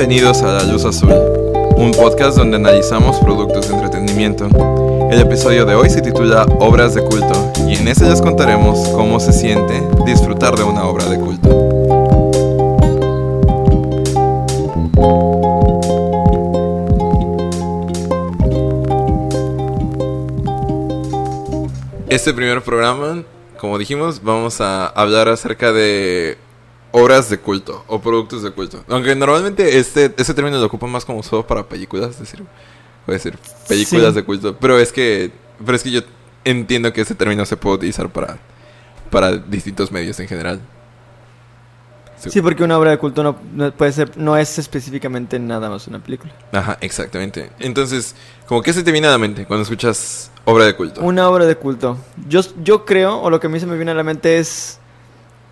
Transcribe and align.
Bienvenidos 0.00 0.40
a 0.40 0.54
La 0.54 0.62
Luz 0.62 0.86
Azul, 0.86 1.12
un 1.76 1.90
podcast 1.90 2.38
donde 2.38 2.56
analizamos 2.56 3.18
productos 3.18 3.68
de 3.68 3.74
entretenimiento. 3.74 4.48
El 5.10 5.20
episodio 5.20 5.66
de 5.66 5.74
hoy 5.74 5.90
se 5.90 6.00
titula 6.00 6.46
Obras 6.58 6.94
de 6.94 7.02
culto 7.02 7.52
y 7.68 7.74
en 7.74 7.86
ese 7.86 8.08
les 8.08 8.22
contaremos 8.22 8.88
cómo 8.94 9.20
se 9.20 9.34
siente 9.34 9.82
disfrutar 10.06 10.56
de 10.56 10.62
una 10.62 10.84
obra 10.84 11.04
de 11.04 11.18
culto. 11.20 11.50
Este 22.08 22.32
primer 22.32 22.62
programa, 22.62 23.22
como 23.58 23.76
dijimos, 23.76 24.22
vamos 24.22 24.62
a 24.62 24.86
hablar 24.86 25.28
acerca 25.28 25.74
de 25.74 26.38
obras 26.92 27.30
de 27.30 27.38
culto 27.38 27.84
o 27.86 28.00
productos 28.00 28.42
de 28.42 28.50
culto. 28.50 28.84
Aunque 28.88 29.14
normalmente 29.14 29.78
este, 29.78 30.12
este 30.16 30.34
término 30.34 30.58
lo 30.58 30.66
ocupa 30.66 30.86
más 30.86 31.04
como 31.04 31.22
solo 31.22 31.46
para 31.46 31.68
películas, 31.68 32.10
es 32.10 32.20
decir, 32.20 32.42
puede 33.06 33.18
ser 33.18 33.38
películas 33.68 34.08
Sí. 34.08 34.14
de 34.14 34.24
culto. 34.24 34.56
Pero 34.56 34.78
es 34.78 34.92
que, 34.92 35.30
pero 35.64 35.76
es 35.76 35.82
que 35.82 35.90
yo 35.90 36.00
entiendo 36.44 36.92
que 36.92 37.02
ese 37.02 37.14
término 37.14 37.44
se 37.46 37.56
puede 37.56 37.76
utilizar 37.76 38.10
para, 38.10 38.38
para 39.10 39.36
distintos 39.36 39.92
medios 39.92 40.18
en 40.20 40.28
general. 40.28 40.60
Sí, 42.28 42.42
porque 42.42 42.62
una 42.62 42.76
obra 42.78 42.90
de 42.90 42.98
culto 42.98 43.22
no, 43.22 43.36
no 43.54 43.72
puede 43.72 43.92
ser, 43.92 44.18
no 44.18 44.36
es 44.36 44.58
específicamente 44.58 45.38
nada 45.38 45.70
más 45.70 45.86
una 45.86 46.00
película. 46.00 46.34
Ajá, 46.52 46.76
exactamente. 46.82 47.50
Entonces, 47.58 48.14
como 48.46 48.60
que 48.62 48.74
se 48.74 48.82
te 48.82 48.92
viene 48.92 49.06
a 49.06 49.10
la 49.10 49.16
mente 49.16 49.46
cuando 49.46 49.62
escuchas 49.62 50.30
obra 50.44 50.66
de 50.66 50.76
culto. 50.76 51.00
Una 51.00 51.30
obra 51.30 51.46
de 51.46 51.56
culto. 51.56 51.96
Yo, 52.28 52.42
yo 52.62 52.84
creo, 52.84 53.18
o 53.22 53.30
lo 53.30 53.40
que 53.40 53.46
a 53.46 53.50
mí 53.50 53.58
se 53.58 53.64
me 53.64 53.76
viene 53.76 53.92
a 53.92 53.94
la 53.94 54.02
mente 54.02 54.36
es, 54.38 54.79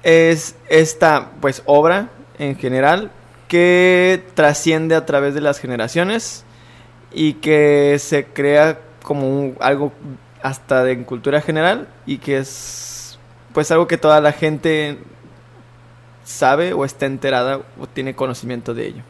es 0.02 0.54
esta, 0.68 1.30
pues, 1.40 1.62
obra 1.66 2.08
en 2.38 2.56
general 2.56 3.10
que 3.48 4.22
trasciende 4.34 4.94
a 4.94 5.06
través 5.06 5.34
de 5.34 5.40
las 5.40 5.58
generaciones 5.58 6.44
y 7.12 7.34
que 7.34 7.96
se 7.98 8.26
crea 8.26 8.78
como 9.02 9.28
un- 9.28 9.56
algo 9.60 9.92
hasta 10.42 10.84
de 10.84 10.92
en 10.92 11.04
cultura 11.04 11.40
general 11.40 11.88
y 12.06 12.18
que 12.18 12.38
es, 12.38 13.18
pues, 13.54 13.70
algo 13.70 13.86
que 13.88 13.96
toda 13.98 14.20
la 14.20 14.32
gente 14.32 14.98
sabe 16.24 16.72
o 16.74 16.84
está 16.84 17.06
enterada 17.06 17.60
o 17.80 17.86
tiene 17.86 18.14
conocimiento 18.14 18.74
de 18.74 18.86
ello. 18.88 19.02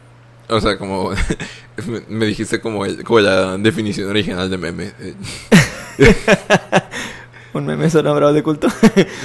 O 0.47 0.59
sea, 0.61 0.77
como 0.77 1.11
me- 2.07 2.25
dijiste 2.25 2.59
como, 2.61 2.85
el- 2.85 3.03
como 3.03 3.19
la 3.19 3.57
definición 3.57 4.09
original 4.09 4.49
de 4.49 4.57
meme. 4.57 4.91
Un 7.53 7.65
meme 7.65 7.85
es 7.87 7.95
una 7.95 8.11
obra 8.11 8.31
de 8.31 8.43
culto. 8.43 8.67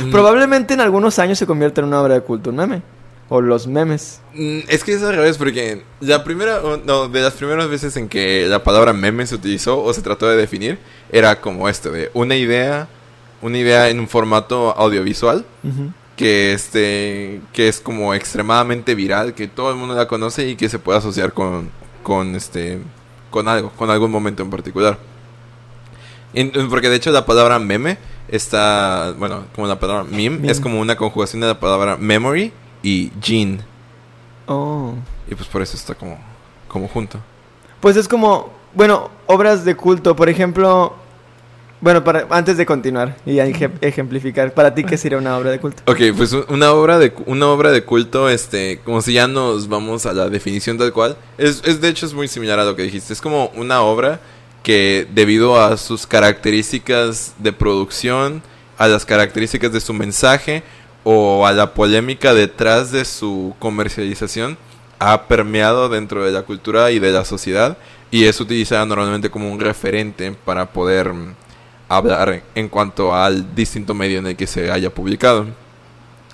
Mm. 0.03 0.11
Probablemente 0.11 0.75
en 0.75 0.81
algunos 0.81 1.19
años 1.19 1.39
se 1.39 1.47
convierta 1.47 1.81
en 1.81 1.89
una 1.89 2.01
obra 2.01 2.15
de 2.15 2.21
culto, 2.23 2.51
un 2.51 2.57
meme. 2.57 2.83
O 3.31 3.41
los 3.41 3.67
memes. 3.67 4.21
Mm, 4.35 4.61
Es 4.69 4.85
que 4.85 4.93
es 4.95 5.03
al 5.03 5.15
revés, 5.17 5.39
porque 5.39 5.83
la 6.01 6.23
primera, 6.25 6.61
no, 6.85 7.09
de 7.09 7.21
las 7.23 7.33
primeras 7.33 7.69
veces 7.69 7.97
en 7.97 8.09
que 8.09 8.47
la 8.49 8.63
palabra 8.63 8.93
meme 8.93 9.27
se 9.27 9.35
utilizó 9.35 9.83
o 9.83 9.93
se 9.95 10.03
trató 10.03 10.29
de 10.29 10.37
definir, 10.37 10.79
era 11.11 11.41
como 11.41 11.69
esto, 11.69 11.91
de 11.91 12.11
una 12.13 12.37
idea, 12.37 12.87
una 13.41 13.57
idea 13.59 13.89
en 13.89 13.99
un 13.99 14.09
formato 14.09 14.77
audiovisual, 14.77 15.45
que 16.17 16.53
este, 16.53 17.41
que 17.55 17.69
es 17.69 17.81
como 17.81 18.13
extremadamente 18.15 18.95
viral, 18.95 19.33
que 19.35 19.49
todo 19.49 19.71
el 19.71 19.77
mundo 19.77 19.95
la 19.95 20.07
conoce 20.07 20.47
y 20.49 20.55
que 20.57 20.69
se 20.69 20.79
puede 20.79 20.99
asociar 20.99 21.33
con, 21.33 21.71
con 22.03 22.35
este, 22.37 22.79
con 23.31 23.49
algo, 23.49 23.71
con 23.71 23.91
algún 23.91 24.11
momento 24.11 24.43
en 24.43 24.51
particular. 24.51 24.99
En- 26.35 26.53
porque 26.69 26.89
de 26.91 26.97
hecho 26.97 27.11
la 27.11 27.25
palabra 27.27 27.59
meme 27.59 27.97
está, 28.29 29.15
bueno, 29.19 29.45
como 29.55 29.67
la 29.67 29.79
palabra 29.79 30.05
meme, 30.05 30.31
Meme. 30.37 30.51
es 30.51 30.61
como 30.61 30.81
una 30.81 30.97
conjugación 30.97 31.41
de 31.41 31.49
la 31.49 31.59
palabra 31.61 31.97
memory 31.97 32.53
y 32.83 33.11
gene. 33.21 33.61
Oh. 34.47 34.95
Y 35.31 35.35
pues 35.35 35.49
por 35.49 35.63
eso 35.63 35.77
está 35.77 35.95
como, 35.95 36.19
como 36.69 36.89
junto. 36.89 37.19
Pues 37.81 37.97
es 37.97 38.09
como, 38.09 38.51
bueno, 38.75 39.11
obras 39.27 39.65
de 39.65 39.75
culto, 39.77 40.15
por 40.17 40.29
ejemplo, 40.29 40.95
bueno, 41.81 42.03
para 42.03 42.27
antes 42.31 42.57
de 42.57 42.65
continuar 42.65 43.17
y 43.27 43.37
eje- 43.37 43.71
ejemplificar, 43.83 44.53
para 44.55 44.75
ti 44.75 44.85
qué 44.85 44.97
sería 44.97 45.19
una 45.19 45.37
obra 45.37 45.51
de 45.51 45.61
culto? 45.61 45.83
Ok, 45.91 45.99
pues 46.17 46.33
un- 46.33 46.45
una 46.49 46.73
obra 46.73 46.99
de, 46.99 47.13
una 47.27 47.47
obra 47.49 47.71
de 47.73 47.85
culto, 47.85 48.29
este, 48.31 48.81
como 48.85 49.03
si 49.03 49.13
ya 49.15 49.27
nos 49.29 49.69
vamos 49.69 50.07
a 50.07 50.13
la 50.15 50.29
definición 50.31 50.79
tal 50.79 50.93
cual, 50.93 51.17
es, 51.37 51.63
es 51.67 51.81
de 51.83 51.89
hecho 51.89 52.07
es 52.07 52.15
muy 52.15 52.27
similar 52.29 52.59
a 52.59 52.65
lo 52.65 52.75
que 52.75 52.83
dijiste. 52.83 53.13
Es 53.13 53.21
como 53.21 53.49
una 53.55 53.83
obra 53.83 54.21
que 54.65 55.07
debido 55.15 55.63
a 55.63 55.77
sus 55.77 56.07
características 56.09 57.35
de 57.39 57.53
producción, 57.53 58.43
a 58.79 58.89
las 58.89 59.05
características 59.05 59.73
de 59.73 59.81
su 59.81 59.93
mensaje 59.93 60.65
o 61.05 61.47
a 61.47 61.53
la 61.53 61.75
polémica 61.75 62.35
detrás 62.35 62.91
de 62.91 63.05
su 63.05 63.55
comercialización, 63.61 64.57
ha 64.99 65.25
permeado 65.29 65.89
dentro 65.89 66.25
de 66.25 66.33
la 66.33 66.43
cultura 66.43 66.91
y 66.91 66.99
de 66.99 67.13
la 67.13 67.25
sociedad 67.25 67.77
y 68.11 68.25
es 68.25 68.41
utilizada 68.41 68.87
normalmente 68.87 69.29
como 69.31 69.53
un 69.53 69.61
referente 69.61 70.33
para 70.45 70.67
poder 70.73 71.13
mm, 71.13 71.35
hablar 71.89 72.43
en 72.55 72.69
cuanto 72.69 73.15
al 73.15 73.55
distinto 73.55 73.93
medio 73.93 74.19
en 74.21 74.29
el 74.29 74.37
que 74.37 74.47
se 74.47 74.71
haya 74.71 74.89
publicado. 74.89 75.47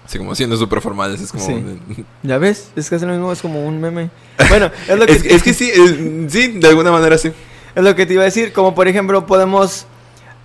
Así 0.07 0.19
como 0.19 0.35
siendo 0.35 0.57
súper 0.57 0.81
formales, 0.81 1.21
es 1.21 1.33
como... 1.33 1.45
Sí. 1.47 1.63
¿Ya 2.23 2.39
ves? 2.39 2.71
Es 2.77 2.89
que 2.91 2.97
es 2.97 3.03
lo 3.03 3.09
mismo, 3.09 3.33
es 3.33 3.41
como 3.43 3.67
un 3.67 3.81
meme. 3.81 4.11
Bueno, 4.49 4.71
es 4.89 4.97
lo 4.99 5.07
que, 5.07 5.13
es, 5.13 5.25
es 5.25 5.43
que 5.43 5.53
sí, 5.55 5.71
es- 5.71 6.33
sí, 6.33 6.49
de 6.59 6.69
alguna 6.69 6.93
manera 6.93 7.19
sí. 7.19 7.33
Es 7.75 7.85
lo 7.85 7.95
que 7.95 8.07
te 8.07 8.15
iba 8.15 8.23
a 8.23 8.27
decir, 8.27 8.53
como 8.53 8.75
por 8.75 8.89
ejemplo 8.89 9.27
podemos 9.27 9.87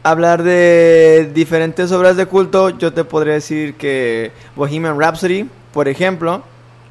hablar 0.03 0.43
de 0.43 1.31
diferentes 1.33 1.91
obras 1.91 2.15
de 2.17 2.27
culto, 2.27 2.69
yo 2.77 2.93
te 2.93 3.03
podría 3.03 3.33
decir 3.33 3.73
que 3.75 4.31
Bohemian 4.55 4.99
Rhapsody, 4.99 5.49
por 5.73 5.87
ejemplo, 5.87 6.43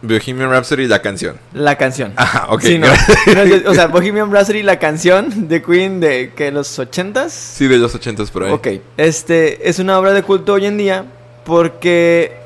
Bohemian 0.02 0.50
Rhapsody, 0.50 0.86
la 0.86 1.00
canción. 1.00 1.38
la 1.52 1.76
canción. 1.76 2.12
Ajá, 2.16 2.46
ok. 2.50 2.60
Sí, 2.60 2.78
no. 2.78 2.88
No, 3.26 3.70
o 3.70 3.74
sea, 3.74 3.86
Bohemian 3.86 4.30
Rhapsody, 4.30 4.62
la 4.62 4.78
canción 4.78 5.48
de 5.48 5.62
Queen 5.62 6.00
de 6.00 6.32
que 6.34 6.50
los 6.50 6.78
ochentas. 6.78 7.32
Sí, 7.32 7.66
de 7.68 7.78
los 7.78 7.94
ochentas 7.94 8.30
por 8.30 8.44
ahí. 8.44 8.52
Ok, 8.52 8.68
este 8.96 9.68
es 9.68 9.78
una 9.78 9.98
obra 9.98 10.12
de 10.12 10.22
culto 10.22 10.54
hoy 10.54 10.66
en 10.66 10.76
día 10.76 11.06
porque 11.44 12.36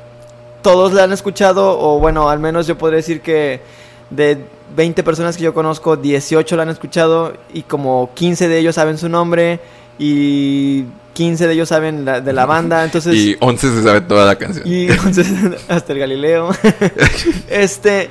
todos 0.61 0.93
la 0.93 1.03
han 1.03 1.11
escuchado, 1.11 1.79
o 1.79 1.99
bueno, 1.99 2.29
al 2.29 2.39
menos 2.39 2.67
yo 2.67 2.77
podría 2.77 2.97
decir 2.97 3.21
que 3.21 3.61
de 4.09 4.37
20 4.75 5.03
personas 5.03 5.37
que 5.37 5.43
yo 5.43 5.53
conozco, 5.53 5.97
18 5.97 6.55
la 6.55 6.63
han 6.63 6.69
escuchado 6.69 7.33
y 7.53 7.63
como 7.63 8.11
15 8.13 8.47
de 8.47 8.59
ellos 8.59 8.75
saben 8.75 8.97
su 8.97 9.09
nombre 9.09 9.59
y 9.97 10.85
15 11.13 11.47
de 11.47 11.53
ellos 11.53 11.69
saben 11.69 12.05
la- 12.05 12.21
de 12.21 12.33
la 12.33 12.45
banda, 12.45 12.83
entonces... 12.85 13.15
Y 13.15 13.37
11 13.39 13.71
se 13.75 13.83
sabe 13.83 14.01
toda 14.01 14.25
la 14.25 14.35
canción. 14.37 14.67
Y 14.67 14.87
entonces, 14.91 15.27
hasta 15.67 15.93
el 15.93 15.99
Galileo. 15.99 16.49
este, 17.49 18.09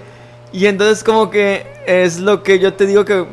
y 0.53 0.67
entonces 0.67 1.05
como 1.05 1.31
que 1.31 1.67
es 1.87 2.19
lo 2.19 2.43
que 2.43 2.59
yo 2.59 2.75
te 2.75 2.87
digo 2.87 3.05
que, 3.05 3.25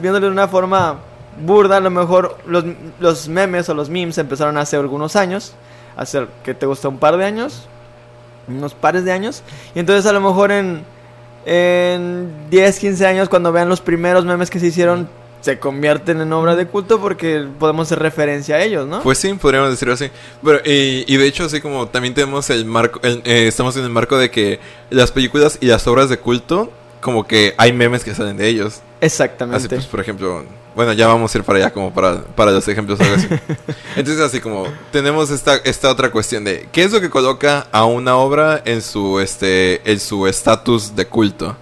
viéndolo 0.00 0.26
de 0.26 0.32
una 0.32 0.48
forma 0.48 0.98
burda, 1.44 1.78
a 1.78 1.80
lo 1.80 1.90
mejor 1.90 2.36
los, 2.46 2.64
los 2.98 3.28
memes 3.28 3.68
o 3.68 3.74
los 3.74 3.88
memes 3.88 4.18
empezaron 4.18 4.58
hace 4.58 4.76
algunos 4.76 5.16
años, 5.16 5.54
hace, 5.96 6.26
que 6.44 6.54
te 6.54 6.66
gusta? 6.66 6.88
Un 6.88 6.98
par 6.98 7.16
de 7.16 7.24
años, 7.24 7.66
unos 8.48 8.74
pares 8.74 9.04
de 9.04 9.12
años, 9.12 9.42
y 9.74 9.78
entonces 9.78 10.04
a 10.06 10.12
lo 10.12 10.20
mejor 10.20 10.52
en, 10.52 10.82
en 11.46 12.30
10, 12.50 12.78
15 12.78 13.06
años, 13.06 13.28
cuando 13.28 13.52
vean 13.52 13.68
los 13.68 13.80
primeros 13.80 14.24
memes 14.24 14.50
que 14.50 14.60
se 14.60 14.66
hicieron, 14.66 15.08
se 15.40 15.58
convierten 15.58 16.20
en 16.20 16.32
obra 16.34 16.54
de 16.54 16.66
culto 16.66 17.00
porque 17.00 17.46
podemos 17.58 17.88
hacer 17.88 17.98
referencia 18.00 18.56
a 18.56 18.62
ellos, 18.62 18.86
¿no? 18.86 19.02
Pues 19.02 19.18
sí, 19.18 19.32
podríamos 19.34 19.70
decirlo 19.70 19.94
así. 19.94 20.10
Pero, 20.44 20.58
y, 20.66 21.04
y 21.06 21.16
de 21.16 21.26
hecho, 21.26 21.44
así 21.44 21.60
como 21.62 21.88
también 21.88 22.12
tenemos 22.14 22.50
el 22.50 22.66
marco, 22.66 23.00
el- 23.02 23.22
eh, 23.24 23.46
estamos 23.48 23.76
en 23.76 23.84
el 23.84 23.90
marco 23.90 24.18
de 24.18 24.30
que 24.30 24.60
las 24.90 25.12
películas 25.12 25.56
y 25.60 25.66
las 25.66 25.86
obras 25.86 26.08
de 26.10 26.18
culto, 26.18 26.70
como 27.00 27.26
que 27.26 27.54
hay 27.56 27.72
memes 27.72 28.04
que 28.04 28.14
salen 28.14 28.36
de 28.36 28.48
ellos. 28.48 28.80
Exactamente. 29.00 29.56
Así 29.56 29.68
pues, 29.68 29.86
por 29.86 30.00
ejemplo, 30.00 30.44
bueno, 30.74 30.92
ya 30.92 31.06
vamos 31.06 31.34
a 31.34 31.38
ir 31.38 31.44
para 31.44 31.58
allá 31.58 31.72
como 31.72 31.92
para, 31.92 32.22
para 32.22 32.52
los 32.52 32.66
ejemplos 32.68 32.98
o 33.00 33.02
algo 33.02 33.16
así. 33.16 33.28
Entonces, 33.96 34.22
así 34.22 34.40
como 34.40 34.66
tenemos 34.92 35.30
esta, 35.30 35.56
esta 35.56 35.90
otra 35.90 36.10
cuestión 36.10 36.44
de 36.44 36.68
¿qué 36.72 36.82
es 36.82 36.92
lo 36.92 37.00
que 37.00 37.10
coloca 37.10 37.66
a 37.72 37.84
una 37.84 38.16
obra 38.16 38.62
en 38.64 38.82
su 38.82 39.20
este 39.20 39.90
en 39.90 40.00
su 40.00 40.26
estatus 40.26 40.94
de 40.94 41.06
culto? 41.06 41.56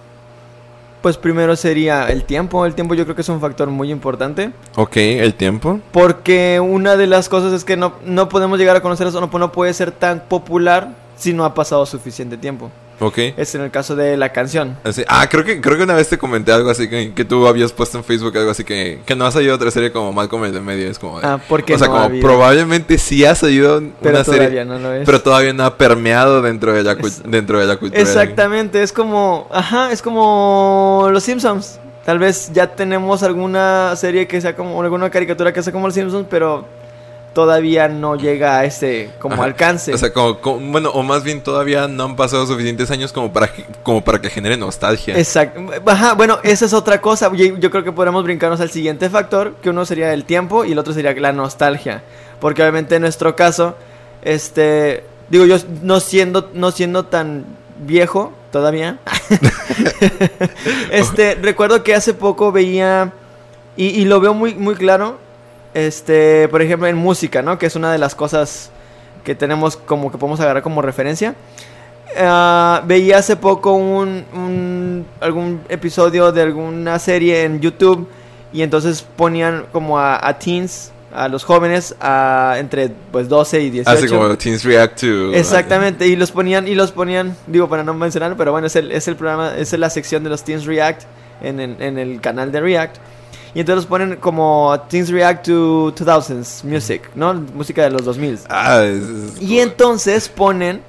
Pues 1.01 1.15
primero 1.17 1.55
sería 1.55 2.07
el 2.07 2.25
tiempo. 2.25 2.65
El 2.65 2.75
tiempo 2.75 2.93
yo 2.93 3.05
creo 3.05 3.15
que 3.15 3.21
es 3.21 3.29
un 3.29 3.39
factor 3.39 3.69
muy 3.69 3.89
importante. 3.89 4.51
Ok, 4.75 4.97
el 4.97 5.33
tiempo. 5.33 5.79
Porque 5.91 6.59
una 6.59 6.97
de 6.97 7.07
las 7.07 7.29
cosas 7.29 7.53
es 7.53 7.63
que 7.63 7.77
no, 7.77 7.93
no 8.03 8.27
podemos 8.27 8.59
llegar 8.59 8.75
a 8.75 8.81
conocer 8.81 9.07
eso, 9.07 9.21
no, 9.21 9.39
no 9.39 9.51
puede 9.51 9.73
ser 9.73 9.91
tan 9.91 10.19
popular 10.19 10.89
si 11.15 11.33
no 11.33 11.45
ha 11.45 11.53
pasado 11.53 11.85
suficiente 11.85 12.37
tiempo. 12.37 12.69
Ok. 12.99 13.17
Es 13.37 13.55
en 13.55 13.61
el 13.61 13.71
caso 13.71 13.95
de 13.95 14.17
la 14.17 14.29
canción. 14.33 14.77
Así- 14.83 15.03
ah, 15.07 15.27
creo 15.29 15.43
que, 15.45 15.61
creo 15.61 15.77
que 15.77 15.83
una 15.83 15.93
vez 15.95 16.09
te 16.09 16.17
comenté 16.17 16.51
algo 16.51 16.69
así 16.69 16.89
que, 16.89 17.13
que 17.13 17.23
tú 17.25 17.47
habías 17.47 17.71
puesto 17.71 17.97
en 17.97 18.03
Facebook 18.03 18.37
algo 18.37 18.51
así 18.51 18.63
que, 18.63 18.99
que 19.05 19.15
no 19.15 19.25
ha 19.25 19.31
salido 19.31 19.55
otra 19.55 19.71
serie 19.71 19.91
como 19.91 20.11
Malcolm 20.11 20.43
el 20.45 20.53
de 20.53 20.61
medio. 20.61 20.89
Es 20.89 20.99
como. 20.99 21.19
Ah, 21.23 21.39
porque 21.47 21.75
o 21.75 21.77
sea, 21.77 21.87
no 21.87 21.93
como 21.93 22.19
probablemente 22.19 22.97
sí 22.97 23.23
ha 23.25 23.35
salido 23.35 23.81
Pero 24.01 24.15
una 24.15 24.23
todavía 24.23 24.47
serie. 24.47 24.65
no 24.65 24.79
lo 24.79 24.93
es. 24.93 25.05
Pero 25.05 25.21
todavía 25.21 25.53
no 25.53 25.63
ha 25.63 25.77
permeado 25.77 26.41
dentro 26.41 26.73
de 26.73 26.83
la, 26.83 26.93
Es- 26.93 27.23
dentro 27.23 27.59
de 27.59 27.67
la 27.67 27.77
cultura. 27.77 28.01
Exactamente, 28.01 28.83
es 28.83 28.91
como, 28.91 29.47
ajá, 29.51 29.91
es 29.91 30.01
como 30.01 31.07
Los 31.11 31.23
Simpsons. 31.23 31.79
Tal 32.05 32.17
vez 32.17 32.51
ya 32.53 32.67
tenemos 32.75 33.21
alguna 33.23 33.95
serie 33.95 34.27
que 34.27 34.41
sea 34.41 34.55
como, 34.55 34.81
alguna 34.81 35.09
caricatura 35.09 35.53
que 35.53 35.61
sea 35.61 35.71
como 35.71 35.85
Los 35.87 35.93
Simpsons, 35.93 36.25
pero 36.29 36.65
todavía 37.39 37.87
no 37.87 38.17
llega 38.17 38.59
a 38.59 38.65
ese 38.65 39.11
como 39.17 39.35
Ajá. 39.35 39.45
alcance. 39.45 39.93
O 39.93 39.97
sea, 39.97 40.11
como, 40.11 40.39
como- 40.41 40.71
bueno, 40.71 40.89
o 40.89 41.03
más 41.03 41.23
bien 41.23 41.41
todavía 41.41 41.87
no 41.87 42.03
han 42.03 42.15
pasado 42.17 42.45
suficientes 42.45 42.91
años 42.91 43.13
como 43.13 43.31
para, 43.31 43.47
que- 43.47 43.65
como 43.81 44.03
para 44.03 44.19
que 44.19 44.29
genere 44.29 44.57
nostalgia. 44.57 45.17
Exacto. 45.17 45.61
Ajá, 45.85 46.15
bueno, 46.15 46.39
esa 46.43 46.65
es 46.65 46.73
otra 46.73 46.99
cosa. 46.99 47.31
Yo, 47.33 47.57
yo 47.57 47.71
creo 47.71 47.85
que 47.85 47.93
podemos 47.93 48.25
brincarnos 48.25 48.59
al 48.59 48.69
siguiente 48.71 49.09
factor, 49.09 49.53
que 49.61 49.69
uno 49.69 49.85
sería 49.85 50.13
el 50.13 50.25
tiempo 50.25 50.65
y 50.65 50.73
el 50.73 50.79
otro 50.79 50.91
sería 50.93 51.13
la 51.13 51.31
nostalgia. 51.31 52.03
Porque 52.41 52.61
obviamente 52.61 52.95
en 52.95 53.03
nuestro 53.03 53.37
caso, 53.37 53.77
este, 54.21 55.05
digo 55.29 55.45
yo 55.45 55.55
no 55.81 56.01
siendo 56.01 56.49
no 56.53 56.71
siendo 56.71 57.05
tan 57.05 57.45
viejo 57.79 58.33
todavía. 58.51 58.99
este, 60.91 61.35
recuerdo 61.35 61.83
que 61.83 61.95
hace 61.95 62.13
poco 62.13 62.51
veía 62.51 63.13
y, 63.77 63.85
y 63.87 64.03
lo 64.03 64.19
veo 64.19 64.33
muy 64.33 64.55
muy 64.55 64.75
claro, 64.75 65.19
este, 65.73 66.47
por 66.49 66.61
ejemplo 66.61 66.87
en 66.87 66.95
música, 66.97 67.41
¿no? 67.41 67.57
Que 67.57 67.65
es 67.67 67.75
una 67.75 67.91
de 67.91 67.97
las 67.97 68.15
cosas 68.15 68.71
que 69.23 69.35
tenemos 69.35 69.77
como 69.77 70.11
que 70.11 70.17
podemos 70.17 70.39
agarrar 70.39 70.63
como 70.63 70.81
referencia. 70.81 71.35
Ah, 72.17 72.81
veía 72.87 73.19
hace 73.19 73.35
poco 73.35 73.73
un, 73.73 74.25
un- 74.33 75.05
algún 75.21 75.61
episodio 75.69 76.31
de 76.31 76.41
alguna 76.41 76.97
serie 76.97 77.43
en 77.43 77.59
YouTube 77.59 78.07
y 78.51 78.63
entonces 78.63 79.03
ponían 79.15 79.65
como 79.71 79.99
a, 79.99 80.27
a 80.27 80.39
teens, 80.39 80.91
a 81.13 81.27
los 81.27 81.43
jóvenes, 81.43 81.95
a 82.01 82.55
entre 82.57 82.89
pues 83.11 83.29
12 83.29 83.61
y 83.61 83.69
18. 83.69 83.97
Así 83.97 84.07
como 84.07 84.35
Teens 84.37 84.63
React 84.63 84.99
to... 85.01 85.33
Exactamente, 85.33 86.07
y 86.07 86.15
los 86.15 86.31
ponían, 86.31 86.67
y 86.67 86.73
los 86.73 86.91
ponían, 86.91 87.35
digo 87.45 87.69
para 87.69 87.83
no 87.83 87.93
mencionarlo, 87.93 88.35
pero 88.37 88.51
bueno, 88.51 88.65
es 88.67 88.75
el, 88.75 88.91
es 88.91 89.07
el 89.07 89.15
programa, 89.15 89.53
es 89.55 89.71
la 89.73 89.89
sección 89.91 90.23
de 90.23 90.31
los 90.31 90.43
Teens 90.43 90.65
React 90.65 91.03
en, 91.43 91.59
en- 91.59 91.81
en 91.81 91.97
el 91.99 92.21
canal 92.21 92.51
de 92.51 92.59
React. 92.59 92.97
Y 93.53 93.61
entonces 93.61 93.77
los 93.77 93.85
ponen 93.87 94.15
como 94.17 94.79
Teens 94.89 95.09
React 95.09 95.45
to 95.47 95.93
2000s 95.95 96.63
Music, 96.63 97.09
¿no? 97.15 97.33
Música 97.33 97.83
de 97.83 97.89
los 97.89 98.03
2000. 98.05 98.39
Ah, 98.49 98.83
es- 98.83 99.41
Y 99.41 99.59
entonces 99.59 100.29
ponen 100.29 100.81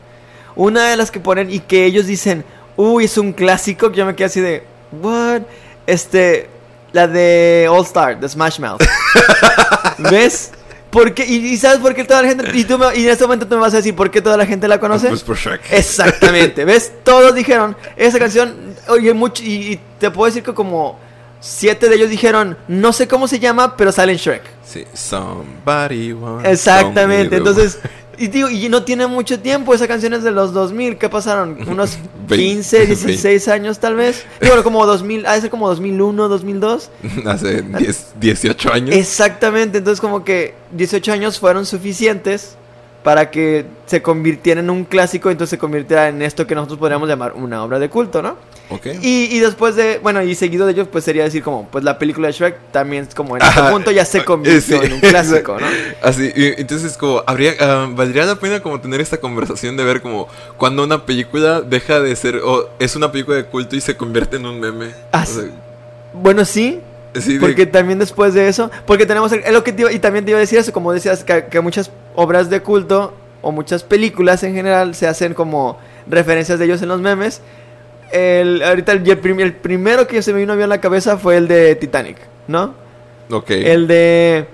una 0.57 0.89
de 0.91 0.97
las 0.97 1.11
que 1.11 1.21
ponen 1.21 1.51
y 1.51 1.61
que 1.61 1.85
ellos 1.87 2.07
dicen, 2.07 2.45
uy, 2.77 3.05
es 3.05 3.17
un 3.17 3.33
clásico, 3.33 3.91
que 3.91 3.97
yo 3.99 4.07
me 4.07 4.15
quedé 4.15 4.27
así 4.27 4.41
de, 4.41 4.65
what? 5.01 5.43
Este, 5.87 6.49
la 6.93 7.07
de 7.07 7.67
All 7.71 7.83
Star, 7.85 8.21
de 8.21 8.29
Smash 8.29 8.59
Mouth. 8.61 8.83
¿Ves? 10.11 10.53
¿Por 10.91 11.15
qué? 11.15 11.25
¿Y, 11.25 11.37
y 11.37 11.57
sabes 11.57 11.79
por 11.79 11.95
qué 11.95 12.05
toda 12.05 12.21
la 12.23 12.29
gente, 12.29 12.51
y, 12.53 12.65
tú 12.65 12.77
me- 12.77 12.95
y 12.97 13.05
en 13.05 13.11
este 13.11 13.25
momento 13.25 13.47
tú 13.47 13.55
me 13.55 13.61
vas 13.61 13.73
a 13.75 13.77
decir 13.79 13.95
por 13.95 14.11
qué 14.11 14.21
toda 14.21 14.37
la 14.37 14.45
gente 14.45 14.67
la 14.67 14.81
conoce? 14.81 15.09
Pues 15.09 15.23
por 15.23 15.37
Shrek. 15.37 15.61
Exactamente, 15.73 16.65
¿ves? 16.65 16.93
Todos 17.05 17.35
dijeron, 17.35 17.77
esa 17.97 18.19
canción, 18.19 18.75
oye, 18.89 19.15
mucho, 19.15 19.43
y, 19.45 19.73
y 19.75 19.81
te 20.01 20.11
puedo 20.11 20.27
decir 20.27 20.43
que 20.43 20.53
como 20.53 20.99
siete 21.41 21.89
de 21.89 21.97
ellos 21.97 22.11
dijeron, 22.11 22.57
no 22.69 22.93
sé 22.93 23.09
cómo 23.09 23.27
se 23.29 23.39
llama, 23.39 23.77
pero 23.77 23.93
sale 23.93 24.13
en 24.13 24.19
Shrek. 24.19 24.43
Sí, 24.65 24.85
somebody 24.95 26.13
once 26.13 26.51
Exactamente, 26.51 27.37
entonces, 27.37 27.79
y 28.19 28.29
digo, 28.29 28.49
y 28.49 28.69
no 28.69 28.85
tiene 28.85 29.07
mucho 29.07 29.41
tiempo, 29.41 29.75
esa 29.75 29.89
canción 29.89 30.15
es 30.15 30.23
de 30.23 30.31
los 30.31 30.53
2000, 30.53 30.99
¿qué 30.99 31.09
pasaron? 31.09 31.57
Unos 31.69 31.99
Vein- 32.29 32.57
15, 32.59 32.87
16 32.87 33.49
años 33.49 33.79
tal 33.81 33.97
vez. 33.97 34.25
Y 34.41 34.47
bueno, 34.47 34.63
como 34.63 34.85
2000, 34.87 35.27
ha 35.27 35.33
de 35.35 35.41
ser 35.41 35.51
como 35.51 35.69
2001, 35.69 36.29
2002. 36.29 36.91
Hace 37.27 37.63
10, 37.63 38.07
18 38.21 38.73
años. 38.73 38.95
Exactamente, 38.95 39.79
entonces 39.79 40.01
como 40.01 40.23
que 40.25 40.55
18 40.73 41.13
años 41.13 41.41
fueron 41.41 41.67
suficientes 41.67 42.57
para 43.03 43.31
que 43.31 43.65
se 43.87 44.03
convirtiera 44.03 44.61
en 44.61 44.69
un 44.69 44.85
clásico, 44.85 45.31
entonces 45.31 45.51
se 45.51 45.59
convirtiera 45.59 46.09
en 46.09 46.21
esto 46.21 46.47
que 46.47 46.55
nosotros 46.55 46.79
podríamos 46.79 47.09
llamar 47.09 47.33
una 47.35 47.65
obra 47.65 47.79
de 47.79 47.89
culto, 47.89 48.21
¿no? 48.21 48.37
Ok. 48.69 48.87
Y, 49.03 49.25
y 49.35 49.39
después 49.41 49.75
de, 49.75 49.99
bueno, 50.03 50.23
y 50.23 50.35
seguido 50.35 50.67
de 50.67 50.73
ello, 50.73 50.87
pues 50.91 51.03
sería 51.05 51.25
decir 51.25 51.43
como, 51.43 51.67
pues 51.69 51.83
la 51.83 51.99
película 51.99 52.27
de 52.29 52.35
Shrek 52.35 52.57
también 52.71 53.07
es 53.09 53.15
como 53.15 53.37
en 53.37 53.43
este 53.43 53.63
punto 53.71 53.91
ya 53.91 54.05
se 54.05 54.23
convirtió 54.25 54.79
sí, 54.81 54.87
en 54.87 54.93
un 54.93 55.01
clásico, 55.01 55.57
¿no? 55.59 55.67
Así, 56.03 56.31
y 56.37 56.61
entonces 56.61 56.97
como, 56.99 57.23
habría, 57.27 57.55
ah, 57.59 57.89
valdría 57.91 58.27
la 58.27 58.37
pena 58.37 58.61
como 58.61 58.81
tener 58.81 59.01
esta 59.01 59.17
conversación 59.17 59.77
de 59.79 59.85
ver 59.85 60.03
como 60.03 60.29
cuando 60.59 60.85
una 60.85 61.07
película 61.07 61.63
deja 61.63 62.01
de 62.01 62.15
ser, 62.17 62.37
o 62.45 62.69
es 62.79 62.95
una 62.97 63.11
película 63.11 63.39
de 63.39 63.45
culto 63.47 63.77
y 63.77 63.81
se 63.81 63.97
convierte 63.97 64.37
en 64.37 64.45
un 64.47 64.61
meme. 64.61 64.89
O 65.13 65.25
sea, 65.25 65.45
Bueno, 66.13 66.45
sí, 66.45 66.81
sí, 67.19 67.35
de- 67.35 67.41
Porque 67.41 67.67
también 67.67 67.99
después 67.99 68.35
de 68.35 68.47
eso, 68.49 68.71
porque 68.87 69.07
tenemos, 69.07 69.33
el- 69.33 69.41
es 69.43 69.53
lo 69.53 69.65
que 69.65 69.73
te 69.73 69.83
iba- 69.83 69.93
y 69.93 69.99
también 69.99 70.25
te 70.25 70.31
iba 70.33 70.39
a 70.39 70.41
decir 70.41 70.59
eso, 70.59 70.71
como 70.73 70.93
decías, 70.93 71.25
que, 71.25 71.47
que 71.47 71.61
muchas 71.61 71.91
obras 72.15 72.51
de 72.51 72.61
culto 72.63 73.15
o 73.43 73.53
muchas 73.53 73.83
películas 73.85 74.43
en 74.43 74.55
general 74.55 74.95
se 74.95 75.07
hacen 75.07 75.35
como 75.35 75.79
referencias 76.07 76.59
de 76.59 76.65
ellos 76.67 76.83
en 76.83 76.89
los 76.89 77.01
memes. 77.01 77.41
El, 78.13 78.63
ahorita 78.63 78.93
el, 78.93 79.09
el 79.09 79.19
prim- 79.19 79.41
el 79.41 79.55
primero 79.55 80.07
que 80.07 80.21
se 80.23 80.33
me 80.33 80.41
vino 80.41 80.53
a 80.53 80.67
la 80.67 80.81
cabeza 80.81 81.17
fue 81.17 81.37
el 81.37 81.47
de 81.49 81.75
Titanic, 81.77 82.17
¿no? 82.49 82.75
ok. 83.31 83.51
El 83.51 83.87
de 83.87 84.47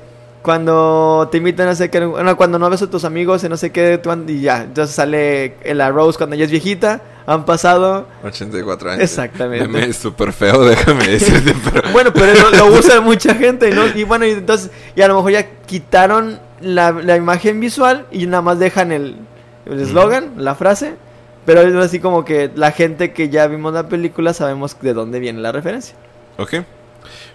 cuando 0.42 1.28
te 1.32 1.38
invitan 1.38 1.66
a 1.66 1.72
hacer 1.72 1.90
que, 1.90 2.04
bueno, 2.04 2.36
cuando 2.36 2.56
no 2.58 2.70
ves 2.70 2.80
a 2.82 2.88
tus 2.88 3.04
amigos 3.04 3.42
y 3.42 3.48
no 3.48 3.56
sé 3.56 3.72
qué, 3.72 4.00
y 4.28 4.40
ya, 4.42 4.62
entonces 4.62 4.94
sale 4.94 5.56
la 5.74 5.90
Rose 5.90 6.16
cuando 6.16 6.36
ella 6.36 6.44
es 6.44 6.52
viejita, 6.52 7.00
han 7.26 7.44
pasado 7.44 8.06
84 8.22 8.90
años. 8.92 9.02
Exactamente. 9.02 9.66
Meme 9.66 9.86
es 9.86 9.96
súper 9.96 10.32
feo, 10.32 10.64
déjame 10.64 11.08
decirte, 11.08 11.52
pero... 11.64 11.82
Bueno, 11.92 12.12
pero 12.12 12.32
lo, 12.34 12.50
lo 12.50 12.78
usa 12.78 13.00
mucha 13.00 13.34
gente, 13.34 13.70
¿no? 13.72 13.86
Y 13.88 14.04
bueno, 14.04 14.24
y 14.24 14.30
entonces, 14.30 14.70
y 14.94 15.02
a 15.02 15.08
lo 15.08 15.16
mejor 15.16 15.32
ya 15.32 15.48
quitaron 15.66 16.38
la, 16.60 16.92
la 16.92 17.16
imagen 17.16 17.60
visual 17.60 18.06
y 18.10 18.26
nada 18.26 18.42
más 18.42 18.58
dejan 18.58 18.92
el 18.92 19.16
el 19.66 19.80
eslogan, 19.80 20.34
la 20.36 20.54
frase. 20.54 20.94
Pero 21.44 21.60
es 21.60 21.74
así 21.76 22.00
como 22.00 22.24
que 22.24 22.50
la 22.54 22.72
gente 22.72 23.12
que 23.12 23.28
ya 23.28 23.46
vimos 23.46 23.72
la 23.72 23.88
película 23.88 24.32
sabemos 24.34 24.76
de 24.80 24.92
dónde 24.94 25.20
viene 25.20 25.40
la 25.40 25.52
referencia. 25.52 25.94
Ok. 26.38 26.54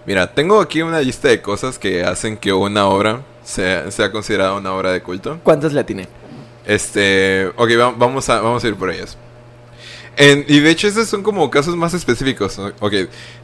Mira, 0.04 0.26
tengo 0.34 0.60
aquí 0.60 0.82
una 0.82 1.00
lista 1.00 1.28
de 1.28 1.40
cosas 1.40 1.78
que 1.78 2.04
hacen 2.04 2.36
que 2.36 2.52
una 2.52 2.86
obra 2.86 3.20
sea, 3.42 3.90
sea 3.90 4.12
considerada 4.12 4.54
una 4.54 4.72
obra 4.74 4.92
de 4.92 5.02
culto. 5.02 5.38
¿Cuántas 5.42 5.72
le 5.72 5.80
atiné? 5.80 6.08
Este, 6.66 7.48
ok, 7.56 7.70
va- 7.78 7.94
vamos 7.96 8.28
a, 8.28 8.40
vamos 8.40 8.62
a 8.64 8.68
ir 8.68 8.76
por 8.76 8.90
ellas. 8.90 9.16
En- 10.16 10.44
y 10.46 10.60
de 10.60 10.70
hecho 10.70 10.88
estos 10.88 11.08
son 11.08 11.22
como 11.22 11.50
casos 11.50 11.74
más 11.76 11.94
específicos. 11.94 12.58
Ok, 12.58 12.92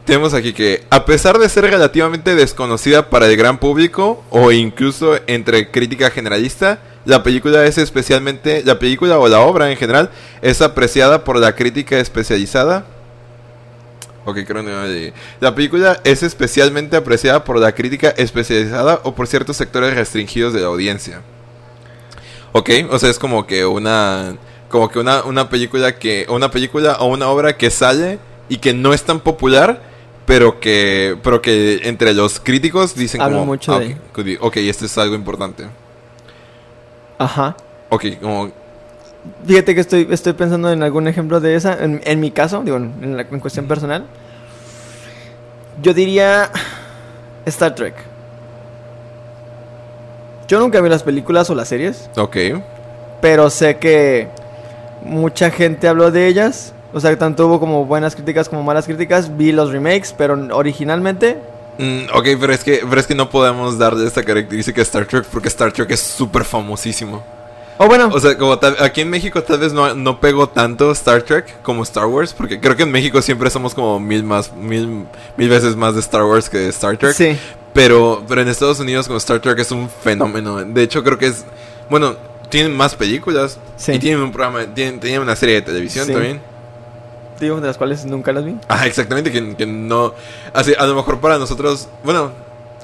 tenemos 0.04 0.34
aquí 0.34 0.52
que 0.52 0.84
a 0.90 1.04
pesar 1.06 1.38
de 1.38 1.48
ser 1.48 1.64
relativamente 1.64 2.34
desconocida 2.34 3.08
para 3.08 3.26
el 3.26 3.36
gran 3.36 3.58
público 3.58 4.22
o 4.30 4.52
incluso 4.52 5.18
entre 5.26 5.70
crítica 5.70 6.10
generalista, 6.10 6.80
la 7.06 7.22
película 7.22 7.64
es 7.64 7.78
especialmente, 7.78 8.62
la 8.66 8.78
película 8.78 9.18
o 9.18 9.28
la 9.28 9.40
obra 9.40 9.70
en 9.70 9.78
general 9.78 10.10
es 10.42 10.60
apreciada 10.60 11.24
por 11.24 11.38
la 11.38 11.54
crítica 11.54 11.98
especializada. 11.98 12.84
Ok, 14.26 14.40
creo 14.46 14.62
que 14.62 14.70
no 14.70 14.86
llegué. 14.86 15.14
La 15.40 15.54
película 15.54 16.00
es 16.04 16.22
especialmente 16.22 16.96
apreciada 16.96 17.44
por 17.44 17.58
la 17.58 17.72
crítica 17.72 18.10
especializada 18.10 19.00
o 19.04 19.14
por 19.14 19.26
ciertos 19.26 19.56
sectores 19.56 19.94
restringidos 19.94 20.52
de 20.52 20.60
la 20.60 20.66
audiencia. 20.66 21.22
Ok, 22.52 22.68
o 22.90 22.98
sea, 22.98 23.08
es 23.08 23.18
como 23.18 23.46
que 23.46 23.64
una 23.64 24.36
como 24.68 24.88
que 24.90 24.98
una, 24.98 25.22
una 25.24 25.48
película 25.48 25.96
que 25.98 26.26
una 26.28 26.50
película 26.50 26.96
o 27.00 27.06
una 27.06 27.28
obra 27.28 27.56
que 27.56 27.70
sale 27.70 28.18
y 28.48 28.58
que 28.58 28.74
no 28.74 28.92
es 28.92 29.02
tan 29.04 29.20
popular, 29.20 29.80
pero 30.26 30.60
que 30.60 31.16
pero 31.22 31.40
que 31.40 31.80
entre 31.84 32.12
los 32.14 32.38
críticos 32.40 32.94
dicen 32.94 33.20
Hablan 33.22 33.40
como 33.40 33.52
mucho 33.52 33.72
"Ah, 33.74 33.80
de- 33.80 34.38
ok, 34.40 34.56
esto 34.58 34.84
es 34.84 34.98
algo 34.98 35.14
importante. 35.14 35.64
Ajá. 37.18 37.56
Ok, 37.90 38.04
como 38.20 38.50
Fíjate 39.46 39.74
que 39.74 39.80
estoy, 39.80 40.06
estoy 40.10 40.32
pensando 40.34 40.70
en 40.72 40.82
algún 40.82 41.06
ejemplo 41.08 41.40
de 41.40 41.54
esa. 41.54 41.82
En, 41.82 42.00
en 42.04 42.20
mi 42.20 42.30
caso, 42.30 42.62
digo, 42.64 42.76
en, 42.76 43.16
la, 43.16 43.22
en 43.22 43.40
cuestión 43.40 43.66
personal. 43.66 44.04
Yo 45.82 45.92
diría 45.92 46.50
Star 47.44 47.74
Trek. 47.74 47.94
Yo 50.46 50.60
nunca 50.60 50.80
vi 50.80 50.88
las 50.88 51.02
películas 51.02 51.50
o 51.50 51.54
las 51.54 51.68
series. 51.68 52.08
ok, 52.16 52.36
pero 53.20 53.50
sé 53.50 53.76
que 53.78 54.28
mucha 55.02 55.50
gente 55.50 55.88
habló 55.88 56.10
de 56.10 56.26
ellas. 56.26 56.72
O 56.92 57.00
sea, 57.00 57.16
tanto 57.18 57.46
hubo 57.46 57.60
como 57.60 57.84
buenas 57.84 58.14
críticas 58.14 58.48
como 58.48 58.62
malas 58.62 58.86
críticas. 58.86 59.36
Vi 59.36 59.52
los 59.52 59.70
remakes, 59.72 60.14
pero 60.16 60.38
originalmente... 60.56 61.38
Mm, 61.78 62.06
ok, 62.12 62.26
pero 62.40 62.52
es 62.52 62.64
que 62.64 62.82
pero 62.88 63.00
es 63.00 63.06
que 63.06 63.14
no 63.14 63.30
podemos 63.30 63.78
darle 63.78 64.04
esta 64.06 64.24
característica 64.24 64.80
a 64.80 64.82
Star 64.82 65.06
Trek 65.06 65.24
porque 65.26 65.46
Star 65.46 65.70
Trek 65.70 65.88
es 65.92 66.00
súper 66.00 66.44
famosísimo. 66.44 67.22
O 67.80 67.86
bueno, 67.86 68.08
O 68.12 68.18
sea, 68.18 68.36
como 68.36 68.58
tal- 68.58 68.74
aquí 68.80 69.02
en 69.02 69.10
México 69.10 69.40
tal 69.44 69.60
vez 69.60 69.72
no, 69.72 69.94
no 69.94 70.18
pegó 70.18 70.48
tanto 70.48 70.90
Star 70.90 71.22
Trek 71.22 71.62
como 71.62 71.84
Star 71.84 72.06
Wars, 72.06 72.34
porque 72.34 72.58
creo 72.58 72.74
que 72.74 72.82
en 72.82 72.90
México 72.90 73.22
siempre 73.22 73.48
somos 73.50 73.74
como 73.74 74.00
mil 74.00 74.24
más, 74.24 74.52
mil, 74.52 75.04
mil 75.36 75.48
veces 75.48 75.76
más 75.76 75.94
de 75.94 76.00
Star 76.00 76.24
Wars 76.24 76.50
que 76.50 76.58
de 76.58 76.68
Star 76.70 76.96
Trek. 76.96 77.12
sí. 77.12 77.38
Pero, 77.74 78.24
pero 78.26 78.40
en 78.40 78.48
Estados 78.48 78.80
Unidos 78.80 79.06
como 79.06 79.18
Star 79.18 79.38
Trek 79.38 79.58
es 79.60 79.70
un 79.70 79.88
fenómeno. 79.88 80.56
De 80.64 80.82
hecho, 80.82 81.04
creo 81.04 81.16
que 81.16 81.26
es, 81.26 81.44
bueno, 81.88 82.16
tienen 82.48 82.76
más 82.76 82.94
películas 82.94 83.58
Sí. 83.76 83.92
y 83.92 83.98
tienen 83.98 84.20
un 84.22 84.32
programa, 84.32 84.64
tienen, 84.74 85.00
tienen 85.00 85.20
una 85.22 85.36
serie 85.36 85.56
de 85.56 85.62
televisión 85.62 86.06
Sí. 86.06 86.12
también. 86.12 86.40
Digo, 87.40 87.60
de 87.60 87.66
las 87.68 87.78
cuales 87.78 88.04
nunca 88.04 88.32
las 88.32 88.44
vi. 88.44 88.56
Ah, 88.68 88.86
exactamente, 88.86 89.30
que, 89.30 89.54
que 89.56 89.64
no, 89.66 90.12
así, 90.52 90.72
a 90.76 90.86
lo 90.86 90.94
mejor 90.96 91.20
para 91.20 91.38
nosotros, 91.38 91.88
bueno, 92.02 92.32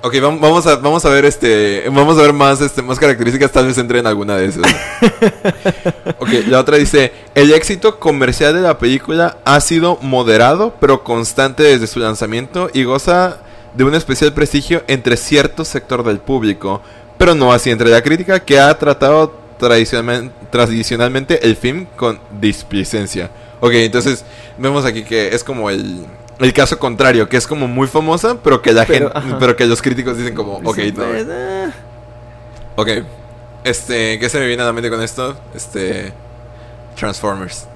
ok, 0.02 0.14
vam- 0.14 0.38
vamos 0.38 0.64
a, 0.68 0.76
vamos 0.76 1.04
a 1.04 1.08
ver 1.08 1.24
este, 1.24 1.84
vamos 1.90 2.16
a 2.18 2.22
ver 2.22 2.32
más, 2.32 2.60
este, 2.60 2.80
más 2.80 2.98
características, 3.00 3.50
tal 3.50 3.66
vez 3.66 3.78
entre 3.78 3.98
en 3.98 4.06
alguna 4.06 4.36
de 4.36 4.46
esas. 4.46 4.62
ok, 6.18 6.28
la 6.48 6.60
otra 6.60 6.76
dice, 6.76 7.12
el 7.34 7.52
éxito 7.52 7.98
comercial 7.98 8.54
de 8.54 8.60
la 8.60 8.78
película 8.78 9.38
ha 9.44 9.60
sido 9.60 9.98
moderado, 10.02 10.74
pero 10.80 11.02
constante 11.02 11.62
desde 11.62 11.86
su 11.86 11.98
lanzamiento 11.98 12.70
y 12.72 12.84
goza 12.84 13.38
de 13.74 13.84
un 13.84 13.94
especial 13.94 14.32
prestigio 14.32 14.84
entre 14.86 15.16
cierto 15.16 15.64
sector 15.64 16.04
del 16.04 16.18
público. 16.20 16.80
pero 17.18 17.34
no 17.34 17.52
así 17.52 17.70
entre 17.70 17.90
la 17.90 18.02
crítica, 18.02 18.40
que 18.40 18.58
ha 18.58 18.76
tratado 18.78 19.32
tradicionalmente, 19.58 20.34
tradicionalmente 20.50 21.46
el 21.46 21.56
film 21.56 21.86
con 21.96 22.18
displicencia. 22.40 23.30
Ok, 23.60 23.72
entonces 23.74 24.24
vemos 24.58 24.84
aquí 24.84 25.04
que 25.04 25.34
es 25.34 25.42
como 25.44 25.70
el, 25.70 26.04
el 26.38 26.52
caso 26.52 26.78
contrario, 26.78 27.28
que 27.28 27.36
es 27.36 27.46
como 27.46 27.66
muy 27.68 27.86
famosa, 27.86 28.38
pero 28.42 28.60
que 28.62 28.72
la 28.72 28.84
Pero, 28.84 29.06
gente, 29.10 29.18
ajá. 29.18 29.38
pero 29.38 29.56
que 29.56 29.66
los 29.66 29.80
críticos 29.80 30.18
dicen 30.18 30.34
como, 30.34 30.54
ok, 30.58 30.74
Sí, 30.76 30.92
no. 30.92 31.04
pues, 31.04 31.26
eh. 31.28 31.70
Ok. 32.76 32.88
Este, 33.64 34.18
¿qué 34.18 34.28
se 34.28 34.38
me 34.38 34.46
viene 34.46 34.62
a 34.62 34.66
la 34.66 34.72
mente 34.72 34.90
con 34.90 35.02
esto? 35.02 35.36
Este. 35.54 36.12
Transformers. 36.96 37.66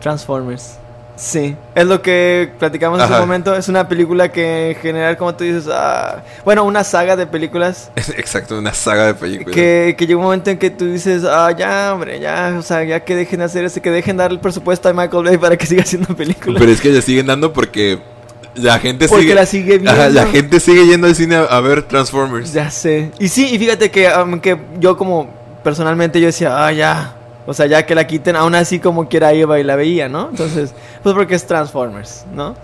Transformers. 0.00 0.78
Sí, 1.16 1.56
es 1.74 1.86
lo 1.86 2.02
que 2.02 2.50
platicamos 2.58 3.00
hace 3.00 3.10
Ajá. 3.12 3.22
un 3.22 3.28
momento. 3.28 3.56
Es 3.56 3.68
una 3.68 3.88
película 3.88 4.30
que 4.30 4.72
en 4.72 4.76
general, 4.76 5.16
como 5.16 5.34
tú 5.34 5.44
dices, 5.44 5.66
ah, 5.72 6.22
bueno, 6.44 6.62
una 6.64 6.84
saga 6.84 7.16
de 7.16 7.26
películas 7.26 7.90
Exacto, 7.96 8.58
una 8.58 8.74
saga 8.74 9.06
de 9.06 9.14
películas. 9.14 9.54
que, 9.54 9.94
que 9.96 10.06
llega 10.06 10.18
un 10.18 10.24
momento 10.24 10.50
en 10.50 10.58
que 10.58 10.68
tú 10.70 10.84
dices, 10.92 11.24
ah, 11.24 11.50
ya, 11.56 11.94
hombre, 11.94 12.20
ya, 12.20 12.54
o 12.58 12.62
sea, 12.62 12.84
ya 12.84 13.00
que 13.00 13.16
dejen 13.16 13.38
de 13.38 13.46
hacer 13.46 13.64
ese, 13.64 13.80
que 13.80 13.90
dejen 13.90 14.18
dar 14.18 14.30
el 14.30 14.40
presupuesto 14.40 14.88
a 14.90 14.92
Michael 14.92 15.24
Bay 15.24 15.38
para 15.38 15.56
que 15.56 15.64
siga 15.66 15.82
haciendo 15.82 16.14
películas. 16.14 16.60
Pero 16.60 16.70
es 16.70 16.80
que 16.82 16.90
le 16.90 17.00
siguen 17.00 17.26
dando 17.26 17.50
porque 17.52 17.98
la 18.54 18.78
gente 18.78 19.08
Porque 19.08 19.22
sigue. 19.24 19.34
la 19.34 19.46
sigue 19.46 19.78
viendo. 19.78 19.90
Ajá, 19.92 20.08
la 20.10 20.26
gente 20.26 20.60
sigue 20.60 20.86
yendo 20.86 21.06
al 21.06 21.14
cine 21.14 21.36
a, 21.36 21.44
a 21.44 21.60
ver 21.60 21.82
Transformers. 21.82 22.52
Ya 22.52 22.70
sé. 22.70 23.10
Y 23.18 23.28
sí, 23.28 23.48
y 23.54 23.58
fíjate 23.58 23.90
que 23.90 24.08
aunque 24.08 24.58
yo 24.80 24.96
como 24.98 25.28
personalmente 25.64 26.20
yo 26.20 26.26
decía, 26.26 26.64
ah, 26.66 26.72
ya. 26.72 27.14
O 27.46 27.54
sea, 27.54 27.66
ya 27.66 27.86
que 27.86 27.94
la 27.94 28.06
quiten, 28.06 28.34
aún 28.36 28.54
así 28.54 28.80
como 28.80 29.08
quiera 29.08 29.32
iba 29.32 29.58
y 29.60 29.62
la 29.64 29.76
veía, 29.76 30.08
¿no? 30.08 30.28
Entonces, 30.30 30.74
pues 31.02 31.14
porque 31.14 31.34
es 31.36 31.46
Transformers, 31.46 32.24
¿no? 32.34 32.54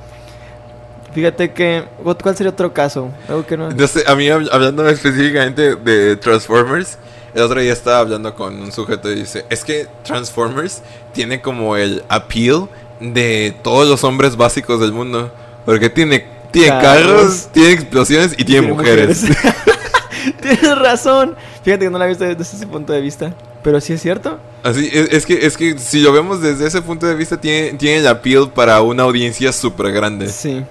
Fíjate 1.15 1.53
que, 1.53 1.85
¿cuál 2.03 2.37
sería 2.37 2.51
otro 2.51 2.73
caso? 2.73 3.11
Algo 3.29 3.47
que 3.47 3.57
no... 3.57 3.71
No 3.71 3.87
sé, 3.87 4.03
a 4.07 4.15
mí 4.15 4.27
hab- 4.27 4.49
hablando 4.51 4.89
específicamente 4.89 5.77
de 5.77 6.17
Transformers, 6.17 6.97
el 7.35 7.43
otro 7.43 7.61
día 7.61 7.73
estaba 7.73 7.99
hablando 7.99 8.35
con 8.35 8.61
un 8.61 8.73
sujeto 8.73 9.11
y 9.11 9.17
dice, 9.17 9.45
es 9.51 9.63
que 9.63 9.87
Transformers 10.05 10.83
tiene 11.13 11.41
como 11.43 11.77
el 11.77 12.03
appeal 12.09 12.69
de 12.99 13.55
todos 13.63 13.87
los 13.89 14.05
hombres 14.05 14.37
básicos 14.37 14.81
del 14.81 14.93
mundo. 14.93 15.31
Porque 15.67 15.91
tiene, 15.91 16.27
tiene 16.51 16.69
Carros. 16.69 17.07
carros, 17.07 17.49
tiene 17.53 17.73
explosiones 17.73 18.35
y 18.37 18.45
tiene, 18.45 18.69
mujeres. 18.69 19.25
Tienes 20.41 20.79
razón. 20.79 21.37
Fíjate 21.63 21.85
que 21.85 21.91
no 21.91 21.99
la 21.99 22.07
he 22.07 22.09
visto 22.09 22.25
desde 22.25 22.43
ese 22.43 22.67
punto 22.67 22.93
de 22.93 23.01
vista. 23.01 23.33
Pero 23.63 23.81
sí 23.81 23.93
es 23.93 24.03
cierto. 24.03 24.39
Así, 24.65 24.91
es, 24.93 25.13
es 25.13 25.27
que, 25.27 25.47
es 25.47 25.57
que 25.57 25.79
si 25.79 26.01
lo 26.01 26.13
vemos 26.13 26.41
desde 26.41 26.67
ese 26.67 26.83
punto 26.83 27.07
de 27.07 27.15
vista, 27.15 27.41
tiene, 27.41 27.75
tiene 27.79 27.99
el 27.99 28.07
appeal 28.09 28.51
para 28.53 28.81
una 28.83 29.05
audiencia 29.05 29.53
súper 29.53 29.93
grande. 29.93 30.29
Sí. 30.29 30.65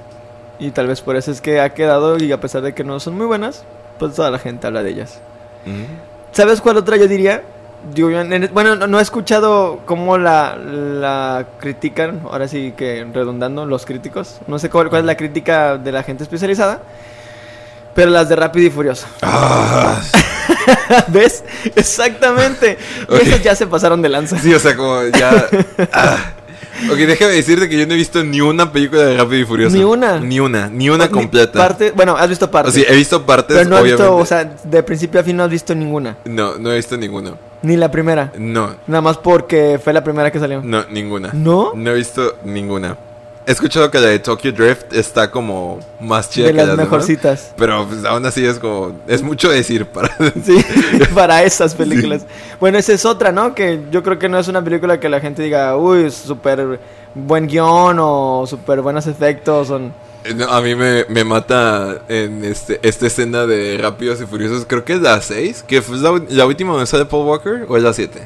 Y 0.59 0.71
tal 0.71 0.87
vez 0.87 1.01
por 1.01 1.15
eso 1.15 1.31
es 1.31 1.41
que 1.41 1.59
ha 1.61 1.73
quedado 1.73 2.17
y 2.21 2.31
a 2.31 2.39
pesar 2.39 2.61
de 2.61 2.73
que 2.73 2.83
no 2.83 2.99
son 2.99 3.15
muy 3.17 3.25
buenas, 3.25 3.63
pues 3.97 4.13
toda 4.13 4.29
la 4.29 4.39
gente 4.39 4.67
habla 4.67 4.83
de 4.83 4.91
ellas. 4.91 5.19
Ujú. 5.65 5.85
¿Sabes 6.33 6.61
cuál 6.61 6.77
otra 6.77 6.97
yo 6.97 7.07
diría? 7.07 7.43
Yo 7.95 8.11
en- 8.11 8.49
bueno, 8.53 8.75
no, 8.75 8.85
no 8.87 8.99
he 8.99 9.01
escuchado 9.01 9.79
cómo 9.85 10.17
la, 10.19 10.55
la 10.55 11.47
critican, 11.59 12.21
ahora 12.29 12.47
sí 12.47 12.73
que 12.77 13.07
redundando, 13.11 13.65
los 13.65 13.85
críticos. 13.87 14.39
No 14.47 14.59
sé 14.59 14.69
cuál, 14.69 14.89
cuál 14.89 14.99
es 15.01 15.05
la 15.07 15.17
crítica 15.17 15.77
de 15.77 15.91
la 15.91 16.03
gente 16.03 16.23
especializada. 16.23 16.81
Pero 17.93 18.11
las 18.11 18.29
de 18.29 18.35
Rápido 18.35 18.67
y 18.67 18.69
Furioso. 18.69 19.05
Ah, 19.21 20.01
¿Ves? 21.07 21.43
Exactamente. 21.75 22.77
Esas 23.09 23.43
ya 23.43 23.55
se 23.55 23.67
pasaron 23.67 24.01
de 24.01 24.09
lanza. 24.09 24.37
sí, 24.39 24.53
o 24.53 24.59
sea, 24.59 24.75
como 24.75 25.01
ya... 25.07 25.47
ah. 25.93 26.17
Ok, 26.89 26.97
déjame 26.97 27.33
decirte 27.33 27.69
que 27.69 27.77
yo 27.77 27.85
no 27.85 27.93
he 27.93 27.97
visto 27.97 28.23
ni 28.23 28.41
una 28.41 28.71
película 28.71 29.03
de 29.03 29.15
Rápido 29.17 29.41
y 29.41 29.45
Furioso. 29.45 29.75
¿Ni 29.77 29.83
una? 29.83 30.19
Ni 30.19 30.39
una, 30.39 30.67
ni 30.67 30.89
una 30.89 31.05
Ni 31.05 31.11
completa. 31.11 31.59
Parte, 31.59 31.91
bueno, 31.91 32.17
has 32.17 32.27
visto 32.27 32.45
O 32.45 32.51
partes. 32.51 32.73
sea, 32.73 32.85
he 32.89 32.95
visto 32.95 33.23
partes, 33.23 33.55
pero 33.57 33.69
no 33.69 33.75
has 33.75 33.81
obviamente. 33.83 34.03
visto, 34.03 34.17
o 34.17 34.25
sea, 34.25 34.45
de 34.63 34.81
principio 34.83 35.19
a 35.19 35.23
fin 35.23 35.37
no 35.37 35.43
has 35.43 35.49
visto 35.51 35.75
ninguna. 35.75 36.17
No, 36.25 36.57
no 36.57 36.71
he 36.71 36.77
visto 36.77 36.97
ninguna. 36.97 37.33
Ni 37.61 37.77
la 37.77 37.91
primera. 37.91 38.31
No, 38.37 38.75
Nada 38.87 39.01
más 39.01 39.17
porque 39.17 39.79
fue 39.83 39.93
la 39.93 40.03
primera 40.03 40.31
que 40.31 40.39
salió. 40.39 40.61
no, 40.63 40.85
ninguna. 40.89 41.29
¿No? 41.33 41.73
No 41.75 41.91
he 41.91 41.93
visto 41.95 42.37
ninguna. 42.45 42.97
He 43.45 43.51
escuchado 43.51 43.89
que 43.89 43.99
la 43.99 44.07
de 44.07 44.19
Tokyo 44.19 44.51
Drift 44.51 44.93
está 44.93 45.31
como 45.31 45.79
más 45.99 46.29
chida 46.29 46.47
De 46.47 46.51
que 46.51 46.57
las 46.57 46.67
demás, 46.67 46.85
mejorcitas. 46.85 47.53
Pero 47.57 47.87
pues, 47.87 48.05
aún 48.05 48.23
así 48.25 48.45
es 48.45 48.59
como... 48.59 48.99
Es 49.07 49.23
mucho 49.23 49.49
decir 49.49 49.87
para... 49.87 50.15
Sí, 50.43 50.63
para 51.15 51.43
esas 51.43 51.73
películas. 51.73 52.25
Bueno, 52.59 52.77
esa 52.77 52.93
es 52.93 53.03
otra, 53.03 53.31
¿no? 53.31 53.55
Que 53.55 53.81
yo 53.91 54.03
creo 54.03 54.19
que 54.19 54.29
no 54.29 54.37
es 54.37 54.47
una 54.47 54.63
película 54.63 54.99
que 54.99 55.09
la 55.09 55.19
gente 55.19 55.41
diga, 55.41 55.75
uy, 55.75 56.11
súper 56.11 56.79
buen 57.15 57.47
guion 57.47 57.97
o 57.99 58.45
súper 58.45 58.81
buenos 58.81 59.07
efectos. 59.07 59.69
Son... 59.69 59.91
No, 60.35 60.45
a 60.45 60.61
mí 60.61 60.75
me, 60.75 61.05
me 61.09 61.23
mata 61.23 62.03
en 62.09 62.45
este, 62.45 62.79
esta 62.83 63.07
escena 63.07 63.47
de 63.47 63.79
Rápidos 63.81 64.21
y 64.21 64.27
Furiosos. 64.27 64.65
Creo 64.67 64.85
que 64.85 64.93
es 64.93 65.01
la 65.01 65.19
6. 65.19 65.65
Que 65.67 65.81
fue 65.81 65.97
la, 65.97 66.21
la 66.29 66.45
última 66.45 66.73
donde 66.73 66.85
sale 66.85 67.05
Paul 67.05 67.27
Walker. 67.27 67.65
¿O 67.67 67.75
es 67.75 67.81
la 67.81 67.91
7? 67.91 68.21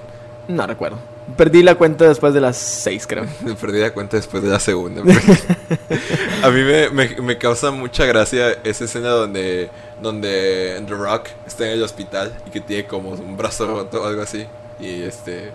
No 0.50 0.68
recuerdo. 0.68 1.15
Perdí 1.38 1.64
la 1.64 1.76
cuenta 1.76 2.08
después 2.08 2.34
de 2.34 2.42
las 2.42 2.58
seis, 2.58 3.08
creo. 3.08 3.26
Perdí 3.62 3.80
la 3.80 3.94
cuenta 3.94 4.18
después 4.18 4.44
de 4.44 4.50
la 4.50 4.60
segunda. 4.60 5.02
porque 5.02 5.20
a 6.44 6.50
mí 6.50 6.62
me, 6.62 6.90
me, 6.90 7.22
me 7.22 7.38
causa 7.38 7.72
mucha 7.72 8.06
gracia 8.06 8.52
esa 8.64 8.86
escena 8.86 9.10
donde, 9.10 9.70
donde 10.02 10.82
The 10.88 10.94
Rock 10.94 11.30
está 11.48 11.66
en 11.66 11.72
el 11.72 11.84
hospital 11.84 12.34
y 12.46 12.52
que 12.52 12.62
tiene 12.62 12.86
como 12.86 13.10
un 13.10 13.38
brazo 13.38 13.66
roto 13.68 14.04
o 14.04 14.06
algo 14.06 14.22
así. 14.22 14.46
Y 14.80 15.04
este 15.04 15.52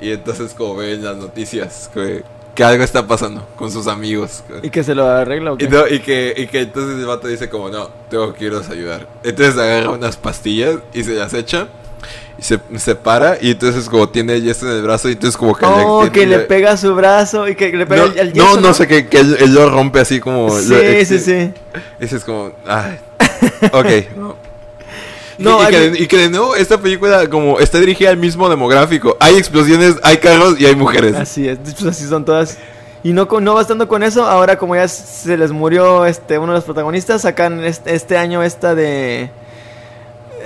y 0.00 0.10
entonces 0.10 0.54
como 0.54 0.76
ve 0.76 0.94
en 0.94 1.04
las 1.04 1.16
noticias 1.16 1.90
que, 1.92 2.22
que 2.54 2.64
algo 2.64 2.84
está 2.84 3.06
pasando 3.06 3.46
con 3.56 3.70
sus 3.70 3.86
amigos. 3.86 4.42
¿Y 4.62 4.70
que 4.70 4.84
se 4.84 4.94
lo 4.94 5.08
arregla 5.08 5.52
o 5.52 5.56
qué? 5.56 5.64
Y, 5.64 5.68
no, 5.68 5.86
y 5.86 6.00
que, 6.00 6.34
y 6.36 6.46
que 6.46 6.60
entonces 6.60 6.98
el 6.98 7.06
vato 7.06 7.28
dice 7.28 7.48
como, 7.48 7.68
no, 7.70 7.88
tengo 8.10 8.32
que 8.34 8.46
irlos 8.46 8.68
a 8.68 8.72
ayudar. 8.72 9.06
Entonces 9.22 9.56
agarra 9.58 9.90
unas 9.90 10.16
pastillas 10.16 10.76
y 10.92 11.02
se 11.02 11.14
las 11.14 11.32
echa. 11.34 11.68
Y 12.38 12.42
se, 12.42 12.60
se 12.76 12.94
para 12.94 13.38
y 13.40 13.52
entonces 13.52 13.88
como 13.88 14.08
tiene 14.10 14.40
yeso 14.42 14.66
en 14.70 14.76
el 14.76 14.82
brazo 14.82 15.08
y 15.08 15.12
entonces 15.12 15.38
como 15.38 15.54
que 15.54 15.64
Oh, 15.64 16.04
le 16.04 16.38
pega 16.40 16.76
su 16.76 16.94
brazo 16.94 17.48
y 17.48 17.54
que 17.54 17.72
le 17.72 17.86
pega 17.86 18.04
no, 18.06 18.12
el, 18.12 18.18
el 18.18 18.34
no, 18.34 18.56
no 18.60 18.74
sé, 18.74 18.86
que, 18.86 19.06
que 19.08 19.20
él, 19.20 19.36
él 19.40 19.54
lo 19.54 19.70
rompe 19.70 20.00
así 20.00 20.20
como... 20.20 20.50
Sí, 20.58 20.68
lo- 20.68 20.76
eh, 20.78 21.04
sí, 21.06 21.18
sí. 21.18 21.50
Ese 21.98 22.16
es 22.16 22.24
como... 22.24 22.52
Ay, 22.66 22.98
ok. 23.72 24.16
No. 24.16 24.36
No, 25.38 25.62
y, 25.62 25.66
que, 25.70 25.90
de- 25.90 25.98
y 26.02 26.06
que 26.06 26.16
de 26.16 26.30
nuevo 26.30 26.56
esta 26.56 26.78
película 26.78 27.28
como 27.28 27.58
está 27.60 27.78
dirigida 27.78 28.10
al 28.10 28.16
mismo 28.16 28.48
demográfico. 28.48 29.16
Hay 29.20 29.36
explosiones, 29.36 29.96
hay 30.02 30.16
carros 30.18 30.58
y 30.60 30.64
hay 30.66 30.74
mujeres. 30.74 31.14
Así 31.14 31.46
es, 31.48 31.58
pues 31.58 31.84
así 31.84 32.06
son 32.06 32.24
todas. 32.24 32.56
Y 33.02 33.12
no, 33.12 33.28
con- 33.28 33.44
no 33.44 33.54
bastando 33.54 33.86
con 33.86 34.02
eso, 34.02 34.26
ahora 34.26 34.56
como 34.58 34.74
ya 34.76 34.88
se 34.88 35.36
les 35.36 35.52
murió 35.52 36.06
este 36.06 36.38
uno 36.38 36.52
de 36.52 36.58
los 36.58 36.64
protagonistas, 36.64 37.22
sacan 37.22 37.64
este, 37.64 37.94
este 37.94 38.16
año 38.18 38.42
esta 38.42 38.74
de... 38.74 39.30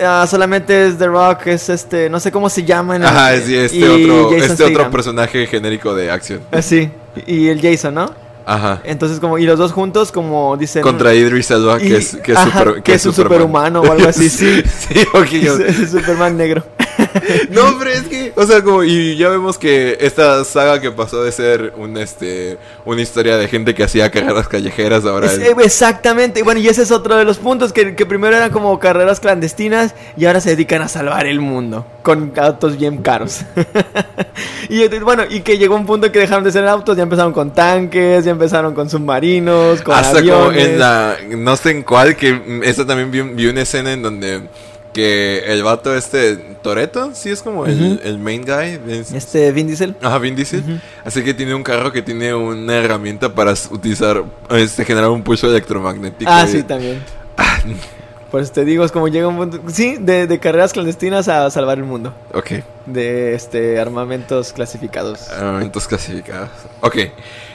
ah, 0.04 0.26
solamente 0.28 0.86
es 0.88 0.98
The 0.98 1.06
Rock, 1.06 1.46
es 1.48 1.68
este, 1.68 2.08
no 2.10 2.20
sé 2.20 2.30
cómo 2.32 2.48
se 2.50 2.64
llaman. 2.64 3.02
Ajá, 3.04 3.36
sí, 3.38 3.56
este, 3.56 3.76
y 3.78 3.84
otro, 3.84 4.32
este 4.34 4.64
otro 4.64 4.90
personaje 4.90 5.46
genérico 5.46 5.94
de 5.94 6.10
acción. 6.10 6.40
Así, 6.50 6.90
y 7.26 7.48
el 7.48 7.60
Jason, 7.60 7.94
¿no? 7.94 8.10
Ajá. 8.46 8.80
Entonces 8.84 9.20
como, 9.20 9.38
y 9.38 9.44
los 9.44 9.58
dos 9.58 9.70
juntos 9.72 10.10
como 10.10 10.56
dicen... 10.56 10.82
Contra 10.82 11.14
Idris 11.14 11.50
Elba, 11.52 11.76
y- 11.80 11.88
que 11.88 11.96
es, 11.98 12.16
que 12.16 12.32
es, 12.32 12.38
ajá, 12.38 12.58
super- 12.64 12.82
que 12.82 12.94
es 12.94 13.06
un 13.06 13.12
superhumano 13.14 13.80
o 13.82 13.92
algo 13.92 14.08
así, 14.08 14.28
sí. 14.30 14.62
sí, 14.64 15.00
ok, 15.12 15.26
yo- 15.26 15.56
Es, 15.58 15.78
es 15.78 15.90
Superman 15.90 16.36
negro. 16.36 16.64
No, 17.50 17.76
pero 17.78 17.90
es 17.90 18.02
que, 18.02 18.32
o 18.36 18.44
sea, 18.46 18.62
como, 18.62 18.84
y 18.84 19.16
ya 19.16 19.28
vemos 19.28 19.58
que 19.58 19.96
esta 20.00 20.44
saga 20.44 20.80
que 20.80 20.90
pasó 20.90 21.22
de 21.24 21.32
ser 21.32 21.72
un, 21.76 21.96
este, 21.96 22.58
una 22.84 23.00
historia 23.02 23.36
de 23.36 23.48
gente 23.48 23.74
que 23.74 23.84
hacía 23.84 24.10
carreras 24.10 24.48
callejeras, 24.48 25.04
ahora 25.04 25.26
Es- 25.26 25.34
es- 25.38 25.48
eh, 25.48 25.54
exactamente, 25.62 26.42
bueno, 26.42 26.60
y 26.60 26.68
ese 26.68 26.82
es 26.82 26.90
otro 26.90 27.16
de 27.16 27.24
los 27.24 27.38
puntos, 27.38 27.72
que, 27.72 27.94
que 27.94 28.06
primero 28.06 28.36
eran 28.36 28.50
como 28.50 28.78
carreras 28.78 29.20
clandestinas 29.20 29.94
y 30.16 30.26
ahora 30.26 30.40
se 30.40 30.50
dedican 30.50 30.82
a 30.82 30.88
salvar 30.88 31.26
el 31.26 31.40
mundo 31.40 31.86
con 32.02 32.32
autos 32.36 32.78
bien 32.78 32.98
caros. 32.98 33.40
y 34.68 34.86
bueno, 35.00 35.24
y 35.28 35.40
que 35.40 35.58
llegó 35.58 35.74
un 35.76 35.86
punto 35.86 36.10
que 36.12 36.18
dejaron 36.18 36.44
de 36.44 36.52
ser 36.52 36.66
autos, 36.66 36.96
ya 36.96 37.02
empezaron 37.02 37.32
con 37.32 37.52
tanques, 37.52 38.24
ya 38.24 38.30
empezaron 38.30 38.74
con 38.74 38.88
submarinos, 38.88 39.82
con 39.82 39.94
hasta 39.94 40.20
como 40.22 40.52
en 40.52 40.78
la, 40.78 41.16
no 41.28 41.56
sé 41.56 41.70
en 41.70 41.82
cuál, 41.82 42.16
que 42.16 42.32
mm, 42.32 42.62
esta 42.64 42.86
también 42.86 43.10
vi, 43.10 43.20
vi 43.22 43.46
una 43.48 43.62
escena 43.62 43.92
en 43.92 44.02
donde 44.02 44.42
que 44.92 45.44
el 45.46 45.62
vato 45.62 45.94
este, 45.94 46.36
Toreto, 46.62 47.10
sí 47.14 47.30
es 47.30 47.42
como 47.42 47.66
el, 47.66 48.00
el 48.04 48.18
main 48.18 48.44
guy. 48.44 48.78
es- 48.92 49.12
Este 49.12 49.50
Vin 49.52 49.66
Diesel. 49.68 49.96
Ajá, 50.02 50.18
Vin 50.18 50.34
Diesel. 50.36 50.80
Así 51.04 51.22
que 51.22 51.32
tiene 51.34 51.54
un 51.54 51.62
carro 51.62 51.92
que 51.92 52.02
tiene 52.02 52.34
una 52.34 52.76
herramienta 52.76 53.34
para 53.34 53.54
utilizar, 53.70 54.24
este, 54.50 54.84
generar 54.84 55.10
un 55.10 55.22
pulso 55.22 55.46
electromagnético. 55.48 56.30
Ah, 56.32 56.44
Y- 56.46 56.52
sí, 56.52 56.62
también. 56.62 57.02
Ah, 57.36 57.58
Por 58.30 58.40
eso 58.42 58.52
te 58.52 58.64
digo, 58.64 58.84
es 58.84 58.92
como 58.92 59.08
llega 59.08 59.26
un 59.26 59.36
punto, 59.36 59.60
sí, 59.72 59.96
de, 59.98 60.28
de 60.28 60.38
carreras 60.38 60.72
clandestinas 60.72 61.26
a 61.26 61.50
salvar 61.50 61.78
el 61.78 61.84
mundo, 61.84 62.14
ok. 62.32 62.62
de 62.86 63.34
este 63.34 63.80
armamentos 63.80 64.52
clasificados. 64.52 65.28
Armamentos 65.30 65.88
clasificados. 65.88 66.48
Ok. 66.80 66.96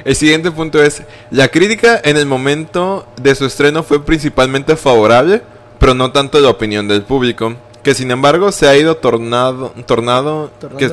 El 0.04 0.15
siguiente 0.18 0.51
punto 0.51 0.84
es, 0.84 1.01
la 1.32 1.48
crítica 1.48 2.01
en 2.04 2.18
el 2.18 2.25
momento 2.25 3.08
de 3.22 3.34
su 3.36 3.46
estreno 3.46 3.84
fue 3.84 4.04
principalmente 4.06 4.75
favorable, 4.75 5.44
pero 5.79 5.94
no 5.94 6.12
tanto 6.12 6.39
la 6.39 6.50
opinión 6.50 6.88
del 6.88 7.03
público, 7.03 7.53
que 7.84 7.94
sin 7.94 8.12
embargo 8.12 8.51
se 8.51 8.67
ha 8.67 8.75
ido 8.75 8.96
tornado, 8.98 9.74
tornado, 9.86 10.51
que 10.77 10.91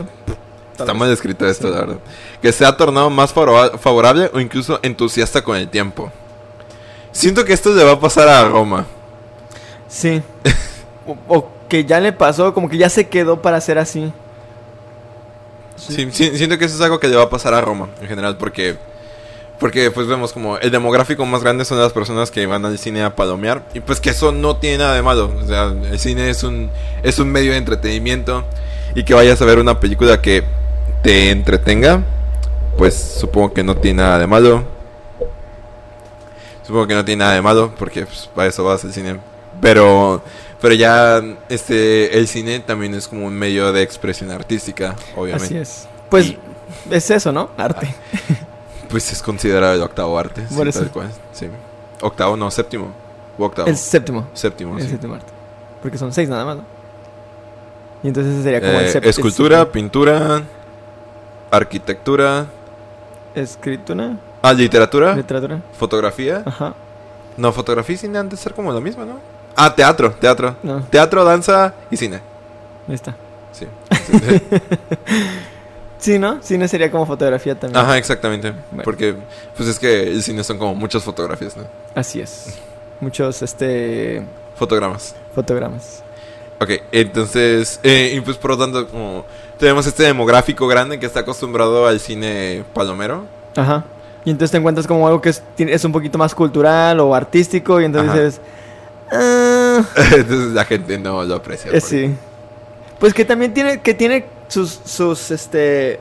está 0.72 0.94
mal 0.94 1.10
escrito 1.10 1.46
esto, 1.46 1.68
Sí. 1.68 1.72
la 1.74 1.80
verdad, 1.80 1.96
que 2.40 2.52
se 2.52 2.64
ha 2.66 2.76
tornado 2.76 3.08
más 3.10 3.32
favora- 3.32 3.78
favorable 3.78 4.30
o 4.34 4.40
incluso 4.40 4.78
entusiasta 4.82 5.42
con 5.42 5.56
el 5.56 5.68
tiempo. 5.68 6.10
Siento 7.12 7.44
que 7.44 7.52
esto 7.52 7.74
le 7.74 7.84
va 7.84 7.92
a 7.92 8.00
pasar 8.00 8.28
a 8.28 8.44
Roma. 8.48 8.86
Sí. 9.88 10.22
O- 11.06 11.36
ok, 11.38 11.46
que 11.68 11.84
ya 11.86 11.98
le 12.00 12.12
pasó, 12.12 12.52
como 12.54 12.68
que 12.68 12.76
ya 12.78 12.88
se 12.90 13.08
quedó 13.08 13.40
para 13.42 13.60
ser 13.60 13.78
así. 13.78 14.12
Sí, 15.76 16.08
sí, 16.12 16.36
siento 16.36 16.58
que 16.58 16.66
eso 16.66 16.76
es 16.76 16.80
algo 16.82 17.00
que 17.00 17.08
le 17.08 17.16
va 17.16 17.22
a 17.24 17.30
pasar 17.30 17.54
a 17.54 17.60
Roma 17.60 17.88
en 18.00 18.06
general 18.08 18.36
porque 18.36 18.76
porque 19.62 19.92
pues 19.92 20.08
vemos 20.08 20.32
como 20.32 20.58
el 20.58 20.72
demográfico 20.72 21.24
más 21.24 21.40
grande 21.40 21.64
son 21.64 21.78
las 21.78 21.92
personas 21.92 22.32
que 22.32 22.44
van 22.46 22.64
al 22.64 22.76
cine 22.78 23.04
a 23.04 23.14
palomear 23.14 23.62
y 23.74 23.78
pues 23.78 24.00
que 24.00 24.10
eso 24.10 24.32
no 24.32 24.56
tiene 24.56 24.78
nada 24.78 24.96
de 24.96 25.02
malo, 25.02 25.32
o 25.40 25.46
sea, 25.46 25.66
el 25.66 26.00
cine 26.00 26.30
es 26.30 26.42
un 26.42 26.68
es 27.04 27.20
un 27.20 27.30
medio 27.30 27.52
de 27.52 27.58
entretenimiento 27.58 28.44
y 28.96 29.04
que 29.04 29.14
vayas 29.14 29.40
a 29.40 29.44
ver 29.44 29.60
una 29.60 29.78
película 29.78 30.20
que 30.20 30.42
te 31.04 31.30
entretenga, 31.30 32.02
pues 32.76 32.94
supongo 33.20 33.54
que 33.54 33.62
no 33.62 33.76
tiene 33.76 34.02
nada 34.02 34.18
de 34.18 34.26
malo. 34.26 34.64
Supongo 36.66 36.88
que 36.88 36.94
no 36.94 37.04
tiene 37.04 37.20
nada 37.20 37.34
de 37.34 37.42
malo 37.42 37.72
porque 37.78 38.04
pues, 38.04 38.28
para 38.34 38.48
eso 38.48 38.64
vas 38.64 38.84
al 38.84 38.92
cine. 38.92 39.20
Pero 39.60 40.22
pero 40.60 40.74
ya 40.74 41.22
este 41.48 42.18
el 42.18 42.26
cine 42.26 42.58
también 42.58 42.94
es 42.94 43.06
como 43.06 43.26
un 43.26 43.34
medio 43.34 43.72
de 43.72 43.82
expresión 43.82 44.32
artística, 44.32 44.96
obviamente. 45.16 45.46
Así 45.46 45.56
es. 45.56 45.88
Pues 46.10 46.26
Y- 46.26 46.38
es 46.90 47.10
eso, 47.10 47.30
¿no? 47.30 47.50
Arte. 47.56 47.94
Pues 48.92 49.10
es 49.12 49.20
considerado 49.22 49.74
el 49.74 49.82
octavo 49.82 50.16
arte. 50.18 50.46
sí, 50.48 50.54
Por 50.54 50.68
eso. 50.68 50.78
tal 50.80 50.90
cual, 50.92 51.10
sí. 51.32 51.48
Octavo, 52.00 52.36
no, 52.36 52.48
séptimo. 52.50 52.92
O 53.38 53.44
octavo. 53.44 53.66
El 53.68 53.76
séptimo. 53.76 54.28
Séptimo, 54.34 54.76
El 54.76 54.84
sí. 54.84 54.90
séptimo 54.90 55.14
arte. 55.14 55.32
Porque 55.82 55.98
son 55.98 56.12
seis 56.12 56.28
nada 56.28 56.44
más, 56.44 56.56
¿no? 56.58 56.64
Y 58.04 58.08
entonces 58.08 58.34
ese 58.34 58.42
sería 58.44 58.60
como 58.60 58.78
el 58.78 58.84
Eh, 58.86 58.88
séptimo. 58.92 59.10
escultura, 59.10 59.64
pintura, 59.72 60.42
arquitectura, 61.50 62.46
Escritura, 63.34 64.16
ah, 64.42 64.52
literatura, 64.52 65.14
literatura. 65.16 65.62
fotografía. 65.78 66.42
Ajá. 66.44 66.74
No, 67.38 67.50
fotografía 67.52 67.94
y 67.94 67.98
cine 67.98 68.18
han 68.18 68.28
de 68.28 68.36
ser 68.36 68.52
como 68.52 68.72
lo 68.72 68.80
mismo, 68.82 69.04
¿no? 69.06 69.18
Ah, 69.56 69.74
teatro, 69.74 70.12
teatro. 70.12 70.56
No, 70.62 70.82
Teatro, 70.82 71.24
danza 71.24 71.72
y 71.90 71.96
cine. 71.96 72.20
ahí 72.88 72.94
está. 72.94 73.16
Sí. 73.52 73.66
sí, 74.06 74.18
sí. 76.02 76.18
¿no? 76.18 76.42
Cine 76.42 76.68
sería 76.68 76.90
como 76.90 77.06
fotografía 77.06 77.54
también. 77.58 77.82
Ajá, 77.82 77.96
exactamente. 77.98 78.52
Bueno. 78.70 78.82
Porque, 78.84 79.14
pues 79.56 79.68
es 79.68 79.78
que 79.78 80.02
el 80.02 80.22
cine 80.22 80.44
son 80.44 80.58
como 80.58 80.74
muchas 80.74 81.02
fotografías, 81.02 81.56
¿no? 81.56 81.64
Así 81.94 82.20
es. 82.20 82.58
Muchos, 83.00 83.40
este, 83.42 84.22
Fotogramas. 84.56 85.14
fotogramas. 85.34 86.02
Ok, 86.60 86.70
entonces, 86.92 87.80
eh, 87.82 88.12
y 88.16 88.20
pues 88.20 88.36
por 88.36 88.52
lo 88.52 88.58
tanto, 88.58 88.86
como 88.88 89.24
tenemos 89.58 89.84
este 89.86 90.04
demográfico 90.04 90.68
grande 90.68 91.00
que 91.00 91.06
está 91.06 91.20
acostumbrado 91.20 91.86
al 91.88 91.98
cine 91.98 92.64
palomero. 92.72 93.24
Ajá. 93.56 93.84
Y 94.24 94.30
entonces 94.30 94.52
te 94.52 94.58
encuentras 94.58 94.86
como 94.86 95.06
algo 95.08 95.20
que 95.20 95.30
es, 95.30 95.42
es 95.58 95.84
un 95.84 95.90
poquito 95.90 96.18
más 96.18 96.32
cultural 96.34 97.00
o 97.00 97.12
artístico 97.14 97.80
y 97.80 97.84
entonces 97.86 98.10
Ajá. 98.10 98.20
dices... 98.20 98.40
"Ah, 99.10 99.82
entonces 100.16 100.52
la 100.52 100.64
gente 100.64 100.98
no 100.98 101.24
lo 101.24 101.34
aprecia. 101.34 101.72
eh, 101.72 101.80
sí. 101.80 102.14
Pues 103.00 103.12
que 103.14 103.24
también 103.24 103.52
tiene, 103.52 103.80
que 103.80 103.94
tiene 103.94 104.26
sus, 104.52 104.80
sus, 104.84 105.30
este, 105.30 105.98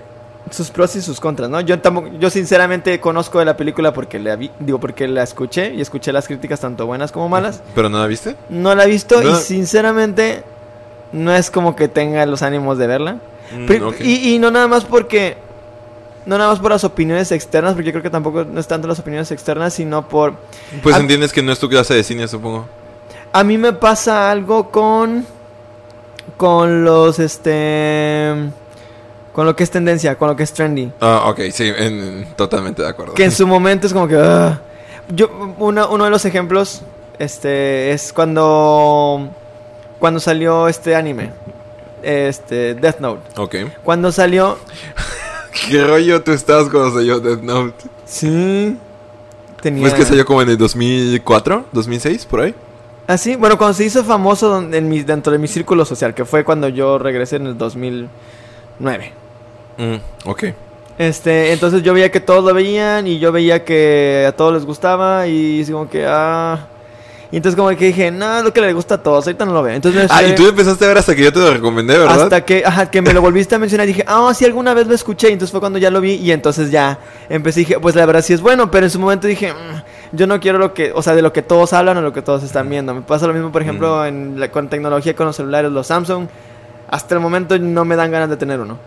sus 0.50 0.70
pros 0.70 0.96
y 0.96 1.01
sus 1.01 1.20
contras, 1.20 1.50
¿no? 1.50 1.62
Yo 1.62 1.79
tampoco, 1.79 2.10
yo 2.20 2.29
sinceramente 2.29 3.00
conozco 3.00 3.39
de 3.39 3.46
la 3.46 3.55
película 3.55 3.93
porque 3.93 4.20
la 4.20 4.36
vi, 4.36 4.51
digo, 4.60 4.79
porque 4.79 5.08
la 5.08 5.24
escuché 5.24 5.74
y 5.74 5.81
escuché 5.81 6.12
las 6.12 6.27
críticas 6.27 6.60
tanto 6.60 6.86
buenas 6.86 7.12
como 7.12 7.29
malas. 7.29 7.62
¿Pero 7.75 7.89
no 7.89 8.00
la 8.00 8.08
viste? 8.08 8.36
No 8.50 8.75
la 8.75 8.84
he 8.84 8.88
visto 8.88 9.22
No. 9.22 9.31
y 9.31 9.36
sinceramente 9.41 10.43
no 11.13 11.34
es 11.34 11.50
como 11.51 11.75
que 11.75 11.88
tenga 11.88 12.25
los 12.25 12.41
ánimos 12.41 12.77
de 12.77 12.88
verla. 12.88 13.17
Mm, 13.55 13.72
y, 14.01 14.34
y 14.36 14.39
no 14.39 14.50
nada 14.51 14.67
más 14.67 14.86
porque. 14.86 15.38
No 16.25 16.38
nada 16.38 16.51
más 16.51 16.60
por 16.60 16.70
las 16.72 16.84
opiniones 16.84 17.31
externas, 17.31 17.74
porque 17.74 17.88
yo 17.88 17.91
creo 17.93 18.03
que 18.03 18.10
tampoco 18.12 18.43
no 18.46 18.60
es 18.60 18.67
tanto 18.67 18.88
las 18.88 19.00
opiniones 19.00 19.31
externas, 19.31 19.74
sino 19.74 20.08
por. 20.08 20.36
Pues 20.84 20.96
a- 20.96 21.00
entiendes 21.00 21.34
que 21.34 21.41
no 21.41 21.51
es 21.51 21.60
tu 21.60 21.67
clase 21.67 21.93
de 21.96 22.03
cine, 22.03 22.27
supongo. 22.27 22.65
A 23.34 23.43
mí 23.43 23.58
me 23.58 23.74
pasa 23.74 24.29
algo 24.29 24.70
con. 24.70 25.25
Con 26.37 26.83
los. 26.83 27.19
Este. 27.19 28.33
Con 29.33 29.45
lo 29.45 29.55
que 29.55 29.63
es 29.63 29.71
tendencia, 29.71 30.17
con 30.17 30.27
lo 30.27 30.35
que 30.35 30.43
es 30.43 30.51
trendy. 30.53 30.91
Ah, 30.99 31.23
ok, 31.27 31.39
sí, 31.53 31.71
en- 31.75 32.27
totalmente 32.35 32.81
de 32.81 32.89
acuerdo. 32.89 33.13
Que 33.13 33.23
en 33.23 33.31
su 33.31 33.47
momento 33.55 33.87
es 33.87 33.93
como 33.93 34.07
que. 34.07 34.17
ah. 34.17 34.59
Yo, 35.13 35.29
uno, 35.59 35.89
uno 35.89 36.03
de 36.05 36.09
los 36.09 36.25
ejemplos. 36.25 36.81
Este. 37.19 37.91
Es 37.91 38.11
cuando. 38.13 39.29
Cuando 40.00 40.19
salió 40.19 40.67
este 40.67 40.96
anime. 40.96 41.31
Este. 42.03 42.74
Death 42.75 43.00
Note. 43.00 43.22
Ok. 43.39 43.55
Cuando 43.83 44.11
salió. 44.11 44.57
¿Qué 45.69 45.83
rollo 45.83 46.24
tú 46.24 46.31
estabas 46.31 46.69
cuando 46.69 46.93
salió 46.93 47.19
Death 47.19 47.41
Note? 47.41 47.75
Sí. 48.05 48.77
Tenía. 49.61 49.81
¿Pues 49.81 49.93
que 49.93 50.05
salió 50.05 50.25
como 50.25 50.41
en 50.41 50.50
el 50.50 50.57
2004? 50.57 51.65
¿2006? 51.74 52.25
¿Por 52.25 52.41
ahí? 52.41 52.55
Ah, 53.11 53.17
sí, 53.17 53.35
bueno, 53.35 53.57
cuando 53.57 53.74
se 53.74 53.83
hizo 53.83 54.05
famoso 54.05 54.65
en 54.71 54.87
mi, 54.87 55.01
dentro 55.03 55.33
de 55.33 55.37
mi 55.37 55.50
círculo 55.50 55.83
social, 55.83 56.13
que 56.13 56.24
fue 56.24 56.45
cuando 56.45 56.69
yo 56.69 56.97
regresé 56.97 57.35
en 57.35 57.47
el 57.47 57.57
2009. 57.57 59.11
Mm, 59.77 59.95
ok. 60.29 60.43
Este, 60.97 61.51
entonces 61.51 61.83
yo 61.83 61.93
veía 61.93 62.09
que 62.09 62.21
todos 62.21 62.41
lo 62.41 62.53
veían 62.53 63.07
y 63.07 63.19
yo 63.19 63.33
veía 63.33 63.65
que 63.65 64.24
a 64.25 64.31
todos 64.31 64.53
les 64.53 64.65
gustaba 64.65 65.27
y 65.27 65.61
así 65.61 65.74
como 65.74 65.89
que, 65.89 66.05
ah... 66.07 66.67
Y 67.33 67.37
entonces 67.37 67.57
como 67.57 67.69
que 67.69 67.85
dije, 67.85 68.11
no, 68.11 68.39
es 68.39 68.43
lo 68.43 68.53
que 68.53 68.59
le 68.61 68.74
gusta 68.74 68.95
a 68.95 69.03
todos, 69.03 69.25
ahorita 69.25 69.45
no 69.45 69.53
lo 69.53 69.63
veo. 69.63 69.74
Entonces 69.74 70.07
Ah, 70.09 70.21
y 70.24 70.35
tú 70.35 70.47
empezaste 70.47 70.83
a 70.83 70.87
ver 70.89 70.97
hasta 70.97 71.13
que 71.15 71.24
yo 71.24 71.33
te 71.33 71.39
lo 71.39 71.53
recomendé, 71.53 71.97
¿verdad? 71.97 72.24
hasta 72.24 72.45
que, 72.45 72.63
ajá, 72.65 72.91
que 72.91 73.01
me 73.01 73.13
lo 73.13 73.21
volviste 73.21 73.55
a 73.55 73.59
mencionar 73.59 73.87
y 73.87 73.93
dije, 73.93 74.03
ah, 74.07 74.31
sí, 74.33 74.43
alguna 74.45 74.74
vez 74.74 74.87
lo 74.87 74.93
escuché. 74.93 75.29
Y 75.29 75.33
entonces 75.33 75.51
fue 75.51 75.59
cuando 75.61 75.79
ya 75.79 75.89
lo 75.91 76.00
vi 76.01 76.13
y 76.15 76.31
entonces 76.31 76.71
ya 76.71 77.00
empecé 77.29 77.61
y 77.61 77.65
dije, 77.65 77.79
pues 77.79 77.95
la 77.95 78.05
verdad 78.05 78.21
sí 78.21 78.33
es 78.33 78.41
bueno, 78.41 78.69
pero 78.71 78.85
en 78.85 78.89
su 78.89 79.00
momento 79.00 79.27
dije, 79.27 79.53
"Mm, 79.53 79.81
yo 80.11 80.27
no 80.27 80.39
quiero 80.39 80.57
lo 80.57 80.74
que, 80.74 80.91
o 80.93 81.01
sea, 81.01 81.15
de 81.15 81.21
lo 81.21 81.31
que 81.33 81.41
todos 81.41 81.74
hablan 81.74 81.97
o 81.97 82.01
lo 82.01 82.13
que 82.13 82.21
todos 82.21 82.43
están 82.43 82.69
viendo. 82.69 82.93
Me 82.93 83.01
pasa 83.01 83.27
lo 83.27 83.33
mismo, 83.33 83.51
por 83.51 83.61
ejemplo, 83.61 84.05
en 84.05 84.39
la, 84.39 84.51
con 84.51 84.67
tecnología, 84.69 85.15
con 85.15 85.25
los 85.27 85.35
celulares, 85.35 85.71
los 85.71 85.87
Samsung. 85.87 86.27
Hasta 86.89 87.15
el 87.15 87.21
momento 87.21 87.57
no 87.57 87.85
me 87.85 87.95
dan 87.95 88.11
ganas 88.11 88.29
de 88.29 88.37
tener 88.37 88.59
uno. 88.59 88.77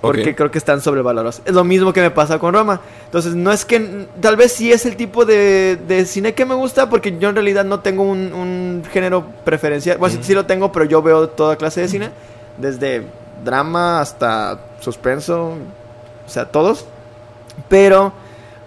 Porque 0.00 0.30
Ok. 0.30 0.36
creo 0.36 0.50
que 0.52 0.58
están 0.58 0.80
sobrevalorados. 0.80 1.42
Es 1.44 1.52
lo 1.54 1.64
mismo 1.64 1.92
que 1.92 2.00
me 2.00 2.10
pasa 2.12 2.38
con 2.38 2.54
Roma. 2.54 2.80
Entonces, 3.06 3.34
no 3.34 3.50
es 3.50 3.64
que. 3.64 4.06
Tal 4.20 4.36
vez 4.36 4.52
sí 4.52 4.70
es 4.70 4.86
el 4.86 4.94
tipo 4.96 5.24
de, 5.24 5.76
de 5.88 6.04
cine 6.04 6.34
que 6.34 6.44
me 6.44 6.54
gusta, 6.54 6.88
porque 6.88 7.18
yo 7.18 7.30
en 7.30 7.34
realidad 7.34 7.64
no 7.64 7.80
tengo 7.80 8.04
un, 8.04 8.32
un 8.32 8.82
género 8.92 9.24
preferencial. 9.44 9.98
Bueno, 9.98 10.12
sí, 10.12 10.18
Ujú. 10.18 10.26
sí 10.26 10.34
lo 10.34 10.46
tengo, 10.46 10.70
pero 10.70 10.84
yo 10.84 11.02
veo 11.02 11.28
toda 11.30 11.56
clase 11.56 11.80
de 11.80 11.88
cine. 11.88 12.10
Desde 12.58 13.06
drama 13.44 14.00
hasta 14.00 14.60
suspenso. 14.80 15.54
O 16.26 16.28
sea, 16.30 16.44
todos. 16.44 16.84
Pero. 17.68 18.12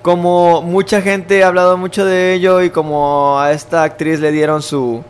Como 0.02 0.62
mucha 0.62 1.02
gente 1.02 1.44
ha 1.44 1.48
hablado 1.48 1.78
mucho 1.78 2.06
de 2.06 2.34
ello 2.34 2.62
y 2.62 2.70
como 2.70 3.40
a 3.40 3.52
esta 3.52 3.84
actriz 3.84 4.20
le 4.20 4.32
dieron 4.32 4.62
su 4.62 5.04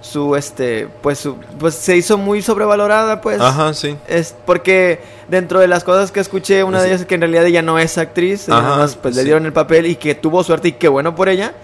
su 0.00 0.36
este 0.36 0.86
pues 1.00 1.18
su 1.18 1.36
pues 1.58 1.74
se 1.74 1.96
hizo 1.96 2.18
muy 2.18 2.42
sobrevalorada 2.42 3.22
pues 3.22 3.40
Ajá, 3.40 3.72
sí. 3.72 3.96
es 4.06 4.34
porque 4.44 5.00
dentro 5.28 5.60
de 5.60 5.66
las 5.66 5.82
cosas 5.82 6.12
que 6.12 6.20
escuché, 6.20 6.62
una 6.62 6.82
de 6.82 6.88
ellas 6.88 7.00
es 7.00 7.06
que 7.06 7.14
en 7.14 7.22
realidad 7.22 7.46
ella 7.46 7.62
no 7.62 7.78
es 7.78 7.96
actriz, 7.96 8.48
Ajá, 8.50 8.60
nada 8.60 8.76
más 8.76 8.96
pues 8.96 9.16
le 9.16 9.24
dieron 9.24 9.46
el 9.46 9.52
papel 9.54 9.86
y 9.86 9.96
que 9.96 10.14
tuvo 10.14 10.44
suerte 10.44 10.68
y 10.68 10.72
qué 10.72 10.88
bueno 10.88 11.14
por 11.14 11.28
ella. 11.28 11.54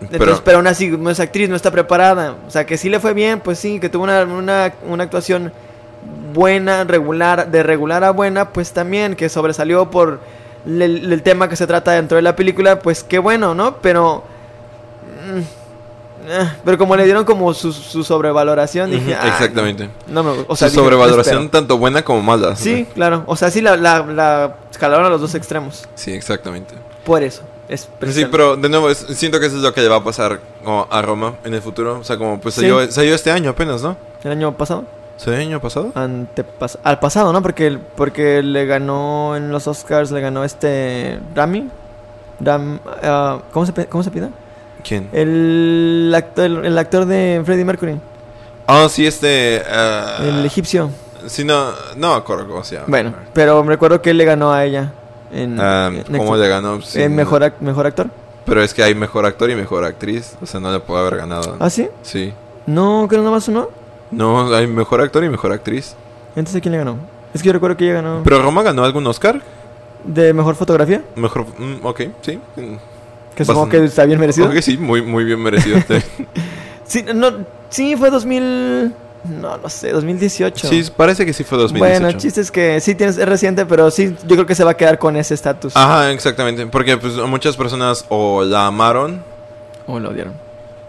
Entonces, 0.00 0.18
Pero, 0.18 0.40
pero, 0.44 0.56
aún 0.58 0.66
así 0.66 0.88
no 0.88 1.10
es 1.10 1.20
actriz, 1.20 1.48
no 1.48 1.56
está 1.56 1.70
preparada. 1.70 2.36
O 2.46 2.50
sea, 2.50 2.66
que 2.66 2.76
sí 2.76 2.90
le 2.90 3.00
fue 3.00 3.14
bien, 3.14 3.40
pues 3.40 3.58
sí, 3.58 3.80
que 3.80 3.88
tuvo 3.88 4.04
una, 4.04 4.24
una, 4.24 4.74
una 4.86 5.04
actuación 5.04 5.52
buena, 6.34 6.84
regular, 6.84 7.50
de 7.50 7.62
regular 7.62 8.04
a 8.04 8.10
buena, 8.10 8.50
pues 8.50 8.72
también, 8.72 9.16
que 9.16 9.30
sobresalió 9.30 9.90
por 9.90 10.20
el, 10.66 11.12
el 11.12 11.22
tema 11.22 11.48
que 11.48 11.56
se 11.56 11.66
trata 11.66 11.92
dentro 11.92 12.16
de 12.16 12.22
la 12.22 12.34
película, 12.36 12.78
pues 12.80 13.02
qué 13.04 13.18
bueno, 13.18 13.54
¿no? 13.54 13.76
Pero... 13.78 14.24
mm, 15.32 15.40
eh, 16.28 16.52
pero 16.64 16.76
como 16.78 16.96
le 16.96 17.04
dieron 17.04 17.24
como 17.24 17.54
su, 17.54 17.72
su 17.72 18.02
sobrevaloración, 18.02 18.90
dije... 18.90 19.14
"Ah, 19.14 19.28
exactamente. 19.28 19.88
No, 20.08 20.24
me, 20.24 20.30
o 20.48 20.56
sea, 20.56 20.68
Su 20.68 20.72
dije, 20.74 20.84
sobrevaloración 20.84 21.36
espero". 21.44 21.50
tanto 21.50 21.78
buena 21.78 22.02
como 22.02 22.20
mala. 22.22 22.56
Sí, 22.56 22.86
claro. 22.94 23.22
O 23.26 23.36
sea, 23.36 23.50
sí 23.50 23.60
la, 23.60 23.76
la, 23.76 24.04
la 24.04 24.56
escalaron 24.70 25.06
a 25.06 25.08
los 25.08 25.20
dos 25.20 25.34
extremos. 25.36 25.86
Sí, 25.94 26.12
exactamente. 26.12 26.74
Por 27.04 27.22
eso. 27.22 27.42
Es 27.68 27.88
Sí, 28.10 28.24
pero 28.30 28.56
de 28.56 28.68
nuevo, 28.68 28.90
es- 28.90 29.06
siento 29.14 29.38
que 29.40 29.46
eso 29.46 29.56
es 29.56 29.62
lo 29.62 29.72
que 29.74 29.80
le 29.80 29.88
va 29.88 29.96
a 29.96 30.04
pasar 30.04 30.40
como 30.64 30.86
a 30.90 31.02
Roma 31.02 31.34
en 31.44 31.54
el 31.54 31.62
futuro. 31.62 31.98
O 32.00 32.04
sea, 32.04 32.16
como 32.16 32.40
pues 32.40 32.54
Sí. 32.54 32.60
salió, 32.62 32.90
salió 32.90 33.14
este 33.14 33.30
año 33.30 33.50
apenas, 33.50 33.82
¿no? 33.82 33.96
¿El 34.24 34.30
año 34.32 34.56
pasado? 34.56 34.84
¿Salió 35.16 35.40
el 35.40 35.46
año 35.48 35.60
pasado? 35.60 35.92
Antepas 35.94 36.78
al 36.84 36.98
pasado, 36.98 37.32
¿no? 37.32 37.42
Porque, 37.42 37.78
porque 37.96 38.42
le 38.42 38.66
ganó 38.66 39.34
en 39.36 39.50
los 39.50 39.66
Oscars, 39.66 40.10
le 40.10 40.20
ganó 40.20 40.44
este... 40.44 41.18
Rami. 41.34 41.68
Ram, 42.40 42.78
ah, 43.02 43.38
¿cómo, 43.52 43.64
se, 43.64 43.72
¿Cómo 43.86 44.04
se 44.04 44.10
pide? 44.10 44.28
¿Quién? 44.86 45.08
El 45.12 46.12
actor, 46.14 46.44
el 46.66 46.78
actor 46.78 47.06
de 47.06 47.40
Freddie 47.44 47.64
Mercury. 47.64 47.98
Ah, 48.66 48.88
sí, 48.90 49.06
este... 49.06 49.62
ah, 49.70 50.18
El 50.22 50.44
egipcio. 50.44 50.90
Sí, 51.26 51.44
no, 51.44 51.70
no 51.96 52.10
me 52.10 52.16
acuerdo 52.16 52.46
cómo 52.46 52.62
se 52.62 52.74
llama. 52.74 52.86
Bueno, 52.88 53.14
pero 53.32 53.62
me 53.64 53.70
recuerdo 53.70 54.02
que 54.02 54.10
él 54.10 54.18
le 54.18 54.24
ganó 54.26 54.52
a 54.52 54.64
ella. 54.64 54.92
En, 55.32 55.58
en- 55.58 56.04
¿Cómo 56.16 56.36
le 56.36 56.46
ganó? 56.46 56.80
Sí, 56.82 57.02
en 57.02 57.12
no- 57.12 57.16
mejor, 57.16 57.42
ac- 57.42 57.54
mejor 57.60 57.86
actor. 57.86 58.08
Pero 58.44 58.62
es 58.62 58.72
que 58.74 58.82
hay 58.84 58.94
mejor 58.94 59.24
actor 59.26 59.50
y 59.50 59.56
mejor 59.56 59.82
actriz. 59.84 60.36
O 60.40 60.46
sea, 60.46 60.60
no 60.60 60.70
le 60.70 60.78
puede 60.78 61.00
haber 61.00 61.16
ganado. 61.16 61.56
¿Ah, 61.58 61.68
sí? 61.70 61.88
Sí. 62.02 62.32
No, 62.66 63.08
que 63.10 63.16
no 63.16 63.22
nomás 63.24 63.48
uno. 63.48 63.68
No, 64.10 64.54
hay 64.54 64.66
mejor 64.66 65.00
actor 65.00 65.24
y 65.24 65.28
mejor 65.28 65.52
actriz. 65.52 65.94
Entonces, 66.36 66.60
¿quién 66.62 66.72
le 66.72 66.78
ganó? 66.78 66.96
Es 67.34 67.42
que 67.42 67.46
yo 67.48 67.52
recuerdo 67.52 67.76
que 67.76 67.84
ella 67.84 67.94
ganó. 67.94 68.22
¿Pero 68.24 68.42
Roma 68.42 68.62
ganó 68.62 68.84
algún 68.84 69.06
Oscar? 69.06 69.42
¿De 70.04 70.32
mejor 70.32 70.54
fotografía? 70.54 71.02
Mejor... 71.16 71.46
mm, 71.58 71.84
ok, 71.84 72.00
sí. 72.22 72.38
Que 73.34 73.44
supongo 73.44 73.68
que 73.68 73.84
está 73.84 74.04
bien 74.04 74.18
merecido. 74.20 74.48
Ok, 74.48 74.56
sí, 74.60 74.78
muy, 74.78 75.02
muy 75.02 75.24
bien 75.24 75.42
merecido. 75.42 75.78
Sí. 76.86 77.04
No, 77.12 77.32
sí, 77.68 77.96
fue 77.96 78.10
2000, 78.10 78.94
No, 79.40 79.56
no 79.58 79.68
sé, 79.68 79.90
2018. 79.90 80.68
Sí, 80.68 80.84
parece 80.96 81.26
que 81.26 81.32
sí 81.32 81.42
fue 81.42 81.58
2018. 81.58 82.00
Bueno, 82.00 82.08
el 82.08 82.16
chiste 82.16 82.40
es 82.40 82.52
que 82.52 82.80
sí 82.80 82.94
tienes, 82.94 83.18
es 83.18 83.28
reciente, 83.28 83.66
pero 83.66 83.90
sí, 83.90 84.14
yo 84.22 84.36
creo 84.36 84.46
que 84.46 84.54
se 84.54 84.62
va 84.62 84.70
a 84.70 84.76
quedar 84.76 84.96
con 85.00 85.16
ese 85.16 85.34
estatus. 85.34 85.76
Ajá, 85.76 86.12
exactamente. 86.12 86.64
Porque 86.68 86.96
pues 86.96 87.14
muchas 87.14 87.56
personas 87.56 88.04
o 88.08 88.44
la 88.44 88.68
amaron, 88.68 89.20
O 89.88 89.98
lo 89.98 90.10
odiaron. 90.10 90.34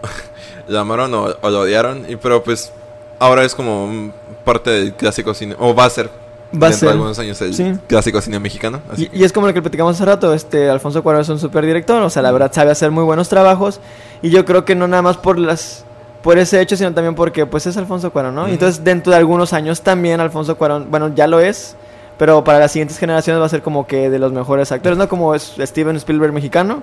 la 0.68 0.80
amaron 0.80 1.12
o, 1.14 1.36
o 1.40 1.50
la 1.50 1.58
odiaron. 1.58 2.06
Y 2.08 2.14
pero 2.14 2.44
pues 2.44 2.72
ahora 3.18 3.44
es 3.44 3.54
como 3.54 4.12
parte 4.44 4.70
del 4.70 4.94
clásico 4.94 5.34
cine. 5.34 5.54
O 5.58 5.74
va 5.74 5.84
a 5.84 5.90
ser. 5.90 6.06
Va 6.54 6.68
a 6.68 6.70
dentro 6.70 6.72
ser. 6.78 6.88
de 6.88 6.92
algunos 6.94 7.18
años 7.18 7.40
el 7.42 7.54
Sí. 7.54 7.72
clásico 7.86 8.20
cine 8.22 8.38
mexicano. 8.38 8.80
Así 8.90 9.10
Y, 9.12 9.20
y 9.20 9.24
es 9.24 9.32
como 9.32 9.46
lo 9.46 9.52
que 9.54 9.60
platicamos 9.60 9.96
hace 9.96 10.04
rato, 10.06 10.32
este 10.32 10.70
Alfonso 10.70 11.02
Cuarón 11.02 11.20
es 11.22 11.28
un 11.28 11.38
super 11.38 11.64
director, 11.66 12.00
o 12.02 12.08
sea, 12.08 12.22
la 12.22 12.30
verdad 12.32 12.50
sabe 12.52 12.70
hacer 12.70 12.90
muy 12.90 13.04
buenos 13.04 13.28
trabajos 13.28 13.80
y 14.22 14.30
yo 14.30 14.44
creo 14.46 14.64
que 14.64 14.74
no 14.74 14.88
nada 14.88 15.02
más 15.02 15.16
por 15.18 15.38
las 15.38 15.84
por 16.22 16.36
ese 16.38 16.60
hecho, 16.60 16.76
sino 16.76 16.92
también 16.94 17.14
porque 17.14 17.46
pues 17.46 17.66
es 17.66 17.76
Alfonso 17.76 18.10
Cuarón, 18.12 18.34
¿no? 18.34 18.42
Ujú. 18.44 18.50
Entonces, 18.52 18.82
dentro 18.82 19.12
de 19.12 19.18
algunos 19.18 19.52
años 19.52 19.82
también 19.82 20.20
Alfonso 20.20 20.56
Cuarón, 20.56 20.86
bueno, 20.90 21.14
ya 21.14 21.26
lo 21.26 21.38
es, 21.38 21.76
pero 22.18 22.42
para 22.44 22.58
las 22.58 22.72
siguientes 22.72 22.98
generaciones 22.98 23.40
va 23.40 23.46
a 23.46 23.48
ser 23.48 23.62
como 23.62 23.86
que 23.86 24.10
de 24.10 24.18
los 24.18 24.32
mejores 24.32 24.72
actores, 24.72 24.98
¿no? 24.98 25.08
Como 25.08 25.34
es 25.34 25.54
Steven 25.58 25.96
Spielberg 25.96 26.32
mexicano. 26.32 26.82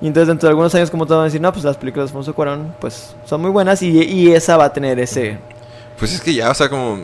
Y 0.00 0.06
entonces 0.06 0.28
dentro 0.28 0.46
de 0.46 0.50
algunos 0.50 0.74
años 0.74 0.90
como 0.90 1.06
todos 1.06 1.18
van 1.18 1.22
a 1.22 1.24
decir, 1.26 1.40
no, 1.40 1.52
pues 1.52 1.64
las 1.64 1.76
películas 1.76 2.06
de 2.06 2.10
Alfonso 2.10 2.34
Cuarón 2.34 2.74
pues 2.78 3.16
son 3.24 3.40
muy 3.40 3.50
buenas 3.50 3.82
y, 3.82 4.02
y 4.02 4.32
esa 4.32 4.56
va 4.56 4.66
a 4.66 4.72
tener 4.72 4.98
ese... 5.00 5.38
Pues 5.98 6.12
es 6.12 6.20
que 6.20 6.34
ya, 6.34 6.50
o 6.50 6.54
sea, 6.54 6.68
como. 6.68 6.98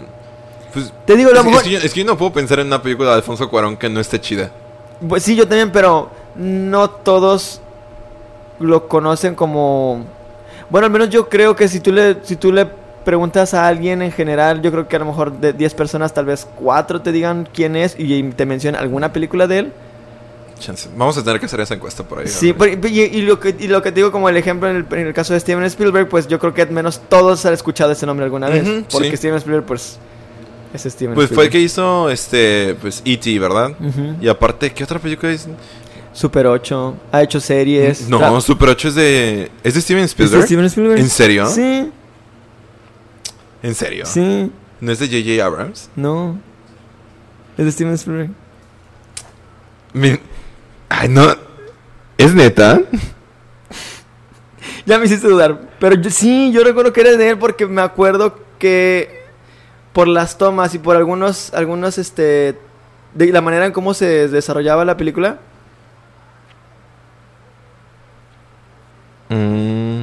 Pues, 0.72 0.92
Te 1.04 1.16
digo, 1.16 1.30
lo 1.30 1.38
es, 1.38 1.44
mejor... 1.44 1.60
es 1.60 1.64
que 1.64 1.70
yo, 1.70 1.78
es 1.78 1.94
que 1.94 2.00
yo 2.00 2.06
no 2.06 2.18
puedo 2.18 2.32
pensar 2.32 2.58
en 2.58 2.66
una 2.66 2.82
película 2.82 3.10
de 3.10 3.16
Alfonso 3.16 3.48
Cuarón 3.48 3.76
que 3.76 3.88
no 3.88 4.00
esté 4.00 4.20
chida. 4.20 4.50
Pues 5.08 5.22
sí, 5.22 5.36
yo 5.36 5.46
también, 5.46 5.70
pero 5.70 6.10
no 6.34 6.90
todos 6.90 7.60
lo 8.58 8.88
conocen 8.88 9.34
como... 9.34 10.04
Bueno, 10.68 10.86
al 10.86 10.92
menos 10.92 11.10
yo 11.10 11.28
creo 11.28 11.54
que 11.54 11.68
si 11.68 11.80
tú 11.80 11.92
le, 11.92 12.18
si 12.24 12.36
tú 12.36 12.52
le 12.52 12.66
preguntas 13.08 13.54
a 13.54 13.66
alguien 13.66 14.02
en 14.02 14.12
general, 14.12 14.60
yo 14.60 14.70
creo 14.70 14.86
que 14.86 14.96
a 14.96 14.98
lo 14.98 15.06
mejor 15.06 15.32
de 15.40 15.54
10 15.54 15.72
personas, 15.72 16.12
tal 16.12 16.26
vez 16.26 16.46
4 16.56 17.00
te 17.00 17.10
digan 17.10 17.48
quién 17.54 17.74
es 17.74 17.96
y 17.98 18.22
te 18.32 18.44
mencionan 18.44 18.82
alguna 18.82 19.14
película 19.14 19.46
de 19.46 19.60
él. 19.60 19.72
Chance. 20.60 20.90
Vamos 20.94 21.16
a 21.16 21.24
tener 21.24 21.40
que 21.40 21.46
hacer 21.46 21.58
esa 21.60 21.72
encuesta 21.72 22.02
por 22.02 22.18
ahí. 22.18 22.26
Sí, 22.28 22.52
ver. 22.52 22.78
por- 22.78 22.90
y, 22.90 23.00
y 23.00 23.22
lo 23.22 23.40
que, 23.40 23.56
y 23.58 23.66
lo 23.68 23.80
que 23.80 23.92
te 23.92 24.00
digo 24.00 24.12
como 24.12 24.28
el 24.28 24.36
ejemplo 24.36 24.68
en 24.68 24.76
el, 24.76 24.86
en 24.90 25.06
el 25.06 25.14
caso 25.14 25.32
de 25.32 25.40
Steven 25.40 25.64
Spielberg, 25.64 26.06
pues 26.10 26.28
yo 26.28 26.38
creo 26.38 26.52
que 26.52 26.60
al 26.60 26.70
menos 26.70 27.00
todos 27.08 27.46
han 27.46 27.54
escuchado 27.54 27.92
ese 27.92 28.04
nombre 28.04 28.24
alguna 28.24 28.50
vez. 28.50 28.68
Ujú, 28.68 28.84
porque 28.92 29.10
sí. 29.12 29.16
Steven 29.16 29.36
Spielberg, 29.38 29.64
pues, 29.64 29.98
es 30.74 30.82
Steven 30.82 31.14
Pues 31.14 31.28
fue 31.28 31.44
el 31.44 31.48
Spielberg. 31.48 31.52
que 31.52 31.60
hizo 31.60 32.10
este, 32.10 32.76
pues 32.82 33.00
E.T., 33.06 33.38
¿verdad? 33.38 33.70
Ujú. 33.80 34.16
Y 34.20 34.28
aparte, 34.28 34.70
¿qué 34.74 34.84
otra 34.84 34.98
película 34.98 35.32
es? 35.32 35.48
Super 36.12 36.46
8, 36.48 36.94
ha 37.12 37.22
hecho 37.22 37.40
series. 37.40 38.06
No, 38.08 38.40
Super 38.42 38.68
8 38.70 38.88
es 38.88 38.94
de. 38.96 39.50
¿Es 39.64 39.74
de 39.74 39.80
Steven 39.80 40.02
¿Es 40.04 40.10
Spielberg? 40.10 40.40
de 40.40 40.46
Steven 40.46 40.64
Spielberg? 40.66 40.98
¿En 41.00 41.08
serio? 41.08 41.46
Sí, 41.48 41.90
¿En 43.62 43.74
serio? 43.74 44.06
sí, 44.06 44.50
¿No 44.80 44.92
es 44.92 44.98
de 45.00 45.06
J.J. 45.08 45.44
Abrams? 45.44 45.90
no. 45.96 46.38
Es 47.56 47.64
de 47.64 47.72
Steven 47.72 47.94
Spielberg. 47.94 48.30
Mi- 49.92 50.20
Ay, 50.88 51.08
no. 51.08 51.24
¿Es 52.16 52.34
neta? 52.34 52.80
Ya 54.86 54.98
me 54.98 55.04
hiciste 55.04 55.28
dudar. 55.28 55.60
Pero 55.80 55.96
yo, 55.96 56.08
sí, 56.10 56.50
yo 56.50 56.64
recuerdo 56.64 56.94
que 56.94 57.02
era 57.02 57.14
de 57.14 57.28
él 57.30 57.38
porque 57.38 57.66
me 57.66 57.82
acuerdo 57.82 58.38
que 58.58 59.20
por 59.92 60.08
las 60.08 60.38
tomas 60.38 60.74
y 60.74 60.78
por 60.78 60.96
algunos, 60.96 61.52
algunos, 61.52 61.98
este, 61.98 62.58
de 63.12 63.26
la 63.32 63.42
manera 63.42 63.66
en 63.66 63.72
cómo 63.72 63.92
se 63.92 64.28
desarrollaba 64.28 64.86
la 64.86 64.96
película. 64.96 65.40
Mm. 69.28 69.97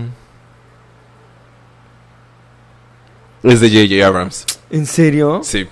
Es 3.45 3.59
de 3.61 3.69
J.J. 3.69 4.05
Abrams. 4.07 4.45
¿En 4.71 4.85
serio? 4.85 5.41
Sí. 5.43 5.67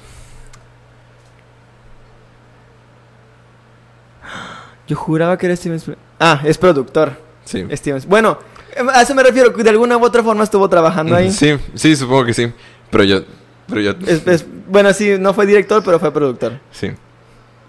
Yo 4.87 4.95
juraba 4.95 5.37
que 5.37 5.45
era 5.45 5.55
Steven 5.55 5.77
Spielberg. 5.77 6.01
Ah, 6.19 6.41
es 6.43 6.57
productor. 6.57 7.17
Sí. 7.45 7.65
Steven. 7.71 8.01
Bueno, 8.07 8.37
a 8.93 9.01
eso 9.01 9.15
me 9.15 9.23
refiero, 9.23 9.53
que 9.53 9.63
de 9.63 9.69
alguna 9.69 9.97
u 9.97 10.03
otra 10.03 10.21
forma 10.23 10.43
estuvo 10.43 10.67
trabajando 10.69 11.15
ahí. 11.15 11.31
Sí, 11.31 11.57
sí, 11.75 11.95
supongo 11.95 12.25
que 12.25 12.33
sí. 12.33 12.51
Pero 12.89 13.03
yo. 13.03 13.21
Pero 13.67 13.81
yo. 13.81 13.91
Es- 14.05 14.27
es- 14.27 14.45
bueno, 14.67 14.93
sí, 14.93 15.15
no 15.19 15.33
fue 15.33 15.45
director, 15.45 15.81
pero 15.83 15.99
fue 15.99 16.11
productor. 16.13 16.59
Sí. 16.71 16.91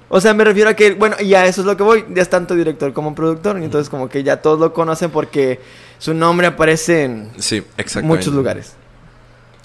O 0.09 0.21
sea, 0.21 0.35
me 0.35 0.45
refiero 0.45 0.71
a 0.71 0.75
que, 0.75 0.93
bueno, 0.93 1.17
y 1.21 1.35
a 1.35 1.47
eso 1.47 1.62
es 1.62 1.67
lo 1.67 1.77
que 1.77 1.83
voy, 1.83 2.05
ya 2.11 2.23
es 2.23 2.29
tanto 2.31 2.55
director 2.55 2.93
como 2.93 3.14
productor, 3.14 3.59
y 3.61 3.64
entonces 3.64 3.88
como 3.88 4.09
que 4.09 4.23
ya 4.23 4.43
todos 4.43 4.59
lo 4.61 4.73
conocen 4.73 5.11
porque 5.11 5.61
su 5.99 6.14
nombre 6.14 6.47
aparece 6.47 7.05
en 7.05 7.31
Sí, 7.38 7.62
exactamente. 7.77 8.17
muchos 8.19 8.35
lugares. 8.35 8.75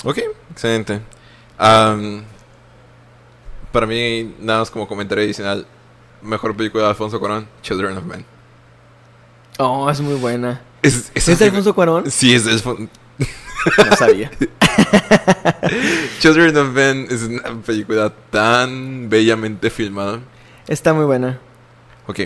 Ok, 0.03 0.19
excelente. 0.51 1.01
Am, 1.57 2.23
para 3.71 3.85
mí, 3.85 4.33
nada 4.39 4.59
más 4.59 4.71
como 4.71 4.87
comentario 4.87 5.23
adicional, 5.23 5.65
mejor 6.21 6.55
película 6.55 6.83
de 6.85 6.89
Alfonso 6.89 7.19
Cuarón, 7.19 7.47
Children 7.61 7.97
of 7.97 8.05
Men. 8.05 8.25
Oh, 9.57 9.89
es 9.89 9.99
muy 9.99 10.15
buena. 10.15 10.61
¿Es, 10.81 11.11
¿Es 11.13 11.37
de 11.39 11.45
Alfonso 11.45 11.75
Cuarón? 11.75 12.09
Sí, 12.09 12.33
es 12.33 12.45
de 12.45 12.53
Alfon- 12.53 12.87
No 13.89 13.95
sabía. 13.97 14.31
Children 16.19 16.57
of 16.57 16.69
Men 16.69 17.07
es 17.09 17.23
una 17.23 17.61
película 17.65 18.11
tan 18.29 19.09
bellamente 19.09 19.69
filmada. 19.69 20.19
Está 20.67 20.93
muy 20.93 21.05
buena. 21.05 21.39
Ok, 22.07 22.21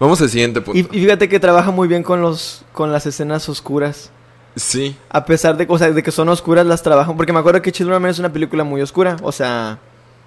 vamos 0.00 0.20
al 0.20 0.28
siguiente 0.28 0.60
punto. 0.60 0.78
Y, 0.78 0.98
y 0.98 1.02
fíjate 1.04 1.28
que 1.28 1.38
trabaja 1.40 1.70
muy 1.70 1.86
bien 1.88 2.02
con 2.02 2.20
los 2.20 2.64
con 2.72 2.90
las 2.92 3.06
escenas 3.06 3.48
oscuras. 3.48 4.10
Sí, 4.54 4.96
A 5.08 5.24
pesar 5.24 5.56
de, 5.56 5.66
sea, 5.78 5.90
de 5.90 6.02
que 6.02 6.10
son 6.10 6.28
oscuras, 6.28 6.66
las 6.66 6.82
trabajan. 6.82 7.16
Porque 7.16 7.32
me 7.32 7.38
acuerdo 7.38 7.62
que 7.62 7.72
Children 7.72 7.96
of 7.96 8.02
Men 8.02 8.10
es 8.10 8.18
una 8.18 8.32
película 8.32 8.64
muy 8.64 8.82
oscura. 8.82 9.16
O 9.22 9.32
sea, 9.32 9.78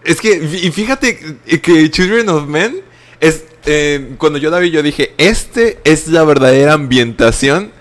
es 0.04 0.20
que, 0.20 0.36
y 0.36 0.72
fíjate 0.72 1.38
que 1.62 1.92
Children 1.92 2.30
of 2.30 2.48
Men 2.48 2.78
es. 3.20 3.44
eh, 3.66 4.16
cuando 4.18 4.40
yo 4.40 4.50
la 4.50 4.60
vi, 4.60 4.72
yo 4.72 4.82
dije: 4.82 5.14
Este 5.18 5.80
es 5.84 6.08
la 6.08 6.24
verdadera 6.24 6.74
ambientación 6.74 7.72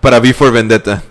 para 0.00 0.18
V 0.18 0.32
for 0.32 0.52
Vendetta. 0.52 1.02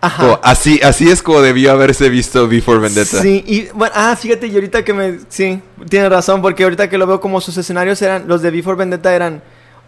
ajá. 0.00 0.22
Como 0.22 0.40
así, 0.42 0.80
así 0.82 1.10
es 1.10 1.22
como 1.22 1.40
debió 1.40 1.72
haberse 1.72 2.08
visto 2.08 2.46
Before 2.48 2.78
Vendetta. 2.78 3.20
Sí, 3.20 3.44
y 3.46 3.68
bueno, 3.74 3.92
ah, 3.96 4.16
fíjate, 4.16 4.46
y 4.46 4.54
ahorita 4.54 4.84
que 4.84 4.92
me. 4.94 5.18
Sí, 5.28 5.60
tienes 5.88 6.08
razón, 6.10 6.40
porque 6.40 6.62
ahorita 6.64 6.88
que 6.88 6.98
lo 6.98 7.06
veo 7.06 7.20
como 7.20 7.40
sus 7.40 7.56
escenarios 7.56 8.00
eran. 8.02 8.28
Los 8.28 8.42
de 8.42 8.50
Before 8.50 8.76
Vendetta 8.76 9.14
eran 9.14 9.42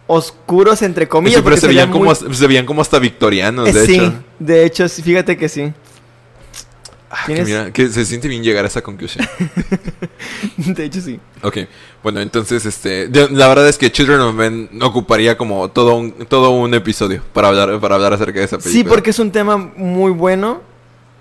oscuros, 0.06 0.82
entre 0.82 1.08
comillas. 1.08 1.38
Sí, 1.38 1.42
pero 1.44 1.56
se 1.56 1.66
veían, 1.68 1.88
muy- 1.90 1.98
como, 2.00 2.14
se 2.14 2.46
veían 2.46 2.66
como 2.66 2.82
hasta 2.82 2.98
victorianos, 2.98 3.68
Eh, 3.68 3.72
de 3.72 3.86
sí, 3.86 3.94
hecho. 3.94 4.14
de 4.38 4.64
hecho, 4.64 4.88
sí, 4.88 5.02
fíjate 5.02 5.36
que 5.36 5.48
sí. 5.48 5.72
Ah, 7.14 7.24
que, 7.26 7.34
¿Tienes- 7.34 7.46
mira, 7.46 7.72
que 7.72 7.88
se 7.88 8.04
siente 8.06 8.26
bien 8.26 8.42
llegar 8.42 8.64
a 8.64 8.68
esa 8.68 8.80
conclusión. 8.80 9.26
De 10.56 10.84
hecho, 10.84 11.00
sí. 11.02 11.20
ok, 11.42 11.58
bueno, 12.02 12.20
entonces, 12.20 12.64
este, 12.64 13.08
la 13.08 13.48
verdad 13.48 13.68
es 13.68 13.76
que 13.76 13.92
Children 13.92 14.20
of 14.20 14.34
Men 14.34 14.70
ocuparía 14.82 15.36
como 15.36 15.68
todo 15.70 15.94
un, 15.94 16.12
todo 16.26 16.50
un 16.50 16.72
episodio 16.72 17.22
para 17.34 17.48
hablar, 17.48 17.78
para 17.80 17.96
hablar 17.96 18.14
acerca 18.14 18.38
de 18.38 18.46
esa 18.46 18.56
película. 18.58 18.72
Sí, 18.72 18.84
porque 18.88 19.10
es 19.10 19.18
un 19.18 19.30
tema 19.30 19.56
muy 19.58 20.10
bueno. 20.10 20.62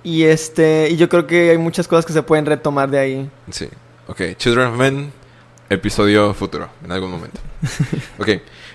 Y 0.03 0.23
este. 0.23 0.87
Y 0.89 0.95
yo 0.97 1.09
creo 1.09 1.27
que 1.27 1.51
hay 1.51 1.57
muchas 1.57 1.87
cosas 1.87 2.05
que 2.05 2.13
se 2.13 2.23
pueden 2.23 2.45
retomar 2.45 2.89
de 2.89 2.97
ahí. 2.97 3.29
Sí, 3.51 3.67
ok, 4.07 4.21
Children 4.37 4.67
of 4.69 4.77
Men, 4.77 5.11
episodio 5.69 6.33
futuro, 6.33 6.69
en 6.83 6.91
algún 6.91 7.11
momento. 7.11 7.39
ok, 8.17 8.29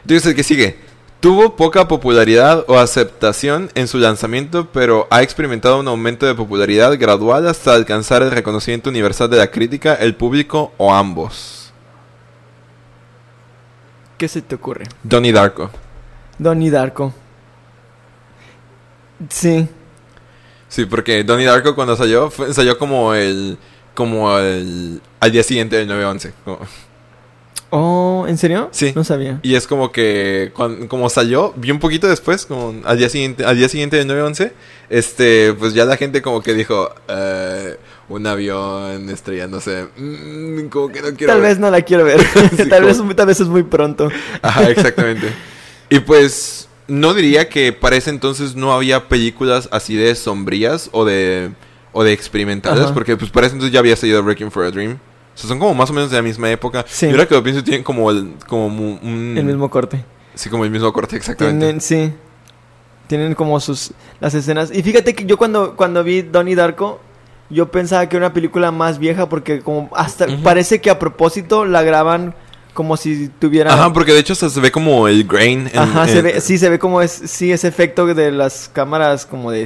entonces 0.07 0.27
el 0.31 0.35
que 0.37 0.43
sigue. 0.43 0.77
Tuvo 1.21 1.57
poca 1.57 1.89
popularidad 1.89 2.65
o 2.69 2.79
aceptación 2.79 3.71
en 3.75 3.89
su 3.89 3.99
lanzamiento, 3.99 4.69
pero 4.73 5.09
ha 5.11 5.23
experimentado 5.23 5.81
un 5.81 5.89
aumento 5.89 6.27
de 6.27 6.35
popularidad 6.35 6.97
gradual 6.99 7.49
hasta 7.49 7.75
alcanzar 7.75 8.23
el 8.23 8.31
reconocimiento 8.31 8.91
universal 8.91 9.29
de 9.31 9.39
la 9.39 9.51
crítica, 9.51 9.95
el 9.95 10.15
público 10.15 10.73
o 10.77 10.95
ambos. 10.95 11.73
¿Qué 14.19 14.29
se 14.29 14.43
te 14.43 14.55
ocurre? 14.55 14.85
Donnie 15.03 15.33
Darko. 15.33 15.71
Donnie 16.39 16.71
Darko. 16.71 17.13
Sí. 19.31 19.69
Sí, 20.69 20.85
porque 20.87 21.25
Donnie 21.25 21.47
Darko 21.47 21.75
cuando 21.75 21.97
salió, 21.97 22.31
fue- 22.31 22.53
salió 22.55 22.79
como 22.79 23.15
el... 23.15 23.59
Como 23.95 24.39
el... 24.39 25.01
Al 25.21 25.33
día 25.33 25.43
siguiente 25.43 25.77
del 25.77 25.89
9-11. 25.89 26.33
como- 26.45 26.59
Oh, 27.71 28.27
¿en 28.29 28.39
serio? 28.39 28.69
Sí. 28.73 28.93
No 28.95 29.03
sabía. 29.05 29.41
Y 29.43 29.55
es 29.57 29.67
como 29.67 29.91
que... 29.93 30.53
cuan- 30.55 30.87
como 30.87 31.09
salió, 31.11 31.53
bien 31.57 31.79
poquito 31.81 32.07
después, 32.07 32.47
como 32.47 32.75
al 32.85 32.97
día 32.99 33.09
siguiente, 33.09 33.45
al 33.45 33.57
día 33.59 33.69
siguiente 33.69 33.97
del 33.97 34.09
9-11, 34.09 34.53
este, 34.89 35.53
pues 35.55 35.75
ya 35.75 35.85
la 35.85 35.97
gente 35.97 36.23
como 36.23 36.43
que 36.43 36.55
dijo... 36.55 36.91
eh, 37.09 37.77
un 38.09 38.25
avión 38.25 39.11
estrellándose. 39.11 39.89
mm, 39.97 40.69
como 40.69 40.89
que 40.91 41.03
no 41.03 41.09
quiero 41.17 41.33
Tal 41.33 41.41
ver". 41.41 41.51
vez 41.51 41.59
no 41.59 41.71
la 41.71 41.83
quiero 41.83 42.05
ver. 42.05 42.21
Sí, 42.57 42.69
tal, 42.69 42.85
vez, 42.85 43.01
tal 43.17 43.27
vez 43.27 43.41
es 43.41 43.49
muy 43.49 43.65
pronto. 43.65 44.11
Ajá, 44.43 44.71
exactamente. 44.71 45.27
y 45.91 45.99
pues 45.99 46.69
no 46.87 47.15
diría 47.15 47.49
que 47.49 47.73
para 47.73 47.97
ese 47.97 48.11
entonces 48.11 48.55
no 48.55 48.73
había 48.73 49.09
películas 49.09 49.69
así 49.73 49.97
de 49.97 50.15
sombrías 50.15 50.89
o 50.93 51.05
de 51.05 51.51
o 51.93 52.05
de 52.05 52.13
experimentales, 52.13 52.85
Ajá. 52.85 52.95
porque 52.95 53.17
pues 53.17 53.31
para 53.33 53.47
ese 53.49 53.55
entonces 53.57 53.73
ya 53.73 53.81
había 53.81 53.97
salido 53.97 54.23
Breaking 54.23 54.53
for 54.53 54.65
a 54.67 54.71
Dream. 54.71 54.99
O 55.37 55.39
sea, 55.39 55.49
son 55.49 55.59
como 55.59 55.75
más 55.75 55.91
o 55.91 55.93
menos 55.93 56.11
de 56.11 56.17
la 56.17 56.23
misma 56.23 56.51
época. 56.51 56.85
Sí. 56.89 57.07
Y 57.07 57.11
ahora 57.11 57.27
que 57.29 57.35
lo 57.35 57.43
pienso 57.45 57.63
tienen 57.63 57.85
como 57.85 58.11
el 58.11 58.33
como 58.49 58.67
un 58.67 59.35
El 59.37 59.45
mismo 59.45 59.71
corte. 59.71 60.03
sí 60.35 60.49
como 60.51 60.65
el 60.65 60.71
mismo 60.71 60.93
corte 60.93 61.15
exactamente. 61.17 61.61
Tienen, 61.65 61.81
sí. 61.81 62.13
Tienen 63.07 63.35
como 63.35 63.61
sus 63.61 63.93
las 64.19 64.35
escenas. 64.35 64.71
Y 64.75 64.83
fíjate 64.83 65.15
que 65.15 65.25
yo 65.27 65.37
cuando, 65.37 65.77
cuando 65.77 66.03
vi 66.03 66.23
Donnie 66.23 66.57
Darko, 66.57 67.01
yo 67.51 67.71
pensaba 67.71 68.09
que 68.09 68.17
era 68.17 68.27
una 68.27 68.35
película 68.35 68.73
más 68.73 68.99
vieja 68.99 69.29
porque 69.29 69.61
como 69.61 69.89
hasta 69.95 70.27
parece 70.43 70.81
que 70.81 70.91
a 70.91 70.99
propósito 70.99 71.65
la 71.65 71.83
graban 71.85 72.35
como 72.75 72.97
si 72.97 73.29
tuviera 73.39 73.73
Ajá, 73.73 73.93
porque 73.93 74.13
de 74.13 74.19
hecho 74.19 74.33
hasta 74.35 74.51
se 74.51 74.61
ve 74.61 74.71
como 74.73 75.07
el 75.09 75.25
grain. 75.25 75.71
en- 75.73 75.79
Ajá, 75.79 76.07
se 76.09 76.19
en- 76.19 76.25
ve, 76.25 76.41
sí 76.41 76.59
se 76.59 76.69
ve 76.69 76.79
como 76.79 77.01
es 77.01 77.13
sí 77.13 77.53
ese 77.53 77.69
efecto 77.69 78.05
de 78.07 78.31
las 78.33 78.69
cámaras 78.73 79.25
como 79.25 79.51
de, 79.53 79.61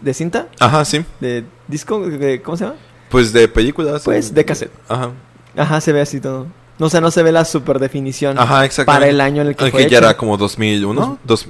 de, 0.00 0.14
cinta, 0.14 0.46
Ajá, 0.60 0.84
sí. 0.84 1.04
de 1.20 1.44
disco, 1.68 2.00
de- 2.08 2.40
¿cómo 2.40 2.56
se 2.56 2.64
llama? 2.64 2.76
Pues 3.10 3.32
de 3.32 3.48
películas. 3.48 4.02
Pues 4.04 4.34
de 4.34 4.44
cassette. 4.44 4.72
Ajá. 4.88 5.10
Ajá, 5.56 5.80
se 5.80 5.92
ve 5.92 6.00
así 6.00 6.20
todo. 6.20 6.46
No, 6.78 6.86
o 6.86 6.90
sea, 6.90 7.00
no 7.00 7.10
se 7.10 7.22
ve 7.22 7.32
la 7.32 7.44
super 7.46 7.78
definición 7.78 8.38
Ajá, 8.38 8.64
exactamente. 8.66 9.00
para 9.00 9.10
el 9.10 9.20
año 9.22 9.40
en 9.42 9.48
el 9.48 9.56
que 9.56 9.64
Aunque 9.64 9.78
fue 9.84 9.90
ya 9.90 9.98
era 9.98 10.16
como 10.16 10.36
2001. 10.36 11.18
Dos... 11.24 11.48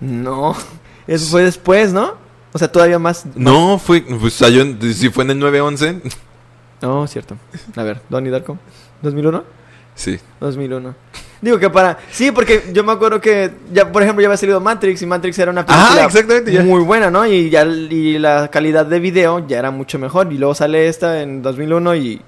No, 0.00 0.56
eso 1.06 1.26
fue 1.30 1.42
después, 1.44 1.92
¿no? 1.92 2.14
O 2.52 2.58
sea, 2.58 2.72
todavía 2.72 2.98
más. 2.98 3.26
No, 3.34 3.78
fue. 3.78 4.00
Pues 4.02 4.32
salió. 4.34 4.62
en- 4.62 4.80
Si 4.94 5.10
fue 5.10 5.24
en 5.24 5.30
el 5.32 5.38
911. 5.38 6.00
No, 6.82 7.06
cierto. 7.06 7.36
A 7.76 7.82
ver, 7.82 8.00
Donnie 8.08 8.30
Darko. 8.30 8.58
¿2001? 9.02 9.42
Sí. 9.94 10.18
2001. 10.40 10.94
Digo 11.40 11.58
que 11.58 11.70
para... 11.70 11.98
Sí, 12.10 12.30
porque 12.32 12.64
yo 12.72 12.84
me 12.84 12.92
acuerdo 12.92 13.20
que, 13.20 13.50
ya 13.72 13.90
por 13.90 14.02
ejemplo, 14.02 14.20
ya 14.20 14.28
había 14.28 14.36
salido 14.36 14.60
Matrix 14.60 15.00
y 15.00 15.06
Matrix 15.06 15.38
era 15.38 15.50
una 15.50 15.64
película 15.64 16.04
exactamente, 16.04 16.52
ya. 16.52 16.62
muy 16.62 16.82
buena, 16.82 17.10
¿no? 17.10 17.26
Y 17.26 17.48
ya 17.48 17.64
y 17.64 18.18
la 18.18 18.48
calidad 18.48 18.84
de 18.84 19.00
video 19.00 19.46
ya 19.46 19.58
era 19.58 19.70
mucho 19.70 19.98
mejor. 19.98 20.30
Y 20.32 20.38
luego 20.38 20.54
sale 20.54 20.88
esta 20.88 21.22
en 21.22 21.40
2001 21.40 21.94
y, 21.96 22.20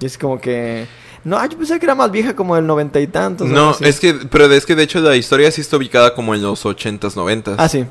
y 0.00 0.06
es 0.06 0.18
como 0.18 0.38
que... 0.38 0.86
No, 1.24 1.44
yo 1.48 1.56
pensé 1.56 1.80
que 1.80 1.86
era 1.86 1.94
más 1.94 2.10
vieja 2.12 2.36
como 2.36 2.54
del 2.54 2.66
noventa 2.66 3.00
y 3.00 3.08
tantos. 3.08 3.48
No, 3.48 3.70
así. 3.70 3.84
es 3.84 3.98
que. 3.98 4.14
Pero 4.30 4.44
es 4.52 4.64
que 4.64 4.76
de 4.76 4.84
hecho 4.84 5.00
la 5.00 5.16
historia 5.16 5.50
sí 5.50 5.60
está 5.60 5.76
ubicada 5.76 6.14
como 6.14 6.36
en 6.36 6.42
los 6.42 6.64
80s, 6.64 7.14
90s. 7.14 7.56
Ah, 7.58 7.68
sí. 7.68 7.84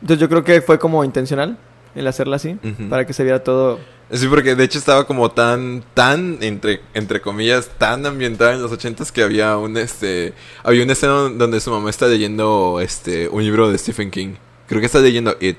Entonces 0.00 0.20
yo 0.20 0.28
creo 0.28 0.44
que 0.44 0.60
fue 0.62 0.78
como 0.78 1.02
intencional 1.02 1.58
el 1.96 2.06
hacerla 2.06 2.36
así. 2.36 2.56
Para 2.88 3.06
que 3.06 3.12
se 3.12 3.24
viera 3.24 3.42
todo... 3.42 3.80
Sí, 4.12 4.26
porque 4.26 4.56
de 4.56 4.64
hecho 4.64 4.78
estaba 4.78 5.06
como 5.06 5.30
tan, 5.30 5.84
tan, 5.94 6.38
entre, 6.40 6.80
entre 6.94 7.20
comillas, 7.20 7.70
tan 7.78 8.04
ambientada 8.06 8.54
en 8.54 8.62
los 8.62 8.72
ochentas 8.72 9.12
que 9.12 9.22
había 9.22 9.56
un, 9.56 9.76
este, 9.76 10.34
había 10.64 10.82
una 10.82 10.94
escena 10.94 11.12
donde 11.12 11.60
su 11.60 11.70
mamá 11.70 11.90
está 11.90 12.06
leyendo, 12.06 12.80
este, 12.80 13.28
un 13.28 13.44
libro 13.44 13.70
de 13.70 13.78
Stephen 13.78 14.10
King. 14.10 14.34
Creo 14.66 14.80
que 14.80 14.86
está 14.86 14.98
leyendo 14.98 15.36
It. 15.40 15.58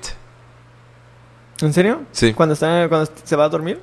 ¿En 1.62 1.72
serio? 1.72 2.02
Sí. 2.12 2.34
Cuando, 2.34 2.54
está, 2.54 2.88
cuando 2.88 3.10
se 3.24 3.36
va 3.36 3.44
a 3.44 3.48
dormir. 3.48 3.80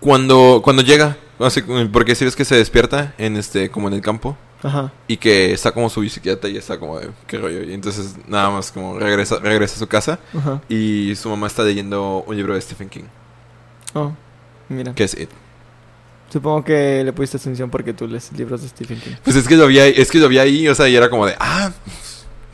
Cuando, 0.00 0.60
cuando 0.62 0.82
llega, 0.82 1.16
así, 1.38 1.62
porque 1.92 2.14
si 2.14 2.24
ves 2.24 2.36
que 2.36 2.44
se 2.44 2.56
despierta 2.56 3.14
en 3.18 3.36
este, 3.36 3.70
como 3.70 3.88
en 3.88 3.94
el 3.94 4.02
campo. 4.02 4.36
Ajá. 4.62 4.92
Y 5.08 5.16
que 5.16 5.52
está 5.52 5.72
como 5.72 5.90
su 5.90 6.00
bicicleta 6.00 6.48
y 6.48 6.56
está 6.56 6.78
como 6.78 7.00
de, 7.00 7.10
qué 7.26 7.38
rollo. 7.38 7.64
Y 7.64 7.72
entonces 7.72 8.16
nada 8.28 8.50
más 8.50 8.70
como 8.70 8.98
regresa, 8.98 9.38
regresa 9.40 9.74
a 9.74 9.78
su 9.78 9.88
casa 9.88 10.20
Ajá. 10.36 10.60
y 10.68 11.14
su 11.16 11.28
mamá 11.28 11.48
está 11.48 11.64
leyendo 11.64 12.22
un 12.26 12.36
libro 12.36 12.54
de 12.54 12.60
Stephen 12.60 12.88
King, 12.88 13.04
Oh, 13.94 14.12
mira. 14.68 14.94
que 14.94 15.04
es 15.04 15.14
It. 15.14 15.30
Supongo 16.32 16.64
que 16.64 17.04
le 17.04 17.12
pusiste 17.12 17.36
atención 17.36 17.68
porque 17.68 17.92
tú 17.92 18.08
lees 18.08 18.32
libros 18.32 18.62
de 18.62 18.68
Stephen 18.68 18.98
King. 18.98 19.12
Pues 19.22 19.36
es 19.36 19.46
que 19.46 19.54
lo 19.56 19.66
vi 19.66 19.78
ahí, 19.78 19.92
es 19.96 20.10
que 20.10 20.18
lo 20.18 20.28
vi 20.28 20.38
ahí, 20.38 20.66
o 20.66 20.74
sea, 20.74 20.88
y 20.88 20.96
era 20.96 21.10
como 21.10 21.26
de, 21.26 21.34
ah, 21.38 21.70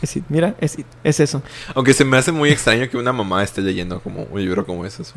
Es 0.03 0.17
it, 0.17 0.25
mira, 0.29 0.55
es 0.61 0.79
it, 0.79 0.87
es 1.05 1.21
eso. 1.21 1.43
Aunque 1.75 1.93
se 1.93 2.05
me 2.05 2.17
hace 2.17 2.33
muy 2.33 2.51
extraño 2.51 2.89
que 2.91 2.97
una 2.97 3.13
mamá 3.13 3.43
esté 3.43 3.61
leyendo 3.61 4.01
como 4.01 4.25
un 4.25 4.41
libro 4.41 4.67
como 4.67 4.85
ese. 4.85 5.05
sí. 5.05 5.13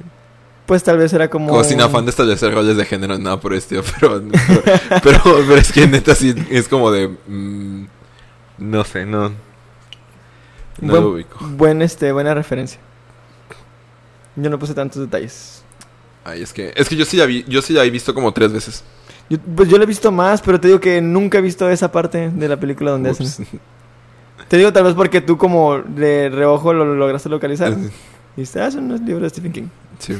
Pues 0.65 0.83
tal 0.83 0.97
vez 0.97 1.11
era 1.11 1.29
como... 1.29 1.49
Como 1.49 1.63
sin 1.63 1.81
afán 1.81 2.05
de 2.05 2.11
establecer 2.11 2.53
roles 2.53 2.77
de 2.77 2.85
género, 2.85 3.17
nada 3.17 3.39
por 3.39 3.53
estilo, 3.53 3.83
pero, 3.99 4.21
pero, 4.21 4.61
pero, 5.03 5.21
pero 5.23 5.55
es 5.55 5.71
que 5.71 5.87
neta 5.87 6.15
sí 6.15 6.33
es 6.49 6.67
como 6.67 6.91
de... 6.91 7.09
mm, 7.27 7.85
no 8.59 8.83
sé, 8.85 9.05
no... 9.05 9.29
No 10.79 10.93
buen, 10.93 11.03
lo 11.03 11.09
ubico. 11.09 11.37
buen, 11.57 11.81
este, 11.81 12.11
buena 12.11 12.33
referencia. 12.33 12.79
Yo 14.35 14.49
no 14.49 14.57
puse 14.57 14.73
tantos 14.73 15.01
detalles. 15.01 15.60
Ay, 16.23 16.41
es 16.43 16.53
que, 16.53 16.73
es 16.75 16.87
que 16.87 16.95
yo 16.95 17.05
sí 17.05 17.17
la 17.17 17.25
vi, 17.25 17.43
yo 17.47 17.61
sí 17.61 17.73
la 17.73 17.83
he 17.83 17.89
visto 17.89 18.13
como 18.13 18.31
tres 18.31 18.51
veces. 18.51 18.83
Yo, 19.29 19.37
pues 19.39 19.69
yo 19.69 19.77
lo 19.77 19.83
he 19.83 19.87
visto 19.87 20.11
más, 20.11 20.41
pero 20.41 20.59
te 20.59 20.67
digo 20.67 20.79
que 20.79 21.01
nunca 21.01 21.37
he 21.37 21.41
visto 21.41 21.69
esa 21.69 21.91
parte 21.91 22.29
de 22.29 22.47
la 22.47 22.59
película 22.59 22.91
donde 22.91 23.11
Ups. 23.11 23.21
hacen. 23.21 23.47
Te 24.47 24.57
digo 24.57 24.73
tal 24.73 24.83
vez 24.83 24.93
porque 24.93 25.21
tú 25.21 25.37
como 25.37 25.79
de 25.79 26.29
reojo 26.29 26.73
lo, 26.73 26.95
lograste 26.95 27.29
localizar. 27.29 27.71
Y 28.35 28.41
dices, 28.41 28.57
ah, 28.57 28.67
eso 28.67 28.81
no 28.81 28.95
es 28.95 29.01
libro 29.01 29.23
de 29.23 29.29
Stephen 29.29 29.53
King. 29.53 29.67
Sí. 29.99 30.17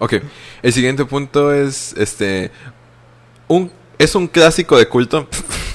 Ok. 0.00 0.14
El 0.62 0.72
siguiente 0.72 1.04
punto 1.04 1.52
es, 1.52 1.94
este... 1.96 2.50
Un, 3.46 3.70
es 3.98 4.14
un 4.14 4.26
clásico 4.26 4.76
de 4.76 4.88
culto. 4.88 5.28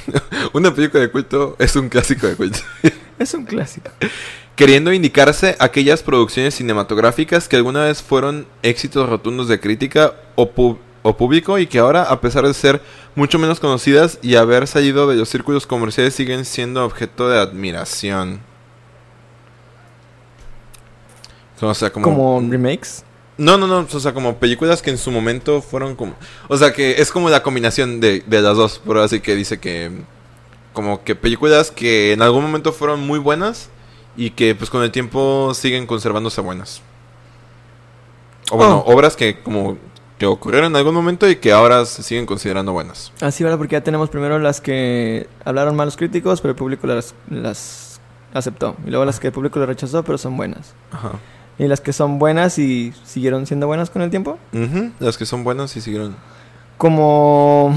Una 0.53 0.73
película 0.73 1.01
de 1.01 1.11
culto 1.11 1.55
es 1.59 1.75
un 1.75 1.89
clásico 1.89 2.27
de 2.27 2.35
culto. 2.35 2.59
Es 3.19 3.33
un 3.35 3.45
clásico. 3.45 3.91
queriendo 4.55 4.93
indicarse 4.93 5.55
aquellas 5.59 6.03
producciones 6.03 6.55
cinematográficas 6.55 7.47
que 7.47 7.55
alguna 7.55 7.85
vez 7.85 8.01
fueron 8.01 8.45
éxitos 8.61 9.09
rotundos 9.09 9.47
de 9.47 9.59
crítica 9.59 10.13
o, 10.35 10.53
pu- 10.53 10.77
o 11.01 11.17
público 11.17 11.57
y 11.57 11.67
que 11.67 11.79
ahora, 11.79 12.03
a 12.03 12.21
pesar 12.21 12.45
de 12.45 12.53
ser 12.53 12.81
mucho 13.15 13.39
menos 13.39 13.59
conocidas 13.59 14.19
y 14.21 14.35
haber 14.35 14.67
salido 14.67 15.07
de 15.07 15.15
los 15.15 15.29
círculos 15.29 15.65
comerciales, 15.65 16.13
siguen 16.13 16.45
siendo 16.45 16.85
objeto 16.85 17.29
de 17.29 17.39
admiración. 17.39 18.41
O 21.61 21.73
sea, 21.73 21.91
como... 21.91 22.05
Como 22.05 22.51
remakes. 22.51 23.03
No, 23.37 23.57
no, 23.57 23.65
no, 23.65 23.87
o 23.91 23.99
sea, 23.99 24.13
como 24.13 24.37
películas 24.37 24.81
que 24.81 24.91
en 24.91 24.97
su 24.97 25.09
momento 25.09 25.61
fueron 25.61 25.95
como... 25.95 26.13
O 26.47 26.57
sea, 26.57 26.73
que 26.73 27.01
es 27.01 27.11
como 27.11 27.29
la 27.29 27.41
combinación 27.41 27.99
de, 27.99 28.23
de 28.27 28.41
las 28.41 28.55
dos, 28.55 28.79
por 28.79 28.97
así 28.99 29.19
que 29.21 29.35
dice 29.35 29.59
que... 29.59 29.91
Como 30.73 31.03
que 31.03 31.15
películas 31.15 31.71
que 31.71 32.13
en 32.13 32.21
algún 32.21 32.43
momento 32.43 32.73
fueron 32.73 32.99
muy 32.99 33.19
buenas 33.19 33.69
y 34.17 34.31
que 34.31 34.55
pues 34.55 34.69
con 34.69 34.83
el 34.83 34.91
tiempo 34.91 35.53
siguen 35.53 35.85
conservándose 35.87 36.41
buenas. 36.41 36.81
O 38.51 38.57
bueno, 38.57 38.83
Oh. 38.85 38.93
obras 38.93 39.15
que 39.15 39.39
como 39.41 39.77
que 40.19 40.25
ocurrieron 40.25 40.71
en 40.71 40.75
algún 40.75 40.93
momento 40.93 41.27
y 41.29 41.37
que 41.37 41.51
ahora 41.51 41.85
se 41.85 42.03
siguen 42.03 42.25
considerando 42.25 42.71
buenas. 42.71 43.11
Así, 43.21 43.43
¿verdad? 43.43 43.57
Porque 43.57 43.73
ya 43.73 43.81
tenemos 43.83 44.09
primero 44.09 44.37
las 44.39 44.61
que 44.61 45.27
hablaron 45.43 45.75
mal 45.75 45.87
los 45.87 45.97
críticos, 45.97 46.39
pero 46.41 46.51
el 46.51 46.55
público 46.57 46.85
las, 46.87 47.15
las 47.29 47.99
aceptó. 48.33 48.75
Y 48.85 48.89
luego 48.89 49.05
las 49.05 49.19
que 49.19 49.27
el 49.27 49.33
público 49.33 49.59
le 49.59 49.65
rechazó, 49.65 50.03
pero 50.03 50.17
son 50.17 50.37
buenas. 50.37 50.73
Ajá. 50.91 51.13
Y 51.57 51.67
las 51.67 51.81
que 51.81 51.93
son 51.93 52.19
buenas 52.19 52.57
y 52.59 52.93
siguieron 53.05 53.45
siendo 53.45 53.67
buenas 53.67 53.89
con 53.89 54.01
el 54.01 54.09
tiempo. 54.09 54.39
Ujú, 54.53 54.91
Las 54.99 55.17
que 55.17 55.25
son 55.25 55.43
buenas 55.43 55.75
y 55.75 55.81
siguieron... 55.81 56.15
Como... 56.77 57.75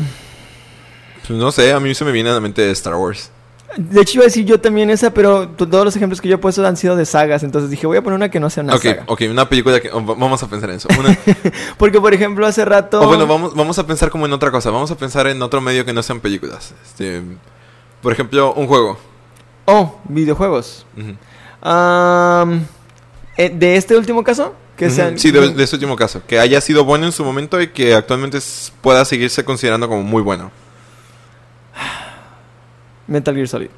Pues 1.27 1.39
no 1.39 1.51
sé, 1.53 1.73
a 1.73 1.81
mí 1.81 1.95
se 1.95 2.05
me 2.05 2.13
viene 2.13 2.31
a 2.31 2.35
la 2.35 2.41
mente 2.41 2.71
Star 2.71 2.95
Wars. 2.95 3.31
De 3.77 4.01
hecho 4.01 4.15
iba 4.19 4.23
a 4.23 4.27
decir 4.27 4.45
yo 4.47 4.59
también 4.61 4.89
esa, 4.91 5.13
pero 5.13 5.49
todos 5.49 5.85
los 5.85 5.95
ejemplos 5.97 6.21
que 6.21 6.29
yo 6.29 6.37
he 6.37 6.39
puesto 6.39 6.67
han 6.67 6.77
sido 6.77 6.97
de 6.97 7.05
sagas. 7.05 7.43
Entonces 7.43 7.69
dije, 7.71 7.87
voy 7.87 7.97
a 7.99 8.03
poner 8.03 8.17
una 8.17 8.31
que 8.31 8.41
no 8.41 8.49
sea 8.49 8.63
una 8.63 8.79
saga. 8.79 9.05
ok, 9.07 9.23
una 9.31 9.49
película 9.49 9.81
que... 9.81 9.91
oh, 9.93 10.05
va- 10.05 10.15
Vamos 10.15 10.43
a 10.43 10.49
pensar 10.49 10.71
en 10.71 10.77
eso. 10.77 10.89
Una, 10.99 11.17
Porque, 11.79 12.01
por 12.01 12.15
ejemplo, 12.15 12.47
hace 12.47 12.65
rato... 12.65 13.03
O 13.03 13.07
bueno, 13.07 13.27
vamos, 13.27 13.55
vamos 13.55 13.79
a 13.79 13.87
pensar 13.87 14.09
como 14.11 14.25
en 14.25 14.33
otra 14.33 14.51
cosa. 14.51 14.71
Vamos 14.71 14.91
a 14.91 14.97
pensar 14.97 15.27
en 15.27 15.43
otro 15.43 15.61
medio 15.61 15.85
que 15.85 15.93
no 15.93 16.03
sean 16.03 16.21
películas. 16.21 16.73
Este, 16.87 17.21
por 18.01 18.13
ejemplo, 18.13 18.55
un 18.55 18.67
juego. 18.67 18.99
Oh, 19.67 19.99
videojuegos. 20.09 20.87
Eh, 23.39 23.51
de 23.51 23.77
este 23.77 23.97
último 23.97 24.25
caso, 24.25 24.55
que 24.77 24.89
sean... 24.91 25.19
Sí, 25.19 25.31
de, 25.31 25.51
de 25.51 25.65
este 25.65 25.77
último 25.77 25.97
caso. 25.97 26.23
Que 26.27 26.39
haya 26.39 26.61
sido 26.63 26.85
bueno 26.85 27.05
en 27.05 27.13
su 27.13 27.25
momento 27.25 27.61
y 27.61 27.69
que 27.69 27.95
actualmente 27.95 28.39
pueda 28.81 29.05
seguirse 29.05 29.45
considerando 29.45 29.89
como 29.89 30.03
muy 30.03 30.23
bueno. 30.23 30.51
Metal 33.07 33.35
Gear 33.35 33.49
Solid. 33.49 33.69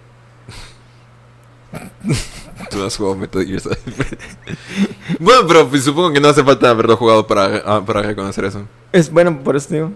Tú 2.71 2.83
has 2.83 2.97
jugado 2.97 3.17
Metal 3.17 3.45
Gear 3.45 3.61
Solid. 3.61 3.77
bueno, 5.19 5.47
pero 5.47 5.69
pues, 5.69 5.85
supongo 5.85 6.12
que 6.12 6.21
no 6.21 6.29
hace 6.29 6.43
falta 6.45 6.71
haberlo 6.71 6.97
jugado 6.97 7.27
para, 7.27 7.62
ah, 7.64 7.83
para 7.85 8.03
reconocer 8.03 8.45
eso. 8.45 8.67
Es 8.93 9.11
bueno, 9.11 9.38
por 9.43 9.57
eso 9.57 9.69
digo. 9.73 9.93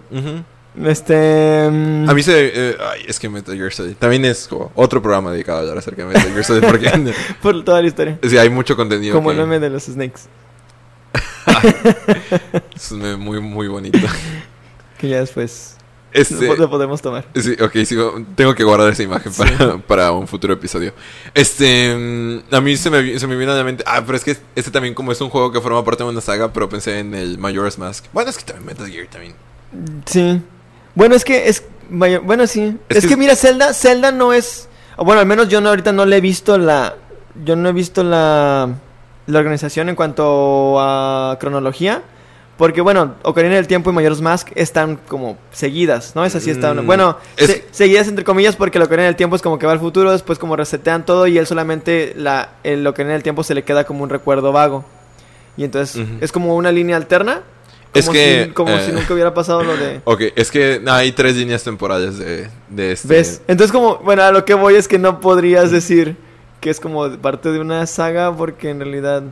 Este... 0.85 1.69
mm, 1.69 2.09
A 2.09 2.13
mí 2.15 2.23
se... 2.23 2.51
eh, 2.71 2.77
ay, 2.91 3.01
es 3.07 3.19
que 3.19 3.29
Metal 3.29 3.55
Gear 3.55 3.71
Solid... 3.71 3.93
También 3.95 4.25
es 4.25 4.47
como 4.47 4.71
otro 4.75 5.01
programa 5.03 5.31
dedicado 5.31 5.59
a 5.59 5.61
hablar 5.61 5.77
acerca 5.77 6.03
de 6.05 6.13
Metal 6.13 6.31
Gear 6.31 6.43
Solid 6.43 6.63
porque... 6.67 7.13
Por 7.41 7.63
toda 7.63 7.81
la 7.81 7.87
historia. 7.87 8.17
sí, 8.27 8.37
hay 8.37 8.49
mucho 8.49 8.75
contenido 8.75 9.13
Como 9.15 9.29
que- 9.29 9.35
el 9.35 9.41
meme 9.41 9.59
de 9.59 9.69
los 9.69 9.83
Snakes. 9.83 10.21
es 12.75 12.91
un 12.91 12.99
meme 13.01 13.17
muy, 13.17 13.39
muy 13.39 13.67
bonito. 13.67 13.99
Que 14.97 15.09
ya 15.09 15.19
después 15.19 15.77
Este... 16.13 16.55
lo, 16.55 16.69
podemos 16.69 17.01
tomar. 17.01 17.25
Sí, 17.35 17.53
ok, 17.59 17.73
sigo- 17.85 18.23
tengo 18.35 18.53
que 18.53 18.63
guardar 18.63 18.91
esa 18.93 19.03
imagen 19.03 19.31
para, 19.33 19.77
para 19.79 20.11
un 20.11 20.27
futuro 20.27 20.53
episodio. 20.53 20.93
Este, 21.33 21.95
mm, 21.95 22.53
a 22.53 22.61
mí 22.61 22.77
se 22.77 22.89
me, 22.89 23.17
se 23.19 23.25
me 23.27 23.35
vino 23.35 23.51
a 23.51 23.55
la 23.55 23.63
mente, 23.63 23.83
ah, 23.87 24.01
pero 24.05 24.15
es 24.17 24.23
que 24.23 24.37
este 24.55 24.71
también 24.71 24.93
como 24.93 25.11
es 25.11 25.19
un 25.21 25.29
juego 25.29 25.51
que 25.51 25.59
forma 25.59 25.83
parte 25.83 26.03
de 26.03 26.09
una 26.09 26.21
saga, 26.21 26.53
pero 26.53 26.69
pensé 26.69 26.99
en 26.99 27.15
el 27.15 27.37
Majora's 27.39 27.77
Mask. 27.79 28.05
Bueno, 28.13 28.29
es 28.29 28.37
que 28.37 28.43
también 28.45 28.65
Metal 28.67 28.87
Gear 28.87 29.07
también. 29.07 29.33
Sí. 30.05 30.41
Bueno, 30.95 31.15
es 31.15 31.25
que 31.25 31.49
es... 31.49 31.63
Bueno, 31.89 32.45
sí. 32.47 32.77
Es 32.89 32.97
Es, 32.97 33.07
que 33.07 33.17
mira, 33.17 33.35
Zelda, 33.35 33.73
Zelda 33.73 34.11
no 34.11 34.33
es... 34.33 34.69
Bueno, 34.97 35.21
al 35.21 35.25
menos 35.27 35.49
yo 35.49 35.59
no, 35.61 35.69
ahorita 35.69 35.91
no 35.91 36.05
le 36.05 36.17
he 36.17 36.21
visto 36.21 36.57
la... 36.57 36.95
Yo 37.43 37.55
no 37.55 37.69
he 37.69 37.73
visto 37.73 38.03
la... 38.03 38.69
La 39.25 39.39
organización 39.39 39.87
en 39.89 39.95
cuanto 39.95 40.75
a 40.79 41.37
cronología. 41.39 42.03
Porque, 42.63 42.79
bueno, 42.79 43.15
Ocarina 43.23 43.55
del 43.55 43.67
Tiempo 43.67 43.89
y 43.89 43.93
Majora's 43.93 44.21
Mask 44.21 44.51
están 44.55 44.95
como 45.09 45.37
seguidas, 45.51 46.15
¿no? 46.15 46.23
Es 46.23 46.33
así, 46.33 46.49
están... 46.49 46.81
Mm, 46.81 46.87
bueno, 46.87 47.17
es- 47.35 47.47
se- 47.47 47.65
seguidas 47.71 48.07
entre 48.07 48.23
comillas 48.23 48.55
porque 48.55 48.77
el 48.77 48.83
Ocarina 48.85 49.03
del 49.07 49.17
Tiempo 49.17 49.35
es 49.35 49.41
como 49.41 49.59
que 49.59 49.65
va 49.65 49.73
al 49.73 49.79
futuro, 49.81 50.13
después 50.13 50.39
como 50.39 50.55
resetean 50.55 51.05
todo 51.05 51.27
y 51.27 51.37
él 51.37 51.45
solamente 51.45 52.13
la, 52.15 52.51
el 52.63 52.87
Ocarina 52.87 53.11
del 53.15 53.21
Tiempo 53.23 53.43
se 53.43 53.53
le 53.53 53.63
queda 53.63 53.83
como 53.83 54.01
un 54.01 54.09
recuerdo 54.09 54.53
vago. 54.53 54.85
Y 55.57 55.65
entonces 55.65 55.97
Ujú. 55.97 56.13
es 56.21 56.31
como 56.31 56.55
una 56.55 56.71
línea 56.71 56.95
alterna. 56.95 57.41
Es 57.93 58.05
como 58.05 58.13
que, 58.13 58.45
si- 58.45 58.51
como 58.53 58.71
eh, 58.71 58.85
si 58.85 58.91
nunca 58.93 59.13
hubiera 59.13 59.33
pasado 59.33 59.61
lo 59.61 59.75
de... 59.75 59.99
Ok, 60.05 60.21
es 60.33 60.49
que 60.49 60.81
hay 60.87 61.11
tres 61.11 61.35
líneas 61.35 61.65
temporales 61.65 62.17
de, 62.17 62.47
de 62.69 62.91
este. 62.93 63.09
¿Ves? 63.09 63.41
Entonces 63.49 63.73
como, 63.73 63.97
bueno, 63.97 64.23
a 64.23 64.31
lo 64.31 64.45
que 64.45 64.53
voy 64.53 64.75
es 64.75 64.87
que 64.87 64.97
no 64.99 65.19
podrías 65.19 65.69
decir 65.69 66.15
que 66.61 66.69
es 66.69 66.79
como 66.79 67.09
parte 67.17 67.51
de 67.51 67.59
una 67.59 67.85
saga 67.87 68.33
porque 68.33 68.69
en 68.69 68.79
realidad 68.79 69.23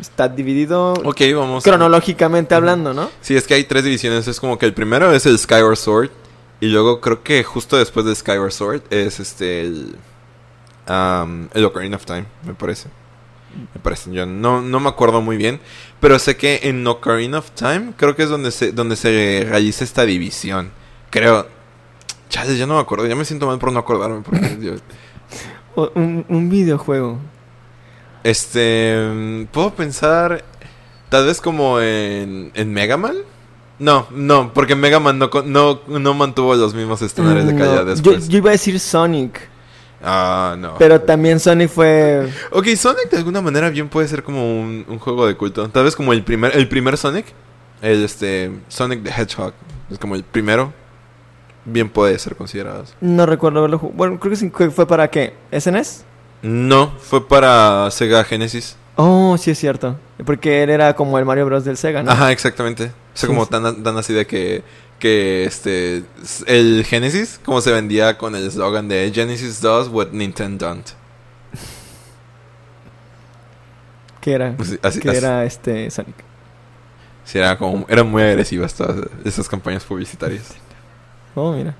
está 0.00 0.28
dividido 0.28 0.92
Ok, 1.04 1.20
vamos. 1.34 1.64
cronológicamente 1.64 2.54
hablando, 2.54 2.92
¿no? 2.94 3.10
Sí, 3.20 3.36
es 3.36 3.46
que 3.46 3.54
hay 3.54 3.64
tres 3.64 3.84
divisiones. 3.84 4.26
Es 4.28 4.40
como 4.40 4.58
que 4.58 4.66
el 4.66 4.74
primero 4.74 5.12
es 5.12 5.26
el 5.26 5.38
Skyward 5.38 5.76
Sword. 5.76 6.10
Y 6.60 6.66
luego 6.68 7.00
creo 7.00 7.22
que 7.22 7.42
justo 7.44 7.76
después 7.76 8.06
del 8.06 8.16
Skyward 8.16 8.52
Sword 8.52 8.82
es 8.90 9.20
este 9.20 9.60
el. 9.62 9.96
am, 10.86 11.48
el 11.54 11.64
Ocarina 11.64 11.96
of 11.96 12.04
Time, 12.06 12.24
me 12.44 12.54
parece. 12.54 12.88
Me 13.74 13.80
parece. 13.80 14.10
Yo 14.12 14.26
no, 14.26 14.60
no 14.62 14.80
me 14.80 14.88
acuerdo 14.88 15.20
muy 15.20 15.36
bien. 15.36 15.60
Pero 16.00 16.18
sé 16.18 16.36
que 16.36 16.60
en 16.64 16.86
Ocarina 16.86 17.38
of 17.38 17.50
Time 17.52 17.92
creo 17.96 18.14
que 18.16 18.22
es 18.24 18.28
donde 18.28 18.50
se, 18.50 18.72
donde 18.72 18.96
se 18.96 19.46
realiza 19.48 19.84
esta 19.84 20.04
división. 20.04 20.70
Creo. 21.10 21.46
Chale, 22.28 22.56
ya 22.56 22.66
no 22.66 22.74
me 22.74 22.80
acuerdo. 22.80 23.06
Ya 23.06 23.14
me 23.16 23.24
siento 23.24 23.46
mal 23.46 23.58
por 23.58 23.72
no 23.72 23.78
acordarme. 23.78 24.22
Porque, 24.22 24.58
yo- 24.60 25.92
un, 25.94 26.24
un 26.28 26.48
videojuego. 26.50 27.18
Este. 28.30 28.96
mm, 29.12 29.44
Puedo 29.52 29.74
pensar. 29.74 30.42
Tal 31.08 31.26
vez 31.26 31.40
como 31.40 31.80
en. 31.80 32.50
¿En 32.54 32.72
Mega 32.72 32.96
Man? 32.96 33.14
No, 33.78 34.06
no, 34.10 34.52
porque 34.54 34.74
Mega 34.74 34.98
Man 35.00 35.18
no, 35.18 35.30
no, 35.44 35.80
no 35.86 36.14
mantuvo 36.14 36.54
los 36.54 36.74
mismos 36.74 37.02
estándares 37.02 37.46
de 37.46 37.52
Mm, 37.52 37.58
calidad 37.58 37.84
después. 37.84 38.24
Yo, 38.26 38.32
yo 38.32 38.38
iba 38.38 38.48
a 38.48 38.52
decir 38.52 38.80
Sonic, 38.80 39.38
Ah, 40.02 40.56
no. 40.58 40.76
pero 40.78 41.00
también 41.02 41.38
Sonic 41.38 41.68
fue... 41.68 42.26
Ok, 42.52 42.68
Sonic 42.74 43.10
de 43.10 43.18
alguna 43.18 43.42
manera 43.42 43.68
bien 43.68 43.88
puede 43.90 44.08
ser 44.08 44.22
como 44.22 44.58
un, 44.60 44.86
un 44.88 44.98
juego 44.98 45.26
de 45.26 45.36
culto. 45.36 45.68
Tal 45.68 45.84
vez 45.84 45.94
como 45.94 46.14
el 46.14 46.24
primer, 46.24 46.56
el 46.56 46.68
primer 46.68 46.96
Sonic. 46.96 47.26
El 47.82 48.02
este. 48.02 48.50
Sonic 48.68 49.02
the 49.02 49.10
Hedgehog. 49.10 49.52
Es 49.90 49.98
como 49.98 50.14
el 50.14 50.24
primero. 50.24 50.72
Bien 51.66 51.90
puede 51.90 52.18
ser 52.18 52.34
considerado. 52.34 52.84
No 53.02 53.26
recuerdo 53.26 53.60
jugado. 53.78 53.90
Bueno, 53.94 54.18
creo 54.18 54.32
que 54.56 54.70
fue 54.70 54.86
para 54.86 55.10
qué? 55.10 55.34
¿SNES? 55.52 56.05
No, 56.42 56.92
fue 57.00 57.26
para 57.26 57.90
Sega 57.90 58.22
Genesis. 58.24 58.76
Oh, 58.96 59.36
sí 59.38 59.50
es 59.50 59.58
cierto. 59.58 59.96
Porque 60.24 60.62
él 60.62 60.70
era 60.70 60.94
como 60.94 61.18
el 61.18 61.24
Mario 61.24 61.46
Bros. 61.46 61.64
del 61.64 61.76
Sega, 61.76 62.02
¿no? 62.02 62.10
Ajá, 62.10 62.32
exactamente. 62.32 62.84
O 62.84 62.88
sea, 63.14 63.22
Sí, 63.22 63.26
como 63.26 63.44
sí. 63.44 63.50
tan, 63.50 63.82
tan 63.82 63.96
así 63.98 64.12
de 64.14 64.26
que, 64.26 64.62
que 64.98 65.44
este, 65.44 66.04
el 66.46 66.84
Genesis, 66.86 67.40
como 67.44 67.60
se 67.60 67.72
vendía 67.72 68.16
con 68.18 68.34
el 68.36 68.46
eslogan 68.46 68.88
de 68.88 69.10
Genesis 69.14 69.60
does 69.60 69.88
what 69.88 70.08
Nintendo 70.12 70.66
don't. 70.68 70.86
Que 74.20 74.32
era, 74.32 74.54
Así- 74.58 74.78
así- 74.82 75.00
que 75.00 75.08
así- 75.10 75.18
era 75.18 75.44
este 75.44 75.90
Sonic. 75.90 76.16
Sí, 77.24 77.38
era 77.38 77.56
como, 77.58 77.86
eran 77.88 78.08
muy 78.10 78.22
agresivas 78.22 78.74
todas 78.74 78.96
esas 79.24 79.48
campañas 79.48 79.84
publicitarias. 79.84 80.54
Oh, 81.34 81.52
mira. 81.52 81.74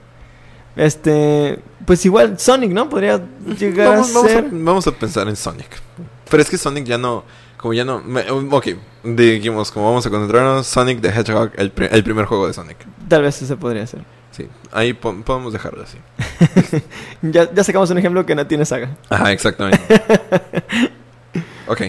Este, 0.76 1.58
pues 1.86 2.04
igual 2.04 2.38
Sonic, 2.38 2.70
¿no? 2.72 2.88
Podría 2.88 3.20
llegar 3.58 3.88
Vamos, 3.88 4.10
a 4.10 4.14
vamos 4.14 4.30
ser. 4.30 4.44
a, 4.44 4.48
vamos 4.52 4.86
a 4.86 4.92
pensar 4.92 5.26
en 5.28 5.36
Sonic. 5.36 5.68
Pero 6.30 6.42
es 6.42 6.50
que 6.50 6.58
Sonic 6.58 6.84
ya 6.84 6.98
no, 6.98 7.24
como 7.56 7.72
ya 7.72 7.84
no, 7.84 8.00
me- 8.02 8.28
ok, 8.30 8.66
dijimos, 9.04 9.70
como 9.72 9.86
vamos 9.86 10.04
a 10.06 10.10
concentrarnos, 10.10 10.66
Sonic 10.66 11.00
the 11.00 11.08
Hedgehog, 11.08 11.52
el, 11.56 11.70
pri- 11.70 11.88
el 11.90 12.04
primer 12.04 12.26
juego 12.26 12.46
de 12.46 12.52
Sonic. 12.52 12.76
Tal 13.08 13.22
vez 13.22 13.40
ese 13.40 13.56
podría 13.56 13.86
ser. 13.86 14.02
Sí, 14.32 14.48
ahí 14.70 14.92
po- 14.92 15.14
podemos 15.24 15.52
dejarlo 15.52 15.82
así. 15.82 15.96
Ya, 17.22 17.50
ya 17.52 17.64
sacamos 17.64 17.88
un 17.90 17.96
ejemplo 17.98 18.26
que 18.26 18.34
no 18.34 18.46
tiene 18.46 18.64
saga. 18.66 18.96
Ajá, 19.08 19.32
exactamente. 19.32 19.80
ok. 21.66 21.80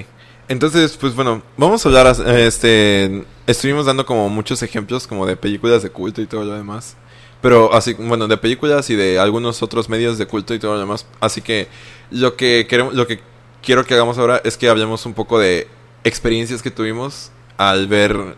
Entonces, 0.50 0.96
pues 0.96 1.14
bueno, 1.14 1.42
vamos 1.58 1.86
a 1.86 1.90
hablar, 1.90 2.16
este, 2.38 3.26
estuvimos 3.46 3.86
dando 3.86 4.06
como 4.06 4.30
muchos 4.30 4.64
ejemplos 4.64 5.06
como 5.06 5.26
de 5.26 5.36
películas 5.36 5.84
de 5.84 5.90
culto 5.90 6.22
y 6.22 6.26
todo 6.26 6.46
lo 6.46 6.54
demás. 6.54 6.96
Pero 7.42 7.74
así, 7.74 7.94
bueno, 7.94 8.28
de 8.28 8.38
películas 8.38 8.90
y 8.90 8.96
de 8.96 9.20
algunos 9.20 9.62
otros 9.62 9.90
medios 9.90 10.18
de 10.18 10.26
culto 10.26 10.54
y 10.54 10.60
todo 10.60 10.74
lo 10.74 10.80
demás. 10.80 11.06
Así 11.20 11.42
que 11.42 11.68
lo 12.10 12.36
que 12.36 12.66
queremos, 12.68 12.94
lo 12.94 13.06
que 13.08 13.20
quiero 13.62 13.86
que 13.86 13.94
hagamos 13.94 14.18
ahora 14.18 14.42
es 14.44 14.58
que 14.58 14.70
hablemos 14.70 15.06
un 15.06 15.14
poco 15.14 15.40
de 15.40 15.68
experiencias 16.04 16.62
que 16.62 16.72
tuvimos 16.72 17.32
al 17.58 17.88
ver 17.88 18.36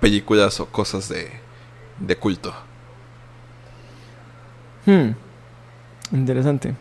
películas 0.00 0.58
o 0.60 0.66
cosas 0.66 1.08
de, 1.08 1.30
de 1.98 2.16
culto. 2.16 2.54
Hmm. 4.86 5.10
Interesante. 6.12 6.74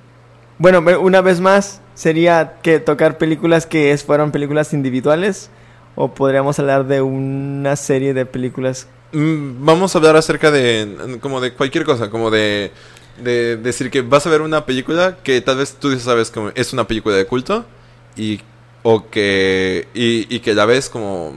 Bueno, 0.58 0.80
una 1.00 1.22
vez 1.22 1.40
más, 1.40 1.82
sería 1.94 2.58
que 2.62 2.80
tocar 2.80 3.18
películas 3.18 3.66
que 3.66 3.98
fueron 3.98 4.32
películas 4.32 4.74
individuales. 4.74 5.50
O 5.96 6.14
podríamos 6.14 6.58
hablar 6.60 6.88
de 6.88 7.02
una 7.02 7.76
serie 7.76 8.14
de 8.14 8.26
películas. 8.26 8.88
Mm, 9.14 9.64
Vamos 9.66 9.94
a 9.96 9.98
hablar 10.00 10.16
acerca 10.16 10.52
de 10.52 11.18
como 11.22 11.40
de 11.40 11.54
cualquier 11.54 11.86
cosa, 11.86 12.10
como 12.10 12.32
de, 12.32 12.72
de 13.24 13.58
decir 13.58 13.90
que 13.92 14.02
vas 14.02 14.26
a 14.26 14.30
ver 14.30 14.42
una 14.42 14.66
película 14.66 15.18
que 15.24 15.40
tal 15.42 15.58
vez 15.58 15.76
tú 15.80 15.98
sabes 16.00 16.32
que 16.32 16.52
es 16.56 16.74
una 16.74 16.88
película 16.88 17.16
de 17.16 17.26
culto 17.26 17.66
y 18.18 18.42
o 18.82 19.10
que 19.10 19.88
y, 19.94 20.36
y 20.36 20.40
que 20.40 20.54
la 20.54 20.66
ves 20.66 20.90
como 20.90 21.34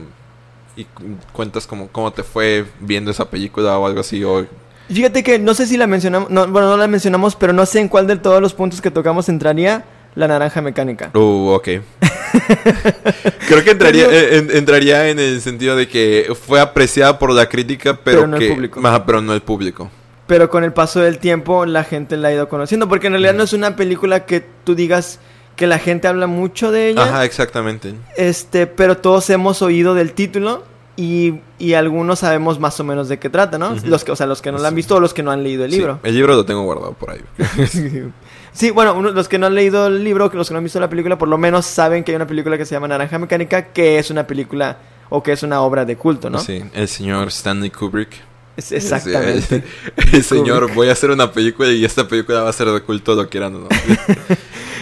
y 0.75 0.83
cu- 0.85 1.03
cuentas 1.31 1.65
como 1.67 1.87
cómo 1.89 2.11
te 2.11 2.23
fue 2.23 2.65
viendo 2.79 3.11
esa 3.11 3.29
película 3.29 3.77
o 3.77 3.85
algo 3.85 4.01
así 4.01 4.23
o 4.23 4.45
Fíjate 4.89 5.21
que 5.23 5.37
no 5.37 5.53
sé 5.53 5.65
si 5.67 5.75
la 5.75 5.85
mencionamos. 5.85 6.29
No, 6.29 6.47
bueno, 6.47 6.69
no 6.69 6.77
la 6.77 6.87
mencionamos, 6.87 7.35
pero 7.35 7.51
no 7.51 7.65
sé 7.65 7.81
en 7.81 7.89
cuál 7.89 8.07
de 8.07 8.15
todos 8.15 8.41
los 8.41 8.53
puntos 8.53 8.79
que 8.79 8.89
tocamos 8.89 9.27
entraría 9.27 9.83
la 10.15 10.27
naranja 10.27 10.61
mecánica. 10.61 11.11
Uh, 11.13 11.49
ok. 11.51 11.67
Creo 13.47 13.63
que 13.63 13.71
entraría, 13.71 14.05
eh, 14.05 14.37
en- 14.37 14.55
entraría 14.55 15.09
en 15.09 15.19
el 15.19 15.41
sentido 15.41 15.75
de 15.75 15.87
que 15.87 16.33
fue 16.45 16.59
apreciada 16.59 17.17
por 17.19 17.31
la 17.31 17.47
crítica, 17.47 17.97
pero, 18.03 18.21
Pero 18.21 18.27
no 18.27 18.37
el 18.37 18.47
público. 18.53 18.79
Ajá, 18.83 19.05
pero 19.05 19.21
no 19.21 19.33
el 19.33 19.41
público. 19.41 19.89
Pero 20.27 20.49
con 20.49 20.63
el 20.63 20.73
paso 20.73 20.99
del 20.99 21.19
tiempo 21.19 21.65
la 21.65 21.83
gente 21.83 22.17
la 22.17 22.27
ha 22.29 22.33
ido 22.33 22.49
conociendo. 22.49 22.89
Porque 22.89 23.07
en 23.07 23.13
realidad 23.13 23.33
no 23.33 23.43
es 23.43 23.53
una 23.53 23.75
película 23.75 24.25
que 24.25 24.43
tú 24.63 24.75
digas 24.75 25.19
que 25.55 25.67
la 25.67 25.79
gente 25.79 26.07
habla 26.07 26.27
mucho 26.27 26.71
de 26.71 26.89
ella. 26.89 27.03
Ajá, 27.03 27.25
exactamente. 27.25 27.93
Este, 28.17 28.67
pero 28.67 28.97
todos 28.97 29.29
hemos 29.29 29.61
oído 29.61 29.93
del 29.95 30.11
título 30.13 30.63
y, 30.97 31.35
y 31.59 31.73
algunos 31.73 32.19
sabemos 32.19 32.59
más 32.59 32.79
o 32.79 32.83
menos 32.83 33.07
de 33.07 33.19
qué 33.19 33.29
trata, 33.29 33.57
¿no? 33.57 33.75
Los 33.85 34.03
que, 34.03 34.11
o 34.11 34.15
sea, 34.15 34.25
los 34.27 34.41
que 34.41 34.51
no 34.51 34.57
la 34.57 34.67
han 34.67 34.75
visto 34.75 34.95
o 34.95 34.99
los 34.99 35.13
que 35.13 35.23
no 35.23 35.31
han 35.31 35.43
leído 35.43 35.63
el 35.63 35.71
Sí, 35.71 35.77
libro. 35.77 35.99
el 36.03 36.13
libro 36.15 36.35
lo 36.35 36.45
tengo 36.45 36.63
guardado 36.63 36.93
por 36.93 37.11
ahí. 37.11 37.21
Sí, 38.57 38.71
bueno, 38.71 38.95
uno- 38.95 39.11
los 39.11 39.27
que 39.27 39.37
no 39.37 39.45
han 39.45 39.53
leído 39.55 39.85
el 39.85 40.03
libro, 40.03 40.31
los 40.33 40.47
que 40.47 40.53
no 40.53 40.57
han 40.57 40.63
visto 40.63 40.79
la 40.79 40.89
película, 40.89 41.17
por 41.17 41.27
lo 41.27 41.37
menos 41.37 41.65
saben 41.67 42.03
que 42.03 42.11
hay 42.11 42.15
una 42.15 42.25
película 42.25 42.57
que 42.57 42.65
se 42.65 42.73
llama 42.73 42.87
Naranja 42.87 43.19
Mecánica, 43.19 43.65
que 43.67 43.99
es 43.99 44.09
una 44.09 44.25
película 44.25 44.77
o 45.09 45.21
que 45.21 45.31
es 45.31 45.43
una 45.43 45.61
obra 45.61 45.85
de 45.85 45.95
culto, 45.95 46.29
¿no? 46.29 46.39
Sí, 46.39 46.63
el 46.73 46.87
señor 46.87 47.27
Stanley 47.27 47.69
Kubrick. 47.69 48.09
Es- 48.57 48.71
exactamente. 48.71 49.63
El, 49.95 50.15
el 50.15 50.23
señor, 50.23 50.61
Kubrick. 50.61 50.75
voy 50.75 50.89
a 50.89 50.93
hacer 50.93 51.11
una 51.11 51.31
película 51.31 51.69
y 51.71 51.85
esta 51.85 52.07
película 52.07 52.41
va 52.41 52.49
a 52.49 52.53
ser 52.53 52.67
de 52.71 52.81
culto, 52.81 53.13
lo 53.13 53.29
quieran 53.29 53.53
o 53.55 53.59
no. 53.59 53.67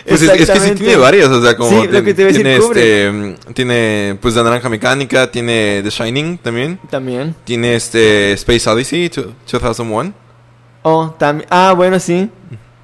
Pues 0.08 0.22
es, 0.22 0.30
es 0.40 0.50
que 0.52 0.60
sí 0.60 0.72
tiene 0.76 0.98
varias, 0.98 1.30
o 1.30 1.42
sea, 1.42 1.58
como 1.58 1.70
Sí, 1.72 1.76
lo 1.78 1.82
tiene, 1.90 2.04
que 2.04 2.14
te 2.14 2.22
iba 2.22 2.30
a 2.30 2.32
decir, 2.32 2.44
tiene, 2.46 2.60
Kubrick. 2.60 2.78
este, 2.84 3.12
mm, 3.12 3.54
tiene 3.56 4.18
pues 4.22 4.36
la 4.36 4.44
naranja 4.44 4.70
mecánica, 4.70 5.32
tiene 5.32 5.82
The 5.84 5.90
Shining 5.90 6.38
también, 6.38 6.80
También. 6.92 7.36
tiene 7.44 7.74
este 7.76 8.34
Space 8.34 8.70
Odyssey 8.70 9.10
to- 9.10 9.34
2001. 9.52 10.14
Oh, 10.84 11.10
también. 11.18 11.48
Ah, 11.50 11.74
bueno, 11.76 12.00
sí. 12.00 12.30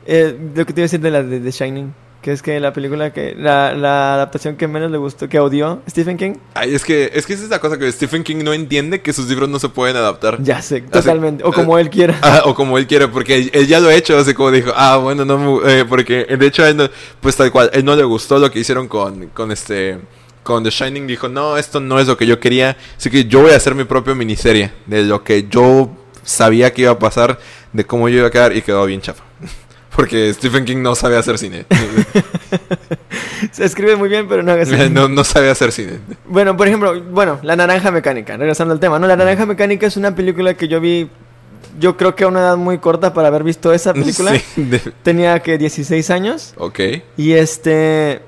Eh, 0.05 0.35
lo 0.55 0.65
que 0.65 0.73
te 0.73 0.81
iba 0.81 0.83
a 0.85 0.87
decir 0.89 0.99
de 0.99 1.11
la 1.11 1.23
de 1.23 1.39
The 1.39 1.51
Shining. 1.51 1.93
Que 2.21 2.31
es 2.31 2.43
que 2.43 2.59
la 2.59 2.71
película 2.71 3.11
que. 3.11 3.33
La, 3.35 3.73
la 3.73 4.13
adaptación 4.13 4.55
que 4.55 4.67
menos 4.67 4.91
le 4.91 4.97
gustó, 4.99 5.27
que 5.27 5.39
odió 5.39 5.81
Stephen 5.89 6.17
King. 6.17 6.33
Ay, 6.53 6.75
es 6.75 6.85
que 6.85 7.09
es 7.15 7.25
que 7.25 7.33
esa 7.33 7.45
es 7.45 7.49
la 7.49 7.57
cosa 7.57 7.79
que 7.79 7.91
Stephen 7.91 8.23
King 8.23 8.43
no 8.43 8.53
entiende 8.53 9.01
que 9.01 9.11
sus 9.11 9.27
libros 9.27 9.49
no 9.49 9.57
se 9.57 9.69
pueden 9.69 9.95
adaptar. 9.97 10.37
Ya 10.43 10.61
sé, 10.61 10.81
totalmente. 10.81 11.43
O 11.47 11.51
como 11.51 11.79
él 11.79 11.89
quiera. 11.89 12.19
Ah, 12.21 12.43
o 12.45 12.53
como 12.53 12.77
él 12.77 12.85
quiere, 12.85 13.07
porque 13.07 13.49
él, 13.51 13.65
ya 13.65 13.79
lo 13.79 13.89
ha 13.89 13.95
hecho, 13.95 14.15
así 14.19 14.35
como 14.35 14.51
dijo, 14.51 14.71
ah, 14.75 14.97
bueno, 14.97 15.25
no, 15.25 15.37
me- 15.39 15.79
eh, 15.79 15.85
porque 15.85 16.25
de 16.25 16.45
hecho 16.45 16.63
él 16.63 16.77
no, 16.77 16.87
pues 17.21 17.35
tal 17.35 17.51
cual, 17.51 17.71
él 17.73 17.83
no 17.83 17.95
le 17.95 18.03
gustó 18.03 18.37
lo 18.37 18.51
que 18.51 18.59
hicieron 18.59 18.87
con, 18.87 19.29
con 19.29 19.51
este, 19.51 19.97
con 20.43 20.63
The 20.63 20.69
Shining, 20.69 21.07
dijo, 21.07 21.27
no, 21.27 21.57
esto 21.57 21.79
no 21.79 21.99
es 21.99 22.05
lo 22.05 22.17
que 22.17 22.27
yo 22.27 22.39
quería, 22.39 22.77
así 22.97 23.09
que 23.09 23.25
yo 23.25 23.41
voy 23.41 23.49
a 23.53 23.55
hacer 23.55 23.73
mi 23.73 23.85
propia 23.85 24.13
miniserie 24.13 24.71
de 24.85 25.01
lo 25.05 25.23
que 25.23 25.47
yo 25.49 25.89
sabía 26.21 26.71
que 26.71 26.83
iba 26.83 26.91
a 26.91 26.99
pasar, 26.99 27.39
de 27.73 27.83
cómo 27.83 28.09
yo 28.09 28.19
iba 28.19 28.27
a 28.27 28.31
quedar, 28.31 28.55
y 28.55 28.61
quedó 28.61 28.85
bien 28.85 29.01
chafa. 29.01 29.23
Porque 29.95 30.33
Stephen 30.33 30.63
King 30.65 30.77
no 30.81 30.95
sabe 30.95 31.17
hacer 31.17 31.37
cine. 31.37 31.65
Se 33.51 33.65
escribe 33.65 33.95
muy 33.95 34.07
bien, 34.09 34.27
pero 34.27 34.43
no 34.43 34.53
así. 34.53 34.73
no, 34.89 35.09
no 35.09 35.23
sabe 35.23 35.49
hacer 35.49 35.71
cine. 35.71 35.99
Bueno, 36.25 36.55
por 36.55 36.67
ejemplo, 36.67 37.01
bueno, 37.11 37.39
La 37.43 37.55
Naranja 37.55 37.91
Mecánica, 37.91 38.37
regresando 38.37 38.73
al 38.73 38.79
tema, 38.79 38.99
¿no? 38.99 39.07
La 39.07 39.15
Naranja 39.15 39.45
Mecánica 39.45 39.87
es 39.87 39.97
una 39.97 40.15
película 40.15 40.53
que 40.53 40.67
yo 40.67 40.79
vi, 40.79 41.09
yo 41.79 41.97
creo 41.97 42.15
que 42.15 42.23
a 42.23 42.27
una 42.27 42.39
edad 42.39 42.57
muy 42.57 42.77
corta 42.77 43.13
para 43.13 43.27
haber 43.27 43.43
visto 43.43 43.73
esa 43.73 43.93
película. 43.93 44.31
Sí, 44.55 44.63
de- 44.63 44.79
Tenía 45.03 45.39
que 45.41 45.57
16 45.57 46.09
años. 46.09 46.53
ok. 46.57 46.79
Y 47.17 47.33
este. 47.33 48.21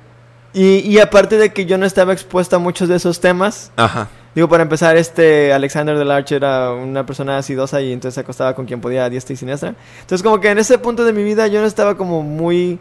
Y, 0.55 0.79
y 0.79 0.99
aparte 0.99 1.37
de 1.37 1.51
que 1.51 1.65
yo 1.65 1.77
no 1.79 1.85
estaba 1.85 2.13
expuesto 2.13 2.55
a 2.57 2.59
muchos 2.59 2.87
de 2.89 2.95
esos 2.97 3.19
temas, 3.19 3.71
Ajá. 3.75 4.09
Digo, 4.35 4.47
para 4.49 4.63
empezar, 4.63 4.97
este 4.97 5.53
Alexander 5.53 5.97
del 5.97 6.09
Arch 6.11 6.31
era 6.31 6.71
una 6.71 7.05
persona 7.05 7.37
acidosa 7.37 7.81
y 7.81 7.91
entonces 7.93 8.15
se 8.15 8.21
acostaba 8.21 8.53
con 8.55 8.65
quien 8.65 8.81
podía 8.81 9.05
a 9.05 9.09
diestra 9.09 9.33
y 9.33 9.37
siniestra. 9.37 9.75
Entonces, 10.01 10.23
como 10.23 10.39
que 10.39 10.49
en 10.49 10.57
ese 10.59 10.77
punto 10.77 11.03
de 11.05 11.13
mi 11.13 11.23
vida 11.23 11.47
yo 11.47 11.61
no 11.61 11.67
estaba 11.67 11.95
como 11.97 12.21
muy 12.23 12.79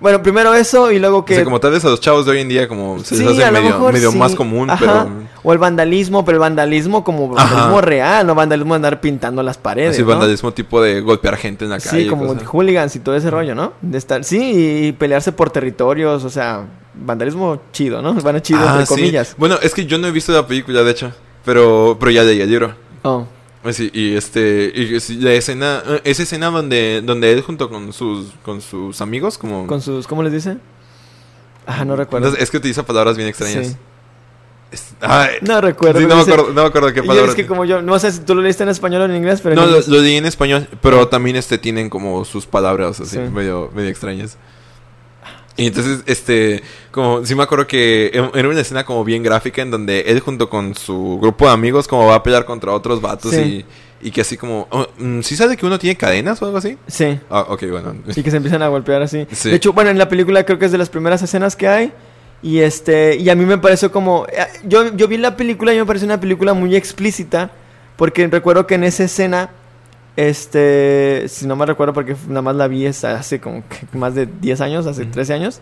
Bueno, 0.00 0.20
primero 0.22 0.52
eso 0.54 0.90
y 0.90 0.98
luego 0.98 1.18
O 1.18 1.24
que... 1.24 1.36
sea, 1.36 1.44
como 1.44 1.60
tal 1.60 1.70
vez 1.70 1.84
a 1.84 1.88
los 1.88 2.00
chavos 2.00 2.26
de 2.26 2.32
hoy 2.32 2.40
en 2.40 2.48
día 2.48 2.66
como 2.68 2.98
se 2.98 3.14
les 3.16 3.28
Sí, 3.36 3.40
hace 3.42 3.52
medio, 3.52 3.70
mejor 3.70 3.92
medio 3.92 4.10
sí. 4.10 4.18
más 4.18 4.34
común, 4.34 4.68
Ajá. 4.68 4.78
pero... 4.80 5.08
O 5.44 5.52
el 5.52 5.58
vandalismo, 5.58 6.24
pero 6.24 6.36
el 6.36 6.40
vandalismo 6.40 7.04
como 7.04 7.32
Ajá. 7.36 7.44
vandalismo 7.44 7.80
real, 7.80 8.26
no 8.26 8.34
vandalismo 8.34 8.74
de 8.74 8.76
andar 8.76 9.00
pintando 9.00 9.42
las 9.42 9.56
paredes. 9.56 9.98
¿no? 9.98 10.06
vandalismo 10.06 10.52
tipo 10.52 10.82
de 10.82 11.00
golpear 11.00 11.36
gente 11.36 11.64
en 11.64 11.70
la 11.70 11.78
calle. 11.78 12.04
Sí, 12.04 12.08
como 12.08 12.34
hooligans 12.34 12.96
y 12.96 12.98
todo 13.00 13.14
ese 13.14 13.30
rollo, 13.30 13.54
¿no? 13.54 13.72
De 13.82 13.96
estar, 13.98 14.24
sí, 14.24 14.88
y 14.88 14.92
pelearse 14.92 15.30
por 15.32 15.50
territorios, 15.50 16.24
o 16.24 16.30
sea, 16.30 16.64
vandalismo 16.96 17.60
chido, 17.72 18.00
¿no? 18.02 18.14
Van 18.14 18.36
a 18.36 18.42
chido, 18.42 18.60
Ah, 18.62 18.72
entre 18.80 18.86
sí. 18.86 18.94
comillas. 18.94 19.34
Bueno, 19.38 19.58
es 19.62 19.74
que 19.74 19.86
yo 19.86 19.98
no 19.98 20.06
he 20.06 20.10
visto 20.12 20.32
la 20.32 20.46
película, 20.46 20.82
de 20.82 20.90
hecho. 20.90 21.12
Pero, 21.44 21.96
pero 22.00 22.10
ya 22.10 22.22
leí 22.22 22.40
el 22.40 22.48
libro. 22.50 22.74
Oh, 23.02 23.26
Pues 23.62 23.76
Sí, 23.76 23.90
y 23.92 24.14
este, 24.16 24.72
y 24.74 24.98
la 25.20 25.32
escena, 25.32 25.82
eh, 25.86 26.00
esa 26.04 26.22
escena 26.22 26.50
donde, 26.50 27.02
donde 27.04 27.32
él 27.32 27.40
junto 27.42 27.68
con 27.68 27.92
sus, 27.92 28.28
con 28.42 28.60
sus 28.60 29.00
amigos, 29.00 29.38
como... 29.38 29.66
con 29.66 29.80
sus, 29.82 30.06
¿cómo 30.06 30.22
les 30.22 30.32
dice? 30.32 30.58
Ah, 31.66 31.84
no 31.84 31.96
recuerdo. 31.96 32.26
Entonces, 32.26 32.42
es 32.42 32.50
que 32.50 32.58
utiliza 32.58 32.84
palabras 32.84 33.16
bien 33.16 33.28
extrañas. 33.28 33.68
Sí. 33.68 33.76
Ay, 35.00 35.36
No 35.42 35.60
recuerdo. 35.60 36.00
sí, 36.00 36.06
no, 36.06 36.16
me 36.16 36.22
acuerdo, 36.22 36.46
no 36.52 36.62
me 36.62 36.68
acuerdo 36.68 36.92
qué 36.92 37.02
palabra. 37.02 37.30
es 37.30 37.36
que 37.36 37.46
como 37.46 37.64
yo, 37.64 37.80
no 37.80 37.96
sé 37.98 38.10
si 38.10 38.20
tú 38.20 38.34
lo 38.34 38.42
leíste 38.42 38.64
en 38.64 38.70
español 38.70 39.02
o 39.02 39.04
en 39.04 39.14
inglés, 39.16 39.40
pero... 39.40 39.54
No, 39.54 39.66
lo, 39.66 39.80
lo 39.86 40.00
leí 40.02 40.16
en 40.16 40.26
español, 40.26 40.66
pero 40.82 41.06
también 41.08 41.36
este 41.36 41.58
tienen 41.58 41.88
como 41.88 42.24
sus 42.24 42.44
palabras 42.46 42.98
así, 43.00 43.16
Sí. 43.16 43.18
medio, 43.18 43.70
medio 43.74 43.88
extrañas. 43.88 44.36
Y 45.56 45.68
entonces, 45.68 46.02
este, 46.06 46.62
como, 46.90 47.24
sí 47.24 47.34
me 47.36 47.44
acuerdo 47.44 47.66
que 47.66 48.10
era 48.34 48.48
una 48.48 48.60
escena 48.60 48.84
como 48.84 49.04
bien 49.04 49.22
gráfica 49.22 49.62
en 49.62 49.70
donde 49.70 50.00
él 50.08 50.18
junto 50.20 50.50
con 50.50 50.74
su 50.74 51.18
grupo 51.20 51.46
de 51.46 51.52
amigos 51.52 51.86
como 51.86 52.06
va 52.06 52.16
a 52.16 52.22
pelear 52.24 52.44
contra 52.44 52.72
otros 52.72 53.00
vatos 53.00 53.30
Sí. 53.32 53.64
y, 54.02 54.08
y 54.08 54.10
que 54.10 54.22
así 54.22 54.36
como, 54.36 54.66
oh, 54.70 54.86
mm, 54.98 55.20
¿sí 55.20 55.36
sabe 55.36 55.56
que 55.56 55.64
uno 55.64 55.78
tiene 55.78 55.96
cadenas 55.96 56.42
o 56.42 56.46
algo 56.46 56.58
así? 56.58 56.76
Sí. 56.88 57.18
Ah, 57.30 57.46
ok, 57.48 57.62
bueno. 57.70 57.94
Y 58.16 58.22
que 58.22 58.30
se 58.32 58.36
empiezan 58.38 58.62
a 58.62 58.68
golpear 58.68 59.00
así. 59.02 59.26
Sí. 59.30 59.50
De 59.50 59.56
hecho, 59.56 59.72
bueno, 59.72 59.90
en 59.90 59.98
la 59.98 60.08
película 60.08 60.44
creo 60.44 60.58
que 60.58 60.64
es 60.66 60.72
de 60.72 60.78
las 60.78 60.90
primeras 60.90 61.22
escenas 61.22 61.54
que 61.54 61.68
hay. 61.68 61.92
Y 62.42 62.58
este, 62.58 63.16
y 63.16 63.30
a 63.30 63.34
mí 63.34 63.46
me 63.46 63.56
pareció 63.56 63.90
como. 63.90 64.26
eh, 64.30 64.44
Yo, 64.64 64.94
yo 64.94 65.08
vi 65.08 65.16
la 65.16 65.36
película 65.36 65.72
y 65.72 65.78
me 65.78 65.86
pareció 65.86 66.04
una 66.04 66.20
película 66.20 66.52
muy 66.52 66.76
explícita. 66.76 67.50
Porque 67.96 68.26
recuerdo 68.26 68.66
que 68.66 68.74
en 68.74 68.84
esa 68.84 69.04
escena. 69.04 69.50
Este. 70.16 71.26
Si 71.28 71.46
no 71.46 71.56
me 71.56 71.66
recuerdo 71.66 71.92
porque 71.92 72.16
nada 72.28 72.42
más 72.42 72.56
la 72.56 72.68
vi 72.68 72.86
hace 72.86 73.40
como 73.40 73.62
que 73.68 73.96
más 73.96 74.14
de 74.14 74.26
10 74.26 74.60
años, 74.60 74.86
hace 74.86 75.02
Ujú. 75.02 75.10
13 75.12 75.34
años. 75.34 75.60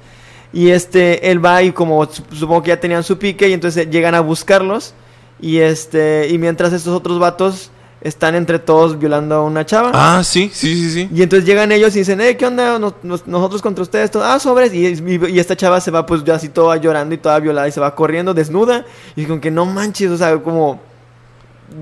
Y 0.53 0.68
este, 0.70 1.30
él 1.30 1.44
va 1.44 1.62
y 1.62 1.72
como 1.72 2.03
sup- 2.07 2.30
supongo 2.34 2.62
que 2.62 2.68
ya 2.68 2.80
tenían 2.80 3.03
su 3.03 3.18
pique 3.18 3.48
y 3.48 3.53
entonces 3.55 3.88
llegan 3.90 4.14
a 4.14 4.20
buscarlos. 4.20 4.94
Y 5.40 5.59
este, 5.59 6.28
y 6.30 6.38
mientras 6.38 6.72
estos 6.72 6.94
otros 6.94 7.18
vatos 7.18 7.70
están 8.03 8.34
entre 8.34 8.59
todos 8.59 8.98
violando 8.98 9.36
a 9.36 9.42
una 9.44 9.64
chava. 9.64 9.90
Ah, 9.94 10.22
sí, 10.24 10.50
sí, 10.53 10.74
sí, 10.74 10.90
sí. 10.90 11.09
Y 11.14 11.22
entonces 11.22 11.46
llegan 11.48 11.72
ellos 11.72 11.94
y 11.96 12.00
dicen, 12.00 12.20
eh, 12.20 12.36
¿qué 12.36 12.46
onda? 12.46 12.78
Nos- 12.78 12.94
nos- 13.03 13.26
nosotros 13.26 13.62
contra 13.62 13.82
ustedes, 13.82 14.11
todo. 14.11 14.24
ah, 14.24 14.38
sobres. 14.38 14.74
Y, 14.74 14.86
y- 14.88 15.26
y 15.30 15.38
esta 15.38 15.57
chava 15.57 15.80
se 15.80 15.90
va 15.90 16.05
pues 16.05 16.22
ya 16.24 16.34
así 16.34 16.48
toda 16.50 16.76
llorando 16.76 17.14
y 17.14 17.18
toda 17.18 17.38
violada 17.40 17.66
y 17.68 17.72
se 17.72 17.80
va 17.80 17.94
corriendo 17.94 18.34
desnuda. 18.34 18.84
Y 19.16 19.24
con 19.24 19.40
que 19.40 19.50
no 19.50 19.64
manches, 19.64 20.11
o 20.11 20.18
sea, 20.18 20.36
como 20.38 20.80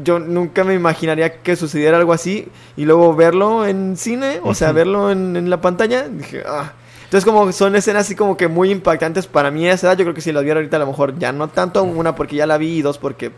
yo 0.05 0.19
nunca 0.19 0.65
me 0.65 0.75
imaginaría 0.75 1.43
que 1.43 1.57
sucediera 1.57 1.97
algo 1.99 2.13
así. 2.13 2.49
Y 2.77 2.85
luego 2.85 3.15
verlo 3.15 3.67
en 3.67 3.97
cine, 3.97 4.41
o 4.43 4.55
sea, 4.55 4.73
verlo 4.73 5.11
en, 5.11 5.37
en 5.37 5.51
la 5.51 5.61
pantalla, 5.61 6.09
dije, 6.09 6.43
ah. 6.47 6.73
Entonces 7.05 7.25
como 7.25 7.51
son 7.51 7.75
escenas 7.75 8.07
así 8.07 8.15
como 8.15 8.37
que 8.37 8.47
muy 8.47 8.71
impactantes 8.71 9.27
para 9.27 9.51
mí 9.51 9.67
a 9.69 9.73
esa 9.73 9.89
edad. 9.89 9.99
Yo 9.99 10.05
creo 10.05 10.15
que 10.15 10.21
si 10.21 10.31
las 10.33 10.45
viera 10.45 10.59
ahorita 10.61 10.77
a 10.77 10.81
lo 10.81 10.87
mejor 10.87 11.19
ya 11.19 11.33
no 11.33 11.49
tanto. 11.49 11.83
Una 11.83 12.15
porque 12.15 12.37
ya 12.37 12.47
la 12.47 12.57
vi 12.57 12.77
y 12.79 12.83
dos 12.83 12.99
porque 12.99 13.33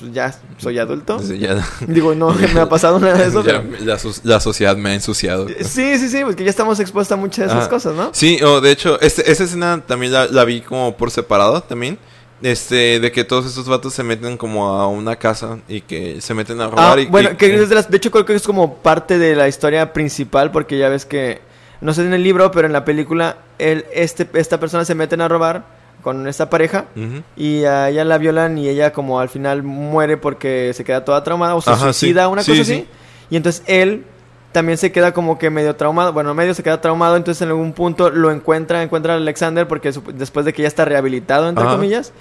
pues, 0.00 0.12
ya 0.12 0.34
soy 0.58 0.80
adulto. 0.80 1.20
Sí, 1.20 1.38
ya, 1.38 1.64
Digo, 1.86 2.16
no 2.16 2.30
me 2.54 2.60
ha 2.60 2.68
pasado 2.68 2.98
nada 2.98 3.14
de 3.14 3.26
eso. 3.28 3.44
ya- 3.44 3.62
pero- 3.62 3.84
la, 3.84 3.96
so- 4.00 4.10
la 4.24 4.40
sociedad 4.40 4.76
me 4.76 4.90
ha 4.90 4.94
ensuciado. 4.94 5.46
Sí, 5.60 5.98
sí, 5.98 6.08
sí, 6.08 6.22
porque 6.24 6.42
ya 6.42 6.50
estamos 6.50 6.80
expuestos 6.80 7.16
a 7.16 7.20
muchas 7.20 7.46
de 7.46 7.52
esas 7.52 7.66
Ah, 7.66 7.70
cosas, 7.70 7.94
¿no? 7.94 8.10
Sí, 8.12 8.42
o 8.42 8.60
de 8.60 8.72
hecho, 8.72 9.00
este, 9.00 9.30
esa 9.30 9.44
escena 9.44 9.80
también 9.86 10.12
la, 10.12 10.26
la 10.26 10.44
vi 10.44 10.60
como 10.60 10.96
por 10.96 11.12
separado 11.12 11.62
también. 11.62 11.98
Este, 12.42 12.98
de 12.98 13.12
que 13.12 13.22
todos 13.24 13.46
estos 13.46 13.68
vatos 13.68 13.94
se 13.94 14.02
meten 14.02 14.36
como 14.36 14.68
a 14.70 14.88
una 14.88 15.16
casa 15.16 15.58
y 15.68 15.80
que 15.82 16.20
se 16.20 16.34
meten 16.34 16.60
a 16.60 16.64
Ah, 16.64 16.68
robar 16.68 16.98
y 16.98 17.06
bueno, 17.06 17.30
y- 17.32 17.36
que 17.36 17.54
es 17.54 17.68
de, 17.68 17.74
las, 17.74 17.90
de 17.90 17.96
hecho 17.96 18.10
creo 18.10 18.24
que 18.24 18.34
es 18.34 18.42
como 18.42 18.76
parte 18.78 19.18
de 19.18 19.36
la 19.36 19.46
historia 19.48 19.92
principal 19.92 20.50
porque 20.50 20.76
ya 20.76 20.88
ves 20.88 21.06
que, 21.06 21.40
no 21.80 21.94
sé 21.94 22.02
en 22.04 22.12
el 22.14 22.22
libro, 22.24 22.50
pero 22.50 22.66
en 22.66 22.72
la 22.72 22.84
película, 22.84 23.36
él, 23.58 23.84
este, 23.92 24.28
esta 24.34 24.58
persona 24.58 24.84
se 24.84 24.94
meten 24.96 25.20
a 25.20 25.28
robar 25.28 25.64
con 26.02 26.26
esta 26.26 26.50
pareja 26.50 26.86
y 27.36 27.62
a 27.62 27.88
ella 27.88 28.04
la 28.04 28.18
violan 28.18 28.58
y 28.58 28.68
ella 28.68 28.92
como 28.92 29.20
al 29.20 29.28
final 29.28 29.62
muere 29.62 30.16
porque 30.16 30.72
se 30.74 30.82
queda 30.82 31.04
toda 31.04 31.22
traumada 31.22 31.54
o 31.54 31.60
se 31.62 31.70
Ajá, 31.70 31.92
sí. 31.92 32.00
suicida, 32.06 32.26
una 32.26 32.42
Sí, 32.42 32.50
cosa 32.52 32.64
sí. 32.64 32.72
así. 32.72 32.86
Y 33.30 33.36
entonces 33.36 33.62
él 33.66 34.04
también 34.52 34.78
se 34.78 34.92
queda 34.92 35.12
como 35.12 35.38
que 35.38 35.50
medio 35.50 35.74
traumado, 35.76 36.12
bueno, 36.12 36.34
medio 36.34 36.54
se 36.54 36.62
queda 36.62 36.80
traumado, 36.80 37.16
entonces 37.16 37.42
en 37.42 37.48
algún 37.48 37.72
punto 37.72 38.10
lo 38.10 38.30
encuentra, 38.30 38.82
encuentra 38.82 39.14
a 39.14 39.16
Alexander 39.16 39.66
porque 39.66 39.92
después 40.14 40.46
de 40.46 40.52
que 40.52 40.62
ya 40.62 40.68
está 40.68 40.84
rehabilitado, 40.84 41.48
entre 41.48 41.64
Ajá. 41.64 41.74
comillas. 41.74 42.12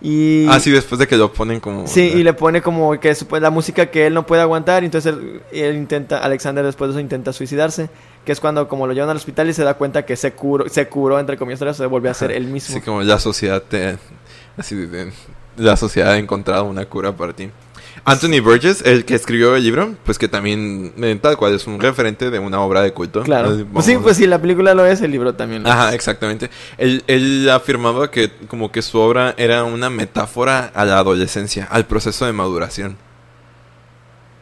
Y... 0.00 0.46
Ah, 0.48 0.60
sí, 0.60 0.70
después 0.70 1.00
de 1.00 1.08
que 1.08 1.16
lo 1.16 1.32
ponen 1.32 1.58
como... 1.58 1.88
Sí, 1.88 2.12
y 2.14 2.22
le 2.22 2.32
pone 2.32 2.62
como 2.62 3.00
que 3.00 3.12
supo- 3.16 3.40
la 3.40 3.50
música 3.50 3.86
que 3.86 4.06
él 4.06 4.14
no 4.14 4.24
puede 4.26 4.42
aguantar, 4.42 4.84
y 4.84 4.86
entonces 4.86 5.12
él, 5.12 5.42
él 5.50 5.74
intenta, 5.74 6.18
Alexander 6.18 6.64
después 6.64 6.88
de 6.88 6.92
eso 6.92 7.00
intenta 7.00 7.32
suicidarse, 7.32 7.90
que 8.24 8.30
es 8.30 8.38
cuando 8.38 8.68
como 8.68 8.86
lo 8.86 8.92
llevan 8.92 9.10
al 9.10 9.16
hospital 9.16 9.48
y 9.48 9.54
se 9.54 9.64
da 9.64 9.74
cuenta 9.74 10.06
que 10.06 10.14
se 10.14 10.32
curó, 10.32 10.68
se 10.68 10.86
curó 10.86 11.18
entre 11.18 11.36
comillas, 11.36 11.76
se 11.76 11.86
volvió 11.86 12.12
a 12.12 12.14
ser 12.14 12.30
él 12.30 12.46
mismo. 12.46 12.76
Sí, 12.76 12.80
como 12.80 13.02
la 13.02 13.18
sociedad 13.18 13.60
te... 13.60 13.98
Así 14.56 14.76
la 15.56 15.76
sociedad 15.76 16.12
ha 16.12 16.18
encontrado 16.18 16.64
una 16.64 16.84
cura 16.86 17.10
para 17.10 17.32
ti. 17.32 17.50
Anthony 18.04 18.40
Burgess, 18.42 18.82
el 18.84 19.04
que 19.04 19.14
escribió 19.14 19.54
el 19.56 19.62
libro, 19.62 19.94
pues 20.04 20.18
que 20.18 20.28
también, 20.28 20.92
eh, 20.98 21.18
tal 21.20 21.36
cual, 21.36 21.54
es 21.54 21.66
un 21.66 21.80
referente 21.80 22.30
de 22.30 22.38
una 22.38 22.60
obra 22.60 22.82
de 22.82 22.92
culto. 22.92 23.22
Claro. 23.22 23.56
Pues 23.72 23.86
sí, 23.86 23.96
pues 24.02 24.16
sí, 24.16 24.26
la 24.26 24.40
película 24.40 24.74
lo 24.74 24.86
es, 24.86 25.00
el 25.00 25.10
libro 25.10 25.34
también. 25.34 25.62
lo 25.62 25.70
Ajá, 25.70 25.90
es. 25.90 25.94
exactamente. 25.94 26.50
Él, 26.76 27.02
él 27.06 27.48
afirmaba 27.50 28.10
que 28.10 28.30
como 28.48 28.72
que 28.72 28.82
su 28.82 28.98
obra 28.98 29.34
era 29.36 29.64
una 29.64 29.90
metáfora 29.90 30.70
a 30.74 30.84
la 30.84 30.98
adolescencia, 30.98 31.66
al 31.70 31.86
proceso 31.86 32.26
de 32.26 32.32
maduración. 32.32 32.96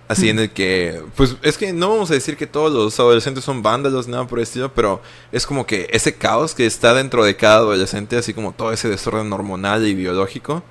Así 0.09 0.29
en 0.29 0.39
el 0.39 0.51
que, 0.51 1.03
pues 1.17 1.37
es 1.43 1.59
que 1.59 1.73
no 1.73 1.89
vamos 1.89 2.11
a 2.13 2.15
decir 2.15 2.37
que 2.37 2.47
todos 2.47 2.73
los 2.73 3.01
adolescentes 3.01 3.43
son 3.43 3.61
vándalos, 3.63 4.07
nada 4.07 4.25
por 4.27 4.39
el 4.39 4.45
estilo, 4.45 4.73
pero 4.73 5.03
es 5.33 5.45
como 5.47 5.67
que 5.67 5.89
ese 5.91 6.15
caos 6.15 6.55
que 6.55 6.65
está 6.65 6.95
dentro 6.95 7.25
de 7.25 7.35
cada 7.35 7.57
adolescente, 7.57 8.17
así 8.17 8.33
como 8.33 8.53
todo 8.53 8.73
ese 8.73 8.89
desorden 8.89 9.33
hormonal 9.33 9.85
y 9.85 9.95
biológico, 9.95 10.63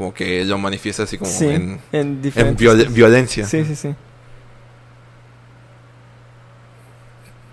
como 0.00 0.14
que 0.14 0.46
lo 0.46 0.56
manifiesta 0.56 1.02
así 1.02 1.18
como 1.18 1.30
Sí, 1.30 1.44
en, 1.44 1.78
en 1.92 2.00
en 2.00 2.22
diferentes 2.22 2.58
viol- 2.58 2.78
cosas. 2.78 2.94
violencia. 2.94 3.44
Sí, 3.44 3.66
sí, 3.66 3.76
sí. 3.76 3.94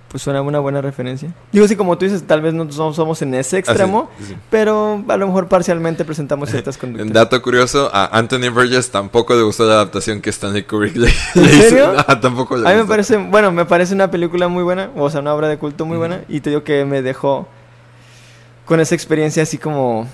Pues 0.07 0.23
suena 0.23 0.41
una 0.41 0.59
buena 0.59 0.79
referencia. 0.81 1.33
Digo, 1.51 1.67
sí, 1.67 1.75
como 1.75 1.97
tú 1.97 2.05
dices, 2.05 2.25
tal 2.25 2.39
vez 2.41 2.53
no 2.53 2.71
somos, 2.71 3.21
en 3.21 3.33
ese 3.33 3.57
extremo, 3.57 4.09
sí. 4.25 4.37
pero 4.49 5.03
a 5.09 5.17
lo 5.17 5.27
mejor 5.27 5.49
parcialmente 5.49 6.05
presentamos 6.05 6.49
ciertas 6.49 6.77
conductas. 6.79 7.11
Dato 7.11 7.41
curioso, 7.41 7.89
a 7.93 8.17
Anthony 8.17 8.49
Burgess 8.49 8.89
tampoco 8.89 9.35
le 9.35 9.41
gustó 9.41 9.65
la 9.67 9.73
adaptación 9.73 10.21
que 10.21 10.29
Stanley 10.29 10.63
Kubrick 10.63 10.95
le, 10.95 11.09
¿En 11.35 11.43
le 11.43 11.53
hizo. 11.53 11.61
serio? 11.69 11.95
Tampoco 12.21 12.55
le 12.55 12.69
A 12.69 12.71
mí 12.71 12.77
me 12.79 12.85
parece, 12.85 13.17
bueno, 13.17 13.51
me 13.51 13.65
parece 13.65 13.93
una 13.93 14.09
película 14.09 14.47
muy 14.47 14.63
buena, 14.63 14.89
o 14.95 15.09
sea, 15.09 15.19
una 15.19 15.33
obra 15.33 15.49
de 15.49 15.57
culto 15.57 15.85
muy 15.85 15.97
buena, 15.97 16.21
y 16.29 16.39
te 16.39 16.51
digo 16.51 16.63
que 16.63 16.85
me 16.85 17.01
dejó 17.01 17.45
con 18.63 18.79
esa 18.79 18.95
experiencia 18.95 19.43
así 19.43 19.57
como, 19.57 20.07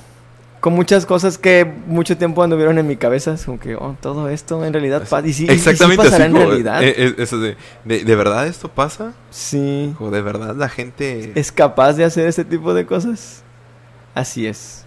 con 0.63 0.71
muchas 0.71 1.05
cosas 1.05 1.37
que 1.37 1.69
mucho 1.87 2.15
tiempo 2.15 2.41
anduvieron 2.41 2.79
en 2.79 2.87
mi 2.87 2.95
cabeza, 2.95 3.33
es 3.33 3.43
como 3.43 3.59
que, 3.59 3.75
oh, 3.75 3.97
todo 3.99 4.29
esto 4.29 4.63
en 4.63 4.71
realidad 4.71 5.01
pasa, 5.09 5.27
y 5.27 5.33
sí, 5.33 5.43
y 5.43 5.47
sí 5.47 5.53
Exactamente 5.55 6.05
pasará 6.05 6.23
así 6.23 6.33
en 6.33 6.39
realidad. 6.39 6.81
eh, 6.81 6.93
eh, 6.95 7.15
eso 7.17 7.37
de, 7.37 7.57
de, 7.83 8.05
¿de 8.05 8.15
verdad 8.15 8.47
esto 8.47 8.69
pasa? 8.69 9.13
sí, 9.29 9.93
¿O 9.99 10.09
de 10.09 10.21
verdad 10.21 10.55
la 10.55 10.69
gente... 10.69 11.33
es 11.35 11.51
capaz 11.51 11.95
de 11.95 12.05
hacer 12.05 12.29
ese 12.29 12.45
tipo 12.45 12.73
de 12.73 12.85
cosas. 12.85 13.43
Así 14.15 14.47
es. 14.47 14.85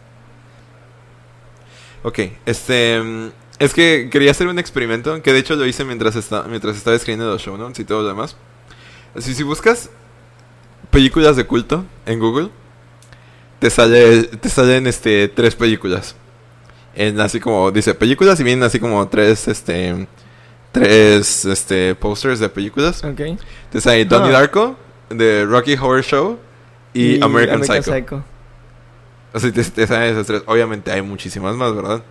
Ok, 2.02 2.20
este... 2.46 3.02
Es 3.58 3.74
que 3.74 4.08
quería 4.10 4.30
hacer 4.30 4.46
un 4.46 4.58
experimento, 4.58 5.20
que 5.20 5.34
de 5.34 5.40
hecho 5.40 5.56
lo 5.56 5.66
hice 5.66 5.84
mientras, 5.84 6.16
está, 6.16 6.44
mientras 6.44 6.74
estaba 6.78 6.96
escribiendo 6.96 7.30
los 7.30 7.42
show 7.42 7.58
notes 7.58 7.80
y 7.80 7.84
todo 7.84 8.00
lo 8.00 8.08
demás. 8.08 8.34
Así, 9.14 9.34
si 9.34 9.42
buscas 9.42 9.90
películas 10.90 11.36
de 11.36 11.44
culto 11.44 11.84
en 12.06 12.18
Google, 12.18 12.48
te 13.58 13.70
sale 13.70 14.24
te 14.24 14.48
salen 14.48 14.86
este 14.86 15.28
tres 15.28 15.54
películas. 15.54 16.14
En 16.94 17.20
así 17.20 17.40
como 17.40 17.70
dice 17.70 17.94
películas 17.94 18.40
y 18.40 18.42
vienen 18.42 18.64
así 18.64 18.80
como 18.80 19.06
tres 19.08 19.48
este 19.48 20.06
tres 20.72 21.44
este 21.44 21.94
posters 21.94 22.40
de 22.40 22.48
películas. 22.48 23.02
Ok. 23.04 23.20
Te 23.70 23.80
sale 23.80 24.04
Donnie 24.04 24.30
Ah. 24.30 24.40
Darko, 24.40 24.76
The 25.08 25.44
Rocky 25.44 25.74
Horror 25.74 26.02
Show 26.02 26.38
y, 26.94 27.22
American, 27.22 27.62
Psycho. 27.64 28.24
Así 29.32 29.52
te, 29.52 29.62
te 29.64 29.86
salen 29.86 30.12
esas 30.12 30.26
tres. 30.26 30.42
Obviamente 30.46 30.90
hay 30.90 31.02
muchísimas 31.02 31.54
más, 31.56 31.74
¿verdad? 31.74 32.02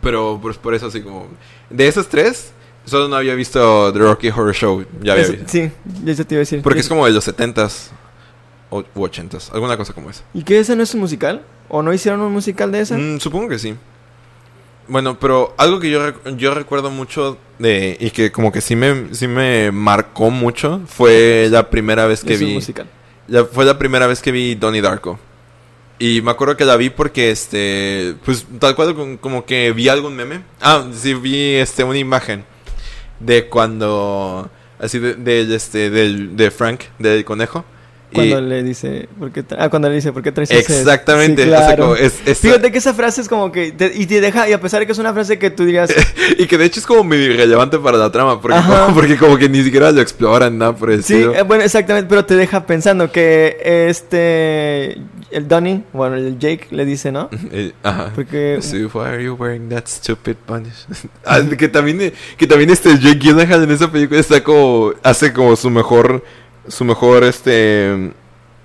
Pero 0.00 0.38
pues 0.40 0.56
por 0.56 0.74
eso 0.74 0.86
así 0.86 1.02
como... 1.02 1.28
De 1.68 1.88
esas 1.88 2.06
tres, 2.08 2.52
solo 2.84 3.08
no 3.08 3.16
había 3.16 3.34
visto 3.34 3.92
The 3.92 3.98
Rocky 3.98 4.28
Horror 4.28 4.54
Show. 4.54 4.86
Ya 5.02 5.14
había 5.14 5.26
visto. 5.26 5.44
sí, 5.48 5.70
ya 6.04 6.12
eso 6.12 6.24
te 6.24 6.34
iba 6.34 6.38
a 6.38 6.42
decir. 6.42 6.62
Porque 6.62 6.80
es 6.80 6.88
como 6.88 7.06
de 7.06 7.12
los 7.12 7.26
70s 7.26 7.88
o 7.88 7.90
u 8.70 8.82
80s, 8.94 9.50
alguna 9.52 9.76
cosa 9.76 9.92
como 9.92 10.10
esa. 10.10 10.22
¿Y 10.34 10.42
qué 10.42 10.58
ese 10.60 10.76
no 10.76 10.82
es 10.82 10.94
un 10.94 11.00
musical? 11.00 11.42
¿O 11.68 11.82
no 11.82 11.92
hicieron 11.92 12.20
un 12.20 12.32
musical 12.32 12.70
de 12.72 12.80
esa? 12.80 12.96
Mm, 12.96 13.18
supongo 13.20 13.48
que 13.48 13.58
sí. 13.58 13.74
Bueno, 14.88 15.18
pero 15.20 15.54
algo 15.56 15.78
que 15.78 15.88
yo, 15.90 16.00
rec- 16.04 16.36
yo 16.36 16.52
recuerdo 16.52 16.90
mucho 16.90 17.38
de 17.60 17.96
y 18.00 18.10
que 18.10 18.32
como 18.32 18.50
que 18.50 18.60
sí 18.60 18.74
me, 18.74 19.14
sí 19.14 19.28
me 19.28 19.70
marcó 19.70 20.30
mucho 20.30 20.80
fue 20.86 21.46
la 21.50 21.70
primera 21.70 22.06
vez 22.06 22.24
que 22.24 22.34
es 22.34 22.40
un 22.40 22.48
vi 22.48 22.54
musical. 22.54 22.86
la- 23.28 23.44
fue 23.44 23.64
la 23.64 23.78
primera 23.78 24.06
vez 24.08 24.20
que 24.20 24.32
vi 24.32 24.54
Donnie 24.56 24.82
Darko. 24.82 25.18
Y 26.00 26.22
me 26.22 26.30
acuerdo 26.30 26.56
que 26.56 26.64
la 26.64 26.76
vi 26.76 26.88
porque, 26.90 27.30
este, 27.30 28.14
pues 28.24 28.46
tal 28.58 28.74
cual 28.74 28.94
como- 28.94 29.18
como 29.20 29.44
que 29.44 29.70
vi 29.72 29.88
algún 29.88 30.16
meme. 30.16 30.42
Ah, 30.60 30.84
sí, 30.92 31.14
vi, 31.14 31.54
este, 31.56 31.84
una 31.84 31.98
imagen 31.98 32.42
de 33.20 33.46
cuando, 33.48 34.50
así, 34.78 34.98
de, 34.98 35.14
de, 35.14 35.54
este, 35.54 35.90
del, 35.90 36.36
de 36.36 36.50
Frank, 36.50 36.84
del 36.98 37.24
conejo. 37.24 37.64
Y- 38.12 38.14
Cuando 38.14 38.40
le 38.40 38.62
dice, 38.64 39.08
¿por 39.18 39.30
qué 39.30 39.44
ah, 39.56 39.68
cuando 39.68 39.88
le 39.88 39.94
dice, 39.94 40.12
¿por 40.12 40.22
qué 40.22 40.32
traes 40.32 40.50
ese-?" 40.50 40.80
exactamente, 40.80 41.44
Sí, 41.44 41.48
o 41.48 41.52
sea, 41.52 41.66
claro. 41.66 41.82
como 41.84 41.96
es- 41.96 42.20
es- 42.26 42.38
Fíjate 42.38 42.72
que 42.72 42.78
esa 42.78 42.92
frase 42.92 43.20
es 43.20 43.28
como 43.28 43.52
que, 43.52 43.70
te- 43.72 43.92
y 43.94 44.06
te 44.06 44.20
deja, 44.20 44.48
y 44.48 44.52
a 44.52 44.60
pesar 44.60 44.80
de 44.80 44.86
que 44.86 44.92
es 44.92 44.98
una 44.98 45.12
frase 45.12 45.38
que 45.38 45.50
tú 45.50 45.64
dirías, 45.64 45.90
y 46.38 46.46
que 46.46 46.58
de 46.58 46.64
hecho 46.64 46.80
es 46.80 46.86
como 46.86 47.04
medio 47.04 47.32
irrelevante 47.32 47.78
para 47.78 47.98
la 47.98 48.10
trama, 48.10 48.40
porque, 48.40 48.58
como, 48.66 48.94
porque 48.94 49.16
como 49.16 49.36
que 49.38 49.48
ni 49.48 49.62
siquiera 49.62 49.92
lo 49.92 50.00
exploran 50.00 50.58
nada 50.58 50.74
por 50.74 50.90
el 50.90 51.04
sí, 51.04 51.14
eh, 51.14 51.42
bueno, 51.46 51.62
exactamente, 51.62 52.08
pero 52.08 52.24
te 52.24 52.34
deja 52.36 52.66
pensando 52.66 53.12
que 53.12 53.56
este, 53.88 54.94
el 55.30 55.46
Donnie, 55.48 55.84
bueno, 55.92 56.16
el 56.16 56.38
Jake 56.38 56.66
le 56.70 56.84
dice, 56.84 57.12
¿no? 57.12 57.28
Eh, 57.52 57.72
ajá. 57.82 58.12
Porque, 58.14 58.58
So 58.60 58.76
why 58.92 59.06
are 59.08 59.22
you 59.24 59.34
wearing 59.34 59.68
that 59.70 59.86
stupid 59.86 60.36
punish? 60.46 60.86
Ah, 61.24 61.40
que 61.56 61.68
también 61.68 62.12
que 62.36 62.46
también 62.46 62.70
este 62.70 62.98
Jake 62.98 63.18
Gyllenhaal 63.20 63.62
en 63.64 63.70
esa 63.70 63.90
película 63.90 64.18
está 64.20 64.42
como 64.42 64.92
hace 65.02 65.32
como 65.32 65.54
su 65.56 65.70
mejor 65.70 66.24
su 66.70 66.84
mejor 66.84 67.24
este 67.24 68.12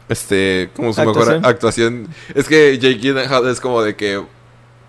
este 0.08 0.70
como 0.76 0.94
su 0.94 1.02
Actuación. 1.02 1.36
mejor 1.38 1.50
actuación. 1.50 2.08
Es 2.34 2.48
que 2.48 2.78
Jake 2.78 3.00
Gyllenhaal 3.00 3.48
es 3.50 3.60
como 3.60 3.82
de 3.82 3.96
que 3.96 4.20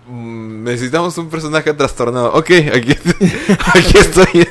mm, 0.07 0.63
necesitamos 0.63 1.17
un 1.17 1.29
personaje 1.29 1.73
trastornado. 1.73 2.33
Ok, 2.33 2.51
aquí 2.73 2.95
aquí 3.75 3.97
estoy. 3.97 4.47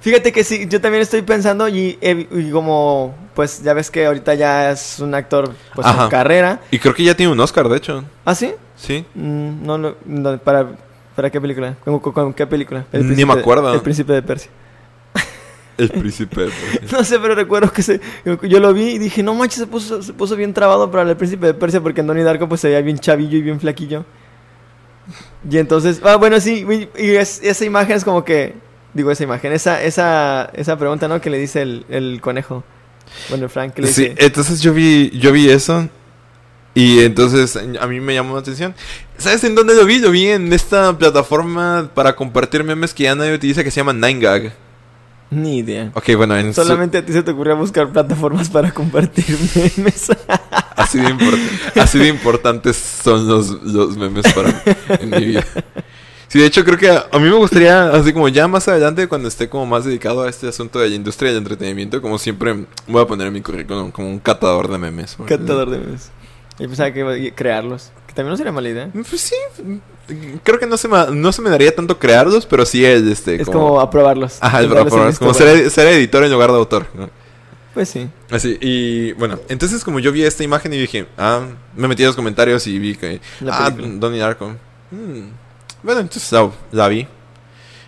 fíjate 0.00 0.32
que 0.32 0.44
sí, 0.44 0.66
yo 0.68 0.80
también 0.80 1.02
estoy 1.02 1.22
pensando 1.22 1.68
y, 1.68 1.98
he- 2.00 2.28
y 2.30 2.50
como, 2.50 3.14
pues 3.34 3.62
ya 3.62 3.72
ves 3.74 3.90
que 3.90 4.06
ahorita 4.06 4.34
ya 4.34 4.70
es 4.70 5.00
un 5.00 5.14
actor, 5.14 5.52
pues 5.74 5.86
Ajá. 5.86 6.04
en 6.04 6.10
carrera. 6.10 6.60
Y 6.70 6.78
creo 6.78 6.94
que 6.94 7.02
ya 7.04 7.16
tiene 7.16 7.32
un 7.32 7.40
Oscar, 7.40 7.68
de 7.68 7.76
hecho. 7.76 8.04
¿Ah, 8.24 8.34
sí? 8.34 8.52
Sí. 8.76 9.04
Mm, 9.14 9.64
no, 9.66 9.78
no, 9.78 10.38
para, 10.38 10.68
¿para 11.16 11.30
qué 11.30 11.40
película? 11.40 11.74
¿Con, 11.84 11.98
con- 12.00 12.12
con 12.12 12.32
qué 12.34 12.46
película? 12.46 12.84
Ni 12.92 13.24
me 13.24 13.32
acuerdo. 13.32 13.72
El 13.74 13.80
Príncipe 13.80 14.12
de 14.12 14.22
Persia. 14.22 14.50
El 15.78 15.90
príncipe. 15.90 16.46
No 16.92 17.02
sé, 17.04 17.18
pero 17.18 17.34
recuerdo 17.34 17.72
que 17.72 17.82
se, 17.82 18.00
yo, 18.24 18.40
yo 18.42 18.60
lo 18.60 18.72
vi 18.72 18.90
y 18.90 18.98
dije, 18.98 19.22
no 19.22 19.34
manches, 19.34 19.58
se 19.60 19.66
puso, 19.66 20.02
se 20.02 20.12
puso 20.12 20.36
bien 20.36 20.54
trabado 20.54 20.90
para 20.90 21.08
el 21.10 21.16
príncipe 21.16 21.46
de 21.46 21.54
Persia 21.54 21.80
porque 21.80 22.02
Donnie 22.02 22.22
Darko 22.22 22.48
pues 22.48 22.60
se 22.60 22.68
veía 22.68 22.80
bien 22.80 22.98
chavillo 22.98 23.36
y 23.38 23.42
bien 23.42 23.58
flaquillo. 23.60 24.04
Y 25.50 25.58
entonces, 25.58 26.00
ah, 26.04 26.16
bueno, 26.16 26.40
sí, 26.40 26.64
y, 26.96 27.02
y 27.04 27.10
es- 27.16 27.40
esa 27.42 27.64
imagen 27.64 27.96
es 27.96 28.04
como 28.04 28.24
que, 28.24 28.54
digo, 28.94 29.10
esa 29.10 29.24
imagen, 29.24 29.52
esa, 29.52 29.82
esa, 29.82 30.50
esa 30.54 30.78
pregunta, 30.78 31.08
¿no? 31.08 31.20
Que 31.20 31.28
le 31.30 31.38
dice 31.38 31.62
el, 31.62 31.84
el 31.88 32.20
conejo. 32.20 32.64
Bueno, 33.28 33.48
Frank, 33.48 33.78
le 33.78 33.86
Sí, 33.88 34.08
dice, 34.08 34.14
entonces 34.24 34.60
yo 34.62 34.72
vi, 34.72 35.10
yo 35.18 35.32
vi 35.32 35.50
eso. 35.50 35.88
Y 36.76 37.00
entonces 37.04 37.56
a 37.80 37.86
mí 37.86 38.00
me 38.00 38.14
llamó 38.14 38.34
la 38.34 38.40
atención. 38.40 38.74
¿Sabes 39.16 39.44
en 39.44 39.54
dónde 39.54 39.74
lo 39.76 39.84
vi? 39.84 39.98
Lo 40.00 40.10
vi 40.10 40.26
en 40.28 40.52
esta 40.52 40.96
plataforma 40.98 41.88
para 41.94 42.16
compartir 42.16 42.64
memes 42.64 42.92
que 42.94 43.04
ya 43.04 43.14
nadie 43.14 43.32
utiliza 43.34 43.62
que 43.62 43.70
se 43.70 43.76
llama 43.80 43.92
9gag. 43.92 44.52
Ni 45.34 45.58
idea. 45.58 45.90
Ok, 45.94 46.10
bueno, 46.16 46.36
en 46.36 46.54
su- 46.54 46.62
Solamente 46.62 46.98
a 46.98 47.04
ti 47.06 47.12
se 47.12 47.22
te 47.22 47.30
ocurrió 47.32 47.56
buscar 47.56 47.90
plataformas 47.90 48.48
para 48.48 48.72
compartir 48.72 49.24
memes. 49.76 50.08
así, 50.76 50.98
de 50.98 51.08
import- 51.08 51.80
así 51.80 51.98
de 51.98 52.08
importantes 52.08 52.76
son 52.76 53.26
los, 53.28 53.50
los 53.62 53.96
memes 53.96 54.32
para 54.32 54.48
mí 54.48 54.54
en 55.00 55.10
mi 55.10 55.24
vida. 55.26 55.44
Sí, 56.28 56.40
de 56.40 56.46
hecho 56.46 56.64
creo 56.64 56.76
que 56.78 56.90
a, 56.90 57.06
a 57.12 57.18
mí 57.18 57.28
me 57.28 57.36
gustaría, 57.36 57.90
así 57.90 58.12
como 58.12 58.28
ya 58.28 58.48
más 58.48 58.66
adelante, 58.66 59.06
cuando 59.06 59.28
esté 59.28 59.48
como 59.48 59.66
más 59.66 59.84
dedicado 59.84 60.22
a 60.22 60.28
este 60.28 60.48
asunto 60.48 60.80
de 60.80 60.88
la 60.88 60.94
industria 60.96 61.30
del 61.30 61.38
entretenimiento, 61.38 62.02
como 62.02 62.18
siempre 62.18 62.66
voy 62.88 63.02
a 63.02 63.06
poner 63.06 63.28
en 63.28 63.32
mi 63.34 63.40
currículum 63.40 63.92
como 63.92 64.08
un 64.10 64.18
catador 64.18 64.68
de 64.68 64.78
memes. 64.78 65.16
Catador 65.26 65.70
de 65.70 65.78
memes. 65.78 66.10
Y 66.58 66.66
pensaba 66.66 66.92
que 66.92 67.00
iba 67.00 67.12
a 67.12 67.34
crearlos. 67.34 67.92
Que 68.14 68.18
también 68.18 68.30
no 68.30 68.36
sería 68.36 68.52
mala 68.52 68.68
idea. 68.68 68.90
Pues 68.92 69.20
sí, 69.20 69.34
creo 70.42 70.58
que 70.58 70.66
no 70.66 70.76
se 70.76 70.88
me, 70.88 71.06
no 71.10 71.32
se 71.32 71.42
me 71.42 71.50
daría 71.50 71.74
tanto 71.74 71.98
crearlos, 71.98 72.46
pero 72.46 72.64
sí 72.64 72.84
el, 72.84 73.10
este, 73.10 73.40
Es 73.40 73.48
como 73.48 73.80
aprobarlos. 73.80 74.38
Ajá, 74.40 74.62
Entrarles 74.62 74.94
en 74.94 75.16
como, 75.16 75.34
ser, 75.34 75.70
ser 75.70 75.88
editor 75.88 76.22
en 76.24 76.32
lugar 76.32 76.50
de 76.50 76.56
autor. 76.56 76.86
¿no? 76.94 77.10
Pues 77.74 77.88
sí. 77.88 78.08
Así, 78.30 78.56
y 78.60 79.12
bueno, 79.14 79.40
entonces 79.48 79.82
como 79.82 79.98
yo 79.98 80.12
vi 80.12 80.22
esta 80.22 80.44
imagen 80.44 80.72
y 80.72 80.78
dije, 80.78 81.06
ah, 81.18 81.42
me 81.74 81.88
metí 81.88 82.04
a 82.04 82.06
los 82.06 82.16
comentarios 82.16 82.66
y 82.68 82.78
vi 82.78 82.94
que, 82.94 83.20
La 83.40 83.66
ah. 83.66 83.70
Donnie 83.70 84.20
Darko. 84.20 84.54
Hmm. 84.90 85.30
Bueno, 85.82 86.00
entonces 86.00 86.30
la, 86.30 86.50
la 86.70 86.88
vi. 86.88 87.08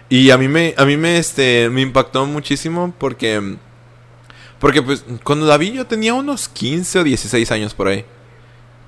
Y 0.09 0.31
a 0.31 0.39
mí 0.39 0.49
me, 0.49 0.75
a 0.77 0.85
mí 0.85 0.97
me, 0.97 1.19
este, 1.19 1.69
me 1.71 1.83
impactó 1.83 2.27
muchísimo 2.27 2.93
porque, 2.99 3.57
porque 4.59 4.83
pues 4.83 5.05
cuando 5.23 5.47
la 5.47 5.57
vi 5.57 5.73
yo 5.73 5.87
tenía 5.87 6.15
unos 6.15 6.49
15 6.49 7.01
o 7.01 7.05
16 7.05 7.51
años 7.53 7.75
por 7.75 7.89
ahí. 7.89 8.05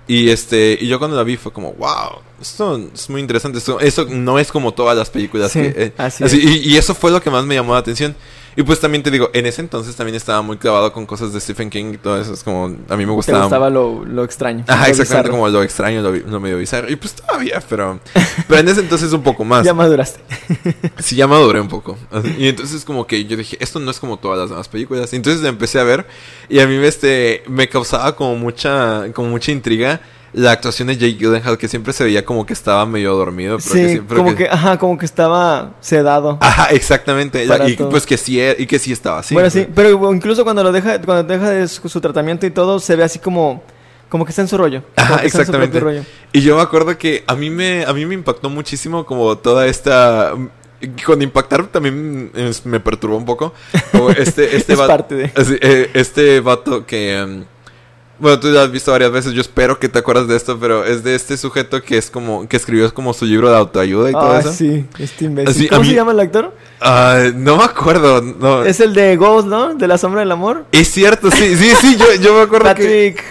Y 0.08 0.30
este, 0.30 0.76
y 0.80 0.88
yo 0.88 0.98
cuando 0.98 1.16
la 1.16 1.22
vi 1.22 1.36
fue 1.36 1.52
como, 1.52 1.72
wow, 1.74 2.20
esto 2.40 2.80
es 2.94 3.08
muy 3.10 3.20
interesante. 3.20 3.58
Esto, 3.58 3.78
eso 3.78 4.06
no 4.08 4.38
es 4.38 4.50
como 4.50 4.72
todas 4.72 4.96
las 4.96 5.10
películas 5.10 5.52
Sí, 5.52 5.60
que. 5.60 5.66
eh, 5.76 5.92
así 5.98 6.24
así, 6.24 6.38
es. 6.38 6.44
y, 6.44 6.70
y 6.70 6.76
eso 6.78 6.94
fue 6.94 7.10
lo 7.10 7.20
que 7.22 7.30
más 7.30 7.44
me 7.44 7.54
llamó 7.54 7.74
la 7.74 7.80
atención. 7.80 8.16
Y 8.58 8.64
pues 8.64 8.80
también 8.80 9.04
te 9.04 9.12
digo, 9.12 9.30
en 9.34 9.46
ese 9.46 9.60
entonces 9.60 9.94
también 9.94 10.16
estaba 10.16 10.42
muy 10.42 10.56
clavado 10.56 10.92
con 10.92 11.06
cosas 11.06 11.32
de 11.32 11.38
Stephen 11.40 11.70
King 11.70 11.92
y 11.94 11.96
todo 11.96 12.20
eso. 12.20 12.34
Es 12.34 12.42
como, 12.42 12.64
a 12.64 12.96
mí 12.96 13.04
me 13.04 13.04
Te 13.04 13.10
gustaba. 13.12 13.42
gustaba 13.42 13.70
lo, 13.70 14.04
lo 14.04 14.24
extraño. 14.24 14.64
Ajá, 14.66 14.86
lo 14.86 14.90
exactamente 14.90 15.28
bizarro. 15.28 15.30
como 15.30 15.48
lo 15.48 15.62
extraño, 15.62 16.02
lo, 16.02 16.10
lo 16.10 16.40
medio 16.40 16.58
bizarro. 16.58 16.90
Y 16.90 16.96
pues 16.96 17.14
todavía, 17.14 17.62
pero. 17.68 18.00
Pero 18.48 18.60
en 18.60 18.68
ese 18.68 18.80
entonces 18.80 19.12
un 19.12 19.22
poco 19.22 19.44
más. 19.44 19.64
Ya 19.64 19.74
maduraste. 19.74 20.18
Sí, 20.98 21.14
ya 21.14 21.28
maduré 21.28 21.60
un 21.60 21.68
poco. 21.68 21.96
Y 22.36 22.48
entonces 22.48 22.84
como 22.84 23.06
que 23.06 23.26
yo 23.26 23.36
dije, 23.36 23.56
esto 23.60 23.78
no 23.78 23.92
es 23.92 24.00
como 24.00 24.16
todas 24.16 24.40
las 24.40 24.50
demás 24.50 24.66
películas. 24.66 25.12
Y 25.12 25.16
entonces 25.16 25.40
la 25.40 25.50
empecé 25.50 25.78
a 25.78 25.84
ver 25.84 26.08
y 26.48 26.58
a 26.58 26.66
mí 26.66 26.74
este, 26.84 27.44
me 27.46 27.68
causaba 27.68 28.16
como 28.16 28.34
mucha, 28.34 29.04
como 29.14 29.28
mucha 29.28 29.52
intriga 29.52 30.00
la 30.32 30.52
actuación 30.52 30.88
de 30.88 30.96
Jake 30.96 31.14
Gyllenhaal 31.18 31.56
que 31.56 31.68
siempre 31.68 31.92
se 31.92 32.04
veía 32.04 32.24
como 32.24 32.44
que 32.44 32.52
estaba 32.52 32.84
medio 32.86 33.14
dormido. 33.16 33.56
Pero 33.58 33.72
que 33.72 33.78
Sí, 33.78 33.88
siempre 33.92 34.16
como 34.16 34.34
que... 34.34 34.48
ajá, 34.48 34.78
como 34.78 34.98
que 34.98 35.06
estaba 35.06 35.72
sedado. 35.80 36.36
Ajá, 36.40 36.66
exactamente. 36.70 37.44
Y 37.66 37.76
todo. 37.76 37.88
pues 37.88 38.04
que 38.06 38.16
sí, 38.16 38.38
y 38.58 38.66
que 38.66 38.78
sí 38.78 38.92
estaba 38.92 39.20
así. 39.20 39.34
bueno, 39.34 39.48
sí, 39.50 39.66
pero 39.74 40.12
incluso 40.12 40.44
cuando 40.44 40.62
lo 40.62 40.70
deja, 40.72 41.00
cuando 41.00 41.22
deja 41.24 41.50
de 41.50 41.66
su, 41.68 41.88
su 41.88 42.00
tratamiento 42.00 42.46
y 42.46 42.50
todo, 42.50 42.78
se 42.78 42.94
ve 42.96 43.04
así 43.04 43.18
como, 43.18 43.62
como 44.10 44.24
que 44.24 44.30
está 44.30 44.42
en 44.42 44.48
su 44.48 44.58
rollo. 44.58 44.82
Ajá, 44.96 45.22
exactamente. 45.24 45.80
rollo. 45.80 46.02
Y 46.32 46.42
yo 46.42 46.56
me 46.56 46.62
acuerdo 46.62 46.96
que 46.98 47.24
a 47.26 47.34
mí 47.34 47.48
me, 47.50 47.84
a 47.86 47.92
mí 47.94 48.04
me 48.04 48.14
impactó 48.14 48.50
muchísimo 48.50 49.06
como 49.06 49.36
toda 49.38 49.66
esta... 49.66 50.34
Con 51.04 51.20
impactar 51.22 51.66
también 51.66 52.30
me 52.64 52.78
perturbó 52.78 53.16
un 53.16 53.24
poco. 53.24 53.52
Este, 54.16 54.56
este 54.56 54.74
Es 54.74 54.78
vato- 54.78 54.86
parte 54.88 55.14
de- 55.16 55.32
así, 55.34 55.56
eh, 55.60 55.90
este 55.94 56.38
vato 56.40 56.86
que... 56.86 57.16
em, 57.18 57.44
bueno, 58.18 58.40
tú 58.40 58.52
ya 58.52 58.62
has 58.62 58.70
visto 58.72 58.90
varias 58.90 59.10
veces, 59.12 59.32
yo 59.32 59.40
espero 59.40 59.78
que 59.78 59.88
te 59.88 59.98
acuerdas 59.98 60.26
de 60.28 60.36
esto, 60.36 60.58
pero 60.58 60.84
es 60.84 61.02
de 61.04 61.14
este 61.14 61.36
sujeto 61.36 61.82
que 61.82 61.98
es 61.98 62.10
como... 62.10 62.48
Que 62.48 62.56
escribió 62.56 62.92
como 62.92 63.12
su 63.14 63.24
libro 63.24 63.50
de 63.50 63.56
autoayuda 63.56 64.10
y 64.10 64.12
todo 64.12 64.32
Ah, 64.32 64.40
eso. 64.40 64.52
sí, 64.52 64.84
este 64.98 65.24
imbécil. 65.26 65.50
Así, 65.50 65.68
¿Cómo 65.68 65.82
mí- 65.82 65.88
se 65.88 65.94
llama 65.94 66.12
el 66.12 66.20
actor? 66.20 66.54
Ah, 66.80 67.24
no 67.34 67.56
me 67.56 67.64
acuerdo, 67.64 68.20
no. 68.22 68.62
Es, 68.62 68.80
Es 68.80 68.80
el 68.80 68.94
de 68.94 69.16
Ghost, 69.16 69.46
¿no? 69.48 69.74
De 69.74 69.86
la 69.88 69.98
sombra 69.98 70.20
del 70.20 70.32
amor. 70.32 70.66
cierto, 70.84 71.30
sí, 71.30 71.56
sí, 71.56 71.72
sí, 71.80 71.96
yo, 71.96 72.06
yo 72.20 72.34
me 72.34 72.40
acuerdo 72.42 72.66
que... 72.74 73.14
Patrick... 73.14 73.24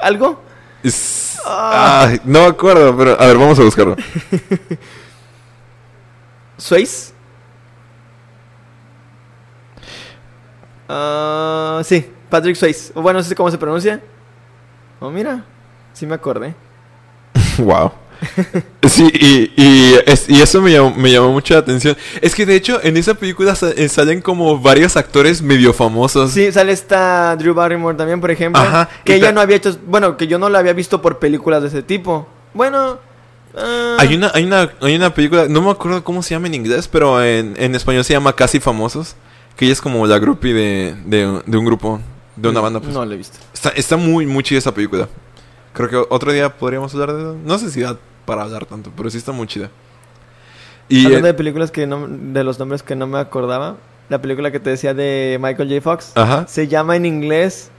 ¿Algo? 0.00 0.40
Es- 0.82 1.16
Ah. 1.50 2.08
Ay, 2.10 2.20
no 2.24 2.40
me 2.42 2.46
acuerdo, 2.48 2.94
pero... 2.96 3.18
A 3.18 3.26
ver, 3.26 3.38
vamos 3.38 3.58
a 3.58 3.62
buscarlo. 3.62 3.96
¿Swayze? 6.58 7.12
Ah, 10.88 11.80
sí, 11.84 12.04
Patrick 12.30 12.56
Swayze. 12.56 12.92
Bueno, 12.94 13.18
no 13.20 13.24
sé 13.24 13.34
cómo 13.34 13.50
se 13.50 13.58
pronuncia. 13.58 14.00
Oh, 15.00 15.10
mira. 15.10 15.44
Sí 15.92 16.06
me 16.06 16.14
acordé. 16.14 16.54
Wow. 17.58 17.90
Sí, 18.88 19.08
y, 19.12 19.52
y, 19.56 19.94
es- 20.06 20.28
y 20.28 20.40
eso 20.40 20.60
me 20.62 20.72
llamó, 20.72 20.92
me 20.96 21.10
llamó 21.10 21.32
mucho 21.32 21.54
la 21.54 21.60
atención. 21.60 21.96
Es 22.20 22.34
que 22.34 22.46
de 22.46 22.54
hecho 22.56 22.80
en 22.82 22.96
esa 22.96 23.14
película 23.14 23.54
eh, 23.76 23.88
salen 23.88 24.20
como 24.22 24.58
varios 24.58 24.96
actores 24.96 25.42
medio 25.42 25.72
famosos. 25.72 26.32
Sí, 26.32 26.50
sale 26.52 26.72
esta 26.72 27.34
Drew 27.36 27.54
Barrymore 27.54 27.96
también, 27.96 28.20
por 28.20 28.30
ejemplo. 28.30 28.60
Ajá, 28.62 28.88
Que 29.04 29.14
ella 29.16 29.32
no 29.32 29.40
había 29.40 29.56
hecho... 29.56 29.76
Bueno, 29.86 30.16
que 30.16 30.26
yo 30.28 30.38
no 30.38 30.48
la 30.48 30.58
había 30.60 30.72
visto 30.72 31.00
por 31.02 31.18
películas 31.18 31.62
de 31.62 31.68
ese 31.68 31.82
tipo. 31.82 32.26
Bueno... 32.54 32.98
ah, 33.56 33.96
Hay 33.98 34.14
una, 34.16 34.30
hay 34.34 34.44
una, 34.44 34.70
hay 34.80 34.96
una 34.96 35.14
película, 35.14 35.46
no 35.48 35.62
me 35.62 35.70
acuerdo 35.70 36.02
cómo 36.04 36.22
se 36.22 36.34
llama 36.34 36.46
en 36.48 36.54
inglés, 36.54 36.88
pero 36.88 37.22
en, 37.22 37.54
en 37.56 37.74
español 37.74 38.04
se 38.04 38.12
llama 38.14 38.34
Casi 38.34 38.58
Famosos. 38.60 39.14
Que 39.56 39.64
ella 39.64 39.72
es 39.74 39.80
como 39.80 40.06
la 40.06 40.18
groupie 40.20 40.54
de, 40.54 40.96
de, 41.06 41.40
de 41.44 41.56
un 41.56 41.64
grupo, 41.64 42.00
de 42.40 42.48
una 42.48 42.60
banda. 42.60 42.80
pues. 42.80 42.92
No 42.92 43.04
la 43.04 43.14
he 43.14 43.16
visto. 43.16 43.38
Está, 43.52 43.70
está 43.70 43.96
muy, 43.96 44.26
muy 44.26 44.42
chida 44.42 44.58
esa 44.58 44.72
película. 44.72 45.08
Creo 45.72 45.88
que 45.88 45.96
otro 46.14 46.32
día 46.32 46.56
podríamos 46.56 46.92
hablar 46.94 47.12
de 47.12 47.20
eso. 47.20 47.36
No 47.44 47.58
sé 47.58 47.70
si 47.70 47.80
da 47.80 47.96
para 48.24 48.42
hablar 48.42 48.66
tanto, 48.66 48.92
pero 48.96 49.10
sí 49.10 49.18
está 49.18 49.32
muy 49.32 49.46
chida. 49.46 49.70
Y 50.88 51.04
Hablando 51.06 51.28
eh, 51.28 51.32
de 51.32 51.34
películas 51.34 51.70
que 51.70 51.86
no... 51.86 52.06
De 52.08 52.42
los 52.44 52.58
nombres 52.58 52.82
que 52.82 52.96
no 52.96 53.06
me 53.06 53.18
acordaba. 53.18 53.76
La 54.08 54.20
película 54.22 54.50
que 54.50 54.58
te 54.58 54.70
decía 54.70 54.94
de 54.94 55.38
Michael 55.40 55.68
J. 55.68 55.80
Fox. 55.82 56.12
Ajá. 56.14 56.46
Se 56.48 56.66
llama 56.68 56.96
en 56.96 57.06
inglés... 57.06 57.70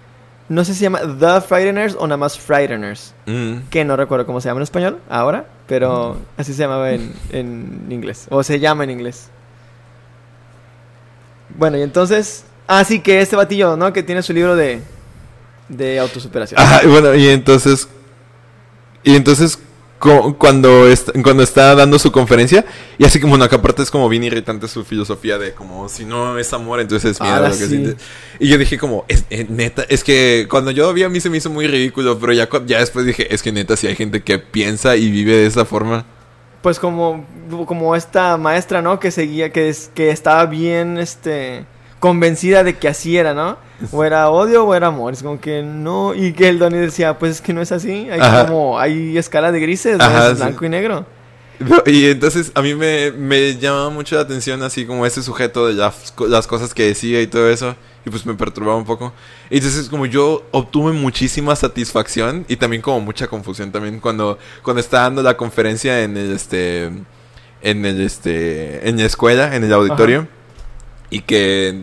No 0.47 0.66
sé 0.66 0.74
si 0.74 0.80
se 0.80 0.84
llama 0.86 1.01
The 1.01 1.41
Frighteners 1.41 1.95
o 1.99 2.07
nada 2.07 2.18
más 2.18 2.39
Frighteners. 2.39 3.14
Mm. 3.28 3.68
Que 3.70 3.86
no 3.86 3.95
recuerdo 3.95 4.26
cómo 4.26 4.41
se 4.41 4.49
llama 4.49 4.60
en 4.60 4.64
español 4.64 4.99
ahora. 5.07 5.45
Pero 5.68 6.18
así 6.38 6.53
se 6.53 6.64
llamaba 6.64 6.91
en, 6.91 7.14
en 7.32 7.86
inglés. 7.89 8.26
O 8.30 8.41
se 8.41 8.60
llama 8.60 8.84
en 8.84 8.91
inglés. 8.91 9.30
Bueno, 11.55 11.78
y 11.78 11.82
entonces... 11.82 12.45
Ah, 12.72 12.84
sí, 12.84 12.99
que 12.99 13.20
este 13.20 13.36
batillo, 13.36 13.76
¿no? 13.76 13.91
Que 13.91 14.03
tiene 14.03 14.22
su 14.22 14.32
libro 14.32 14.55
de... 14.55 14.80
de 15.70 15.99
autosuperación. 15.99 16.61
Ajá, 16.61 16.82
bueno, 16.88 17.15
y 17.15 17.28
entonces. 17.28 17.88
Y 19.03 19.15
entonces, 19.15 19.57
cu- 19.97 20.36
cuando, 20.38 20.88
est- 20.88 21.09
cuando 21.24 21.41
está 21.41 21.74
dando 21.74 21.97
su 21.97 22.11
conferencia, 22.11 22.65
y 22.97 23.05
así 23.05 23.20
como, 23.20 23.32
bueno, 23.32 23.49
que 23.49 23.55
aparte 23.55 23.82
es 23.82 23.89
como 23.89 24.07
bien 24.09 24.24
irritante 24.24 24.67
su 24.67 24.84
filosofía 24.84 25.38
de 25.39 25.53
como, 25.53 25.89
si 25.89 26.05
no 26.05 26.38
es 26.38 26.51
amor, 26.53 26.80
entonces 26.80 27.11
es 27.11 27.22
miedo 27.22 27.39
lo 27.39 27.47
que 27.47 27.53
sí. 27.53 27.67
sientes. 27.70 27.95
Y 28.39 28.49
yo 28.49 28.57
dije 28.57 28.78
como, 28.78 29.05
es, 29.07 29.24
eh, 29.30 29.47
neta, 29.49 29.84
es 29.89 30.03
que 30.03 30.47
cuando 30.49 30.70
yo 30.72 30.93
vi 30.93 31.03
a 31.03 31.09
mí 31.09 31.20
se 31.22 31.30
me 31.30 31.38
hizo 31.38 31.49
muy 31.49 31.65
ridículo, 31.65 32.20
pero 32.20 32.34
ya, 32.34 32.47
ya 32.65 32.80
después 32.80 33.05
dije, 33.05 33.34
es 33.34 33.41
que 33.41 33.51
neta, 33.51 33.76
si 33.78 33.88
hay 33.88 33.95
gente 33.95 34.22
que 34.22 34.38
piensa 34.38 34.95
y 34.95 35.09
vive 35.09 35.36
de 35.38 35.47
esa 35.47 35.65
forma. 35.65 36.05
Pues 36.61 36.78
como, 36.78 37.26
como 37.65 37.95
esta 37.95 38.36
maestra, 38.38 38.82
¿no? 38.82 38.99
Que 38.99 39.11
seguía, 39.11 39.51
que, 39.51 39.70
es, 39.70 39.89
que 39.95 40.11
estaba 40.11 40.45
bien, 40.45 40.97
este, 40.97 41.65
convencida 41.99 42.63
de 42.63 42.77
que 42.77 42.87
así 42.87 43.17
era, 43.17 43.33
¿no? 43.33 43.57
O 43.91 44.03
era 44.03 44.29
odio 44.29 44.65
o 44.65 44.75
era 44.75 44.87
amor. 44.87 45.13
Es 45.13 45.23
como 45.23 45.39
que 45.39 45.63
no. 45.63 46.13
Y 46.13 46.33
que 46.33 46.49
el 46.49 46.59
Donnie 46.59 46.79
decía, 46.79 47.17
pues 47.17 47.33
es 47.33 47.41
que 47.41 47.53
no 47.53 47.61
es 47.61 47.71
así. 47.71 48.09
Hay 48.09 48.19
Ajá. 48.19 48.45
como, 48.45 48.79
hay 48.79 49.17
escala 49.17 49.51
de 49.51 49.59
grises, 49.59 49.97
¿no? 49.97 50.03
Ajá, 50.03 50.31
es 50.31 50.37
sí. 50.37 50.43
blanco 50.43 50.65
y 50.65 50.69
negro. 50.69 51.05
Y 51.85 52.05
entonces 52.05 52.51
a 52.55 52.61
mí 52.61 52.73
me, 52.73 53.11
me 53.11 53.57
llama 53.57 53.89
mucho 53.89 54.15
la 54.15 54.21
atención 54.21 54.63
así 54.63 54.85
como 54.85 55.05
ese 55.05 55.21
sujeto 55.21 55.67
de 55.67 55.73
las 55.73 56.47
cosas 56.47 56.73
que 56.73 56.85
decía 56.85 57.21
y 57.21 57.27
todo 57.27 57.49
eso. 57.49 57.75
Y 58.05 58.09
pues 58.09 58.25
me 58.25 58.33
perturbaba 58.33 58.77
un 58.77 58.85
poco. 58.85 59.13
Y 59.49 59.57
entonces 59.57 59.89
como 59.89 60.05
yo 60.05 60.45
obtuve 60.51 60.93
muchísima 60.93 61.55
satisfacción 61.55 62.45
y 62.47 62.55
también 62.55 62.81
como 62.81 63.01
mucha 63.01 63.27
confusión 63.27 63.73
también 63.73 63.99
cuando, 63.99 64.39
cuando 64.63 64.79
estaba 64.79 65.03
dando 65.03 65.21
la 65.21 65.35
conferencia 65.35 66.01
en 66.01 66.15
el 66.15 66.31
este 66.31 66.91
en 67.61 67.85
el 67.85 67.99
este 67.99 68.87
en 68.87 68.97
la 68.97 69.03
escuela, 69.03 69.53
en 69.53 69.65
el 69.65 69.73
auditorio. 69.73 70.38
Y 71.10 71.22
que 71.22 71.76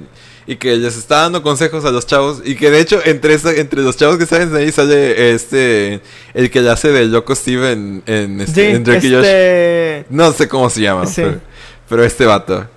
y 0.49 0.55
que 0.57 0.77
les 0.77 0.97
está 0.97 1.23
dando 1.23 1.43
consejos 1.43 1.85
a 1.85 1.91
los 1.91 2.07
chavos 2.07 2.41
y 2.45 2.55
que 2.55 2.71
de 2.71 2.79
hecho 2.79 3.01
entre 3.05 3.35
esa- 3.35 3.53
entre 3.53 3.83
los 3.83 3.97
chavos 3.97 4.17
que 4.17 4.27
salen 4.27 4.53
de 4.53 4.61
ahí 4.61 4.71
sale 4.71 5.33
este 5.35 6.01
el 6.35 6.51
que 6.53 6.61
le 6.61 6.71
hace 6.71 6.93
del 6.93 7.11
loco 7.11 7.35
Steve 7.35 7.73
en, 7.73 8.05
en, 8.07 8.41
este, 8.41 8.71
Sí, 8.71 8.77
en 8.77 8.85
Drake 8.85 9.07
y 9.09 9.11
Josh. 9.11 9.25
este... 9.25 10.07
No 10.11 10.33
sé 10.33 10.47
cómo 10.47 10.71
se 10.71 10.83
llama, 10.83 11.07
Sí. 11.07 11.23
pero, 11.23 11.41
pero 11.89 12.05
este 12.05 12.27
vato. 12.27 12.69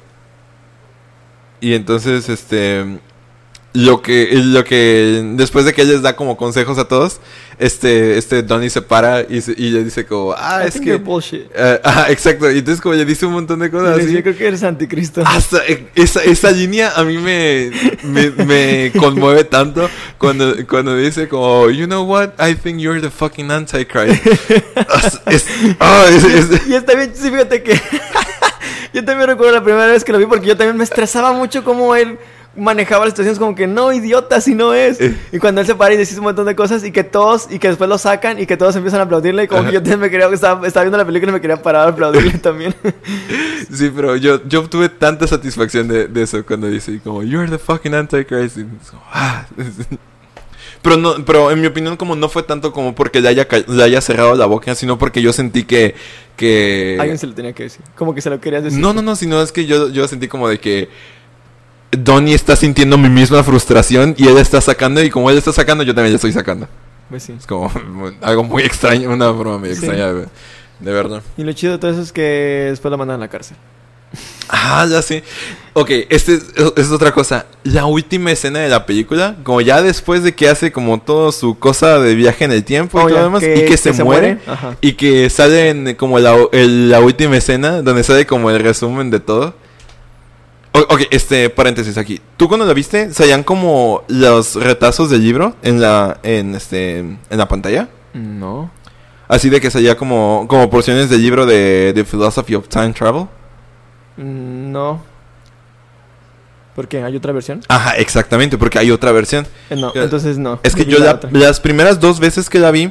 Y 1.62 1.74
entonces, 1.76 2.28
este. 2.30 3.00
Lo 3.74 4.02
que, 4.02 4.30
lo 4.34 4.64
que. 4.64 5.22
Después 5.36 5.64
de 5.64 5.74
que 5.74 5.84
él 5.84 5.90
les 5.90 6.02
da 6.02 6.16
como 6.16 6.38
consejos 6.38 6.80
a 6.80 6.88
todos, 6.88 7.20
este, 7.60 8.18
este 8.18 8.42
Donnie 8.42 8.72
se 8.72 8.82
para 8.82 9.22
y, 9.22 9.42
se- 9.42 9.54
y 9.56 9.70
le 9.70 9.84
dice 9.84 10.08
como, 10.08 10.34
ah, 10.36 10.62
I 10.64 10.70
es 10.70 10.82
que. 10.82 10.96
bullshit. 10.96 11.44
ajá, 11.84 12.10
exacto. 12.10 12.50
Y 12.50 12.58
entonces 12.58 12.82
como 12.82 12.96
le 12.96 13.06
dice 13.06 13.28
un 13.28 13.34
montón 13.34 13.60
de 13.60 13.70
cosas 13.70 14.00
así. 14.00 14.12
Yo 14.12 14.24
creo 14.24 14.36
que 14.36 14.48
eres 14.48 14.64
anticristo. 14.64 15.22
Hasta 15.24 15.64
eh, 15.68 15.88
esa, 15.94 16.24
esa 16.24 16.50
línea 16.50 16.94
a 16.96 17.04
mí 17.04 17.20
me, 17.20 17.70
me, 18.04 18.32
me 18.44 18.92
conmueve 18.98 19.44
tanto 19.44 19.88
cuando, 20.18 20.56
cuando 20.68 20.96
dice 20.98 21.28
como, 21.28 21.70
you 21.70 21.86
know 21.86 22.04
what, 22.06 22.30
I 22.40 22.56
think 22.56 22.80
you're 22.80 23.00
the 23.00 23.12
fucking 23.12 23.52
antichrist. 23.52 24.26
Es- 25.28 25.46
ah, 25.80 26.06
es- 26.10 26.24
es- 26.24 26.68
Y 26.68 26.74
está 26.74 26.96
bien, 26.96 27.12
sí, 27.14 27.30
fíjate 27.30 27.62
que 27.62 27.80
yo 28.94 29.06
también 29.06 29.30
recuerdo 29.30 29.54
la 29.54 29.64
primera 29.64 29.86
vez 29.86 30.04
que 30.04 30.12
lo 30.12 30.18
vi 30.18 30.26
porque 30.26 30.48
yo 30.48 30.58
también 30.58 30.76
me 30.76 30.84
estresaba 30.84 31.34
mucho 31.34 31.64
cómo 31.64 31.96
él 31.96 32.18
manejaba 32.56 33.06
las 33.06 33.14
situaciones 33.14 33.40
como 33.40 33.56
que 33.56 33.68
no, 33.68 33.94
idiota, 33.94 34.42
si 34.42 34.56
no 34.56 34.74
es. 34.74 35.00
Eh. 35.00 35.16
Y 35.32 35.40
cuando 35.40 35.62
él 35.62 35.68
se 35.68 35.76
para 35.76 35.94
y 35.94 35.98
dice 35.98 36.18
un 36.18 36.24
montón 36.26 36.46
de 36.46 36.56
cosas 36.56 36.84
y 36.84 36.92
que 36.92 37.04
todos, 37.04 37.48
y 37.50 37.60
que 37.60 37.70
después 37.70 37.90
lo 37.90 37.98
sacan 37.98 38.40
y 38.40 38.46
que 38.46 38.58
todos 38.58 38.76
empiezan 38.76 39.00
a 39.00 39.04
aplaudirle 39.04 39.44
y 39.44 39.48
como 39.48 39.62
Ajá. 39.62 39.70
que 39.70 39.76
yo 39.76 39.80
también 39.82 40.00
me 40.02 40.10
quería, 40.10 40.28
estaba, 40.28 40.68
estaba 40.68 40.84
viendo 40.84 40.98
la 40.98 41.06
película 41.06 41.32
y 41.32 41.34
me 41.34 41.42
quería 41.42 41.62
parar 41.62 41.88
a 41.88 41.92
aplaudirle 41.92 42.32
también. 42.40 42.76
Sí, 43.72 43.92
pero 43.96 44.16
yo, 44.16 44.42
yo 44.48 44.62
obtuve 44.62 44.90
tanta 44.90 45.28
satisfacción 45.28 45.88
de, 45.88 46.08
de 46.08 46.24
eso 46.24 46.44
cuando 46.46 46.68
dice 46.68 47.00
como 47.04 47.24
You're 47.24 47.50
the 47.50 47.58
fucking 47.58 47.94
antichrist. 47.94 48.58
Como, 48.58 49.04
"Ah". 49.12 49.46
Pero 50.82 50.96
no, 50.96 51.26
pero 51.26 51.52
en 51.52 51.60
mi 51.60 51.68
opinión 51.68 51.98
como 51.98 52.16
no 52.16 52.30
fue 52.30 52.44
tanto 52.44 52.72
como 52.72 52.96
porque 52.96 53.20
le 53.20 53.28
haya, 53.28 53.46
le 53.68 53.84
haya 53.84 54.00
cerrado 54.00 54.36
la 54.36 54.46
boca, 54.46 54.76
sino 54.76 54.98
porque 54.98 55.22
yo 55.22 55.34
sentí 55.34 55.66
que... 55.66 55.94
que... 56.38 56.96
Alguien 56.98 57.18
se 57.18 57.28
lo 57.28 57.34
tenía 57.34 57.52
que 57.52 57.64
decir. 57.64 57.82
Como 57.96 58.16
que 58.16 58.22
se 58.22 58.30
lo 58.30 58.40
querías 58.40 58.64
decir. 58.64 58.80
No, 58.80 58.94
no, 58.94 59.02
no, 59.02 59.18
sino 59.18 59.42
es 59.42 59.52
que 59.52 59.66
yo, 59.66 59.90
yo 59.90 60.08
sentí 60.08 60.30
como 60.30 60.48
de 60.48 60.58
que 60.60 60.88
Donnie 61.92 62.34
está 62.36 62.56
sintiendo 62.56 62.98
mi 62.98 63.10
misma 63.10 63.44
frustración 63.44 64.14
y 64.18 64.28
él 64.28 64.38
está 64.38 64.62
sacando 64.62 65.02
y 65.04 65.10
como 65.10 65.30
él 65.32 65.38
está 65.38 65.52
sacando 65.52 65.84
yo 65.84 65.94
también 65.96 66.12
le 66.14 66.16
estoy 66.18 66.32
sacando. 66.34 66.68
Pues 67.10 67.24
sí. 67.24 67.34
Es 67.38 67.48
como 67.48 67.72
algo 68.22 68.44
muy 68.44 68.64
extraño, 68.64 69.10
una 69.10 69.34
forma 69.34 69.58
muy 69.58 69.70
Sí. 69.70 69.76
extraña 69.86 70.14
de, 70.14 70.26
de 70.80 70.92
verlo. 70.94 71.22
Y 71.38 71.44
lo 71.44 71.52
chido 71.54 71.74
de 71.74 71.80
todo 71.80 71.92
eso 71.92 72.02
es 72.02 72.12
que 72.12 72.68
después 72.70 72.92
lo 72.92 72.98
mandan 72.98 73.18
a 73.18 73.20
la 73.22 73.28
cárcel. 73.28 73.58
Ah, 74.52 74.88
ya 74.90 75.04
sé. 75.04 75.24
Ok, 75.74 75.92
este 76.10 76.34
es, 76.36 76.44
es 76.76 76.92
otra 76.92 77.12
cosa. 77.12 77.46
La 77.64 77.86
última 77.86 78.32
escena 78.32 78.60
de 78.60 78.68
la 78.70 78.86
película, 78.88 79.36
como 79.44 79.62
ya 79.62 79.84
después 79.84 80.24
de 80.24 80.34
que 80.34 80.50
hace 80.50 80.72
como 80.72 81.00
todo 81.00 81.32
su 81.32 81.60
cosa 81.60 82.00
de 82.00 82.16
viaje 82.16 82.46
en 82.46 82.52
el 82.52 82.64
tiempo 82.64 83.00
y 83.00 83.04
Oh, 83.04 83.08
todo 83.08 83.18
ya, 83.18 83.24
demás, 83.24 83.44
y 83.44 83.66
que, 83.66 83.78
se, 83.78 84.04
muere, 84.04 84.40
Ajá. 84.48 84.76
y 84.82 84.94
que 84.94 85.30
sale 85.30 85.70
en 85.70 85.94
como 85.96 86.18
la, 86.18 86.36
el- 86.52 86.90
la 86.90 87.00
última 87.02 87.38
escena, 87.38 87.84
donde 87.84 88.04
sale 88.04 88.26
como 88.26 88.50
el 88.50 88.60
resumen 88.60 89.12
de 89.12 89.20
todo. 89.20 89.54
Ok, 90.90 91.02
este, 91.12 91.50
paréntesis 91.50 91.98
aquí. 91.98 92.20
¿Tú 92.38 92.48
cuando 92.48 92.66
la 92.66 92.74
viste, 92.74 93.14
salían 93.14 93.44
como 93.44 94.04
los 94.08 94.56
retazos 94.56 95.10
del 95.10 95.22
libro 95.24 95.56
en 95.62 95.82
la, 95.82 96.20
en 96.24 96.56
este, 96.56 97.00
en 97.00 97.20
la 97.30 97.48
pantalla? 97.48 97.90
No. 98.14 98.72
Así 99.28 99.50
de 99.50 99.60
que 99.62 99.70
salía 99.70 99.96
como, 99.98 100.46
como 100.48 100.70
porciones 100.70 101.10
del 101.10 101.22
libro 101.22 101.46
de 101.46 101.92
The 101.94 102.04
Philosophy 102.04 102.56
of 102.56 102.68
Time 102.68 102.94
Travel. 102.94 103.26
Mm, 104.18 104.72
No. 104.72 105.04
¿Por 106.76 106.88
qué? 106.88 107.04
¿Hay 107.04 107.16
otra 107.16 107.34
versión? 107.34 107.62
Ajá, 107.68 107.96
exactamente, 107.98 108.58
porque 108.58 108.80
hay 108.80 108.90
otra 108.92 109.12
versión. 109.12 109.46
Eh, 109.70 109.76
no, 109.76 109.92
entonces 109.96 110.38
no. 110.38 110.60
Es 110.64 110.76
que 110.76 110.86
yo 110.86 110.98
la 111.00 111.06
la- 111.08 111.12
otra. 111.16 111.30
las 111.34 111.60
primeras 111.60 112.00
dos 112.00 112.20
veces 112.22 112.50
que 112.50 112.58
la 112.60 112.72
vi, 112.72 112.86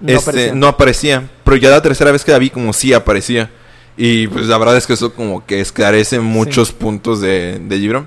No 0.00 0.12
este, 0.12 0.30
aparecía. 0.30 0.54
no 0.54 0.66
aparecía. 0.68 1.28
Pero 1.44 1.56
ya 1.56 1.70
la 1.70 1.82
tercera 1.82 2.12
vez 2.12 2.24
que 2.24 2.30
la 2.30 2.38
vi, 2.38 2.50
como 2.50 2.72
sí 2.72 2.92
aparecía. 2.92 3.50
Y 3.96 4.26
pues 4.28 4.46
la 4.46 4.58
verdad 4.58 4.76
es 4.76 4.86
que 4.86 4.94
eso 4.94 5.12
como 5.12 5.44
que 5.44 5.60
esclarece 5.60 6.20
muchos 6.20 6.72
puntos 6.72 7.20
de, 7.20 7.58
del 7.58 7.80
libro. 7.80 8.06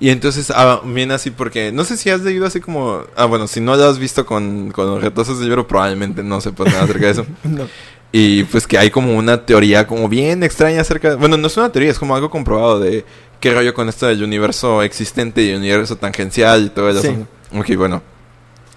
Y 0.00 0.10
entonces, 0.10 0.50
ah, 0.54 0.80
viene 0.84 1.14
así 1.14 1.30
porque, 1.30 1.72
no 1.72 1.84
sé 1.84 1.96
si 1.96 2.10
has 2.10 2.20
leído 2.20 2.46
así 2.46 2.60
como, 2.60 3.02
ah, 3.16 3.24
bueno, 3.26 3.46
si 3.46 3.60
no 3.60 3.76
lo 3.76 3.84
has 3.84 3.98
visto 3.98 4.26
con, 4.26 4.70
con 4.70 4.86
los 4.86 5.02
retazos 5.02 5.38
del 5.38 5.48
libro, 5.48 5.66
probablemente 5.66 6.22
no 6.22 6.40
sepas 6.40 6.72
nada 6.72 6.84
acerca 6.84 7.06
de 7.06 7.12
eso. 7.12 7.26
No. 7.44 7.68
Y 8.16 8.44
pues 8.44 8.68
que 8.68 8.78
hay 8.78 8.90
como 8.90 9.16
una 9.16 9.44
teoría 9.44 9.88
como 9.88 10.08
bien 10.08 10.44
extraña 10.44 10.82
acerca 10.82 11.10
de... 11.10 11.16
Bueno, 11.16 11.36
no 11.36 11.48
es 11.48 11.56
una 11.56 11.72
teoría, 11.72 11.90
es 11.90 11.98
como 11.98 12.14
algo 12.14 12.30
comprobado 12.30 12.78
de 12.78 13.04
qué 13.40 13.52
rollo 13.52 13.74
con 13.74 13.88
esto 13.88 14.06
del 14.06 14.22
universo 14.22 14.84
existente 14.84 15.42
y 15.42 15.50
el 15.50 15.56
universo 15.56 15.96
tangencial 15.96 16.66
y 16.66 16.68
todo 16.68 16.90
eso. 16.90 17.02
Sí. 17.02 17.16
Ok, 17.52 17.74
bueno. 17.76 18.04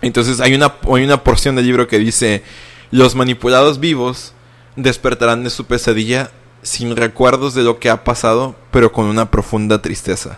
Entonces 0.01 0.39
hay 0.39 0.55
una, 0.55 0.73
hay 0.91 1.03
una 1.03 1.23
porción 1.23 1.55
del 1.55 1.67
libro 1.67 1.87
que 1.87 1.99
dice, 1.99 2.41
los 2.89 3.13
manipulados 3.13 3.79
vivos 3.79 4.33
despertarán 4.75 5.43
de 5.43 5.51
su 5.51 5.65
pesadilla 5.65 6.31
sin 6.67 6.95
recuerdos 6.97 7.53
de 7.53 7.63
lo 7.63 7.79
que 7.79 7.89
ha 7.89 8.03
pasado, 8.03 8.53
pero 8.71 8.91
con 8.91 9.05
una 9.05 9.31
profunda 9.31 9.81
tristeza. 9.81 10.37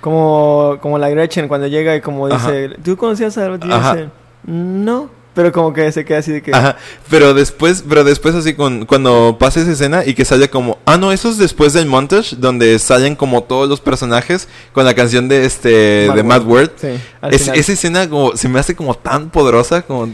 Como, 0.00 0.78
como 0.80 0.98
la 0.98 1.08
Gretchen 1.10 1.48
cuando 1.48 1.66
llega 1.66 1.96
y 1.96 2.00
como 2.00 2.28
Ajá. 2.28 2.52
dice, 2.52 2.76
¿tú 2.84 2.96
conocías 2.96 3.36
a 3.38 3.56
dice, 3.56 4.08
no. 4.44 5.10
Pero 5.34 5.52
como 5.52 5.74
que 5.74 5.92
se 5.92 6.04
queda 6.06 6.20
así 6.20 6.32
de 6.32 6.42
que... 6.42 6.50
Ajá, 6.54 6.76
pero 7.10 7.34
después, 7.34 7.84
pero 7.86 8.04
después 8.04 8.34
así 8.34 8.54
con, 8.54 8.86
cuando 8.86 9.36
pasa 9.38 9.60
esa 9.60 9.72
escena 9.72 10.02
y 10.06 10.14
que 10.14 10.24
sale 10.24 10.48
como, 10.48 10.78
ah 10.86 10.96
no, 10.96 11.12
eso 11.12 11.28
es 11.28 11.36
después 11.36 11.74
del 11.74 11.84
montage 11.84 12.36
donde 12.36 12.78
salen 12.78 13.16
como 13.16 13.42
todos 13.42 13.68
los 13.68 13.80
personajes 13.80 14.48
con 14.72 14.86
la 14.86 14.94
canción 14.94 15.28
de 15.28 15.44
este, 15.44 15.68
de 16.10 16.22
Mad 16.22 16.44
World. 16.46 16.70
Sí, 16.76 16.88
Es- 17.30 17.48
esa 17.48 17.72
escena 17.72 18.08
como, 18.08 18.34
se 18.34 18.48
me 18.48 18.58
hace 18.60 18.74
como 18.74 18.94
tan 18.94 19.28
poderosa, 19.28 19.82
como 19.82 20.08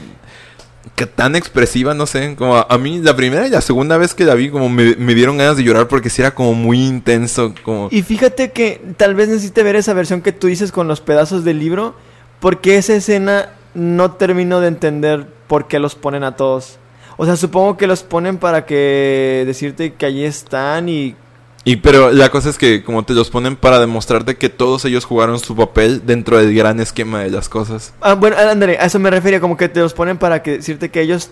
que 0.95 1.07
tan 1.07 1.37
expresiva, 1.37 1.95
no 1.95 2.07
sé, 2.07 2.35
como 2.37 2.57
a, 2.57 2.79
mí 2.79 3.01
la 3.01 3.15
primera 3.15 3.47
y 3.47 3.51
la 3.51 3.61
segunda 3.61 3.97
vez 3.97 4.15
que 4.15 4.25
la 4.25 4.35
vi 4.35 4.51
como 4.51 4.69
me, 4.69 4.97
me 4.97 5.15
dieron 5.15 5.39
ganas 5.39 5.57
de 5.57 5.63
llorar 5.63 5.89
porque 5.89 6.11
sí 6.11 6.23
era 6.23 6.35
como 6.35 6.55
muy 6.55 6.85
intenso, 6.85 7.55
como... 7.63 7.89
Y 7.91 8.03
fíjate 8.03 8.53
que 8.53 8.81
tal 8.97 9.15
vez 9.15 9.29
necesite 9.29 9.63
ver 9.63 9.77
esa 9.77 9.95
versión 9.95 10.23
que 10.23 10.33
tú 10.33 10.49
dices 10.49 10.73
con 10.73 10.89
los 10.89 11.01
pedazos 11.01 11.45
del 11.45 11.59
libro, 11.59 11.95
porque 12.41 12.77
esa 12.77 12.95
escena 12.95 13.51
no 13.75 14.13
termino 14.13 14.61
de 14.61 14.69
entender 14.69 15.27
por 15.47 15.69
qué 15.69 15.79
los 15.79 15.95
ponen 15.95 16.25
a 16.25 16.37
todos. 16.37 16.79
O 17.17 17.25
sea, 17.25 17.37
supongo 17.37 17.77
que 17.77 17.87
los 17.87 18.03
ponen 18.03 18.39
para 18.39 18.67
que 18.67 19.45
decirte 19.47 19.95
que 19.95 20.07
allí 20.07 20.25
están 20.25 20.89
y 20.89 21.15
Y 21.65 21.77
pero 21.77 22.11
la 22.11 22.29
cosa 22.31 22.51
es 22.51 22.59
que 22.59 22.83
como 22.83 23.05
te 23.05 23.15
los 23.15 23.31
ponen 23.31 23.55
para 23.55 23.79
demostrarte 23.79 24.37
que 24.37 24.49
todos 24.49 24.85
ellos 24.85 25.05
jugaron 25.05 25.39
su 25.39 25.55
papel 25.55 26.03
dentro 26.05 26.39
del 26.39 26.55
gran 26.55 26.81
esquema 26.81 27.21
de 27.21 27.31
las 27.31 27.49
cosas. 27.49 27.95
Ah, 28.01 28.15
bueno, 28.15 28.37
André, 28.37 28.79
a 28.79 28.87
eso 28.87 28.99
me 28.99 29.11
refería, 29.11 29.41
como 29.41 29.57
que 29.57 29.69
te 29.69 29.81
los 29.81 29.95
ponen 29.95 30.19
para 30.19 30.43
que 30.43 30.59
decirte 30.59 30.91
que 30.91 31.01
ellos 31.01 31.31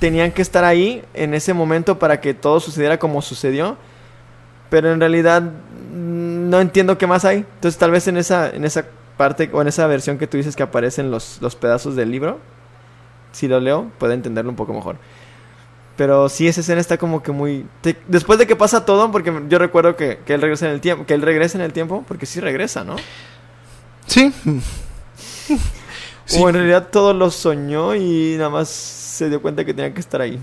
tenían 0.00 0.32
que 0.32 0.42
estar 0.42 0.64
ahí 0.64 1.04
en 1.14 1.34
ese 1.34 1.54
momento 1.54 1.98
para 2.00 2.20
que 2.20 2.34
todo 2.34 2.58
sucediera 2.58 2.98
como 2.98 3.22
sucedió. 3.22 3.76
Pero 4.70 4.92
en 4.92 4.98
realidad 4.98 5.42
mm, 5.42 6.50
no 6.50 6.60
entiendo 6.60 6.98
qué 6.98 7.06
más 7.06 7.24
hay. 7.24 7.38
Entonces 7.38 7.78
tal 7.78 7.92
vez 7.92 8.08
en 8.08 8.16
esa, 8.16 8.50
en 8.50 8.64
esa 8.64 8.86
parte 9.16 9.50
o 9.52 9.62
en 9.62 9.68
esa 9.68 9.86
versión 9.86 10.18
que 10.18 10.26
tú 10.26 10.36
dices 10.36 10.56
que 10.56 10.64
aparecen 10.64 11.12
los, 11.12 11.38
los 11.40 11.54
pedazos 11.54 11.94
del 11.94 12.10
libro, 12.10 12.40
si 13.30 13.46
lo 13.46 13.60
leo, 13.60 13.90
puedo 13.98 14.12
entenderlo 14.12 14.50
un 14.50 14.56
poco 14.56 14.72
mejor. 14.72 14.96
Pero 16.00 16.30
sí, 16.30 16.48
esa 16.48 16.62
escena 16.62 16.80
está 16.80 16.96
como 16.96 17.22
que 17.22 17.30
muy... 17.30 17.66
te- 17.82 17.94
después 18.08 18.38
de 18.38 18.46
que 18.46 18.56
pasa 18.56 18.86
todo, 18.86 19.12
porque 19.12 19.38
yo 19.50 19.58
recuerdo 19.58 19.96
que, 19.96 20.18
que 20.24 20.32
él 20.32 20.40
regresa 20.40 20.64
en 20.66 20.72
el 20.72 20.80
tiempo, 20.80 21.04
que 21.04 21.12
él 21.12 21.20
regresa 21.20 21.58
en 21.58 21.62
el 21.62 21.74
tiempo, 21.74 22.06
porque 22.08 22.24
sí 22.24 22.40
regresa, 22.40 22.84
¿no? 22.84 22.96
Sí. 24.06 24.32
Sí. 26.24 26.38
O 26.40 26.48
en 26.48 26.54
realidad 26.54 26.88
todo 26.90 27.12
lo 27.12 27.30
soñó 27.30 27.94
y 27.94 28.36
nada 28.38 28.48
más 28.48 28.70
se 28.70 29.28
dio 29.28 29.42
cuenta 29.42 29.62
que 29.62 29.74
tenía 29.74 29.92
que 29.92 30.00
estar 30.00 30.22
ahí. 30.22 30.38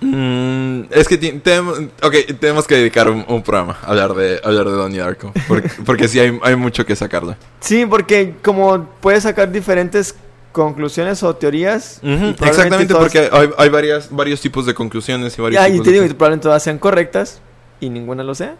Mm, 0.00 0.86
es 0.90 1.06
que 1.06 1.16
ti- 1.18 1.40
tenemos, 1.40 2.66
que 2.66 2.74
dedicar 2.74 3.08
un, 3.08 3.24
un 3.28 3.42
programa 3.44 3.78
a 3.82 3.90
hablar 3.90 4.12
de, 4.14 4.40
a 4.42 4.48
hablar 4.48 4.64
de 4.66 4.72
Donnie 4.72 4.98
Darko. 4.98 5.32
Porque, 5.46 5.70
porque 5.84 6.08
sí 6.08 6.18
hay, 6.18 6.36
hay 6.42 6.56
mucho 6.56 6.84
que 6.84 6.96
sacarle. 6.96 7.36
Sí, 7.60 7.86
porque 7.86 8.34
como 8.42 8.88
puedes 9.00 9.22
sacar 9.22 9.52
diferentes 9.52 10.16
conclusiones 10.64 11.22
o 11.22 11.36
teorías. 11.36 12.00
y 12.02 12.30
Exactamente, 12.30 12.86
todas- 12.94 13.04
porque 13.12 13.28
hay, 13.30 13.50
hay 13.58 13.68
varias, 13.68 14.10
varios 14.10 14.40
tipos 14.40 14.64
de 14.66 14.72
conclusiones 14.74 15.36
y 15.38 15.42
varios 15.42 15.60
Ya, 15.60 15.68
y 15.68 15.72
tipos 15.72 15.84
te 15.84 15.90
de- 15.90 15.94
digo, 16.00 16.06
y 16.06 16.14
probablemente 16.14 16.44
todas 16.44 16.62
sean 16.62 16.78
correctas 16.78 17.40
y 17.78 17.90
ninguna 17.90 18.22
lo 18.24 18.34
sea. 18.34 18.56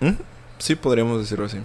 ¿Mm? 0.00 0.10
Sí, 0.58 0.74
podríamos 0.74 1.20
decirlo 1.20 1.46
así. 1.46 1.58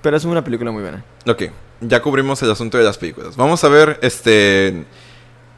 Pero 0.00 0.16
es 0.16 0.24
una 0.24 0.42
película 0.44 0.70
muy 0.70 0.82
buena. 0.82 1.04
Ok, 1.26 1.42
ya 1.80 2.00
cubrimos 2.00 2.40
el 2.42 2.50
asunto 2.50 2.78
de 2.78 2.84
las 2.84 2.98
películas. 2.98 3.36
Vamos 3.36 3.62
a 3.64 3.68
ver, 3.68 3.98
este... 4.02 4.84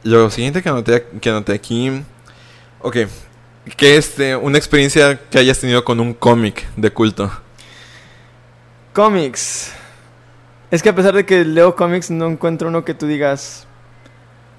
Lo 0.03 0.29
siguiente 0.29 0.61
que 0.61 0.69
anoté, 0.69 1.05
que 1.21 1.29
anoté 1.29 1.53
aquí... 1.53 1.91
Ok, 2.81 2.97
que 3.77 3.97
este, 3.97 4.35
una 4.35 4.57
experiencia 4.57 5.19
que 5.29 5.39
hayas 5.39 5.59
tenido 5.59 5.83
con 5.83 5.99
un 5.99 6.13
cómic 6.13 6.65
de 6.75 6.91
culto. 6.91 7.31
Cómics. 8.93 9.73
Es 10.71 10.81
que 10.81 10.89
a 10.89 10.95
pesar 10.95 11.13
de 11.13 11.25
que 11.25 11.45
leo 11.45 11.75
cómics, 11.75 12.09
no 12.09 12.27
encuentro 12.27 12.69
uno 12.69 12.83
que 12.83 12.93
tú 12.93 13.07
digas. 13.07 13.67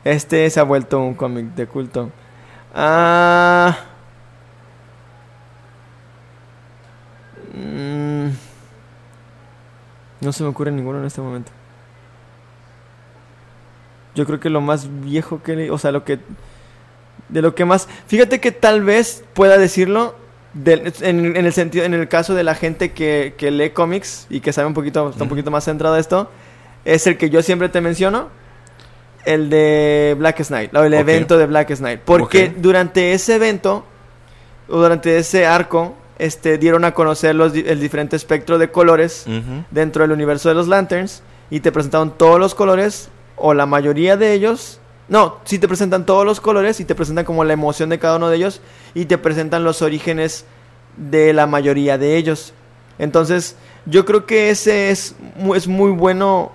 Este 0.05 0.49
se 0.51 0.61
ha 0.61 0.63
vuelto 0.63 1.01
un 1.01 1.15
cómic 1.15 1.47
de 1.55 1.67
culto. 1.67 2.11
Ah. 2.75 3.77
Mm, 7.55 8.29
no 10.21 10.33
se 10.33 10.43
me 10.45 10.49
ocurre 10.51 10.71
ninguno 10.71 11.01
en 11.01 11.07
este 11.07 11.21
momento. 11.21 11.51
Yo 14.15 14.27
creo 14.27 14.39
que 14.39 14.49
lo 14.49 14.61
más 14.61 14.89
viejo 15.01 15.43
que 15.43 15.71
o 15.71 15.79
sea, 15.79 15.91
lo 15.91 16.05
que. 16.05 16.21
De 17.29 17.43
lo 17.43 17.55
que 17.55 17.65
más. 17.65 17.89
Fíjate 18.07 18.41
que 18.41 18.53
tal 18.53 18.85
vez 18.85 19.25
pueda 19.35 19.59
decirlo 19.59 20.15
del- 20.63 20.93
en, 21.03 21.37
en 21.37 21.47
el 21.47 21.53
sentido, 21.53 21.85
en 21.85 21.95
el 21.95 22.09
caso 22.09 22.35
de 22.35 22.43
la 22.45 22.55
gente 22.55 22.93
que, 22.93 23.35
que 23.37 23.51
lee 23.51 23.71
cómics 23.71 24.27
y 24.31 24.41
que 24.41 24.53
sabe 24.53 24.67
un 24.67 24.75
poquito, 24.75 25.11
está 25.11 25.23
un 25.25 25.29
poquito 25.29 25.51
más 25.51 25.65
centrado 25.65 25.95
a 25.95 25.99
esto, 26.01 26.31
es 26.85 27.07
el 27.07 27.17
que 27.19 27.31
yo 27.31 27.43
siempre 27.43 27.69
te 27.69 27.81
menciono, 27.81 28.29
el 29.25 29.51
de 29.51 30.15
Black 30.19 30.45
Knight, 30.47 30.75
o 30.75 30.85
el 30.85 30.95
evento 30.95 31.37
de 31.39 31.47
Black 31.47 31.75
Knight. 31.77 32.01
Porque 32.05 32.53
durante 32.57 33.13
ese 33.13 33.35
evento, 33.35 33.85
o 34.69 34.77
durante 34.79 35.19
ese 35.19 35.47
arco, 35.47 35.95
este, 36.19 36.59
dieron 36.59 36.85
a 36.85 36.93
conocer 36.95 37.35
los, 37.35 37.55
el 37.55 37.81
diferente 37.81 38.17
espectro 38.17 38.57
de 38.59 38.71
colores 38.71 39.27
dentro 39.71 40.03
del 40.03 40.13
universo 40.13 40.49
de 40.49 40.55
los 40.55 40.69
Lanterns 40.69 41.23
y 41.51 41.61
te 41.61 41.73
presentaron 41.73 42.17
todos 42.17 42.41
los 42.41 42.55
colores 42.55 43.09
o 43.37 43.53
la 43.53 43.67
mayoría 43.67 44.17
de 44.17 44.33
ellos. 44.33 44.81
No, 45.09 45.39
sí 45.45 45.59
te 45.59 45.69
presentan 45.69 46.05
todos 46.05 46.25
los 46.25 46.41
colores 46.41 46.81
y 46.81 46.85
te 46.85 46.95
presentan 46.95 47.25
como 47.25 47.45
la 47.45 47.53
emoción 47.53 47.89
de 47.91 47.99
cada 47.99 48.17
uno 48.17 48.29
de 48.29 48.37
ellos 48.37 48.61
y 48.95 49.05
te 49.05 49.19
presentan 49.19 49.63
los 49.63 49.83
orígenes 49.83 50.45
de 50.97 51.33
la 51.33 51.47
mayoría 51.47 51.97
de 51.97 52.17
ellos. 52.17 52.53
Entonces, 52.99 53.57
yo 53.85 54.05
creo 54.05 54.27
que 54.27 54.51
ese 54.51 54.91
es, 54.91 55.15
es 55.55 55.69
muy 55.69 55.93
bueno. 55.93 56.53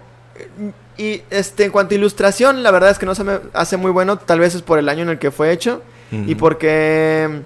Y 0.97 1.21
este, 1.29 1.65
en 1.65 1.71
cuanto 1.71 1.93
a 1.93 1.97
ilustración, 1.97 2.63
la 2.63 2.71
verdad 2.71 2.89
es 2.89 2.99
que 2.99 3.05
no 3.05 3.15
se 3.15 3.23
me 3.23 3.39
hace 3.53 3.77
muy 3.77 3.91
bueno. 3.91 4.17
Tal 4.17 4.39
vez 4.39 4.53
es 4.55 4.61
por 4.61 4.79
el 4.79 4.89
año 4.89 5.03
en 5.03 5.09
el 5.09 5.19
que 5.19 5.31
fue 5.31 5.51
hecho. 5.51 5.81
Y 6.11 6.35
porque 6.35 7.43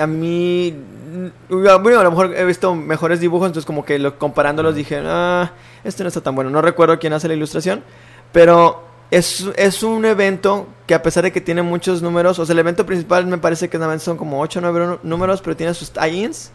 a 0.00 0.06
mí, 0.06 0.74
bueno, 1.50 2.00
a 2.00 2.02
lo 2.02 2.10
mejor 2.10 2.34
he 2.34 2.44
visto 2.46 2.74
mejores 2.74 3.20
dibujos, 3.20 3.46
entonces 3.46 3.66
como 3.66 3.84
que 3.84 3.98
lo, 3.98 4.18
comparándolos 4.18 4.74
dije, 4.74 5.02
ah, 5.04 5.52
este 5.84 6.02
no 6.02 6.08
está 6.08 6.22
tan 6.22 6.34
bueno. 6.34 6.48
No 6.48 6.62
recuerdo 6.62 6.98
quién 6.98 7.12
hace 7.12 7.28
la 7.28 7.34
ilustración, 7.34 7.82
pero 8.32 8.87
es, 9.10 9.46
es 9.56 9.82
un 9.82 10.04
evento 10.04 10.66
que 10.86 10.94
a 10.94 11.02
pesar 11.02 11.24
de 11.24 11.32
que 11.32 11.40
tiene 11.40 11.62
muchos 11.62 12.02
números, 12.02 12.38
o 12.38 12.46
sea, 12.46 12.52
el 12.52 12.58
evento 12.58 12.84
principal 12.84 13.26
me 13.26 13.38
parece 13.38 13.68
que 13.68 13.78
son 13.98 14.16
como 14.16 14.40
8 14.40 14.58
o 14.58 14.62
9 14.62 14.98
números, 15.02 15.40
pero 15.42 15.56
tiene 15.56 15.74
sus 15.74 15.92
tie-ins, 15.92 16.50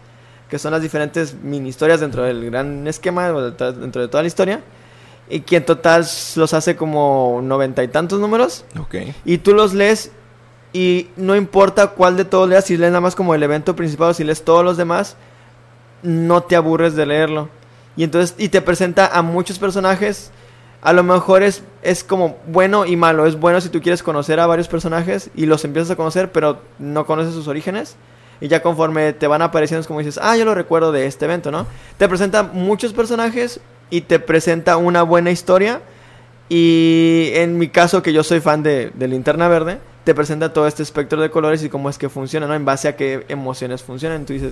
que 0.50 0.60
son 0.60 0.72
las 0.72 0.82
diferentes 0.82 1.36
mini 1.42 1.70
historias 1.70 2.00
dentro 2.00 2.24
del 2.24 2.46
gran 2.46 2.88
esquema, 2.88 3.32
dentro 3.32 4.02
de 4.02 4.08
toda 4.08 4.24
la 4.24 4.28
historia. 4.28 4.62
Y 5.30 5.40
que 5.40 5.56
en 5.56 5.66
total 5.66 6.06
los 6.36 6.54
hace 6.54 6.76
como 6.76 7.40
noventa 7.42 7.82
y 7.84 7.88
tantos 7.88 8.20
números. 8.20 8.66
Ok. 8.78 8.96
Y 9.24 9.38
tú 9.38 9.54
los 9.54 9.74
lees 9.74 10.12
y 10.74 11.10
no 11.16 11.36
importa 11.36 11.88
cuál 11.88 12.18
de 12.18 12.26
todos 12.26 12.50
leas, 12.50 12.66
si 12.66 12.76
lees 12.78 12.92
nada 12.92 13.02
más 13.02 13.16
como 13.16 13.36
el 13.36 13.44
evento 13.44 13.76
principal 13.76 14.10
o 14.10 14.14
si 14.14 14.24
lees 14.24 14.44
todos 14.44 14.66
los 14.66 14.76
demás, 14.76 15.16
no 16.02 16.42
te 16.44 16.56
aburres 16.56 16.96
de 16.96 17.06
leerlo. 17.06 17.50
Y 17.96 18.04
entonces, 18.04 18.36
y 18.40 18.50
te 18.50 18.62
presenta 18.62 19.08
a 19.08 19.22
muchos 19.22 19.60
personajes. 19.60 20.32
A 20.84 20.92
lo 20.92 21.02
mejor 21.02 21.44
es, 21.44 21.64
es 21.82 22.04
como 22.04 22.38
bueno 22.46 22.86
y 22.86 22.98
malo. 22.98 23.26
Es 23.26 23.40
bueno 23.40 23.62
si 23.62 23.70
tú 23.70 23.82
quieres 23.82 24.04
conocer 24.04 24.42
a 24.42 24.48
varios 24.48 24.68
personajes 24.68 25.30
y 25.34 25.46
los 25.46 25.64
empiezas 25.64 25.92
a 25.92 25.96
conocer, 25.96 26.34
pero 26.34 26.60
no 26.78 27.06
conoces 27.06 27.34
sus 27.34 27.48
orígenes. 27.48 27.96
Y 28.42 28.50
ya 28.50 28.62
conforme 28.62 29.14
te 29.14 29.28
van 29.28 29.42
apareciendo 29.42 29.80
es 29.80 29.88
como 29.88 30.00
dices, 30.00 30.20
ah, 30.22 30.36
yo 30.36 30.44
lo 30.44 30.54
recuerdo 30.54 30.92
de 30.92 31.06
este 31.06 31.24
evento, 31.24 31.52
¿no? 31.52 31.68
Te 31.98 32.10
presenta 32.10 32.44
muchos 32.44 32.92
personajes 32.92 33.62
y 33.90 34.02
te 34.02 34.20
presenta 34.20 34.76
una 34.76 35.04
buena 35.04 35.32
historia. 35.32 35.80
Y 36.50 37.30
en 37.36 37.58
mi 37.58 37.70
caso, 37.70 38.04
que 38.04 38.12
yo 38.12 38.22
soy 38.22 38.42
fan 38.42 38.62
de, 38.62 38.92
de 38.94 39.08
Linterna 39.08 39.48
Verde, 39.48 39.80
te 40.04 40.14
presenta 40.14 40.52
todo 40.52 40.68
este 40.68 40.84
espectro 40.84 41.22
de 41.22 41.30
colores 41.30 41.64
y 41.64 41.70
cómo 41.70 41.90
es 41.90 41.98
que 41.98 42.10
funciona, 42.10 42.46
¿no? 42.46 42.56
En 42.56 42.66
base 42.66 42.90
a 42.90 42.98
qué 42.98 43.26
emociones 43.30 43.82
funcionan. 43.84 44.26
Tú 44.26 44.34
dices, 44.34 44.52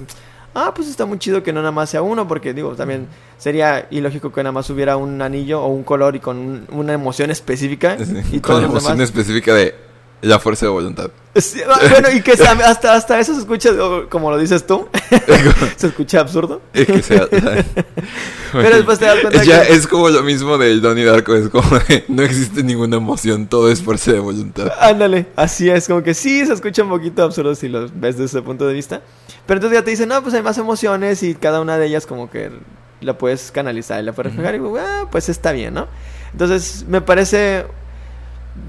ah, 0.56 0.74
pues 0.76 0.88
está 0.88 1.06
muy 1.06 1.18
chido 1.20 1.43
que 1.43 1.54
no 1.54 1.62
nada 1.62 1.72
más 1.72 1.89
sea 1.89 2.02
uno, 2.02 2.28
porque 2.28 2.54
digo, 2.54 2.76
también 2.76 3.08
sería 3.38 3.88
ilógico 3.91 4.32
que 4.32 4.43
nada 4.43 4.52
más 4.52 4.70
hubiera 4.70 4.97
un 4.97 5.22
anillo 5.22 5.62
o 5.62 5.68
un 5.68 5.84
color 5.84 6.16
y 6.16 6.20
con 6.20 6.38
un- 6.38 6.68
una 6.72 6.93
emoción 6.93 7.32
específica. 7.32 7.97
Y 8.32 8.39
con 8.39 8.64
emoción 8.64 8.93
demás. 8.97 9.10
específica 9.10 9.54
de 9.54 9.76
la 10.22 10.39
fuerza 10.39 10.65
de 10.67 10.72
voluntad. 10.72 11.09
Sí, 11.36 11.61
ah, 11.65 11.80
bueno, 11.89 12.09
y 12.13 12.22
que 12.22 12.34
hasta, 12.34 12.93
hasta 12.93 13.19
eso 13.19 13.34
se 13.34 13.39
escucha, 13.39 13.69
como 14.09 14.32
lo 14.32 14.38
dices 14.38 14.67
tú, 14.67 14.88
se 15.78 15.88
escucha 15.88 16.19
absurdo. 16.19 16.61
Es 16.74 16.86
que 16.88 17.01
sea- 17.01 17.28
Pero 18.51 18.76
después 18.76 18.99
te 18.99 19.05
das 19.05 19.19
cuenta 19.22 19.43
ya 19.43 19.65
que- 19.65 19.74
es 19.74 19.88
como 19.88 20.09
lo 20.09 20.24
mismo 20.24 20.57
del 20.57 20.82
Donnie 20.82 21.05
Darko, 21.05 21.34
es 21.36 21.47
como 21.49 21.80
de, 21.80 22.03
no 22.09 22.22
existe 22.24 22.63
ninguna 22.63 22.97
emoción, 22.97 23.47
todo 23.47 23.72
es 23.72 23.82
fuerza 23.82 24.11
de 24.11 24.19
voluntad. 24.19 24.72
Ándale, 24.80 25.28
así 25.38 25.69
es, 25.69 25.88
como 25.88 26.03
que 26.03 26.13
sí, 26.13 26.45
se 26.45 26.53
escucha 26.53 26.84
un 26.84 26.89
poquito 26.89 27.24
absurdo 27.24 27.55
si 27.55 27.69
lo 27.69 27.84
ves 27.84 27.91
desde 28.17 28.26
ese 28.26 28.41
punto 28.41 28.67
de 28.67 28.74
vista. 28.74 29.01
Pero 29.45 29.57
entonces 29.59 29.80
ya 29.80 29.86
te 29.86 29.91
dicen, 29.91 30.09
no, 30.09 30.22
pues 30.22 30.34
hay 30.36 30.41
más 30.41 30.57
emociones 30.57 31.24
y 31.24 31.34
cada 31.36 31.61
una 31.61 31.78
de 31.78 31.88
ellas 31.88 32.05
como 32.05 32.30
que 32.30 32.51
la 32.99 33.17
puedes 33.17 33.51
canalizar 33.51 34.01
y 34.01 34.05
la 34.05 34.11
puedes 34.11 34.34
reflejar 34.34 34.55
y 34.55 34.57
digo, 34.59 34.78
ah, 34.78 35.07
pues 35.09 35.30
está 35.30 35.53
bien, 35.53 35.74
¿no? 35.74 35.88
Entonces 36.34 36.86
me 36.88 37.01
parece, 37.01 37.65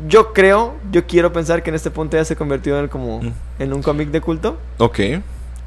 yo 0.09 0.33
creo, 0.33 0.74
yo 0.91 1.07
quiero 1.07 1.33
pensar 1.33 1.62
que 1.62 1.70
en 1.70 1.76
este 1.76 1.91
punto 1.91 2.16
ya 2.16 2.24
se 2.24 2.37
convirtió 2.37 2.78
en 2.78 2.89
como 2.89 3.20
Mm. 3.22 3.33
en 3.59 3.72
un 3.72 3.83
cómic 3.83 4.11
de 4.11 4.20
culto. 4.20 4.59
Ok. 4.78 4.99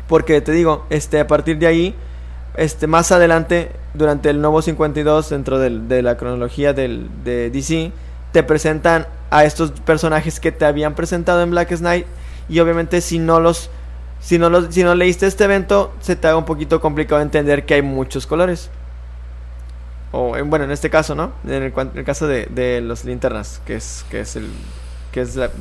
Porque 0.08 0.40
te 0.42 0.52
digo, 0.52 0.86
este, 0.90 1.20
a 1.20 1.28
partir 1.28 1.58
de 1.58 1.68
ahí, 1.68 1.96
este, 2.56 2.88
más 2.88 3.12
adelante, 3.12 3.72
durante 3.94 4.30
el 4.30 4.40
nuevo 4.42 4.62
52, 4.62 5.30
dentro 5.30 5.60
del- 5.60 5.88
de 5.88 6.02
la 6.02 6.16
cronología 6.18 6.74
del, 6.74 7.10
de 7.24 7.50
DC, 7.50 7.92
te 8.32 8.44
presentan 8.44 9.08
a 9.32 9.44
estos 9.46 9.72
personajes 9.72 10.40
que 10.40 10.52
te 10.52 10.66
habían 10.66 10.94
presentado 10.96 11.42
en 11.42 11.52
Black 11.52 11.76
Knight. 11.78 12.06
Y 12.48 12.60
obviamente 12.60 13.02
si 13.02 13.20
no 13.20 13.40
los. 13.40 13.70
Si 14.22 14.40
no, 14.40 14.50
los, 14.50 14.74
si 14.74 14.84
no 14.84 14.96
leíste 14.96 15.28
este 15.28 15.44
evento, 15.44 15.94
se 16.00 16.16
te 16.16 16.28
haga 16.28 16.38
un 16.38 16.46
poquito 16.46 16.80
complicado 16.82 17.22
entender 17.22 17.66
que 17.66 17.76
hay 17.76 17.82
muchos 17.82 18.26
colores. 18.26 18.70
O, 20.18 20.38
en- 20.38 20.50
bueno, 20.50 20.64
en 20.66 20.72
este 20.72 20.90
caso, 20.90 21.14
¿no? 21.14 21.34
En 21.44 21.52
el, 21.64 21.74
en 21.76 21.92
el 21.96 22.06
caso 22.06 22.26
de, 22.28 22.46
de 22.46 22.80
los 22.82 23.04
linternas, 23.04 23.62
que 23.66 23.76
es, 23.76 24.06
que 24.10 24.22
es, 24.22 24.36
el, 24.38 24.48
que 25.12 25.22
es 25.22 25.36
la- 25.36 25.52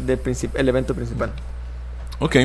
el 0.55 0.69
evento 0.69 0.95
principal. 0.95 1.33
Ok. 2.21 2.37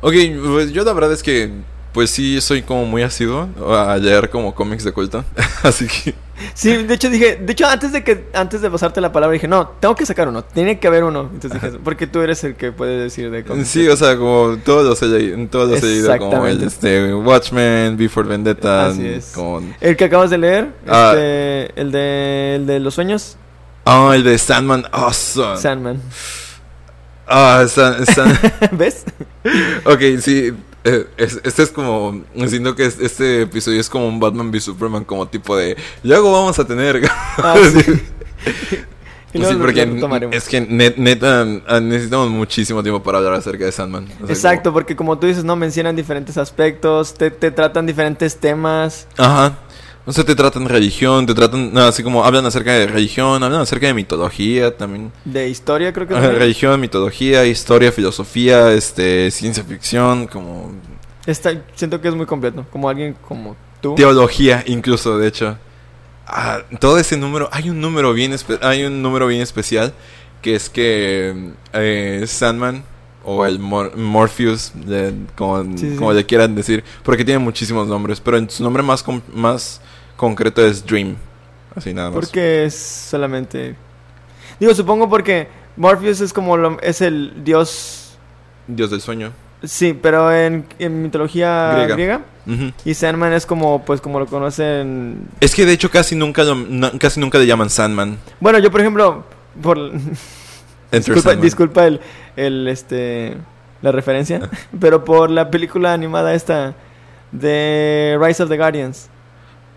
Ok, 0.00 0.14
pues 0.54 0.72
yo 0.72 0.82
la 0.82 0.92
verdad 0.92 1.12
es 1.12 1.22
que, 1.22 1.50
pues 1.92 2.10
sí, 2.10 2.40
soy 2.40 2.62
como 2.62 2.84
muy 2.86 3.02
asiduo 3.02 3.48
a 3.76 3.96
leer 3.96 4.28
como 4.30 4.54
cómics 4.54 4.82
de 4.82 4.92
culto. 4.92 5.24
Así 5.62 5.86
que, 5.86 6.14
Sí, 6.54 6.76
de 6.84 6.94
hecho 6.94 7.10
dije, 7.10 7.36
de 7.36 7.52
hecho 7.52 7.66
antes 7.66 7.92
de 7.92 8.02
que 8.04 8.26
antes 8.34 8.60
de 8.60 8.70
pasarte 8.70 9.00
la 9.00 9.12
palabra 9.12 9.34
dije, 9.34 9.48
no, 9.48 9.68
tengo 9.80 9.94
que 9.94 10.06
sacar 10.06 10.28
uno, 10.28 10.42
tiene 10.44 10.78
que 10.78 10.86
haber 10.88 11.04
uno. 11.04 11.30
Entonces 11.32 11.60
dije, 11.62 11.78
porque 11.82 12.06
tú 12.06 12.20
eres 12.20 12.42
el 12.44 12.54
que 12.56 12.72
puede 12.72 12.98
decir 12.98 13.30
de 13.30 13.44
cómics. 13.44 13.68
sí, 13.68 13.86
o 13.88 13.96
sea, 13.96 14.16
como 14.16 14.56
todos 14.64 14.84
los 14.86 15.02
he 15.02 15.46
todos 15.48 15.70
los 15.70 15.82
he 15.82 15.86
leído, 15.86 16.18
como 16.18 16.46
el 16.46 16.62
este, 16.62 17.14
Watchmen, 17.14 17.96
Before 17.96 18.28
Vendetta, 18.28 18.86
Así 18.88 19.06
es. 19.06 19.32
como... 19.34 19.60
El 19.80 19.96
que 19.96 20.04
acabas 20.04 20.30
de 20.30 20.38
leer, 20.38 20.68
Ah. 20.88 21.12
este, 21.14 21.80
el 21.80 21.92
de 21.92 22.54
el 22.56 22.66
de 22.66 22.80
los 22.80 22.94
sueños, 22.94 23.36
Ah, 23.84 24.12
el 24.14 24.22
de 24.24 24.36
Sandman, 24.38 24.84
awesome. 24.92 25.56
Sandman. 25.56 26.00
Ah, 27.26 27.64
San- 27.68 28.04
San- 28.06 28.38
¿Ves? 28.72 29.04
ok, 29.84 30.00
sí. 30.20 30.52
Eh, 30.84 31.06
es- 31.16 31.40
este 31.44 31.62
es 31.62 31.70
como. 31.70 32.22
Siento 32.46 32.74
que 32.74 32.86
es- 32.86 32.98
este 33.00 33.42
episodio 33.42 33.80
es 33.80 33.88
como 33.88 34.08
un 34.08 34.18
Batman 34.20 34.48
v 34.50 34.60
Superman, 34.60 35.04
como 35.04 35.26
tipo 35.28 35.56
de. 35.56 35.76
Luego 36.02 36.32
vamos 36.32 36.58
a 36.58 36.66
tener. 36.66 37.02
Ah, 37.38 37.56
sí. 37.72 38.02
Y 39.32 39.38
Sí, 39.38 39.44
luego 39.44 39.52
lo- 39.60 39.64
porque 39.66 39.86
lo 39.86 40.30
es 40.32 40.48
que 40.48 40.60
net- 40.68 40.96
neta 40.96 41.44
necesitamos 41.80 42.30
muchísimo 42.30 42.82
tiempo 42.82 43.00
para 43.00 43.18
hablar 43.18 43.34
acerca 43.34 43.64
de 43.64 43.70
Sandman. 43.70 44.08
O 44.20 44.26
sea, 44.26 44.34
Exacto, 44.34 44.72
porque 44.72 44.96
como 44.96 45.16
tú 45.20 45.28
dices, 45.28 45.44
no 45.44 45.54
mencionan 45.54 45.94
diferentes 45.94 46.36
aspectos, 46.36 47.14
te, 47.14 47.30
te 47.30 47.52
tratan 47.52 47.86
diferentes 47.86 48.36
temas. 48.38 49.06
como- 49.16 49.28
ajá. 49.28 49.58
No 50.10 50.14
sé, 50.14 50.24
te 50.24 50.34
tratan 50.34 50.68
religión, 50.68 51.24
te 51.24 51.34
tratan, 51.34 51.72
no, 51.72 51.82
así 51.82 52.02
como 52.02 52.24
hablan 52.24 52.44
acerca 52.44 52.72
de 52.72 52.88
religión, 52.88 53.40
hablan 53.44 53.60
acerca 53.60 53.86
de 53.86 53.94
mitología 53.94 54.76
también. 54.76 55.12
De 55.24 55.48
historia 55.48 55.92
creo 55.92 56.08
que 56.08 56.14
también. 56.14 56.34
religión, 56.34 56.80
mitología, 56.80 57.46
historia, 57.46 57.92
filosofía, 57.92 58.72
este, 58.72 59.30
ciencia 59.30 59.62
ficción, 59.62 60.26
como 60.26 60.72
Está, 61.26 61.52
siento 61.76 62.00
que 62.00 62.08
es 62.08 62.14
muy 62.16 62.26
completo. 62.26 62.66
Como 62.72 62.88
alguien 62.88 63.14
como 63.28 63.54
tú. 63.80 63.94
teología 63.94 64.64
incluso, 64.66 65.16
de 65.16 65.28
hecho. 65.28 65.56
Ah, 66.26 66.62
todo 66.80 66.98
ese 66.98 67.16
número, 67.16 67.48
hay 67.52 67.70
un 67.70 67.80
número 67.80 68.12
bien 68.12 68.34
hay 68.62 68.82
un 68.82 69.02
número 69.02 69.28
bien 69.28 69.42
especial 69.42 69.92
que 70.42 70.56
es 70.56 70.68
que 70.68 71.52
eh, 71.72 72.24
Sandman 72.26 72.82
o 73.22 73.46
el 73.46 73.60
Mor- 73.60 73.94
Morpheus, 73.96 74.72
de- 74.74 75.14
como, 75.36 75.62
Sí, 75.78 75.90
sí. 75.90 75.96
como 75.96 76.12
le 76.12 76.26
quieran 76.26 76.56
decir, 76.56 76.82
porque 77.04 77.24
tiene 77.24 77.38
muchísimos 77.38 77.86
nombres, 77.86 78.18
pero 78.20 78.38
en 78.38 78.50
su 78.50 78.64
nombre 78.64 78.82
más 78.82 79.04
más 79.32 79.80
concreto 80.20 80.64
es 80.64 80.84
Dream. 80.84 81.16
Así 81.74 81.94
nada 81.94 82.10
más. 82.10 82.14
Porque 82.20 82.64
es 82.66 82.74
solamente. 82.76 83.74
Digo, 84.60 84.74
supongo 84.74 85.08
porque 85.08 85.48
Morpheus 85.76 86.20
es 86.20 86.32
como 86.32 86.56
lo- 86.56 86.78
es 86.82 87.00
el 87.00 87.42
dios. 87.42 88.18
Dios 88.66 88.90
del 88.90 89.00
sueño. 89.00 89.32
Sí, 89.64 89.92
pero 90.00 90.32
en, 90.32 90.64
en 90.78 91.02
mitología 91.02 91.86
Griega. 91.88 92.20
Y 92.84 92.94
Sandman 92.94 93.32
es 93.32 93.46
como, 93.46 93.84
pues, 93.84 94.00
como 94.00 94.18
lo 94.18 94.26
conocen. 94.26 95.28
Es 95.40 95.54
que 95.54 95.64
de 95.64 95.72
hecho 95.72 95.90
casi 95.90 96.14
nunca 96.16 96.42
lo- 96.44 96.54
no- 96.54 96.92
casi 96.98 97.20
nunca 97.20 97.38
le 97.38 97.46
llaman 97.46 97.70
Sandman. 97.70 98.18
Bueno, 98.40 98.58
yo 98.58 98.70
por 98.70 98.80
ejemplo, 98.80 99.24
por 99.62 99.78
disculpa, 100.92 101.34
disculpa 101.36 101.86
el, 101.86 102.00
el 102.36 102.68
este 102.68 103.36
la 103.82 103.92
referencia, 103.92 104.40
pero 104.78 105.04
por 105.04 105.30
la 105.30 105.50
película 105.50 105.92
animada 105.94 106.34
esta 106.34 106.74
de 107.32 108.18
Rise 108.20 108.42
of 108.42 108.48
the 108.50 108.56
Guardians, 108.56 109.08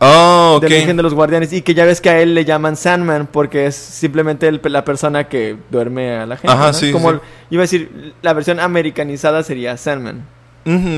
Oh, 0.06 0.56
ok. 0.58 0.64
del 0.64 0.74
origen 0.74 0.98
de 0.98 1.04
los 1.04 1.14
guardianes 1.14 1.54
y 1.54 1.62
que 1.62 1.74
ya 1.74 1.86
ves 1.86 2.02
que 2.02 2.10
a 2.10 2.20
él 2.22 2.34
le 2.36 2.46
llaman 2.46 2.76
Sandman 2.76 3.28
porque 3.32 3.68
es 3.68 3.76
simplemente 3.76 4.48
el- 4.48 4.60
la 4.64 4.84
persona 4.84 5.26
que 5.30 5.56
duerme 5.72 6.18
a 6.18 6.26
la 6.26 6.38
gente. 6.38 6.52
Ajá, 6.54 6.68
¿no? 6.68 6.74
sí, 6.74 6.92
Como 6.92 7.12
sí. 7.14 7.18
iba 7.52 7.62
a 7.62 7.66
decir 7.66 8.14
la 8.22 8.34
versión 8.34 8.60
americanizada 8.60 9.44
sería 9.44 9.78
Sandman. 9.78 10.26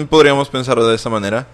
Podríamos 0.09 0.49
pensarlo 0.49 0.87
de 0.87 0.95
esa 0.95 1.09
manera. 1.09 1.47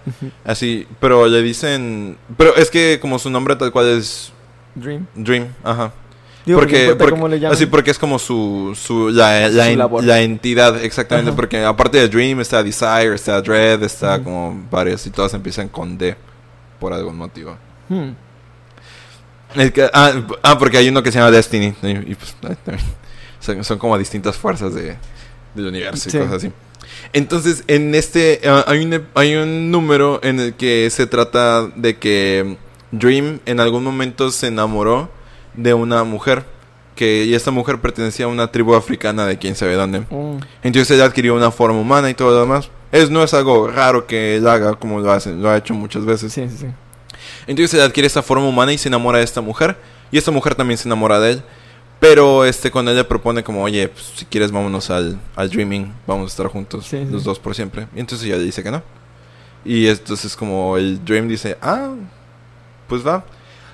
Así, 0.44 0.86
pero 1.00 1.26
le 1.28 1.42
dicen... 1.42 2.18
Pero 2.36 2.54
es 2.56 2.70
que 2.70 2.98
como 3.00 3.18
su 3.18 3.30
nombre 3.30 3.56
tal 3.56 3.72
cual 3.72 3.86
es 3.88 4.32
Dream. 4.74 5.06
Dream, 5.14 5.46
ajá. 5.64 5.92
Digo, 6.44 6.58
porque, 6.58 6.96
así 7.50 7.66
porque 7.66 7.92
es 7.92 7.98
como 8.00 8.18
su, 8.18 8.76
su 8.78 9.10
la, 9.10 9.48
la, 9.48 9.64
Su 9.64 9.70
en- 9.70 9.78
labor. 9.78 10.02
la 10.04 10.20
entidad 10.22 10.82
exactamente 10.84 11.28
Ajá. 11.30 11.36
porque 11.36 11.64
aparte 11.64 11.98
de 11.98 12.08
Dream 12.08 12.40
está 12.40 12.62
Desire 12.64 13.14
está 13.14 13.40
Dread 13.40 13.82
está 13.84 14.20
como 14.22 14.60
varias 14.68 15.06
y 15.06 15.10
todas 15.10 15.32
empiezan 15.34 15.68
con 15.68 15.96
D 15.96 16.16
por 16.82 16.92
algún 16.92 17.16
motivo 17.16 17.56
Hmm. 17.88 18.10
El 19.54 19.72
que- 19.72 19.88
ah, 19.92 20.12
ah, 20.42 20.58
porque 20.58 20.78
hay 20.78 20.88
uno 20.88 21.02
que 21.02 21.12
se 21.12 21.18
llama 21.18 21.30
Destiny 21.30 21.74
y, 21.82 21.88
y 22.12 22.14
pues 22.14 22.34
son, 23.40 23.62
son 23.64 23.78
como 23.78 23.98
distintas 23.98 24.36
fuerzas 24.36 24.74
de, 24.74 24.96
del 25.54 25.66
universo 25.66 26.08
y 26.08 26.12
Sí. 26.12 26.18
cosas 26.18 26.34
así 26.34 26.52
entonces 27.12 27.64
en 27.68 27.94
este 27.94 28.40
ah, 28.46 28.64
hay 28.66 28.84
un 28.84 29.06
hay 29.14 29.34
un 29.36 29.70
número 29.70 30.20
en 30.22 30.40
el 30.40 30.54
que 30.54 30.88
se 30.90 31.06
trata 31.06 31.66
de 31.76 31.98
que 31.98 32.56
Dream 32.92 33.40
en 33.46 33.60
algún 33.60 33.84
momento 33.84 34.30
se 34.30 34.46
enamoró 34.48 35.10
de 35.54 35.74
una 35.74 36.04
mujer 36.04 36.44
que 36.96 37.24
y 37.24 37.34
esta 37.34 37.50
mujer 37.50 37.78
pertenecía 37.80 38.26
a 38.26 38.28
una 38.28 38.50
tribu 38.52 38.74
africana 38.74 39.26
de 39.26 39.38
quién 39.38 39.54
sabe 39.56 39.74
dónde. 39.74 40.00
Mm. 40.00 40.38
Entonces 40.62 40.90
él 40.90 41.02
adquirió 41.02 41.34
una 41.34 41.50
forma 41.50 41.78
humana 41.78 42.10
y 42.10 42.14
todo 42.14 42.30
lo 42.32 42.40
demás. 42.40 42.68
Es, 42.92 43.10
no 43.10 43.22
es 43.24 43.32
algo 43.34 43.66
raro 43.68 44.06
que 44.06 44.36
él 44.36 44.46
haga 44.46 44.74
como 44.74 45.00
lo 45.00 45.10
hace, 45.10 45.32
lo 45.34 45.48
ha 45.50 45.56
hecho 45.56 45.74
muchas 45.74 46.04
veces. 46.04 46.32
Sí, 46.32 46.46
sí, 46.48 46.56
sí. 46.58 46.66
Entonces 47.46 47.74
él 47.74 47.80
adquiere 47.80 48.06
esta 48.06 48.22
forma 48.22 48.46
humana 48.46 48.72
y 48.72 48.78
se 48.78 48.88
enamora 48.88 49.18
de 49.18 49.24
esta 49.24 49.40
mujer. 49.40 49.76
Y 50.10 50.18
esta 50.18 50.30
mujer 50.30 50.54
también 50.54 50.76
se 50.78 50.86
enamora 50.88 51.18
de 51.18 51.32
él. 51.32 51.42
Pero 51.98 52.44
este 52.44 52.70
cuando 52.70 52.90
él 52.90 52.96
le 52.96 53.04
propone 53.04 53.42
como, 53.44 53.62
oye, 53.62 53.88
pues, 53.88 54.12
si 54.16 54.24
quieres 54.26 54.50
vámonos 54.52 54.90
al, 54.90 55.18
al 55.36 55.48
Dreaming, 55.50 55.92
vamos 56.06 56.24
a 56.24 56.28
estar 56.32 56.46
juntos 56.48 56.84
Sí, 56.86 56.98
sí. 56.98 57.10
los 57.10 57.24
dos 57.24 57.38
por 57.38 57.54
siempre. 57.54 57.86
Y 57.96 58.00
entonces 58.00 58.26
ella 58.26 58.36
le 58.36 58.44
dice 58.44 58.62
que 58.62 58.70
no. 58.70 58.82
Y 59.64 59.86
entonces 59.86 60.36
como 60.36 60.76
el 60.76 61.02
Dream 61.04 61.28
dice, 61.28 61.56
ah, 61.62 61.92
pues 62.88 63.06
va. 63.06 63.24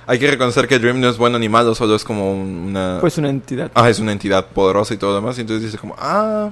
Hay 0.07 0.19
que 0.19 0.31
reconocer 0.31 0.69
que 0.69 0.75
el 0.77 0.81
Dream 0.83 1.01
no 1.01 1.09
es 1.09 1.17
bueno 1.19 1.39
ni 1.39 1.49
malo, 1.49 1.75
solo 1.75 1.95
es 1.95 2.05
como 2.05 2.33
un- 2.33 2.67
una... 2.69 2.99
Pues 3.01 3.19
una 3.19 3.31
entidad. 3.31 3.71
Ah, 3.75 3.89
es 3.91 3.99
una 3.99 4.13
entidad 4.13 4.47
poderosa 4.47 4.95
y 4.95 4.97
todo 4.99 5.11
lo 5.11 5.17
demás. 5.17 5.37
Y 5.39 5.41
entonces 5.43 5.65
dice 5.65 5.79
como, 5.79 5.95
ah, 5.99 6.51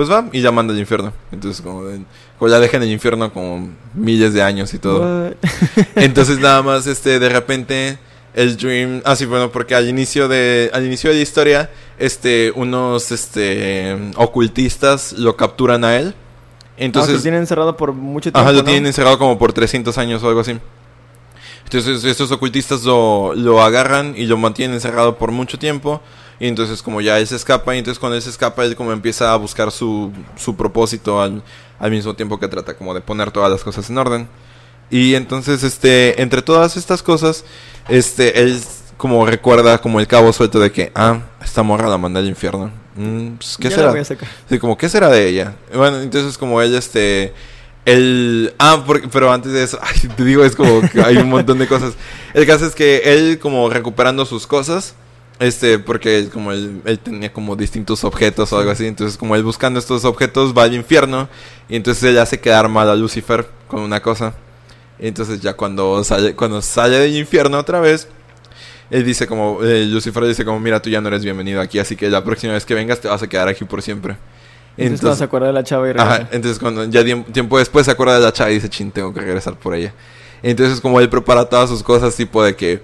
pues 0.00 0.10
va. 0.10 0.26
Y 0.32 0.40
ya 0.40 0.50
manda 0.50 0.72
al 0.72 0.80
infierno. 0.80 1.12
Entonces 1.30 1.60
como, 1.60 1.84
de- 1.84 2.00
como 2.38 2.50
ya 2.50 2.58
deja 2.58 2.78
en 2.78 2.84
el 2.84 2.90
infierno 2.90 3.30
como 3.32 3.68
miles 3.92 4.32
de 4.32 4.42
años 4.42 4.72
y 4.72 4.78
todo. 4.78 5.30
Entonces 5.94 6.38
nada 6.38 6.62
más, 6.62 6.86
este, 6.86 7.18
de 7.18 7.28
repente, 7.28 7.98
el 8.32 8.56
Dream... 8.56 9.02
Ah, 9.04 9.14
sí, 9.14 9.26
bueno, 9.26 9.52
porque 9.52 9.74
al 9.74 9.88
inicio 9.90 10.26
de, 10.26 10.70
al 10.72 10.86
inicio 10.86 11.10
de 11.10 11.16
la 11.16 11.22
historia, 11.22 11.70
este, 11.98 12.50
unos, 12.56 13.12
este, 13.12 13.94
ocultistas 14.16 15.12
lo 15.12 15.36
capturan 15.36 15.84
a 15.84 15.96
él. 15.96 16.14
Entonces, 16.78 16.78
lo 16.78 16.84
Entonces, 16.86 17.22
tienen 17.22 17.40
encerrado 17.40 17.76
por 17.76 17.92
mucho 17.92 18.32
tiempo. 18.32 18.38
ajá, 18.40 18.52
lo 18.52 18.58
¿no? 18.60 18.64
tienen 18.64 18.86
encerrado 18.86 19.18
como 19.18 19.38
por 19.38 19.52
300 19.52 19.98
años 19.98 20.22
o 20.22 20.28
algo 20.28 20.40
así. 20.40 20.56
Entonces 21.64 22.02
estos 22.04 22.32
ocultistas 22.32 22.82
lo, 22.84 23.34
lo 23.34 23.62
agarran 23.62 24.14
y 24.16 24.24
lo 24.26 24.36
mantienen 24.36 24.74
encerrado 24.74 25.18
por 25.18 25.30
mucho 25.30 25.58
tiempo. 25.58 26.00
Y 26.40 26.48
entonces 26.48 26.82
como 26.82 27.00
ya 27.02 27.18
él 27.18 27.26
se 27.26 27.36
escapa, 27.36 27.74
y 27.74 27.78
entonces 27.78 27.98
cuando 27.98 28.16
él 28.16 28.22
se 28.22 28.30
escapa, 28.30 28.64
él 28.64 28.74
como 28.74 28.92
empieza 28.92 29.32
a 29.32 29.36
buscar 29.36 29.70
su, 29.70 30.10
su 30.36 30.56
propósito 30.56 31.20
al, 31.20 31.42
al 31.78 31.90
mismo 31.90 32.14
tiempo 32.14 32.40
que 32.40 32.48
trata 32.48 32.74
como 32.74 32.94
de 32.94 33.02
poner 33.02 33.30
todas 33.30 33.50
las 33.50 33.62
cosas 33.62 33.88
en 33.90 33.98
orden. 33.98 34.28
Y 34.90 35.14
entonces, 35.14 35.62
este, 35.62 36.20
entre 36.20 36.42
todas 36.42 36.76
estas 36.76 37.02
cosas, 37.02 37.44
este, 37.88 38.40
él 38.40 38.58
como 38.96 39.24
recuerda 39.24 39.78
como 39.78 40.00
el 40.00 40.06
cabo 40.06 40.32
suelto 40.32 40.58
de 40.58 40.72
que, 40.72 40.90
ah, 40.94 41.20
esta 41.44 41.62
morra 41.62 41.88
la 41.88 41.96
manda 41.98 42.18
al 42.20 42.26
infierno. 42.26 42.70
Mm, 42.96 43.34
pues, 43.36 43.56
¿Qué 43.56 43.68
será? 43.76 43.92
Sí, 44.48 44.58
como, 44.58 44.76
¿qué 44.76 44.88
será 44.88 45.08
de 45.08 45.28
ella? 45.28 45.54
Bueno, 45.74 46.00
entonces 46.00 46.36
como 46.38 46.60
él, 46.60 46.74
este... 46.74 47.32
Él... 47.86 48.52
Ah, 48.58 48.82
porque- 48.86 49.08
pero 49.08 49.32
antes 49.32 49.52
de 49.52 49.62
eso, 49.62 49.78
ay, 49.82 50.08
te 50.16 50.24
digo, 50.24 50.44
es 50.44 50.54
como 50.56 50.80
que 50.88 51.00
hay 51.02 51.16
un 51.18 51.28
montón 51.30 51.58
de 51.58 51.66
cosas. 51.68 51.94
El 52.34 52.46
caso 52.46 52.66
es 52.66 52.74
que 52.74 53.02
él 53.04 53.38
como 53.38 53.70
recuperando 53.70 54.26
sus 54.26 54.46
cosas, 54.46 54.94
este, 55.40 55.78
porque 55.80 56.18
él, 56.18 56.30
como 56.30 56.52
él, 56.52 56.80
él 56.84 56.98
tenía 57.00 57.32
como 57.32 57.56
distintos 57.56 58.04
objetos 58.04 58.52
o 58.52 58.58
algo 58.58 58.70
así, 58.70 58.86
entonces 58.86 59.16
como 59.18 59.34
él 59.34 59.42
buscando 59.42 59.78
estos 59.80 60.04
objetos 60.04 60.54
va 60.56 60.62
al 60.64 60.74
infierno 60.74 61.28
y 61.68 61.76
entonces 61.76 62.04
él 62.04 62.18
hace 62.18 62.38
quedar 62.38 62.68
mal 62.68 62.88
a 62.88 62.94
Lucifer 62.94 63.48
con 63.66 63.80
una 63.80 64.00
cosa. 64.00 64.34
Y 64.98 65.08
entonces 65.08 65.40
ya 65.40 65.54
cuando 65.54 66.04
sale, 66.04 66.34
cuando 66.36 66.60
sale 66.62 66.98
del 66.98 67.16
infierno 67.16 67.58
otra 67.58 67.80
vez, 67.80 68.06
él 68.90 69.04
dice 69.04 69.26
como, 69.26 69.62
eh, 69.62 69.86
Lucifer 69.86 70.24
dice 70.24 70.44
como, 70.44 70.60
mira, 70.60 70.80
tú 70.82 70.90
ya 70.90 71.00
no 71.00 71.08
eres 71.08 71.24
bienvenido 71.24 71.60
aquí, 71.60 71.78
así 71.78 71.96
que 71.96 72.10
la 72.10 72.22
próxima 72.22 72.52
vez 72.52 72.64
que 72.66 72.74
vengas 72.74 73.00
te 73.00 73.08
vas 73.08 73.22
a 73.22 73.26
quedar 73.28 73.48
aquí 73.48 73.64
por 73.64 73.80
siempre. 73.82 74.16
Entonces, 74.76 75.00
cuando 75.00 75.16
se 75.16 75.24
acuerda 75.24 75.46
de 75.48 75.52
la 75.54 75.64
chava 75.64 75.88
y 75.88 75.92
regresa. 75.92 76.14
Ajá, 76.14 76.28
entonces 76.32 76.58
cuando 76.58 76.84
ya 76.84 77.02
tiem- 77.02 77.24
tiempo 77.32 77.58
después 77.58 77.86
se 77.86 77.92
acuerda 77.92 78.14
de 78.14 78.20
la 78.20 78.32
chava 78.32 78.50
y 78.50 78.54
dice, 78.54 78.68
chin, 78.68 78.90
tengo 78.92 79.12
que 79.14 79.20
regresar 79.20 79.54
por 79.56 79.74
ella. 79.74 79.94
Entonces 80.42 80.80
como 80.80 81.00
él 81.00 81.08
prepara 81.08 81.48
todas 81.48 81.70
sus 81.70 81.82
cosas, 81.82 82.14
tipo 82.14 82.42
de 82.44 82.54
que 82.56 82.82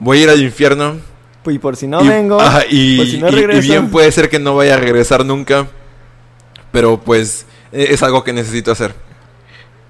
voy 0.00 0.18
a 0.18 0.22
ir 0.22 0.30
al 0.30 0.42
infierno. 0.42 0.96
Pues, 1.42 1.56
y 1.56 1.58
por 1.58 1.76
si 1.76 1.86
no 1.86 2.02
y, 2.02 2.08
vengo, 2.08 2.40
ajá, 2.40 2.62
y, 2.68 2.96
por 2.96 3.06
si 3.06 3.18
no 3.18 3.28
y- 3.30 3.60
bien 3.60 3.90
puede 3.90 4.10
ser 4.12 4.28
que 4.28 4.38
no 4.38 4.54
vaya 4.54 4.74
a 4.74 4.76
regresar 4.76 5.24
nunca, 5.24 5.66
pero 6.70 7.00
pues 7.00 7.46
eh, 7.72 7.88
es 7.90 8.02
algo 8.02 8.22
que 8.22 8.32
necesito 8.32 8.70
hacer. 8.70 8.94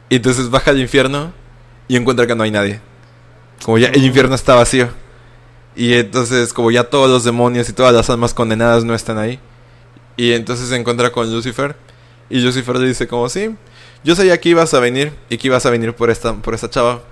Y 0.09 0.17
entonces 0.17 0.51
baja 0.51 0.71
al 0.71 0.81
infierno 0.81 1.33
y 1.89 1.97
encuentra 1.97 2.27
que 2.27 2.35
no 2.35 2.43
hay 2.43 2.51
nadie. 2.51 2.81
Como 3.65 3.79
ya 3.79 3.89
el 3.89 4.03
infierno 4.05 4.35
está 4.35 4.55
vacío. 4.55 4.89
Y 5.75 5.95
entonces 5.95 6.53
como 6.53 6.71
ya 6.71 6.85
todos 6.85 7.09
los 7.09 7.25
demonios 7.25 7.69
y 7.69 7.73
todas 7.73 7.95
las 7.95 8.11
almas 8.11 8.35
condenadas 8.35 8.85
no 8.85 8.95
están 8.95 9.19
ahí. 9.19 9.39
Y 10.17 10.33
entonces 10.33 10.69
se 10.69 10.77
encuentra 10.77 11.11
con 11.13 11.33
Lucifer. 11.33 11.77
Y 12.29 12.41
Lucifer 12.41 12.77
le 12.77 12.89
dice 12.89 13.07
como, 13.09 13.29
sí, 13.29 13.55
yo 14.05 14.15
sabía 14.15 14.39
que 14.41 14.51
ibas 14.51 14.75
a 14.75 14.81
venir 14.81 15.13
y 15.29 15.39
que 15.39 15.49
ibas 15.49 15.65
a 15.67 15.71
venir 15.71 15.95
por 15.95 16.11
esta, 16.11 16.35
por 16.35 16.55
esta 16.55 16.69
chava. 16.69 17.03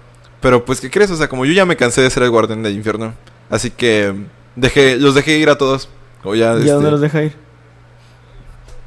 Pero 0.40 0.64
pues, 0.64 0.80
¿qué 0.80 0.90
crees? 0.90 1.10
O 1.10 1.16
sea, 1.16 1.28
como 1.28 1.44
yo 1.44 1.52
ya 1.52 1.66
me 1.66 1.76
cansé 1.76 2.00
de 2.00 2.10
ser 2.10 2.22
el 2.22 2.30
guardián 2.30 2.62
del 2.62 2.74
infierno. 2.74 3.14
Así 3.50 3.70
que 3.70 4.14
dejé, 4.56 4.96
los 4.96 5.14
dejé 5.14 5.36
ir 5.38 5.50
a 5.50 5.58
todos. 5.58 5.88
O 6.24 6.34
ya, 6.34 6.54
¿Y 6.54 6.60
este- 6.60 6.70
a 6.70 6.74
dónde 6.74 6.90
los 6.92 7.00
deja 7.00 7.22
ir? 7.24 7.34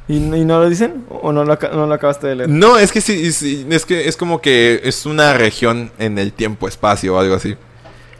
¿Y, 0.07 0.19
no- 0.19 0.35
y 0.35 0.43
no 0.43 0.59
lo 0.59 0.69
dicen? 0.69 1.05
¿O 1.09 1.31
no 1.31 1.45
lo, 1.45 1.53
aca- 1.53 1.69
no 1.73 1.85
lo 1.87 1.93
acabaste 1.93 2.27
de 2.27 2.35
leer? 2.35 2.49
No, 2.49 2.77
es 2.77 2.91
que 2.91 2.99
sí, 3.01 3.31
sí, 3.31 3.65
es 3.69 3.85
que 3.85 4.07
es 4.07 4.17
como 4.17 4.41
que 4.41 4.81
es 4.83 5.05
una 5.05 5.33
región 5.33 5.91
en 5.97 6.17
el 6.19 6.33
tiempo-espacio 6.33 7.15
o 7.15 7.19
algo 7.19 7.35
así. 7.35 7.55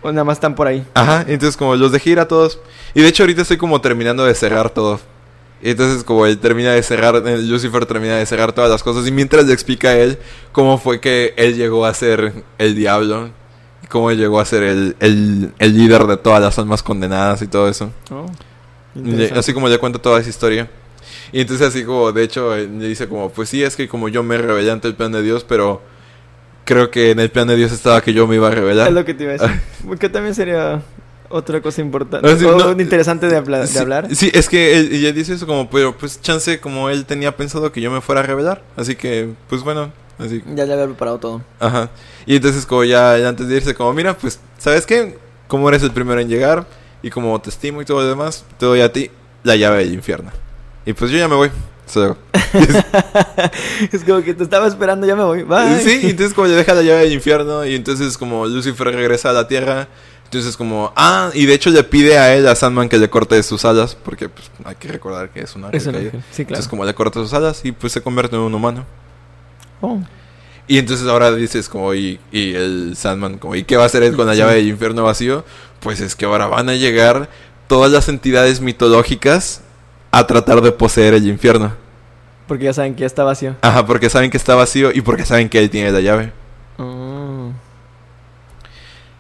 ¿O 0.02 0.12
nada 0.12 0.24
más 0.24 0.38
están 0.38 0.56
por 0.56 0.68
ahí? 0.68 0.86
Ajá, 0.94 1.26
entonces 1.28 1.56
como 1.58 1.76
los 1.76 1.92
dejé 1.92 2.12
ir 2.12 2.20
a 2.20 2.28
todos. 2.28 2.60
Y 2.94 3.02
de 3.02 3.08
hecho 3.08 3.24
ahorita 3.24 3.42
estoy 3.42 3.58
como 3.58 3.82
terminando 3.82 4.24
de 4.26 4.34
cerrar 4.36 4.70
todo. 4.70 5.00
Entonces 5.62 6.04
como 6.04 6.26
él 6.26 6.40
termina 6.40 6.72
de 6.74 6.84
cerrar, 6.84 7.16
el 7.26 7.50
Lucifer 7.50 7.86
termina 7.86 8.16
de 8.18 8.26
cerrar 8.26 8.52
todas 8.54 8.70
las 8.70 8.84
cosas. 8.84 9.06
Y 9.08 9.12
mientras 9.12 9.46
le 9.46 9.54
explica 9.54 9.90
a 9.90 9.96
él 9.98 10.18
cómo 10.52 10.78
fue 10.78 11.00
que 11.00 11.34
él 11.38 11.56
llegó 11.56 11.86
a 11.86 11.94
ser 11.94 12.34
el 12.58 12.76
diablo. 12.76 13.30
Y 13.94 13.98
cómo 13.98 14.10
él 14.10 14.18
llegó 14.18 14.40
a 14.40 14.46
ser 14.46 14.64
el, 14.64 14.96
el, 15.00 15.54
el 15.60 15.78
líder 15.78 16.06
de 16.08 16.18
todas 16.18 16.42
las 16.42 16.58
almas 16.58 16.82
condenadas 16.82 17.42
y 17.44 17.48
todo 17.48 17.70
eso. 17.70 17.92
Oh, 18.10 18.26
Y 18.96 19.26
así 19.26 19.54
como 19.54 19.70
le 19.70 19.78
cuenta 19.78 20.00
toda 20.00 20.20
esa 20.20 20.30
historia. 20.30 20.68
Y 21.32 21.42
entonces 21.42 21.68
así 21.68 21.84
como, 21.84 22.12
de 22.12 22.24
hecho, 22.24 22.56
él 22.56 22.80
le 22.80 22.88
dice 22.88 23.08
como, 23.08 23.30
pues 23.30 23.50
sí, 23.50 23.62
es 23.64 23.76
que 23.76 23.88
como 23.88 24.10
yo 24.10 24.24
me 24.24 24.38
rebelé 24.38 24.72
ante 24.72 24.88
el 24.88 24.96
plan 24.96 25.12
de 25.12 25.22
Dios, 25.22 25.44
pero 25.48 25.82
creo 26.66 26.90
que 26.92 27.12
en 27.12 27.20
el 27.20 27.30
plan 27.30 27.48
de 27.48 27.56
Dios 27.56 27.72
estaba 27.72 28.02
que 28.02 28.14
yo 28.14 28.26
me 28.28 28.36
iba 28.36 28.48
a 28.48 28.52
revelar. 28.52 28.88
Es 28.88 28.94
lo 28.94 29.06
que 29.06 29.14
te 29.14 29.24
iba 29.26 29.34
a 29.34 29.38
decir. 29.38 29.62
Porque 29.88 30.10
también 30.10 30.34
sería 30.34 30.82
otra 31.30 31.62
cosa 31.62 31.82
importante. 31.82 32.28
No, 32.28 32.38
sí, 32.38 32.46
o 32.46 32.58
no, 32.58 32.82
interesante 32.82 33.28
de, 33.28 33.36
habla- 33.38 33.60
de 33.62 33.68
Sí, 33.68 33.78
hablar. 33.78 34.08
Sí, 34.16 34.32
es 34.34 34.50
que 34.50 34.78
él- 34.78 34.90
ella 34.94 35.12
dice 35.12 35.34
eso 35.34 35.46
como, 35.48 35.70
pero 35.70 35.96
pues 35.98 36.22
chance 36.22 36.60
como 36.60 36.90
él 36.90 37.06
tenía 37.06 37.36
pensado 37.36 37.72
que 37.72 37.82
yo 37.82 37.92
me 37.92 38.02
fuera 38.02 38.22
a 38.22 38.24
revelar. 38.24 38.62
Así 38.76 38.96
que, 38.96 39.30
pues 39.50 39.62
bueno, 39.64 39.92
así. 40.20 40.44
Ya 40.56 40.66
ya 40.66 40.74
había 40.74 40.86
preparado 40.86 41.18
todo. 41.20 41.42
Ajá. 41.60 41.90
Y 42.26 42.36
entonces 42.38 42.66
como 42.66 42.84
ya 42.84 43.18
ya 43.18 43.30
antes 43.30 43.48
de 43.48 43.56
irse, 43.58 43.74
como, 43.76 43.94
mira, 43.94 44.18
pues, 44.18 44.40
¿sabes 44.58 44.86
qué? 44.86 45.18
Como 45.48 45.68
eres 45.70 45.84
el 45.84 45.92
primero 45.92 46.20
en 46.22 46.30
llegar 46.30 46.66
y 47.02 47.10
como 47.10 47.40
te 47.42 47.50
estimo 47.50 47.82
y 47.82 47.86
todo 47.86 48.02
lo 48.02 48.08
demás, 48.08 48.46
te 48.58 48.66
doy 48.66 48.82
a 48.82 48.92
ti 48.92 49.12
la 49.44 49.56
llave 49.56 49.80
del 49.80 49.94
infierno. 49.94 50.32
Y 50.86 50.94
pues 50.94 51.12
yo 51.12 51.18
ya 51.18 51.28
me 51.28 51.36
voy. 51.36 51.52
Es 53.92 54.04
como 54.04 54.22
que 54.24 54.34
te 54.34 54.44
estaba 54.44 54.68
esperando, 54.68 55.06
ya 55.06 55.16
me 55.16 55.24
voy. 55.24 55.44
Bye. 55.44 55.80
Sí, 55.82 56.00
y 56.04 56.10
entonces 56.12 56.34
como 56.34 56.48
le 56.48 56.54
deja 56.56 56.74
la 56.74 56.82
llave 56.82 57.02
del 57.02 57.14
infierno 57.14 57.66
y 57.66 57.76
entonces 57.76 58.18
como 58.18 58.46
Lucifer 58.46 58.88
regresa 58.88 59.30
a 59.30 59.34
la 59.34 59.48
tierra, 59.48 59.88
entonces 60.26 60.58
como, 60.58 60.92
ah, 60.96 61.30
y 61.34 61.46
de 61.46 61.54
hecho 61.54 61.70
le 61.70 61.84
pide 61.84 62.18
a 62.18 62.34
él, 62.36 62.48
a 62.48 62.56
Sandman, 62.56 62.90
que 62.90 62.98
le 62.98 63.10
corte 63.10 63.42
sus 63.44 63.66
alas, 63.66 63.96
porque 63.96 64.30
pues 64.30 64.50
hay 64.66 64.76
que 64.76 64.88
recordar 64.88 65.30
que 65.30 65.42
es 65.42 65.56
un 65.56 65.66
ángel 65.66 65.78
Es 65.78 65.88
un 65.88 65.94
caído. 65.94 66.08
ángel. 66.10 66.24
Sí, 66.32 66.46
claro. 66.46 66.50
Entonces 66.56 66.68
como 66.70 66.86
le 66.86 66.94
corta 66.96 67.20
sus 67.20 67.34
alas 67.34 67.62
y 67.64 67.72
pues 67.72 67.94
se 67.94 68.02
convierte 68.02 68.36
en 68.36 68.42
un 68.42 68.54
humano. 68.56 68.86
Oh. 69.84 70.00
Y 70.66 70.78
entonces 70.78 71.06
ahora 71.08 71.34
dices 71.36 71.68
como, 71.68 71.94
y, 71.94 72.20
y 72.32 72.54
el 72.54 72.94
Sandman, 72.96 73.38
como, 73.38 73.54
¿y 73.56 73.66
qué 73.66 73.76
va 73.76 73.84
a 73.84 73.86
hacer 73.88 74.02
él 74.02 74.16
con 74.16 74.26
la 74.26 74.34
llave 74.34 74.56
del 74.56 74.68
infierno 74.70 75.04
vacío? 75.04 75.44
Pues 75.82 76.00
es 76.00 76.16
que 76.16 76.24
ahora 76.24 76.48
van 76.48 76.70
a 76.70 76.76
llegar 76.76 77.30
todas 77.68 77.92
las 77.92 78.08
entidades 78.08 78.62
mitológicas 78.62 79.62
a 80.12 80.26
tratar 80.26 80.62
de 80.62 80.72
poseer 80.72 81.16
el 81.16 81.28
infierno. 81.28 81.74
Porque 82.48 82.64
ya 82.64 82.74
saben 82.74 82.96
que 82.96 83.02
ya 83.02 83.08
está 83.08 83.26
vacío. 83.26 83.58
Ajá, 83.62 83.86
porque 83.86 84.10
saben 84.10 84.32
que 84.32 84.38
está 84.38 84.56
vacío 84.56 84.92
y 84.94 85.02
porque 85.02 85.26
saben 85.26 85.50
que 85.50 85.60
él 85.60 85.70
tiene 85.70 85.92
la 85.92 86.00
llave. 86.00 86.32
Oh. 86.78 87.52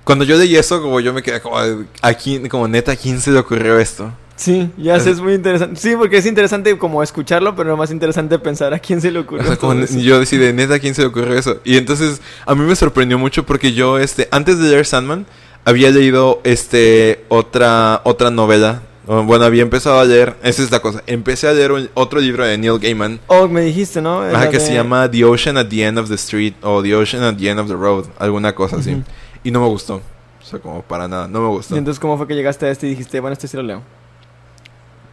Cuando 0.06 0.24
yo 0.24 0.38
leí 0.38 0.56
eso, 0.56 0.82
como 0.82 1.02
yo 1.02 1.14
me 1.14 1.22
quedé 1.22 1.42
como, 1.42 1.58
¿a 1.58 2.14
quién, 2.14 2.48
como 2.48 2.70
neta, 2.70 2.94
¿a 2.94 2.96
quién 2.96 3.20
se 3.20 3.32
le 3.32 3.40
ocurrió 3.40 3.80
esto? 3.80 4.14
Sí, 4.36 4.72
ya 4.78 4.96
Es- 4.96 5.06
es 5.06 5.20
muy 5.22 5.34
interesante. 5.36 5.80
Sí, 5.80 5.96
porque 5.96 6.18
es 6.18 6.26
interesante 6.26 6.76
como 6.78 7.04
escucharlo, 7.04 7.56
pero 7.56 7.70
lo 7.70 7.78
más 7.78 7.92
interesante 7.92 8.40
pensar 8.40 8.74
a 8.74 8.80
quién 8.80 9.00
se 9.00 9.12
le 9.12 9.20
O 9.20 9.22
ocurrió. 9.22 9.46
sea, 9.48 9.58
como 9.58 9.74
yo 9.86 10.20
decidí, 10.20 10.52
neta, 10.54 10.76
¿a 10.76 10.80
quién 10.80 10.96
se 10.96 11.02
le 11.02 11.08
ocurrió 11.08 11.38
eso? 11.38 11.58
Y 11.64 11.78
entonces, 11.78 12.20
a 12.46 12.56
mí 12.56 12.62
me 12.66 12.76
sorprendió 12.76 13.20
mucho 13.20 13.46
porque 13.46 13.74
yo, 13.74 14.00
este, 14.00 14.28
antes 14.32 14.58
de 14.58 14.70
leer 14.70 14.86
Sandman, 14.86 15.26
había 15.66 15.92
leído, 15.92 16.42
este, 16.44 17.24
otra, 17.30 18.02
otra 18.06 18.32
novela. 18.32 18.82
O, 19.06 19.22
Bueno, 19.24 19.44
había 19.46 19.62
empezado 19.64 20.00
a 20.00 20.06
leer, 20.06 20.36
esa 20.44 20.64
es 20.64 20.72
la 20.72 20.80
cosa, 20.80 21.04
empecé 21.08 21.48
a 21.50 21.52
leer 21.54 21.74
un- 21.74 21.90
otro 21.94 22.20
libro 22.22 22.46
de 22.46 22.58
Neil 22.58 22.80
Gaiman, 22.80 23.20
Oh, 23.28 23.50
me 23.50 23.60
dijiste, 23.62 24.02
¿no? 24.02 24.22
ajá, 24.22 24.32
La 24.46 24.50
que 24.50 24.60
de- 24.60 24.66
se 24.66 24.74
llama 24.74 25.12
The 25.12 25.26
Ocean 25.26 25.58
at 25.58 25.68
the 25.68 25.84
End 25.86 25.98
of 26.00 26.08
the 26.08 26.16
Street 26.16 26.54
o 26.62 26.82
The 26.82 26.96
Ocean 26.96 27.22
at 27.22 27.36
the 27.36 27.50
End 27.50 27.60
of 27.60 27.68
the 27.68 27.74
Road, 27.76 28.06
alguna 28.18 28.56
cosa 28.56 28.78
así. 28.78 28.94
Ujú. 28.94 29.04
Y 29.44 29.52
no 29.52 29.60
me 29.62 29.68
gustó. 29.68 29.96
O 30.42 30.46
sea, 30.46 30.60
como 30.60 30.82
para 30.84 31.08
nada, 31.10 31.28
no 31.28 31.42
me 31.42 31.48
gustó. 31.50 31.76
Y 31.76 31.80
entonces, 31.80 32.00
¿cómo 32.00 32.18
fue 32.18 32.28
que 32.28 32.34
llegaste 32.36 32.66
a 32.66 32.70
este 32.72 32.88
y 32.88 32.92
dijiste, 32.92 33.20
bueno, 33.20 33.34
este 33.34 33.48
sí 33.50 33.58
lo 33.58 33.64
leo? 33.64 33.82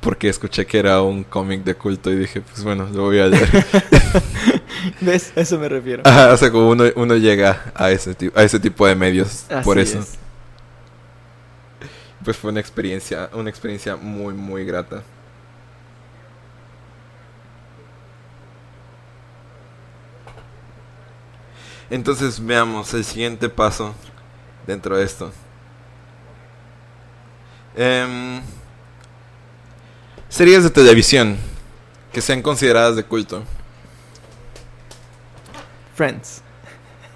Porque 0.00 0.28
escuché 0.30 0.66
que 0.66 0.78
era 0.78 1.02
un 1.02 1.24
cómic 1.24 1.62
de 1.62 1.74
culto 1.74 2.10
y 2.10 2.16
dije, 2.16 2.40
pues 2.40 2.64
bueno, 2.64 2.88
lo 2.90 3.02
voy 3.02 3.20
a 3.20 3.26
leer. 3.26 3.48
¿Ves? 5.00 5.32
A 5.36 5.40
eso 5.40 5.58
me 5.58 5.68
refiero. 5.68 6.02
Ajá, 6.06 6.32
o 6.32 6.36
sea, 6.38 6.50
como 6.50 6.70
uno, 6.70 6.84
uno 6.96 7.16
llega 7.16 7.70
a 7.74 7.90
ese, 7.90 8.14
tipo, 8.14 8.38
a 8.38 8.42
ese 8.42 8.58
tipo 8.58 8.86
de 8.86 8.94
medios 8.94 9.44
Así 9.50 9.64
por 9.64 9.78
eso. 9.78 9.98
es. 9.98 10.18
Pues 12.24 12.36
fue 12.36 12.50
una 12.50 12.60
experiencia, 12.60 13.28
una 13.34 13.50
experiencia 13.50 13.96
muy, 13.96 14.32
muy 14.32 14.64
grata. 14.64 15.02
Entonces 21.90 22.44
veamos 22.44 22.94
el 22.94 23.04
siguiente 23.04 23.48
paso 23.48 23.94
dentro 24.66 24.96
de 24.96 25.04
esto. 25.04 25.32
Em, 27.76 28.40
series 30.30 30.64
de 30.64 30.70
televisión 30.70 31.36
que 32.12 32.22
sean 32.22 32.40
consideradas 32.40 32.96
de 32.96 33.04
culto. 33.04 33.44
Friends. 35.94 36.42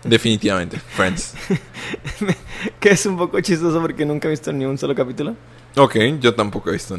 Definitivamente, 0.02 0.78
Friends. 0.78 1.32
Que 2.80 2.90
es 2.90 3.04
un 3.06 3.16
poco 3.16 3.40
chistoso 3.40 3.80
porque 3.80 4.04
nunca 4.06 4.28
he 4.28 4.30
visto 4.30 4.52
ni 4.52 4.64
un 4.64 4.76
solo 4.78 4.94
capítulo. 4.94 5.34
Ok, 5.76 5.96
yo 6.20 6.34
tampoco 6.34 6.70
he 6.70 6.74
visto. 6.74 6.96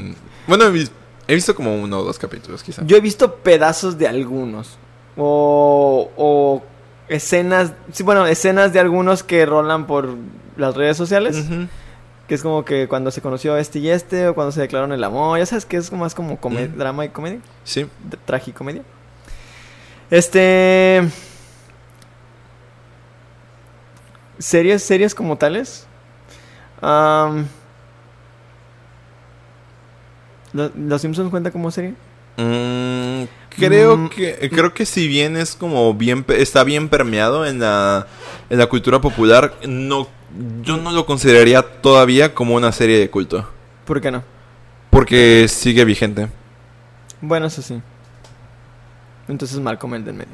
Bueno, 0.47 0.66
he, 0.66 0.72
vis- 0.72 0.91
he 1.28 1.34
visto 1.36 1.55
como 1.55 1.76
uno 1.76 1.99
o 1.99 2.03
dos 2.03 2.18
capítulos, 2.20 2.61
quizá. 2.63 2.84
Yo 2.86 2.97
he 2.97 3.01
visto 3.01 3.36
pedazos 3.38 3.97
de 3.97 4.07
algunos. 4.07 4.78
O, 5.18 6.11
o 6.18 6.63
escenas, 7.07 7.74
sí, 7.93 8.03
bueno, 8.03 8.26
escenas 8.28 8.74
de 8.74 8.80
algunos 8.80 9.24
que 9.24 9.45
rolan 9.45 9.88
por 9.88 10.09
las 10.57 10.76
redes 10.76 10.97
sociales. 10.97 11.38
Ujú. 11.38 11.68
Que 12.28 12.34
es 12.36 12.42
como 12.42 12.66
que 12.66 12.88
cuando 12.88 13.12
se 13.12 13.22
conoció 13.22 13.56
este 13.58 13.78
y 13.80 13.90
este, 13.90 14.28
o 14.28 14.34
cuando 14.36 14.52
se 14.52 14.60
declararon 14.62 14.92
el 14.92 15.04
amor. 15.04 15.38
Ya 15.38 15.46
sabes 15.46 15.66
que 15.66 15.78
es 15.78 15.92
más 15.92 16.16
como 16.16 16.34
Ujú. 16.42 16.50
drama 16.76 17.06
y 17.06 17.10
comedia. 17.10 17.40
Sí. 17.64 17.86
tragicomedia. 18.26 18.82
Este. 20.10 21.04
Series, 24.40 24.84
series 24.84 25.16
como 25.16 25.38
tales. 25.38 25.86
¿Lo- 30.54 30.72
¿Los 30.76 31.02
Simpsons 31.02 31.30
cuenta 31.30 31.52
como 31.52 31.70
serie? 31.72 31.94
Mm, 32.38 33.24
creo 33.58 33.98
Mm. 33.98 34.10
que 34.10 34.50
creo 34.52 34.74
que 34.74 34.86
si 34.86 35.08
bien 35.08 35.38
es 35.38 35.56
como 35.56 35.94
bien 35.94 36.26
está 36.30 36.64
bien 36.66 36.90
permeado 36.90 37.46
en 37.46 37.60
la 37.60 38.08
en 38.50 38.60
la 38.60 38.68
cultura 38.68 39.00
popular, 39.02 39.54
no 39.68 40.08
yo 40.62 40.78
no 40.78 40.92
lo 40.92 41.06
consideraría 41.06 41.62
todavía 41.62 42.34
como 42.34 42.56
una 42.56 42.72
serie 42.72 43.00
de 43.00 43.10
culto, 43.10 43.48
¿Por 43.86 44.02
qué 44.02 44.12
no? 44.12 44.24
porque 44.90 45.48
sigue 45.50 45.84
vigente. 45.84 46.30
Bueno, 47.22 47.48
eso 47.48 47.62
sí. 47.62 47.82
Entonces 49.28 49.60
Malcolm 49.60 49.96
el 49.96 50.06
del 50.06 50.14
medio. 50.16 50.32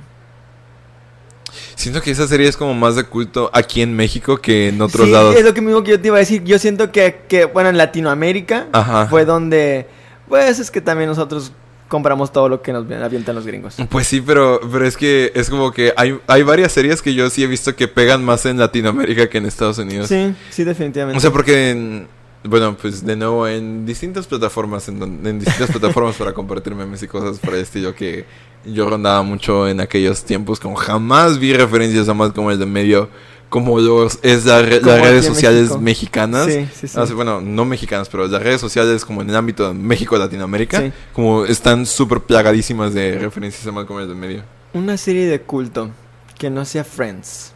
Siento 1.76 2.02
que 2.02 2.12
esa 2.12 2.28
serie 2.28 2.47
es 2.47 2.56
como 2.58 2.74
más 2.74 2.95
de 2.95 3.04
culto 3.04 3.49
aquí 3.54 3.82
en 3.82 3.95
México 3.95 4.38
que 4.38 4.70
en 4.70 4.82
otros 4.82 5.08
sí, 5.08 5.12
lados. 5.12 5.36
es 5.36 5.43
lo 5.43 5.54
que 5.54 5.62
mismo 5.62 5.84
que 5.84 5.91
yo 5.91 5.99
te 6.02 6.08
iba 6.08 6.18
a 6.18 6.20
decir. 6.20 6.43
Yo 6.43 6.60
siento 6.60 6.91
que, 6.91 7.24
que 7.28 7.45
bueno, 7.45 7.70
en 7.70 7.78
Latinoamérica 7.78 8.68
Ajá. 8.72 9.08
fue 9.08 9.26
donde... 9.26 9.88
Pues 10.28 10.60
es 10.60 10.72
que 10.72 10.80
también 10.80 11.10
nosotros 11.10 11.52
compramos 11.92 12.32
todo 12.32 12.50
lo 12.50 12.62
que 12.64 12.72
nos 12.74 12.89
avientan 12.89 13.36
los 13.36 13.46
gringos. 13.46 13.76
Pues 13.89 14.08
sí, 14.08 14.22
pero, 14.22 14.60
pero 14.72 14.88
es 14.88 14.98
que 14.98 15.32
es 15.36 15.50
como 15.50 15.72
que 15.72 15.94
hay, 15.98 16.18
hay 16.26 16.42
varias 16.42 16.72
series 16.72 17.02
que 17.04 17.14
yo 17.14 17.30
sí 17.30 17.44
he 17.44 17.48
visto 17.48 17.76
que 17.76 17.88
pegan 17.88 18.24
más 18.26 18.46
en 18.48 18.58
Latinoamérica 18.58 19.30
que 19.30 19.38
en 19.38 19.46
Estados 19.46 19.78
Unidos. 19.78 20.08
Sí, 20.08 20.34
sí, 20.50 20.64
definitivamente. 20.64 21.18
O 21.18 21.22
sea, 21.22 21.32
porque 21.32 21.70
en- 21.72 22.08
bueno, 22.44 22.76
pues 22.82 23.06
de 23.06 23.16
nuevo 23.16 23.48
en 23.48 23.86
distintas 23.86 24.26
plataformas, 24.26 24.88
en, 24.88 25.04
en 25.04 25.38
distintas 25.39 25.70
plataformas 25.78 26.16
para 26.16 26.34
compartir 26.34 26.74
memes 26.74 27.04
y 27.04 27.08
cosas 27.08 27.38
por 27.38 27.54
el 27.54 27.60
estilo 27.62 27.94
que 27.94 28.26
yo 28.66 28.89
rondaba 28.89 29.22
mucho 29.22 29.68
en 29.68 29.80
aquellos 29.82 30.24
tiempos, 30.24 30.60
como 30.60 30.76
jamás 30.76 31.38
vi 31.38 31.54
referencias 31.54 32.08
a 32.10 32.14
más 32.16 32.32
como 32.32 32.50
el 32.52 32.58
de 32.58 32.66
medio, 32.66 33.10
como 33.52 33.78
los, 33.80 34.18
es 34.24 34.45
la 34.45 34.62
re- 34.62 34.80
Como 34.80 34.95
las 34.95 35.02
redes 35.06 35.26
sociales 35.26 35.64
México. 35.64 35.82
mexicanas. 35.82 36.45
Sí, 36.45 36.68
sí, 36.74 36.88
sí. 36.88 36.97
Ah, 36.97 37.06
sí, 37.06 37.14
bueno, 37.14 37.41
no 37.41 37.66
mexicanas, 37.66 38.08
pero 38.10 38.26
las 38.26 38.41
redes 38.41 38.62
sociales 38.62 39.04
como 39.06 39.22
en 39.22 39.30
el 39.30 39.36
ámbito 39.36 39.68
de 39.68 39.74
México-Latinoamérica, 39.74 40.80
Sí. 40.80 40.93
como 41.12 41.43
están 41.45 41.86
súper 41.86 42.22
plagadísimas 42.22 42.93
de 42.93 43.20
referencias 43.20 43.68
a 43.68 43.72
más 43.74 43.84
como 43.86 43.99
el 43.99 44.08
de 44.08 44.16
medio. 44.16 44.43
Una 44.74 44.95
serie 44.95 45.28
de 45.28 45.41
culto 45.41 45.91
que 46.39 46.49
no 46.49 46.64
sea 46.64 46.86
Friends. 46.86 47.52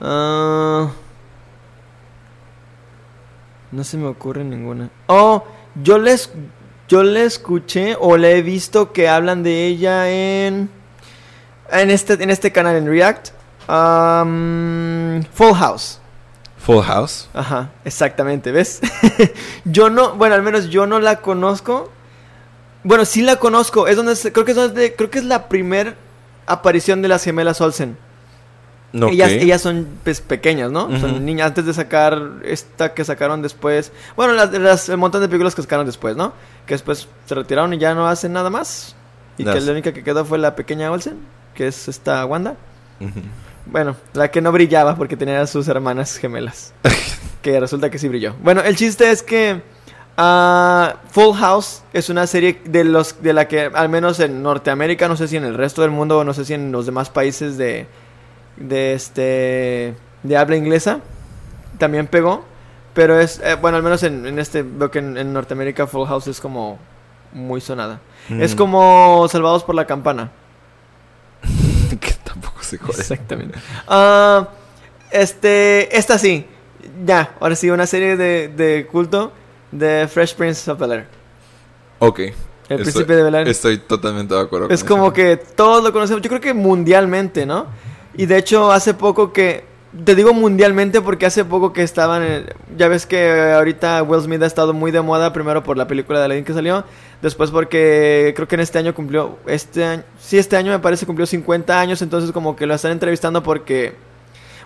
Ah, 0.00 0.90
no 3.70 3.84
se 3.84 3.96
me 3.98 4.06
ocurre 4.06 4.42
ninguna. 4.42 4.90
Oh, 5.06 5.44
yo 5.82 5.98
les 5.98 6.30
yo 6.88 7.02
le 7.02 7.24
escuché 7.24 7.94
o 8.00 8.16
le 8.16 8.38
he 8.38 8.42
visto 8.42 8.92
que 8.92 9.08
hablan 9.08 9.42
de 9.42 9.66
ella 9.66 10.08
en 10.10 10.70
en 11.70 11.90
este 11.90 12.14
en 12.14 12.30
este 12.30 12.50
canal 12.52 12.76
en 12.76 12.86
React. 12.86 13.36
Am, 13.68 15.22
Full 15.34 15.54
House. 15.54 16.00
Full 16.58 16.82
House. 16.82 17.28
Ajá, 17.34 17.70
exactamente, 17.84 18.50
¿ves? 18.50 18.80
yo 19.64 19.90
no, 19.90 20.14
bueno, 20.14 20.34
al 20.34 20.42
menos 20.42 20.70
yo 20.70 20.86
no 20.86 20.98
la 21.00 21.20
conozco. 21.20 21.90
Bueno, 22.82 23.04
sí 23.04 23.22
la 23.22 23.36
conozco. 23.36 23.86
Es 23.86 23.96
donde 23.96 24.14
creo 24.32 24.44
que 24.44 24.52
es 24.52 24.56
donde 24.56 24.94
creo 24.94 25.10
que 25.10 25.18
es 25.18 25.24
la 25.24 25.48
primer 25.48 25.96
aparición 26.46 27.02
de 27.02 27.08
las 27.08 27.24
gemelas 27.24 27.60
Olsen. 27.60 27.96
No, 28.90 29.08
Ellas, 29.08 29.32
ellas 29.32 29.60
son 29.60 29.86
pues, 30.02 30.22
pequeñas, 30.22 30.70
¿no? 30.70 30.98
Son 30.98 31.22
niñas 31.26 31.48
antes 31.48 31.66
de 31.66 31.74
sacar 31.74 32.40
esta 32.42 32.94
que 32.94 33.04
sacaron 33.04 33.42
después. 33.42 33.92
Bueno, 34.16 34.32
las, 34.32 34.50
las 34.52 34.88
el 34.88 34.96
montón 34.96 35.20
de 35.20 35.28
películas 35.28 35.54
que 35.54 35.60
sacaron 35.60 35.84
después, 35.84 36.16
¿no? 36.16 36.32
Que 36.64 36.72
después 36.72 37.06
se 37.26 37.34
retiraron 37.34 37.74
y 37.74 37.78
ya 37.78 37.94
no 37.94 38.08
hacen 38.08 38.32
nada 38.32 38.48
más. 38.48 38.96
Y 39.36 39.44
que 39.44 39.60
la 39.60 39.72
única 39.72 39.92
que 39.92 40.02
quedó 40.02 40.24
fue 40.24 40.38
la 40.38 40.56
pequeña 40.56 40.90
Olsen, 40.90 41.18
que 41.54 41.66
es 41.66 41.86
esta 41.86 42.24
Wanda. 42.24 42.56
Bueno, 43.70 43.96
la 44.14 44.30
que 44.30 44.40
no 44.40 44.50
brillaba 44.52 44.96
porque 44.96 45.16
tenía 45.16 45.40
a 45.40 45.46
sus 45.46 45.68
hermanas 45.68 46.16
gemelas. 46.16 46.72
que 47.42 47.58
resulta 47.60 47.90
que 47.90 47.98
sí 47.98 48.08
brilló. 48.08 48.34
Bueno, 48.42 48.62
el 48.62 48.76
chiste 48.76 49.10
es 49.10 49.22
que 49.22 49.62
ah, 50.16 50.96
Full 51.10 51.34
House 51.36 51.82
es 51.92 52.08
una 52.08 52.26
serie 52.26 52.60
de 52.64 52.84
los 52.84 53.22
de 53.22 53.32
la 53.32 53.46
que 53.48 53.70
al 53.72 53.88
menos 53.88 54.20
en 54.20 54.42
Norteamérica, 54.42 55.08
no 55.08 55.16
sé 55.16 55.28
si 55.28 55.36
en 55.36 55.44
el 55.44 55.54
resto 55.54 55.82
del 55.82 55.90
mundo 55.90 56.24
no 56.24 56.32
sé 56.34 56.44
si 56.44 56.54
en 56.54 56.72
los 56.72 56.86
demás 56.86 57.10
países 57.10 57.56
de 57.58 57.86
de 58.56 58.94
este 58.94 59.94
de 60.22 60.36
habla 60.36 60.56
inglesa. 60.56 61.00
También 61.78 62.06
pegó. 62.06 62.44
Pero 62.94 63.20
es, 63.20 63.40
eh, 63.44 63.54
bueno, 63.60 63.76
al 63.76 63.84
menos 63.84 64.02
en, 64.02 64.26
en 64.26 64.40
este, 64.40 64.62
veo 64.62 64.90
que 64.90 64.98
en, 64.98 65.16
en 65.16 65.32
Norteamérica 65.32 65.86
Full 65.86 66.06
House 66.08 66.26
es 66.26 66.40
como 66.40 66.78
muy 67.32 67.60
sonada. 67.60 68.00
Es 68.28 68.54
Mm. 68.54 68.58
como 68.58 69.26
Salvados 69.30 69.62
por 69.62 69.76
la 69.76 69.86
Campana. 69.86 70.32
Sé 72.68 72.78
cuál 72.78 72.92
es. 72.92 73.00
Exactamente. 73.00 73.58
Ah, 73.86 74.48
este, 75.10 75.96
esta 75.96 76.18
sí. 76.18 76.46
Ya, 77.04 77.34
ahora 77.40 77.54
sí, 77.56 77.70
una 77.70 77.86
serie 77.86 78.16
de, 78.16 78.48
de 78.48 78.86
culto 78.90 79.32
de 79.70 80.08
Fresh 80.08 80.34
Prince 80.34 80.70
of 80.70 80.78
Bel-Air. 80.78 81.06
Ok. 82.00 82.18
El 82.20 82.32
Estoy- 82.80 82.82
príncipe 82.82 83.16
de 83.16 83.22
Bel-Air. 83.22 83.48
Estoy 83.48 83.78
totalmente 83.78 84.34
de 84.34 84.40
acuerdo 84.40 84.68
Es 84.70 84.80
con 84.84 84.88
como 84.98 85.04
eso. 85.06 85.12
que 85.14 85.36
todos 85.36 85.82
lo 85.82 85.92
conocemos, 85.92 86.22
yo 86.22 86.28
creo 86.28 86.40
que 86.40 86.54
mundialmente, 86.54 87.46
¿no? 87.46 87.66
Y 88.14 88.26
de 88.26 88.36
hecho 88.38 88.72
hace 88.72 88.94
poco 88.94 89.32
que, 89.32 89.64
te 90.04 90.14
digo 90.14 90.34
mundialmente 90.34 91.00
porque 91.00 91.24
hace 91.26 91.44
poco 91.44 91.72
que 91.72 91.82
estaban, 91.82 92.46
ya 92.76 92.88
ves 92.88 93.06
que 93.06 93.52
ahorita 93.52 94.02
Will 94.02 94.20
Smith 94.22 94.42
ha 94.42 94.46
estado 94.46 94.74
muy 94.74 94.90
de 94.90 95.00
moda, 95.00 95.32
primero 95.32 95.62
por 95.62 95.76
la 95.76 95.86
película 95.86 96.18
de 96.18 96.24
Aladdin 96.26 96.44
que 96.44 96.52
salió, 96.52 96.84
después 97.22 97.50
porque 97.50 98.32
creo 98.36 98.48
que 98.48 98.54
en 98.54 98.60
este 98.60 98.78
año 98.78 98.94
cumplió, 98.94 99.38
este 99.46 99.84
año, 99.84 100.02
sí, 100.20 100.38
este 100.38 100.56
año 100.56 100.72
me 100.72 100.78
parece 100.78 101.06
cumplió 101.06 101.26
50 101.26 101.80
años, 101.80 102.02
entonces 102.02 102.32
como 102.32 102.56
que 102.56 102.66
lo 102.66 102.74
están 102.74 102.92
entrevistando 102.92 103.42
porque... 103.42 103.94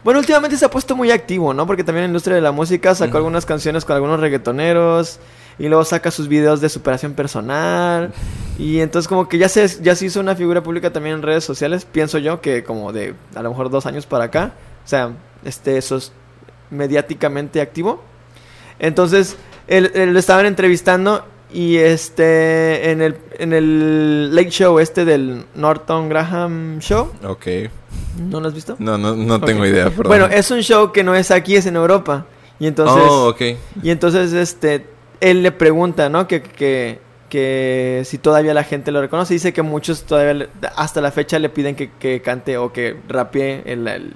Bueno, 0.05 0.18
últimamente 0.18 0.57
se 0.57 0.64
ha 0.64 0.70
puesto 0.70 0.96
muy 0.96 1.12
activo, 1.12 1.55
¿no? 1.55 1.64
Porque 1.64 1.84
también 1.84 2.07
en 2.07 2.11
la 2.11 2.12
industria 2.14 2.34
de 2.34 2.42
la 2.42 2.50
música 2.50 2.92
sacó 2.92 3.18
algunas 3.18 3.46
canciones 3.46 3.84
con 3.84 3.94
algunos 3.94 4.18
reggaetoneros 4.18 5.20
y 5.61 5.68
luego 5.68 5.84
saca 5.84 6.11
sus 6.11 6.26
videos 6.26 6.61
de 6.61 6.68
superación 6.68 7.14
personal 7.14 8.12
y 8.59 8.80
entonces 8.80 9.07
como 9.07 9.28
que 9.28 9.38
ya 9.38 9.48
se, 9.48 9.68
ya 9.80 9.94
se 9.94 10.07
hizo 10.07 10.18
una 10.18 10.34
figura 10.34 10.61
pública 10.61 10.92
también 10.92 11.16
en 11.16 11.22
redes 11.22 11.44
sociales, 11.44 11.84
pienso 11.84 12.18
yo 12.18 12.40
que 12.40 12.64
como 12.64 12.92
de 12.92 13.14
a 13.36 13.42
lo 13.42 13.50
mejor 13.50 13.70
dos 13.70 13.86
años 13.86 14.05
para 14.05 14.24
acá, 14.24 14.55
o 14.84 14.88
sea, 14.88 15.12
este, 15.44 15.78
eso 15.78 15.96
es 15.96 16.11
mediáticamente 16.70 17.61
activo. 17.61 18.03
Entonces, 18.78 19.36
él, 19.68 19.92
él 19.94 20.12
lo 20.12 20.18
estaban 20.18 20.46
entrevistando 20.46 21.24
y 21.53 21.76
este, 21.76 22.90
en 22.90 23.03
el, 23.03 23.16
en 23.38 23.53
el 23.53 24.34
Late 24.34 24.50
Show 24.50 24.78
este 24.78 25.05
del 25.05 25.44
Norton 25.55 26.09
Graham 26.09 26.78
Show, 26.80 27.11
Ok. 27.24 27.46
¿no 28.30 28.40
lo 28.40 28.48
has 28.48 28.55
visto? 28.55 28.76
No, 28.78 28.96
no, 28.98 29.14
no 29.16 29.40
tengo 29.40 29.64
idea, 29.66 29.84
perdón. 29.90 30.09
Bueno, 30.09 30.26
es 30.26 30.50
un 30.50 30.61
show 30.61 30.92
que 30.92 31.03
no 31.05 31.14
es 31.14 31.30
aquí, 31.30 31.57
es 31.57 31.66
en 31.66 31.76
Europa. 31.76 32.26
Y 32.59 32.66
entonces... 32.66 33.03
Oh, 33.09 33.28
ok. 33.28 33.40
Y 33.82 33.90
entonces, 33.90 34.32
este, 34.32 34.86
él 35.20 35.42
le 35.42 35.50
pregunta, 35.53 36.09
¿no? 36.09 36.28
Que, 36.28 36.42
que, 36.42 36.98
que 37.28 38.03
si 38.05 38.18
todavía 38.18 38.55
la 38.55 38.62
gente 38.62 38.92
lo 38.92 39.00
reconoce. 39.00 39.34
Dice 39.34 39.53
que 39.53 39.62
muchos 39.62 40.05
todavía, 40.05 40.34
le- 40.34 40.48
hasta 40.76 41.00
la 41.00 41.11
fecha, 41.11 41.38
le 41.38 41.48
piden 41.48 41.74
que, 41.74 41.90
que 41.98 42.20
cante 42.22 42.57
o 42.59 42.72
que 42.72 42.96
rapee 43.09 43.62
el- 43.66 43.88
el- 43.88 44.12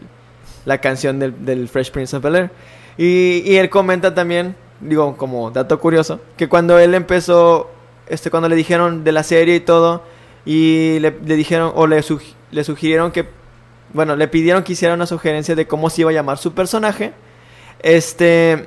la 0.64 0.78
canción 0.80 1.18
del, 1.18 1.44
del 1.44 1.68
Fresh 1.68 1.90
Prince 1.90 2.16
of 2.16 2.22
Bel-Air. 2.22 2.50
Y, 2.98 3.42
y 3.44 3.56
él 3.56 3.68
comenta 3.68 4.14
también, 4.14 4.54
digo, 4.80 5.16
como 5.16 5.50
dato 5.50 5.78
curioso, 5.80 6.20
que 6.36 6.48
cuando 6.48 6.78
él 6.78 6.94
empezó, 6.94 7.70
este, 8.08 8.30
cuando 8.30 8.48
le 8.48 8.56
dijeron 8.56 9.04
de 9.04 9.12
la 9.12 9.22
serie 9.22 9.56
y 9.56 9.60
todo, 9.60 10.02
y 10.44 10.98
le, 11.00 11.16
le 11.24 11.36
dijeron, 11.36 11.72
o 11.74 11.86
le, 11.86 12.04
le 12.50 12.64
sugirieron 12.64 13.10
que, 13.12 13.28
bueno, 13.92 14.16
le 14.16 14.28
pidieron 14.28 14.62
que 14.62 14.72
hiciera 14.74 14.94
una 14.94 15.06
sugerencia 15.06 15.54
de 15.54 15.66
cómo 15.66 15.90
se 15.90 16.02
iba 16.02 16.10
a 16.10 16.14
llamar 16.14 16.38
su 16.38 16.52
personaje, 16.52 17.12
este, 17.80 18.66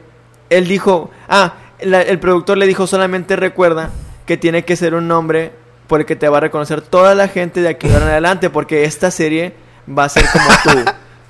él 0.49 0.67
dijo, 0.67 1.09
ah, 1.27 1.53
la- 1.81 2.01
el 2.01 2.19
productor 2.19 2.57
le 2.57 2.67
dijo 2.67 2.87
solamente 2.87 3.35
recuerda 3.35 3.89
que 4.25 4.37
tiene 4.37 4.65
que 4.65 4.75
ser 4.75 4.93
un 4.93 5.07
nombre 5.07 5.51
por 5.87 6.01
el 6.01 6.05
que 6.05 6.15
te 6.15 6.29
va 6.29 6.37
a 6.37 6.41
reconocer 6.41 6.81
toda 6.81 7.15
la 7.15 7.27
gente 7.27 7.61
de 7.61 7.69
aquí 7.69 7.87
en 7.87 7.95
adelante, 8.03 8.49
porque 8.49 8.83
esta 8.83 9.11
serie 9.11 9.53
va 9.87 10.03
a 10.05 10.09
ser 10.09 10.25
como 10.31 10.83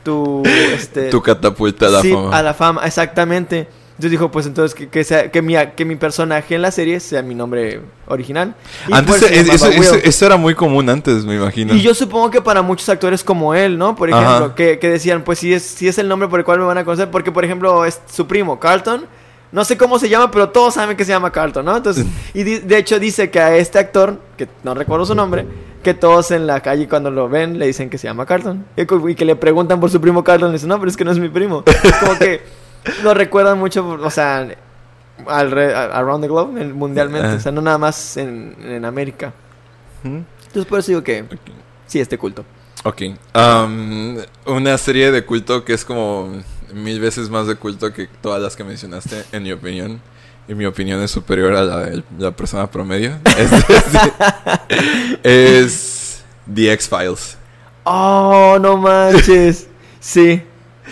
tu, 0.04 0.44
tu, 0.44 0.50
este, 0.74 1.10
Tu 1.10 1.22
catapulta 1.22 1.88
a 1.88 1.90
la 1.90 2.02
sí, 2.02 2.14
fama. 2.14 2.38
a 2.38 2.44
la 2.44 2.54
fama, 2.54 2.86
exactamente. 2.86 3.68
Entonces 4.00 4.12
dijo, 4.12 4.32
pues 4.32 4.46
entonces 4.46 4.74
que, 4.74 4.88
que 4.88 5.04
sea, 5.04 5.30
que 5.30 5.42
mi, 5.42 5.56
que 5.76 5.84
mi 5.84 5.98
personaje 5.98 6.56
en 6.56 6.62
la 6.62 6.72
serie 6.72 7.02
sea 7.02 7.22
mi 7.22 7.36
nombre 7.36 7.82
original. 8.08 8.56
Y 8.88 8.94
Antes 8.94 9.18
pues, 9.18 9.30
se 9.30 9.38
eh, 9.38 9.46
eso, 9.52 9.68
eso- 9.68 9.96
eso 9.96 10.26
era 10.26 10.38
muy 10.38 10.56
común 10.56 10.90
antes, 10.90 11.26
me 11.26 11.36
imagino. 11.36 11.74
Y 11.76 11.82
yo 11.82 11.94
supongo 11.94 12.32
que 12.32 12.42
para 12.42 12.62
muchos 12.62 12.88
actores 12.88 13.26
como 13.26 13.54
él, 13.54 13.78
¿no? 13.78 13.98
Por 13.98 14.10
ejemplo, 14.10 14.56
que, 14.56 14.80
que 14.80 14.90
decían, 14.90 15.26
pues 15.26 15.40
sí 15.40 15.54
es, 15.54 15.64
sí 15.64 15.90
es 15.90 15.98
el 15.98 16.08
nombre 16.08 16.30
por 16.30 16.40
el 16.40 16.46
cual 16.46 16.60
me 16.60 16.64
van 16.64 16.78
a 16.78 16.86
conocer. 16.86 17.12
Porque, 17.12 17.34
por 17.34 17.44
ejemplo, 17.44 17.84
es 17.84 18.00
su 18.10 18.26
primo, 18.26 18.58
Carlton. 18.58 19.06
No 19.52 19.66
sé 19.66 19.76
cómo 19.78 20.00
se 20.00 20.08
llama, 20.08 20.32
pero 20.32 20.48
todos 20.48 20.76
saben 20.76 20.96
que 20.96 21.04
se 21.04 21.12
llama 21.12 21.34
Carlton, 21.34 21.66
¿no? 21.66 21.76
Entonces, 21.76 22.06
y 22.34 22.44
de 22.44 22.78
hecho 22.78 23.02
dice 23.02 23.30
que 23.30 23.42
a 23.42 23.58
este 23.58 23.80
actor, 23.80 24.22
que 24.38 24.48
no 24.64 24.76
recuerdo 24.76 25.06
su 25.08 25.14
nombre, 25.14 25.46
que 25.84 25.94
todos 25.94 26.32
en 26.32 26.48
la 26.48 26.62
calle 26.62 26.88
cuando 26.88 27.12
lo 27.12 27.28
ven 27.28 27.60
le 27.60 27.68
dicen 27.68 27.90
que 27.90 27.98
se 27.98 28.08
llama 28.08 28.26
Carlton. 28.26 28.64
Y, 28.78 29.16
que 29.16 29.26
le 29.26 29.36
preguntan 29.36 29.82
por 29.82 29.90
su 29.90 30.00
primo 30.00 30.24
Carlton, 30.24 30.52
le 30.52 30.54
dicen, 30.54 30.70
no, 30.70 30.80
pero 30.80 30.90
es 30.90 30.96
que 30.96 31.04
no 31.04 31.12
es 31.12 31.20
mi 31.20 31.28
primo. 31.28 31.66
Es 31.66 31.96
como 31.98 32.18
que 32.18 32.42
lo 33.04 33.14
recuerdan 33.14 33.58
mucho, 33.60 33.88
o 33.88 34.10
sea, 34.10 34.48
alre- 35.26 35.74
around 35.74 36.24
the 36.24 36.28
globe, 36.28 36.62
en- 36.62 36.74
mundialmente. 36.74 37.28
Ajá. 37.28 37.36
O 37.38 37.40
sea, 37.40 37.52
no 37.52 37.62
nada 37.62 37.78
más 37.78 38.18
en, 38.18 38.56
en 38.64 38.86
América. 38.86 39.34
Entonces, 40.04 40.66
por 40.66 40.80
eso 40.80 40.88
digo 40.92 41.04
que 41.04 41.26
sí, 41.88 42.00
este 42.00 42.18
culto. 42.18 42.46
Ok. 42.86 43.02
Am, 43.34 44.18
una 44.46 44.78
serie 44.78 45.12
de 45.12 45.26
culto 45.26 45.66
que 45.66 45.74
es 45.74 45.84
como 45.84 46.32
mil 46.74 47.00
veces 47.02 47.30
más 47.30 47.48
de 47.48 47.56
culto 47.56 47.92
que 47.92 48.08
todas 48.22 48.42
las 48.42 48.56
que 48.56 48.64
mencionaste, 48.64 49.26
en 49.32 49.44
mi 49.44 49.52
opinión. 49.52 50.02
Y 50.48 50.56
mi 50.56 50.66
opinión 50.66 51.00
es 51.04 51.12
superior 51.12 51.54
a 51.54 51.62
la 51.64 51.78
de 51.82 52.04
la 52.18 52.32
persona 52.32 52.66
promedio. 52.72 53.12
Es, 53.38 53.52
es 55.24 56.24
The 56.52 56.72
X-Files. 56.74 57.38
Oh, 57.84 58.58
no 58.60 58.78
manches. 58.78 59.68
Sí, 60.00 60.42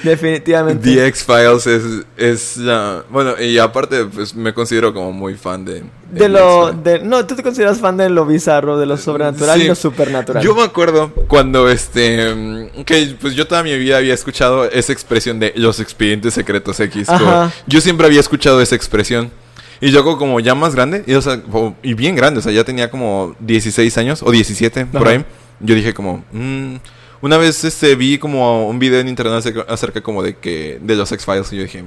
definitivamente. 0.03 0.83
The 0.93 1.07
X-Files 1.07 1.67
es, 1.67 1.83
es 2.17 2.57
la... 2.57 3.03
Bueno, 3.09 3.39
y 3.41 3.57
aparte, 3.57 4.05
pues 4.05 4.35
me 4.35 4.53
considero 4.53 4.93
como 4.93 5.11
muy 5.11 5.35
fan 5.35 5.65
de... 5.65 5.83
de 6.11 6.29
lo 6.29 6.71
de 6.71 6.99
no, 6.99 7.25
tú 7.25 7.35
te 7.35 7.43
consideras 7.43 7.79
fan 7.79 7.97
de 7.97 8.09
lo 8.09 8.25
bizarro, 8.25 8.77
de 8.77 8.85
lo 8.85 8.97
sobrenatural 8.97 9.59
Sí. 9.59 9.65
y 9.65 9.67
lo 9.67 9.75
supernatural. 9.75 10.43
Yo 10.43 10.55
me 10.55 10.63
acuerdo 10.63 11.11
cuando 11.27 11.69
este 11.69 12.71
que 12.85 13.15
pues 13.19 13.35
yo 13.35 13.47
toda 13.47 13.63
mi 13.63 13.77
vida 13.77 13.97
había 13.97 14.13
escuchado 14.13 14.65
esa 14.65 14.93
expresión 14.93 15.39
de 15.39 15.53
los 15.55 15.79
expedientes 15.79 16.33
secretos 16.33 16.79
X. 16.79 17.07
como- 17.07 17.51
yo 17.67 17.81
siempre 17.81 18.07
había 18.07 18.19
escuchado 18.19 18.61
esa 18.61 18.75
expresión. 18.75 19.31
Y 19.79 19.91
yo 19.91 20.03
como, 20.03 20.39
ya 20.39 20.55
más 20.55 20.73
grande, 20.73 21.03
y, 21.05 21.13
o 21.13 21.21
sea, 21.21 21.39
y 21.83 21.93
bien 21.93 22.15
grande, 22.15 22.39
o 22.39 22.41
sea, 22.41 22.51
ya 22.51 22.63
tenía 22.63 22.89
como 22.89 23.35
16 23.39 23.95
años 23.99 24.23
o 24.23 24.31
17 24.31 24.87
por 24.87 25.03
Ajá. 25.03 25.11
ahí. 25.17 25.25
Yo 25.59 25.75
dije 25.75 25.93
como, 25.93 26.25
mm, 26.31 26.77
una 27.21 27.37
vez 27.37 27.63
este 27.63 27.95
vi 27.95 28.17
como 28.17 28.67
un 28.67 28.79
video 28.79 28.99
en 28.99 29.07
internet 29.07 29.35
acerca, 29.39 29.61
acerca 29.71 30.01
como 30.01 30.21
de 30.23 30.35
que 30.37 30.79
de 30.81 30.95
los 30.95 31.11
X-Files 31.11 31.51
y 31.53 31.57
yo 31.57 31.63
dije, 31.63 31.83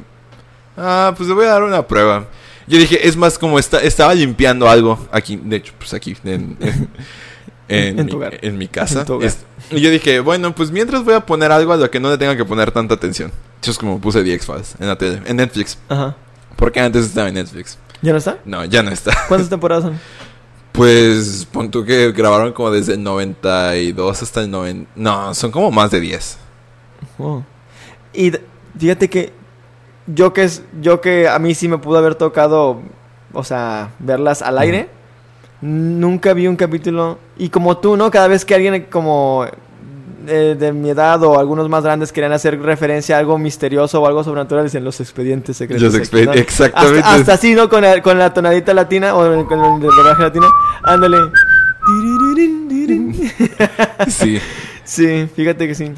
ah, 0.77 1.15
pues 1.17 1.29
le 1.29 1.35
voy 1.35 1.45
a 1.47 1.51
dar 1.51 1.63
una 1.63 1.87
prueba. 1.87 2.27
Yo 2.67 2.79
dije, 2.79 3.07
es 3.09 3.17
más 3.17 3.39
como 3.39 3.59
está, 3.59 3.81
estaba 3.81 4.15
limpiando 4.15 4.69
algo 4.69 4.99
aquí, 5.11 5.37
de 5.37 5.57
hecho, 5.57 5.73
pues 5.79 5.93
aquí 5.95 6.17
en, 6.25 6.57
en, 6.61 6.89
en 7.69 7.99
En 7.99 8.05
mi, 8.07 8.11
tu 8.11 8.17
hogar. 8.17 8.39
en 8.43 8.59
mi 8.59 8.67
casa. 8.69 9.05
Tu. 9.05 9.21
Es- 9.23 9.39
y 9.71 9.81
yo 9.81 9.91
dije, 9.91 10.19
bueno, 10.21 10.55
pues 10.55 10.71
mientras 10.73 11.05
voy 11.05 11.15
a 11.15 11.21
poner 11.25 11.53
algo 11.53 11.73
a 11.73 11.77
lo 11.77 11.91
que 11.91 12.01
no 12.01 12.11
le 12.11 12.19
tenga 12.19 12.37
que 12.37 12.45
poner 12.45 12.73
tanta 12.73 12.95
atención. 12.95 13.31
Entonces 13.57 13.79
como 13.79 14.01
puse 14.01 14.23
The 14.25 14.35
X-Files 14.35 14.75
en 14.81 14.89
la 14.89 14.97
tele, 14.99 15.23
en 15.25 15.37
Netflix. 15.37 15.79
Ajá. 15.89 16.17
Porque 16.57 16.81
antes 16.81 17.07
estaba 17.07 17.29
en 17.29 17.35
Netflix. 17.35 17.79
¿Ya 18.03 18.13
no 18.13 18.19
está? 18.19 18.39
No, 18.45 18.65
ya 18.65 18.83
no 18.83 18.91
está. 18.91 19.13
¿Cuántas 19.29 19.49
temporadas 19.51 19.85
son? 19.85 20.01
Pues 20.81 21.47
pon 21.53 21.71
tú 21.71 21.85
que 21.85 22.11
grabaron 22.13 22.55
como 22.55 22.71
desde 22.71 22.95
el 22.95 23.03
92 23.03 24.23
hasta 24.23 24.41
el 24.41 24.51
90. 24.51 24.91
No, 24.97 25.35
son 25.35 25.51
como 25.51 25.71
más 25.71 25.91
de 25.91 26.01
10. 26.01 26.39
Oh. 27.19 27.43
Y 28.15 28.33
fíjate 28.79 29.11
que 29.11 29.35
yo 30.07 30.33
que 30.33 30.45
es 30.45 30.63
yo 30.81 31.03
que 31.03 31.29
a 31.29 31.39
mí 31.39 31.55
sí 31.55 31.69
me 31.69 31.77
pudo 31.77 31.99
haber 31.99 32.15
tocado, 32.15 32.81
o 33.35 33.45
sea, 33.45 33.91
verlas 33.99 34.41
al 34.41 34.57
aire. 34.57 34.89
Nunca 35.61 36.33
vi 36.33 36.47
un 36.47 36.57
capítulo 36.57 37.19
y 37.37 37.51
como 37.51 37.77
tú, 37.77 37.99
¿no? 37.99 38.11
Cada 38.11 38.29
vez 38.29 38.47
que 38.47 38.55
alguien 38.55 38.87
como 38.91 39.45
eh, 40.27 40.57
de 40.59 40.73
mi 40.73 40.91
edad 40.91 41.23
o 41.23 41.39
algunos 41.39 41.69
más 41.69 41.85
grandes 41.85 42.13
querían 42.13 42.33
hacer 42.33 42.61
referencia 42.61 43.17
a 43.17 43.19
algo 43.19 43.39
misterioso 43.39 44.01
o 44.01 44.07
algo 44.07 44.25
sobrenatural, 44.25 44.65
dicen 44.65 44.85
los 44.85 45.01
expedientes 45.01 45.57
secretos. 45.57 45.95
Exactamente. 45.95 46.41
Hasta, 46.41 47.15
hasta 47.15 47.33
así, 47.35 47.55
¿no? 47.55 47.69
Con 47.69 47.83
la, 47.83 48.03
con 48.03 48.19
la 48.19 48.35
tonadita 48.35 48.75
latina 48.75 49.15
o 49.15 49.47
con 49.47 49.65
el 49.65 49.81
doblaje 49.81 50.23
latino. 50.23 50.49
Ándale. 50.83 51.19
Sí. 54.09 54.41
Sí, 54.85 55.29
fíjate 55.35 55.69
que 55.69 55.75
sí. 55.75 55.93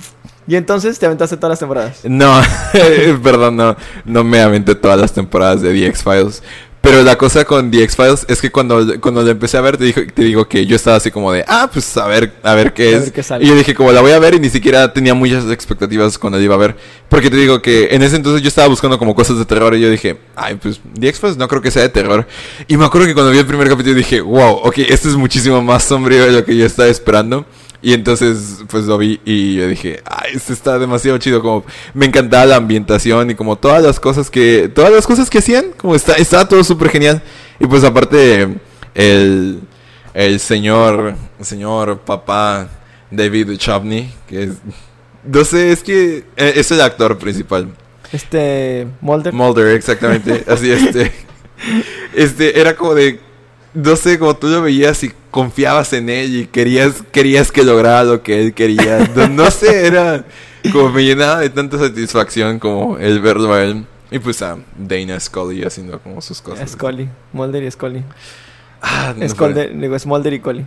Y 0.46 0.56
entonces 0.56 0.98
te 0.98 1.06
aventaste 1.06 1.36
todas 1.36 1.52
las 1.52 1.58
temporadas. 1.60 2.00
No, 2.04 2.40
perdón, 3.22 3.56
no, 3.56 3.76
no 4.04 4.24
me 4.24 4.40
aventé 4.40 4.74
todas 4.74 5.00
las 5.00 5.12
temporadas 5.12 5.62
de 5.62 5.72
The 5.72 5.86
X-Files. 5.86 6.42
Pero 6.82 7.00
la 7.04 7.16
cosa 7.16 7.44
con 7.44 7.70
The 7.70 7.84
X-Files 7.84 8.26
es 8.28 8.40
que 8.40 8.50
cuando, 8.50 9.00
cuando 9.00 9.22
la 9.22 9.30
empecé 9.30 9.56
a 9.56 9.60
ver, 9.60 9.76
te, 9.78 9.84
dijo, 9.84 10.00
te 10.12 10.24
digo 10.24 10.48
que 10.48 10.66
yo 10.66 10.74
estaba 10.74 10.96
así 10.96 11.12
como 11.12 11.30
de, 11.30 11.44
ah, 11.46 11.70
pues 11.72 11.96
a 11.96 12.08
ver, 12.08 12.32
a 12.42 12.54
ver 12.54 12.74
qué 12.74 12.82
A 12.88 12.96
es. 12.98 13.00
ver 13.04 13.12
qué 13.12 13.22
sale. 13.22 13.44
y 13.44 13.48
yo 13.48 13.54
dije, 13.54 13.72
como 13.72 13.92
la 13.92 14.00
voy 14.00 14.10
a 14.10 14.18
ver 14.18 14.34
y 14.34 14.40
ni 14.40 14.50
siquiera 14.50 14.92
tenía 14.92 15.14
muchas 15.14 15.48
expectativas 15.48 16.18
cuando 16.18 16.38
la 16.38 16.44
iba 16.44 16.56
a 16.56 16.58
ver. 16.58 16.76
Porque 17.08 17.30
te 17.30 17.36
digo 17.36 17.62
que 17.62 17.90
en 17.92 18.02
ese 18.02 18.16
entonces 18.16 18.42
yo 18.42 18.48
estaba 18.48 18.66
buscando 18.66 18.98
como 18.98 19.14
cosas 19.14 19.38
de 19.38 19.44
terror 19.44 19.74
y 19.76 19.80
yo 19.80 19.88
dije, 19.90 20.18
ay, 20.34 20.56
pues 20.56 20.80
The 20.98 21.08
X-Files 21.08 21.36
no 21.36 21.46
creo 21.46 21.62
que 21.62 21.70
sea 21.70 21.82
de 21.82 21.88
terror. 21.88 22.26
Y 22.66 22.76
me 22.76 22.84
acuerdo 22.84 23.06
que 23.06 23.14
cuando 23.14 23.30
vi 23.30 23.38
el 23.38 23.46
primer 23.46 23.68
capítulo 23.68 23.94
dije, 23.94 24.20
wow, 24.20 24.62
ok, 24.64 24.78
esto 24.78 25.08
es 25.08 25.14
muchísimo 25.14 25.62
más 25.62 25.84
sombrío 25.84 26.26
de 26.26 26.32
lo 26.32 26.44
que 26.44 26.56
yo 26.56 26.66
estaba 26.66 26.88
esperando. 26.88 27.46
Y 27.82 27.94
entonces, 27.94 28.62
pues 28.68 28.84
lo 28.84 28.96
vi 28.96 29.20
y 29.24 29.56
yo 29.56 29.66
dije, 29.66 30.00
ay, 30.04 30.34
esto 30.34 30.52
está 30.52 30.78
demasiado 30.78 31.18
chido. 31.18 31.42
Como 31.42 31.64
me 31.94 32.06
encantaba 32.06 32.46
la 32.46 32.56
ambientación 32.56 33.30
y 33.30 33.34
como 33.34 33.56
todas 33.56 33.82
las 33.82 33.98
cosas 33.98 34.30
que, 34.30 34.70
todas 34.72 34.92
las 34.92 35.06
cosas 35.06 35.28
que 35.28 35.38
hacían, 35.38 35.72
como 35.76 35.96
está, 35.96 36.14
estaba 36.14 36.46
todo 36.48 36.62
súper 36.62 36.90
genial. 36.90 37.22
Y 37.58 37.66
pues 37.66 37.82
aparte, 37.82 38.56
el, 38.94 39.60
el 40.14 40.40
señor, 40.40 41.16
el 41.38 41.44
señor 41.44 41.98
papá 42.00 42.68
David 43.10 43.48
Duchovny, 43.48 44.12
que 44.28 44.44
es, 44.44 44.50
no 45.24 45.44
sé, 45.44 45.72
es 45.72 45.82
que 45.82 46.24
eh, 46.36 46.52
es 46.56 46.70
el 46.70 46.80
actor 46.80 47.18
principal. 47.18 47.68
Este, 48.12 48.86
Mulder. 49.00 49.32
Mulder, 49.32 49.68
exactamente. 49.76 50.44
Así, 50.46 50.70
este. 50.70 51.12
Este, 52.12 52.60
era 52.60 52.74
como 52.74 52.92
de. 52.92 53.20
No 53.74 53.96
sé, 53.96 54.18
como 54.18 54.36
tú 54.36 54.48
lo 54.48 54.62
veías 54.62 55.02
y 55.02 55.12
confiabas 55.30 55.92
en 55.94 56.10
él 56.10 56.36
y 56.36 56.46
querías, 56.46 57.02
querías 57.10 57.50
que 57.50 57.64
lograra 57.64 58.04
lo 58.04 58.22
que 58.22 58.40
él 58.40 58.54
quería. 58.54 59.10
No, 59.16 59.28
no 59.28 59.50
sé, 59.50 59.86
era. 59.86 60.24
Como 60.72 60.90
me 60.90 61.04
llenaba 61.04 61.40
de 61.40 61.50
tanta 61.50 61.78
satisfacción 61.78 62.58
como 62.58 62.98
el 62.98 63.20
verlo 63.20 63.52
a 63.52 63.64
él. 63.64 63.86
Y 64.10 64.18
pues 64.18 64.42
a 64.42 64.58
Dana 64.76 65.18
Scully 65.18 65.64
haciendo 65.64 65.98
como 65.98 66.20
sus 66.20 66.42
cosas. 66.42 66.70
Scully. 66.70 67.08
Mulder 67.32 67.62
y 67.62 67.70
Scully. 67.70 68.04
Ah, 68.82 69.14
no 69.16 69.26
Scully, 69.26 69.68
digo, 69.74 69.96
es 69.96 70.04
Mulder 70.04 70.34
y 70.34 70.38
Scully. 70.38 70.66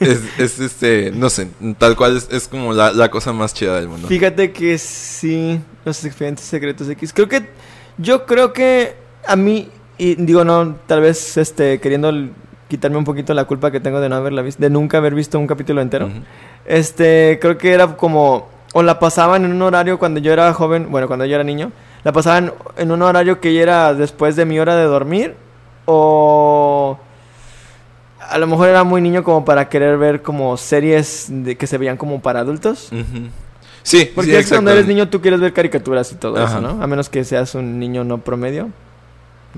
es, 0.00 0.20
es, 0.38 0.58
este, 0.58 1.12
no 1.14 1.30
sé, 1.30 1.48
tal 1.78 1.94
cual 1.94 2.16
es, 2.16 2.28
es 2.32 2.48
como 2.48 2.72
la, 2.72 2.92
la, 2.92 3.10
cosa 3.10 3.32
más 3.32 3.54
chida 3.54 3.76
del 3.76 3.88
mundo. 3.88 4.08
Fíjate 4.08 4.50
que 4.50 4.76
sí, 4.78 5.60
los 5.84 6.04
expedientes 6.04 6.44
secretos 6.44 6.88
X. 6.88 7.12
Creo 7.12 7.28
que, 7.28 7.48
yo 7.98 8.26
creo 8.26 8.52
que 8.52 8.96
a 9.26 9.36
mí, 9.36 9.68
y 9.98 10.14
digo 10.16 10.44
no, 10.44 10.76
tal 10.86 11.00
vez 11.00 11.36
este, 11.36 11.80
queriendo 11.80 12.12
quitarme 12.68 12.96
un 12.96 13.04
poquito 13.04 13.32
la 13.34 13.44
culpa 13.44 13.70
que 13.70 13.80
tengo 13.80 14.00
de 14.00 14.08
no 14.08 14.16
haberla 14.16 14.42
visto, 14.42 14.62
de 14.62 14.70
nunca 14.70 14.98
haber 14.98 15.14
visto 15.14 15.38
un 15.38 15.46
capítulo 15.46 15.80
entero. 15.80 16.06
Uh 16.06 16.10
-huh. 16.10 16.22
Este, 16.66 17.38
creo 17.40 17.56
que 17.56 17.72
era 17.72 17.96
como, 17.96 18.48
o 18.74 18.82
la 18.82 18.98
pasaban 18.98 19.44
en 19.44 19.52
un 19.52 19.62
horario 19.62 19.98
cuando 19.98 20.20
yo 20.20 20.32
era 20.32 20.52
joven, 20.52 20.90
bueno, 20.90 21.06
cuando 21.06 21.24
yo 21.24 21.34
era 21.34 21.44
niño, 21.44 21.70
la 22.04 22.12
pasaban 22.12 22.52
en 22.76 22.90
un 22.90 23.02
horario 23.02 23.40
que 23.40 23.54
ya 23.54 23.62
era 23.62 23.94
después 23.94 24.36
de 24.36 24.44
mi 24.44 24.58
hora 24.58 24.74
de 24.76 24.84
dormir, 24.84 25.34
o 25.84 26.98
a 28.18 28.38
lo 28.38 28.46
mejor 28.48 28.68
era 28.68 28.82
muy 28.82 29.00
niño 29.00 29.22
como 29.22 29.44
para 29.44 29.68
querer 29.68 29.96
ver 29.98 30.22
como 30.22 30.56
series 30.56 31.26
de 31.28 31.56
que 31.56 31.66
se 31.68 31.78
veían 31.78 31.96
como 31.96 32.20
para 32.20 32.40
adultos. 32.40 32.88
Uh 32.92 32.96
-huh. 32.96 33.30
Sí, 33.84 34.10
porque 34.12 34.32
sí, 34.32 34.36
es 34.36 34.46
que 34.46 34.54
cuando 34.56 34.72
eres 34.72 34.88
niño 34.88 35.08
tú 35.08 35.20
quieres 35.20 35.38
ver 35.38 35.52
caricaturas 35.52 36.10
y 36.10 36.16
todo 36.16 36.36
Ajá. 36.36 36.58
eso, 36.58 36.60
¿no? 36.60 36.82
A 36.82 36.86
menos 36.88 37.08
que 37.08 37.22
seas 37.22 37.54
un 37.54 37.78
niño 37.78 38.02
no 38.02 38.18
promedio, 38.18 38.70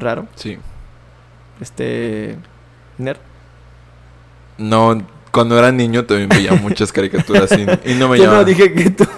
raro. 0.00 0.26
Sí. 0.34 0.58
Este 1.60 2.36
nerd. 2.98 3.18
No, 4.58 5.00
cuando 5.30 5.58
era 5.58 5.70
niño 5.72 6.04
también 6.04 6.28
veía 6.28 6.52
muchas 6.62 6.92
caricaturas 6.92 7.50
y, 7.52 7.90
y 7.90 7.94
no 7.94 8.08
me 8.08 8.18
Yo 8.18 8.24
llamaba. 8.24 8.40
no 8.40 8.44
dije 8.44 8.72
que 8.72 8.90
tú. 8.90 9.04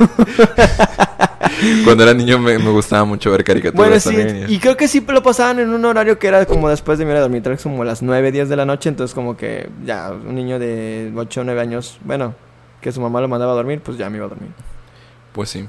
Cuando 1.84 2.04
era 2.04 2.14
niño 2.14 2.38
me, 2.38 2.58
me, 2.58 2.70
gustaba 2.70 3.04
mucho 3.04 3.30
ver 3.30 3.44
caricaturas. 3.44 3.76
Bueno, 3.76 4.00
sí, 4.00 4.16
también. 4.16 4.46
y 4.48 4.58
creo 4.58 4.76
que 4.76 4.88
sí 4.88 5.04
lo 5.06 5.22
pasaban 5.22 5.58
en 5.58 5.70
un 5.70 5.84
horario 5.84 6.18
que 6.18 6.26
era 6.26 6.46
como 6.46 6.68
después 6.68 6.98
de 6.98 7.04
mi 7.04 7.10
hora 7.10 7.20
de 7.20 7.28
dormir, 7.28 7.58
como 7.62 7.84
las 7.84 8.02
9, 8.02 8.32
10 8.32 8.48
de 8.48 8.56
la 8.56 8.64
noche, 8.64 8.88
entonces 8.88 9.14
como 9.14 9.36
que 9.36 9.68
ya 9.84 10.10
un 10.10 10.34
niño 10.34 10.58
de 10.58 11.12
8 11.14 11.40
o 11.40 11.44
9 11.44 11.60
años, 11.60 11.98
bueno, 12.04 12.34
que 12.80 12.92
su 12.92 13.00
mamá 13.00 13.20
lo 13.20 13.28
mandaba 13.28 13.52
a 13.52 13.56
dormir, 13.56 13.80
pues 13.80 13.98
ya 13.98 14.08
me 14.08 14.16
iba 14.16 14.26
a 14.26 14.30
dormir. 14.30 14.50
Pues 15.32 15.50
sí. 15.50 15.68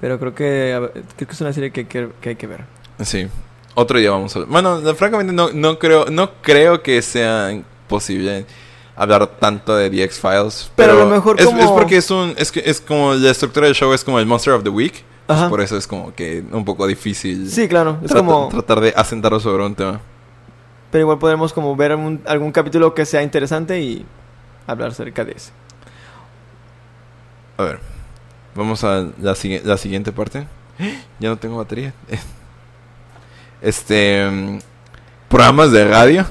Pero 0.00 0.18
creo 0.18 0.34
que, 0.34 0.90
creo 1.16 1.28
que 1.28 1.34
es 1.34 1.40
una 1.40 1.52
serie 1.52 1.70
que, 1.70 1.86
que, 1.86 2.08
que, 2.20 2.28
hay 2.30 2.36
que 2.36 2.46
ver. 2.46 2.60
Sí. 3.02 3.28
Otro 3.74 3.98
día 3.98 4.10
vamos 4.10 4.34
a 4.36 4.40
ver. 4.40 4.48
Bueno, 4.48 4.80
francamente 4.94 5.32
no, 5.32 5.50
no, 5.52 5.78
creo, 5.78 6.06
no 6.06 6.30
creo 6.42 6.82
que 6.82 7.00
sea 7.00 7.50
posible 7.88 8.46
hablar 8.94 9.26
tanto 9.38 9.74
de 9.76 9.88
The 9.88 10.04
X-Files. 10.04 10.70
Pero, 10.76 10.92
pero, 10.92 11.02
a 11.02 11.04
lo 11.04 11.10
mejor 11.10 11.40
es, 11.40 11.46
como... 11.46 11.60
es 11.60 11.70
porque 11.70 11.96
es 11.96 12.10
un 12.10 12.34
es 12.36 12.52
que 12.52 12.62
es 12.64 12.80
como 12.80 13.14
la 13.14 13.30
estructura 13.30 13.66
del 13.66 13.74
show 13.74 13.92
es 13.92 14.04
como 14.04 14.18
el 14.18 14.26
Monster 14.26 14.52
of 14.54 14.62
the 14.62 14.70
Week. 14.70 15.04
Pues 15.26 15.40
por 15.44 15.60
eso 15.62 15.76
es 15.78 15.86
como 15.86 16.14
que 16.14 16.44
un 16.52 16.64
poco 16.64 16.86
difícil. 16.86 17.48
Sí, 17.48 17.68
claro. 17.68 17.98
Es 18.02 18.10
tratar, 18.10 18.26
como 18.26 18.48
tratar 18.48 18.80
de 18.80 18.92
asentarlo 18.94 19.40
sobre 19.40 19.64
un 19.64 19.74
tema. 19.74 20.00
Pero 20.90 21.02
igual 21.02 21.18
podremos 21.18 21.54
como 21.54 21.74
ver 21.74 21.94
un, 21.94 22.20
algún 22.26 22.52
capítulo 22.52 22.92
que 22.92 23.06
sea 23.06 23.22
interesante 23.22 23.80
y 23.80 24.04
hablar 24.66 24.90
acerca 24.90 25.24
de 25.24 25.32
ese. 25.32 25.52
A 27.56 27.62
ver. 27.62 27.78
Vamos 28.54 28.84
a 28.84 29.06
la, 29.18 29.34
la 29.64 29.76
siguiente 29.78 30.12
parte. 30.12 30.46
Ya 31.18 31.28
no 31.28 31.38
tengo 31.38 31.56
batería. 31.56 31.94
Este. 33.62 34.60
Programas 35.28 35.72
de 35.72 35.84
radio. 35.86 36.26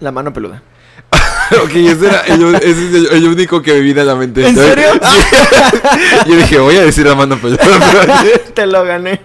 La 0.00 0.12
mano 0.12 0.32
peluda. 0.32 0.62
ok, 1.64 1.70
ese, 1.70 2.06
era 2.06 2.20
el, 2.26 2.54
ese 2.56 2.70
es 2.70 2.94
el, 2.94 3.06
el, 3.12 3.28
único 3.28 3.62
que 3.62 3.72
me 3.72 3.80
vino 3.80 4.02
a 4.02 4.04
la 4.04 4.14
mente. 4.14 4.46
¿En 4.46 4.54
serio? 4.54 4.88
Yo 6.26 6.36
dije, 6.36 6.58
voy 6.58 6.76
a 6.76 6.82
decir 6.82 7.06
la 7.06 7.14
mano 7.14 7.38
peluda. 7.38 7.58
Te 8.54 8.66
lo 8.66 8.84
gané. 8.84 9.22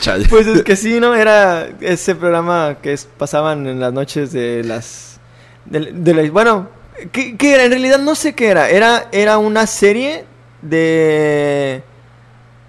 Chale. 0.00 0.26
Pues 0.28 0.46
es 0.48 0.62
que 0.62 0.74
sí, 0.74 0.98
¿no? 0.98 1.14
Era 1.14 1.68
ese 1.80 2.16
programa 2.16 2.78
que 2.82 2.92
es, 2.94 3.06
pasaban 3.16 3.66
en 3.66 3.78
las 3.78 3.92
noches 3.92 4.32
de 4.32 4.64
las. 4.64 5.20
De, 5.66 5.92
de 5.92 6.14
la, 6.14 6.28
bueno, 6.30 6.68
¿qué, 7.12 7.36
¿qué, 7.36 7.54
era? 7.54 7.64
En 7.64 7.70
realidad 7.70 7.98
no 8.00 8.14
sé 8.14 8.34
qué 8.34 8.48
era. 8.48 8.68
Era, 8.68 9.08
era 9.12 9.38
una 9.38 9.66
serie 9.66 10.24
de 10.62 11.82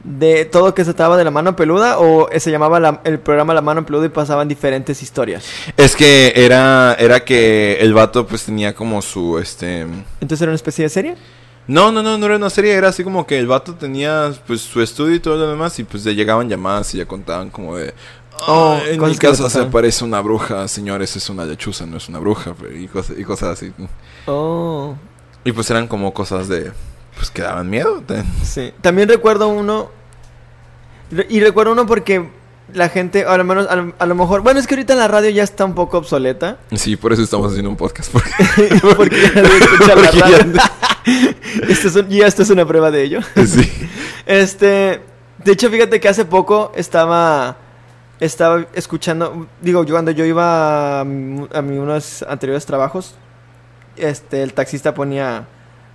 de 0.03 0.45
todo 0.45 0.73
que 0.73 0.85
se 0.85 0.93
trataba 0.93 1.17
de 1.17 1.23
la 1.23 1.31
mano 1.31 1.55
peluda 1.55 1.99
o 1.99 2.29
se 2.37 2.51
llamaba 2.51 2.79
la, 2.79 3.01
el 3.03 3.19
programa 3.19 3.53
La 3.53 3.61
mano 3.61 3.85
peluda 3.85 4.05
y 4.05 4.09
pasaban 4.09 4.47
diferentes 4.47 5.01
historias. 5.03 5.45
Es 5.77 5.95
que 5.95 6.33
era 6.35 6.95
era 6.99 7.23
que 7.23 7.77
el 7.81 7.93
vato 7.93 8.25
pues 8.25 8.45
tenía 8.45 8.73
como 8.73 9.01
su 9.01 9.39
este 9.39 9.81
Entonces 9.81 10.41
era 10.41 10.51
una 10.51 10.55
especie 10.55 10.83
de 10.83 10.89
serie? 10.89 11.15
No, 11.67 11.91
no, 11.91 12.01
no, 12.01 12.17
no 12.17 12.25
era 12.25 12.37
una 12.37 12.49
serie, 12.49 12.73
era 12.73 12.89
así 12.89 13.03
como 13.03 13.27
que 13.27 13.37
el 13.37 13.45
vato 13.45 13.75
tenía 13.75 14.33
pues 14.47 14.61
su 14.61 14.81
estudio 14.81 15.15
y 15.15 15.19
todo 15.19 15.37
lo 15.37 15.47
demás 15.47 15.77
y 15.77 15.83
pues 15.83 16.03
le 16.03 16.15
llegaban 16.15 16.49
llamadas 16.49 16.95
y 16.95 16.97
ya 16.97 17.05
contaban 17.05 17.49
como 17.49 17.77
de 17.77 17.93
Oh, 18.47 18.79
en 18.85 19.01
mi 19.01 19.15
casa 19.17 19.49
se 19.49 19.59
aparece 19.59 20.03
una 20.05 20.21
bruja, 20.21 20.67
señores, 20.67 21.15
es 21.15 21.29
una 21.29 21.45
lechuza, 21.45 21.85
no 21.85 21.97
es 21.97 22.07
una 22.07 22.19
bruja, 22.19 22.55
y 22.73 22.87
cosas, 22.87 23.17
y 23.17 23.23
cosas 23.23 23.49
así. 23.49 23.73
Oh. 24.27 24.95
Y 25.43 25.51
pues 25.51 25.69
eran 25.69 25.87
como 25.87 26.13
cosas 26.13 26.47
de 26.47 26.71
pues 27.19 27.31
que 27.31 27.41
daban 27.41 27.69
miedo. 27.69 28.01
Sí. 28.43 28.73
También 28.79 29.09
recuerdo 29.09 29.49
uno. 29.49 29.91
Y 31.27 31.41
recuerdo 31.41 31.73
uno 31.73 31.85
porque 31.85 32.29
la 32.73 32.87
gente, 32.87 33.25
a 33.25 33.35
lo 33.35 33.43
menos, 33.43 33.67
a 33.67 33.75
lo, 33.75 33.93
a 33.99 34.05
lo, 34.05 34.15
mejor. 34.15 34.41
Bueno, 34.41 34.59
es 34.59 34.67
que 34.67 34.75
ahorita 34.75 34.95
la 34.95 35.09
radio 35.09 35.29
ya 35.29 35.43
está 35.43 35.65
un 35.65 35.75
poco 35.75 35.97
obsoleta. 35.97 36.59
Sí, 36.73 36.95
por 36.95 37.11
eso 37.11 37.21
estamos 37.21 37.51
haciendo 37.51 37.69
un 37.69 37.75
podcast. 37.75 38.09
Porque, 38.09 38.31
porque 38.95 39.21
ya 39.35 39.41
no 39.41 39.49
escucha 39.49 39.95
la 39.95 40.11
radio. 40.11 40.37
Ya... 40.53 40.71
esto, 41.67 41.89
es 41.89 41.95
un, 41.95 42.07
ya 42.07 42.25
esto 42.25 42.43
es 42.43 42.49
una 42.51 42.65
prueba 42.65 42.89
de 42.89 43.03
ello. 43.03 43.19
Sí. 43.45 43.69
Este. 44.25 45.01
De 45.43 45.51
hecho, 45.51 45.69
fíjate 45.69 45.99
que 45.99 46.07
hace 46.07 46.23
poco 46.23 46.71
estaba. 46.73 47.57
Estaba 48.21 48.65
escuchando. 48.73 49.47
Digo, 49.59 49.83
yo 49.83 49.93
cuando 49.93 50.11
yo 50.11 50.23
iba 50.23 50.99
a, 50.99 51.01
a 51.01 51.03
mi 51.03 51.77
unos 51.77 52.23
anteriores 52.23 52.65
trabajos. 52.65 53.15
Este, 53.97 54.41
el 54.41 54.53
taxista 54.53 54.93
ponía 54.93 55.45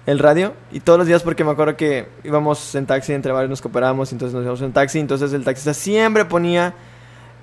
el 0.06 0.18
radio 0.18 0.54
y 0.70 0.80
todos 0.80 0.98
los 0.98 1.08
días 1.08 1.22
porque 1.22 1.44
me 1.44 1.52
acuerdo 1.52 1.76
que 1.76 2.08
íbamos 2.24 2.74
en 2.74 2.86
taxi 2.86 3.12
entre 3.12 3.32
varios 3.32 3.50
nos 3.50 3.62
cooperamos 3.62 4.12
entonces 4.12 4.34
nos 4.34 4.42
íbamos 4.42 4.60
en 4.60 4.72
taxi 4.72 4.98
entonces 4.98 5.32
el 5.32 5.44
taxista 5.44 5.72
siempre 5.72 6.24
ponía 6.26 6.74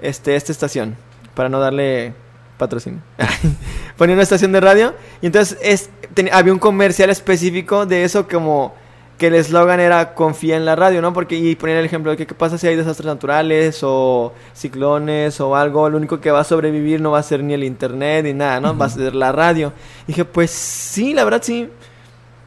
este 0.01 0.35
esta 0.35 0.51
estación 0.51 0.95
para 1.33 1.49
no 1.49 1.59
darle 1.59 2.13
patrocinio. 2.61 3.01
Ponía 3.97 4.13
una 4.13 4.21
estación 4.21 4.51
de 4.51 4.61
radio 4.61 4.93
y 5.19 5.25
entonces 5.25 5.57
es, 5.63 5.89
ten, 6.13 6.29
había 6.31 6.53
un 6.53 6.59
comercial 6.59 7.09
específico 7.09 7.87
de 7.87 8.03
eso 8.03 8.27
como 8.27 8.75
que 9.17 9.27
el 9.27 9.35
eslogan 9.35 9.79
era 9.79 10.13
confía 10.13 10.57
en 10.57 10.65
la 10.65 10.75
radio 10.75 11.01
no 11.01 11.11
porque 11.11 11.35
y 11.35 11.55
ponían 11.55 11.79
el 11.79 11.85
ejemplo 11.85 12.11
de 12.11 12.17
que 12.17 12.27
qué 12.27 12.35
pasa 12.35 12.59
si 12.59 12.67
hay 12.67 12.75
desastres 12.75 13.07
naturales 13.07 13.79
o 13.83 14.33
ciclones 14.53 15.39
o 15.41 15.55
algo 15.55 15.89
lo 15.89 15.97
único 15.97 16.19
que 16.19 16.29
va 16.29 16.41
a 16.41 16.43
sobrevivir 16.43 17.01
no 17.01 17.11
va 17.11 17.19
a 17.19 17.23
ser 17.23 17.43
ni 17.43 17.53
el 17.53 17.63
internet 17.63 18.25
ni 18.25 18.33
nada 18.33 18.59
no 18.59 18.71
uh 18.71 18.73
-huh. 18.73 18.81
va 18.81 18.85
a 18.85 18.89
ser 18.89 19.15
la 19.15 19.31
radio. 19.31 19.73
Y 20.03 20.07
dije 20.07 20.25
pues 20.25 20.51
sí 20.51 21.13
la 21.13 21.23
verdad 21.23 21.41
sí 21.43 21.67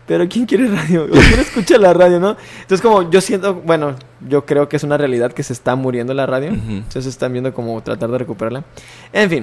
pero 0.06 0.28
¿quién 0.28 0.46
quiere 0.46 0.68
radio? 0.68 1.08
¿Quién 1.10 1.40
escucha 1.40 1.78
la 1.78 1.92
radio, 1.92 2.20
no? 2.20 2.36
Entonces, 2.60 2.80
como 2.80 3.10
yo 3.10 3.20
siento, 3.20 3.54
bueno, 3.54 3.94
yo 4.28 4.44
creo 4.44 4.68
que 4.68 4.76
es 4.76 4.82
una 4.82 4.96
realidad 4.98 5.32
que 5.32 5.42
se 5.42 5.52
está 5.52 5.76
muriendo 5.76 6.12
la 6.14 6.26
radio. 6.26 6.50
Uh 6.50 6.54
-huh. 6.54 6.76
Entonces, 6.78 7.06
están 7.06 7.32
viendo 7.32 7.52
como 7.54 7.82
tratar 7.82 8.10
de 8.10 8.18
recuperarla. 8.18 8.64
En 9.12 9.30
fin, 9.30 9.42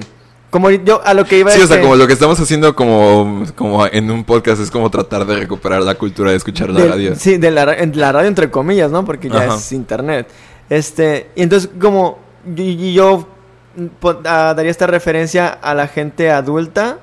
como 0.52 0.70
yo 0.70 1.00
a 1.02 1.14
lo 1.14 1.24
que 1.24 1.38
iba 1.38 1.50
Sí, 1.50 1.58
es 1.58 1.64
o 1.64 1.66
sea, 1.66 1.78
que, 1.78 1.82
como 1.82 1.96
lo 1.96 2.06
que 2.06 2.12
estamos 2.12 2.38
haciendo 2.38 2.76
como, 2.76 3.44
como 3.56 3.86
en 3.86 4.10
un 4.10 4.22
podcast 4.22 4.60
es 4.60 4.70
como 4.70 4.90
tratar 4.90 5.24
de 5.24 5.36
recuperar 5.36 5.82
la 5.82 5.94
cultura 5.94 6.30
de 6.30 6.36
escuchar 6.36 6.68
la 6.68 6.80
de, 6.80 6.88
radio. 6.88 7.16
Sí, 7.16 7.38
de 7.38 7.50
la, 7.50 7.64
la, 7.64 8.12
radio 8.12 8.28
entre 8.28 8.50
comillas, 8.50 8.90
¿no? 8.90 9.02
Porque 9.02 9.30
ya 9.30 9.44
Ajá. 9.44 9.56
es 9.56 9.72
internet. 9.72 10.28
Este, 10.68 11.30
y 11.36 11.42
entonces, 11.42 11.70
como 11.80 12.18
y, 12.54 12.92
yo 12.92 13.26
uh, 13.78 14.12
daría 14.22 14.70
esta 14.70 14.86
referencia 14.86 15.48
a 15.48 15.74
la 15.74 15.88
gente 15.88 16.30
adulta 16.30 16.98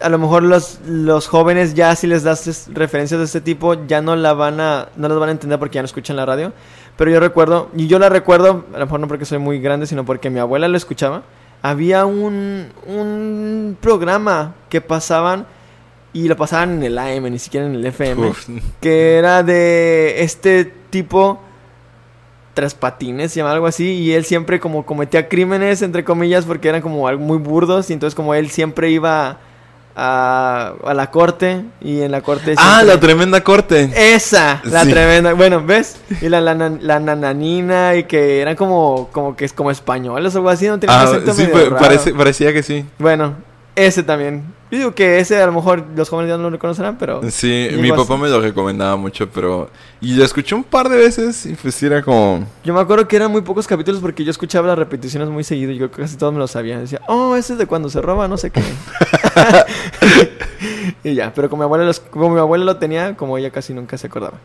a 0.00 0.08
lo 0.08 0.18
mejor 0.18 0.42
los, 0.42 0.80
los 0.86 1.26
jóvenes 1.26 1.74
ya 1.74 1.94
si 1.96 2.06
les 2.06 2.22
das 2.22 2.68
referencias 2.72 3.18
de 3.18 3.24
este 3.24 3.40
tipo 3.40 3.86
ya 3.86 4.00
no 4.00 4.16
la 4.16 4.32
van 4.32 4.60
a 4.60 4.88
no 4.96 5.08
las 5.08 5.18
van 5.18 5.28
a 5.28 5.32
entender 5.32 5.58
porque 5.58 5.76
ya 5.76 5.82
no 5.82 5.86
escuchan 5.86 6.16
la 6.16 6.26
radio 6.26 6.52
pero 6.96 7.10
yo 7.10 7.20
recuerdo 7.20 7.68
y 7.74 7.86
yo 7.86 7.98
la 7.98 8.08
recuerdo 8.08 8.64
a 8.72 8.78
lo 8.78 8.86
mejor 8.86 9.00
no 9.00 9.08
porque 9.08 9.24
soy 9.24 9.38
muy 9.38 9.60
grande 9.60 9.86
sino 9.86 10.04
porque 10.04 10.30
mi 10.30 10.38
abuela 10.38 10.68
lo 10.68 10.76
escuchaba 10.76 11.22
había 11.62 12.06
un 12.06 12.68
un 12.86 13.76
programa 13.80 14.54
que 14.68 14.80
pasaban 14.80 15.46
y 16.12 16.28
lo 16.28 16.36
pasaban 16.36 16.78
en 16.78 16.82
el 16.82 16.98
AM, 16.98 17.30
ni 17.30 17.38
siquiera 17.38 17.66
en 17.66 17.74
el 17.74 17.86
FM. 17.86 18.28
Uf. 18.28 18.48
Que 18.80 19.16
era 19.16 19.42
de 19.42 20.22
este 20.22 20.64
tipo 20.64 21.40
tras 22.54 22.74
patines, 22.74 23.30
se 23.30 23.38
llama 23.38 23.52
algo 23.52 23.66
así, 23.66 23.84
y 23.84 24.12
él 24.12 24.24
siempre 24.24 24.58
como 24.58 24.84
cometía 24.84 25.28
crímenes, 25.28 25.80
entre 25.82 26.02
comillas, 26.02 26.44
porque 26.44 26.68
eran 26.68 26.82
como 26.82 27.06
algo 27.06 27.22
muy 27.22 27.38
burdos, 27.38 27.88
y 27.90 27.92
entonces 27.92 28.16
como 28.16 28.34
él 28.34 28.50
siempre 28.50 28.90
iba 28.90 29.38
a, 30.00 30.74
a 30.84 30.94
la 30.94 31.10
corte, 31.10 31.64
y 31.80 32.02
en 32.02 32.12
la 32.12 32.20
corte... 32.20 32.54
Ah, 32.56 32.82
la 32.84 33.00
tremenda 33.00 33.42
corte. 33.42 33.90
esa, 34.14 34.60
la 34.64 34.84
Sí. 34.84 34.90
tremenda. 34.90 35.32
Bueno, 35.32 35.60
¿ves? 35.64 35.96
Y 36.22 36.28
la, 36.28 36.40
la, 36.40 36.54
la 36.54 37.00
nananina 37.00 37.96
y 37.96 38.04
que 38.04 38.40
eran 38.40 38.54
como, 38.54 39.08
como 39.10 39.34
que 39.34 39.44
es 39.44 39.52
como 39.52 39.72
españoles 39.72 40.34
o 40.34 40.38
algo 40.38 40.50
así, 40.50 40.68
no 40.68 40.78
tenía 40.78 41.00
Ah, 41.00 41.02
acento 41.04 41.34
sí, 41.34 41.42
medio 41.42 41.70
raro. 41.70 41.78
parece- 41.78 42.14
parecía 42.14 42.52
que 42.52 42.62
sí. 42.62 42.86
Bueno, 42.98 43.34
ese 43.86 44.02
también. 44.02 44.44
Yo 44.70 44.78
digo 44.78 44.94
que 44.94 45.18
ese 45.18 45.40
a 45.42 45.46
lo 45.46 45.52
mejor 45.52 45.82
los 45.96 46.10
jóvenes 46.10 46.28
ya 46.30 46.36
no 46.36 46.42
lo 46.42 46.50
reconocerán, 46.50 46.98
pero... 46.98 47.22
Sí, 47.30 47.68
mi 47.78 47.88
papá 47.90 48.14
así. 48.14 48.22
me 48.22 48.28
lo 48.28 48.40
recomendaba 48.40 48.96
mucho, 48.96 49.28
pero... 49.30 49.70
Y 50.00 50.14
lo 50.14 50.24
escuché 50.24 50.54
un 50.54 50.62
par 50.64 50.88
de 50.90 50.98
veces 50.98 51.46
y 51.46 51.54
pues 51.54 51.82
era 51.82 52.02
como... 52.02 52.46
Yo 52.64 52.74
me 52.74 52.80
acuerdo 52.80 53.08
que 53.08 53.16
eran 53.16 53.32
muy 53.32 53.40
pocos 53.40 53.66
capítulos 53.66 54.00
porque 54.02 54.24
yo 54.24 54.30
escuchaba 54.30 54.68
las 54.68 54.78
repeticiones 54.78 55.30
muy 55.30 55.42
seguido 55.42 55.72
y 55.72 55.78
yo 55.78 55.90
casi 55.90 56.16
todos 56.16 56.32
me 56.34 56.38
lo 56.38 56.46
sabía. 56.46 56.78
Decía, 56.78 57.00
oh, 57.08 57.34
ese 57.34 57.54
es 57.54 57.58
de 57.58 57.66
cuando 57.66 57.88
se 57.88 58.02
roba, 58.02 58.28
no 58.28 58.36
sé 58.36 58.50
qué. 58.50 58.62
y 61.04 61.14
ya, 61.14 61.32
pero 61.34 61.48
como 61.48 61.62
mi 61.62 61.64
abuela, 61.64 61.84
los- 61.84 62.00
como 62.00 62.30
mi 62.30 62.38
abuela 62.38 62.64
lo 62.64 62.76
tenía, 62.76 63.16
como 63.16 63.38
ella 63.38 63.50
casi 63.50 63.72
nunca 63.72 63.96
se 63.96 64.06
acordaba. 64.06 64.38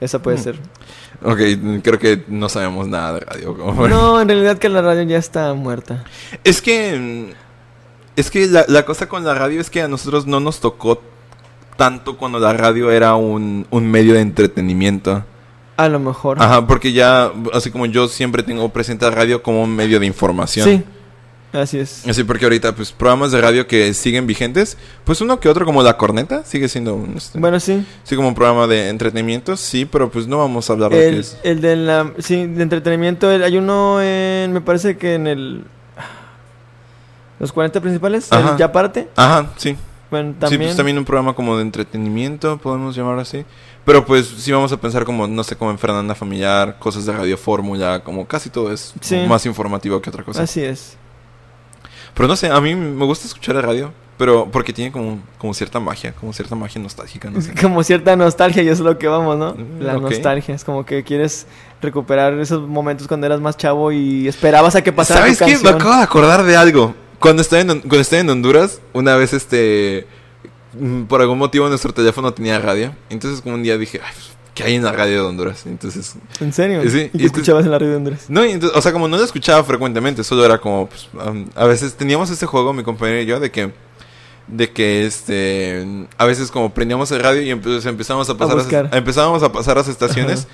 Esa 0.00 0.20
puede 0.20 0.36
Hmm. 0.38 0.42
ser. 0.42 0.56
Ok, 1.24 1.38
creo 1.82 1.98
que 1.98 2.22
no 2.28 2.48
sabemos 2.48 2.86
nada 2.86 3.14
de 3.14 3.20
radio. 3.20 3.56
como- 3.56 3.88
No, 3.88 4.20
en 4.20 4.28
realidad 4.28 4.58
que 4.58 4.68
la 4.68 4.82
radio 4.82 5.02
ya 5.04 5.18
está 5.18 5.54
muerta. 5.54 6.04
Es 6.44 6.60
que... 6.62 7.34
Es 8.18 8.30
que 8.30 8.46
la, 8.46 8.64
la 8.68 8.84
cosa 8.84 9.08
con 9.08 9.24
la 9.24 9.34
radio 9.34 9.60
es 9.60 9.70
que 9.70 9.80
a 9.82 9.88
nosotros 9.88 10.26
no 10.26 10.40
nos 10.40 10.60
tocó 10.60 11.00
tanto 11.76 12.16
cuando 12.16 12.38
la 12.40 12.52
radio 12.52 12.90
era 12.90 13.14
un, 13.14 13.66
un 13.70 13.90
medio 13.90 14.14
de 14.14 14.20
entretenimiento. 14.20 15.24
A 15.76 15.88
lo 15.88 16.00
mejor. 16.00 16.42
Ajá, 16.42 16.66
porque 16.66 16.92
ya, 16.92 17.30
así 17.52 17.70
como 17.70 17.86
yo 17.86 18.08
siempre 18.08 18.42
tengo 18.42 18.68
presente 18.70 19.04
la 19.04 19.12
radio 19.12 19.42
como 19.42 19.62
un 19.62 19.74
medio 19.76 20.00
de 20.00 20.06
información. 20.06 20.68
Sí, 20.68 20.82
así 21.56 21.78
es. 21.78 22.04
Así 22.08 22.24
porque 22.24 22.46
ahorita, 22.46 22.74
pues, 22.74 22.90
programas 22.90 23.30
de 23.30 23.40
radio 23.40 23.68
que 23.68 23.94
siguen 23.94 24.26
vigentes, 24.26 24.76
pues 25.04 25.20
uno 25.20 25.38
que 25.38 25.48
otro 25.48 25.64
como 25.64 25.84
La 25.84 25.96
Corneta 25.96 26.44
sigue 26.44 26.68
siendo 26.68 26.96
un, 26.96 27.16
este, 27.16 27.38
Bueno, 27.38 27.60
sí. 27.60 27.86
sí, 28.02 28.16
como 28.16 28.26
un 28.26 28.34
programa 28.34 28.66
de 28.66 28.88
entretenimiento, 28.88 29.56
sí, 29.56 29.84
pero 29.84 30.10
pues 30.10 30.26
no 30.26 30.38
vamos 30.38 30.68
a 30.68 30.72
hablar 30.72 30.90
de 30.90 31.10
qué 31.12 31.18
es. 31.20 31.38
el 31.44 31.60
de 31.60 31.76
la... 31.76 32.12
Sí, 32.18 32.44
de 32.46 32.62
entretenimiento. 32.64 33.30
el- 33.30 33.44
hay 33.44 33.56
uno 33.56 34.02
en... 34.02 34.52
Me 34.52 34.60
parece 34.60 34.96
que 34.96 35.14
en 35.14 35.28
el... 35.28 35.64
Los 37.38 37.52
40 37.52 37.80
principales. 37.80 38.32
Ajá. 38.32 38.56
ya 38.56 38.70
parte. 38.72 39.08
Ajá, 39.16 39.50
sí. 39.56 39.76
Bueno, 40.10 40.32
Sí, 40.32 40.36
también. 40.40 40.62
pues 40.62 40.76
también 40.76 40.98
un 40.98 41.04
programa 41.04 41.34
como 41.34 41.56
de 41.56 41.62
entretenimiento, 41.62 42.56
podemos 42.58 42.96
llamar 42.96 43.18
así. 43.18 43.44
Pero 43.84 44.04
pues 44.04 44.26
sí 44.26 44.50
vamos 44.52 44.72
a 44.72 44.76
pensar 44.78 45.04
como, 45.04 45.26
no 45.26 45.44
sé, 45.44 45.56
como 45.56 45.70
en 45.70 45.78
Fernanda 45.78 46.14
Familiar, 46.14 46.78
cosas 46.78 47.04
de 47.06 47.12
Radio 47.12 47.36
Fórmula, 47.36 48.00
como 48.04 48.26
casi 48.26 48.48
todo 48.50 48.72
es 48.72 48.94
Sí. 49.00 49.24
más 49.28 49.44
informativo 49.46 50.00
que 50.00 50.10
otra 50.10 50.24
cosa. 50.24 50.42
Así 50.42 50.62
es. 50.62 50.96
Pero 52.14 52.26
no 52.28 52.36
sé, 52.36 52.48
a 52.48 52.60
mí 52.60 52.74
me 52.74 53.04
gusta 53.04 53.26
escuchar 53.26 53.56
el 53.56 53.62
radio, 53.62 53.92
pero 54.16 54.48
porque 54.50 54.72
tiene 54.72 54.90
como, 54.90 55.20
como 55.38 55.54
cierta 55.54 55.78
magia, 55.78 56.12
como 56.12 56.32
cierta 56.32 56.54
magia 56.56 56.80
nostálgica, 56.82 57.30
no 57.30 57.38
Es 57.38 57.44
sé. 57.46 57.54
como 57.60 57.82
cierta 57.84 58.16
nostalgia 58.16 58.62
y 58.62 58.68
eso 58.68 58.82
es 58.82 58.86
lo 58.90 58.98
que 58.98 59.06
vamos, 59.08 59.36
¿no? 59.38 59.52
Mm, 59.54 59.80
La 59.82 59.92
nostalgia. 59.98 60.54
Es 60.54 60.64
como 60.64 60.84
que 60.84 61.04
quieres 61.04 61.46
recuperar 61.80 62.32
esos 62.40 62.66
momentos 62.66 63.06
cuando 63.06 63.26
eras 63.26 63.40
más 63.40 63.56
chavo 63.56 63.92
y 63.92 64.26
esperabas 64.26 64.74
a 64.74 64.82
que 64.82 64.92
pasara 64.92 65.20
¿Sabes 65.20 65.38
tu 65.38 65.44
qué? 65.44 65.58
Me 65.58 65.68
acabo 65.68 65.96
de 65.96 66.02
acordar 66.02 66.42
de 66.42 66.56
algo. 66.56 66.94
Cuando 67.18 67.42
estaba 67.42 67.62
en, 67.62 67.80
cuando 67.80 68.00
estaba 68.00 68.20
en 68.20 68.30
Honduras, 68.30 68.80
una 68.92 69.16
vez 69.16 69.32
este... 69.32 70.06
mm, 70.78 71.02
Por 71.04 71.20
algún 71.20 71.38
motivo 71.38 71.68
nuestro 71.68 71.92
teléfono 71.92 72.32
tenía 72.32 72.58
radio. 72.58 72.94
Entonces 73.10 73.40
como 73.40 73.54
un 73.56 73.62
día 73.62 73.76
dije, 73.78 74.00
Ay, 74.04 74.12
¿qué 74.54 74.64
hay 74.64 74.74
en 74.74 74.84
la 74.84 74.92
radio 74.92 75.22
de 75.22 75.28
Honduras? 75.28 75.66
Entonces... 75.66 76.14
¿En 76.40 76.52
serio? 76.52 76.82
Sí, 76.88 77.10
¿Y 77.12 77.18
qué 77.18 77.26
escuchabas 77.26 77.64
en 77.64 77.70
la 77.72 77.78
radio 77.78 77.90
de 77.92 77.96
Honduras? 77.96 78.24
No, 78.28 78.42
entonces, 78.44 78.76
o 78.78 78.82
sea, 78.82 78.92
como 78.92 79.08
no 79.08 79.16
lo 79.16 79.24
escuchaba 79.24 79.62
frecuentemente, 79.64 80.22
solo 80.24 80.44
era 80.44 80.58
como, 80.58 80.88
pues, 80.88 81.08
um, 81.14 81.46
a 81.54 81.64
veces 81.66 81.94
teníamos 81.94 82.30
este 82.30 82.46
juego, 82.46 82.72
mi 82.72 82.82
compañero 82.82 83.20
y 83.20 83.26
yo, 83.26 83.38
de 83.40 83.50
que, 83.50 83.72
de 84.48 84.70
que, 84.72 85.06
este, 85.06 85.86
a 86.16 86.24
veces 86.24 86.50
como 86.50 86.72
prendíamos 86.74 87.10
el 87.12 87.20
radio 87.20 87.42
y 87.42 87.50
empe- 87.52 87.84
empezamos 87.86 88.28
a 88.30 88.36
pasar, 88.36 88.88
empezábamos 88.92 89.42
a 89.42 89.52
pasar 89.52 89.76
las 89.76 89.88
estaciones, 89.88 90.48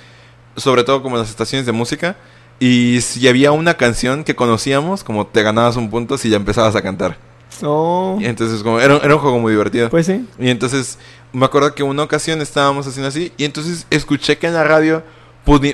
sobre 0.56 0.82
todo 0.84 1.02
como 1.02 1.16
las 1.16 1.30
estaciones 1.30 1.64
de 1.66 1.72
música, 1.72 2.16
y 2.60 3.00
si 3.00 3.26
había 3.28 3.52
una 3.52 3.74
canción 3.74 4.24
que 4.24 4.34
conocíamos, 4.36 5.04
como 5.04 5.26
te 5.26 5.42
ganabas 5.42 5.76
un 5.76 5.90
punto 5.90 6.16
si 6.18 6.28
ya 6.30 6.36
empezabas 6.36 6.74
a 6.76 6.82
cantar. 6.82 7.16
Oh, 7.62 8.18
Y 8.20 8.24
entonces, 8.26 8.62
como, 8.62 8.80
era, 8.80 8.96
era 8.96 9.14
un 9.14 9.20
juego 9.20 9.38
muy 9.38 9.52
divertido. 9.52 9.88
pues 9.90 10.06
sí. 10.06 10.26
Y 10.38 10.50
entonces 10.50 10.98
me 11.32 11.44
acuerdo 11.44 11.74
que 11.74 11.82
una 11.82 12.02
ocasión 12.02 12.40
estábamos 12.40 12.86
haciendo 12.86 13.08
así 13.08 13.32
y 13.36 13.44
entonces 13.44 13.86
escuché 13.90 14.38
que 14.38 14.46
en 14.48 14.54
la 14.54 14.64
radio 14.64 15.02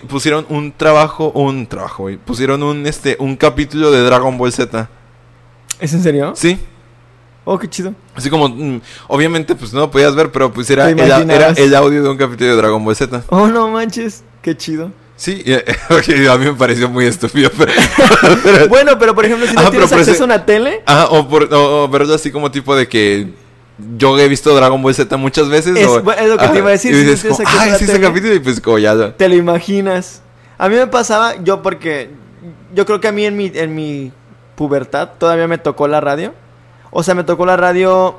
pusieron 0.09 0.47
un 0.49 0.73
trabajo, 0.73 1.31
un 1.33 1.67
trabajo, 1.67 2.03
güey, 2.05 2.17
pusieron 2.17 2.63
un 2.63 2.87
este 2.87 3.17
un 3.21 3.37
capítulo 3.37 3.91
de 3.93 4.03
Dragon 4.03 4.37
Ball 4.37 4.53
Z. 4.53 4.89
¿Es 5.79 5.93
en 5.95 6.03
serio? 6.03 6.33
Sí, 6.37 6.59
Oh, 7.45 7.59
qué 7.59 7.69
chido. 7.69 7.95
así 8.15 8.29
como 8.29 8.49
mm, 8.49 8.81
obviamente 9.09 9.55
pues 9.55 9.73
no 9.73 9.81
lo 9.81 9.91
podías 9.91 10.15
ver, 10.15 10.31
pero 10.31 10.53
pues 10.53 10.69
era, 10.71 10.91
el, 10.91 10.99
era 11.01 11.49
el 11.51 11.75
audio 11.75 12.03
de 12.03 12.09
un 12.11 12.17
capítulo 12.19 12.51
de 12.51 12.57
Dragon 12.57 12.85
Ball 12.85 12.95
Z. 12.95 13.23
Oh, 13.31 13.47
no 13.49 13.69
manches. 13.69 14.23
Qué 14.43 14.57
chido. 14.57 14.93
Sí, 15.21 15.45
a 16.31 16.39
mí 16.39 16.47
me 16.47 16.55
pareció 16.55 16.89
muy 16.89 17.05
estúpido, 17.05 17.51
pero, 17.59 17.71
pero- 18.43 18.69
Bueno, 18.69 18.99
pero 18.99 19.15
por 19.15 19.27
ejemplo, 19.27 19.47
si 19.47 19.53
no 19.55 19.61
Ah, 19.61 19.65
pero 19.71 19.85
tienes 19.87 19.93
acceso 19.93 20.11
ese- 20.13 20.23
a 20.23 20.25
una 20.25 20.47
tele, 20.47 20.81
Ajá, 20.87 21.09
o, 21.11 21.29
por, 21.29 21.53
o, 21.53 21.85
o 21.85 21.89
verlo 21.89 22.15
así 22.15 22.31
como 22.33 22.51
tipo 22.51 22.75
de 22.75 22.89
que 22.89 23.29
yo 23.99 24.19
he 24.19 24.29
visto 24.29 24.55
Dragon 24.55 24.81
Ball 24.83 24.95
Z 24.95 25.15
muchas 25.19 25.51
veces. 25.51 25.77
Es- 25.77 25.87
o- 25.87 25.99
es 26.13 26.29
lo 26.29 26.37
que 26.39 26.45
te 26.45 26.45
ajá, 26.47 26.57
iba 26.59 26.69
a 26.69 26.73
decir, 26.73 26.93
Y 26.93 26.95
si 27.01 27.05
no 27.05 27.11
dices, 27.11 27.37
como, 27.37 27.49
ay, 27.49 27.71
sí, 27.77 27.85
ese 27.85 27.93
tele". 27.93 28.07
capítulo, 28.09 28.35
y 28.35 28.39
pues 28.41 28.61
como 28.63 28.79
ya, 28.79 29.13
te 29.15 29.29
lo 29.29 29.35
imaginas. 29.35 30.23
A 30.57 30.69
mí 30.71 30.77
me 30.77 30.87
pasaba, 30.87 31.35
yo 31.43 31.61
porque 31.61 32.09
yo 32.75 32.87
creo 32.87 33.01
que 33.01 33.09
a 33.09 33.13
mí 33.13 33.27
en 33.27 33.37
mi, 33.37 33.53
en 33.55 33.75
mi 33.75 34.13
pubertad 34.55 35.11
todavía 35.19 35.47
me 35.49 35.59
tocó 35.59 35.87
la 35.87 36.01
radio. 36.01 36.33
O 36.91 37.03
sea, 37.03 37.15
me 37.15 37.25
tocó 37.25 37.45
la 37.45 37.59
radio, 37.59 38.19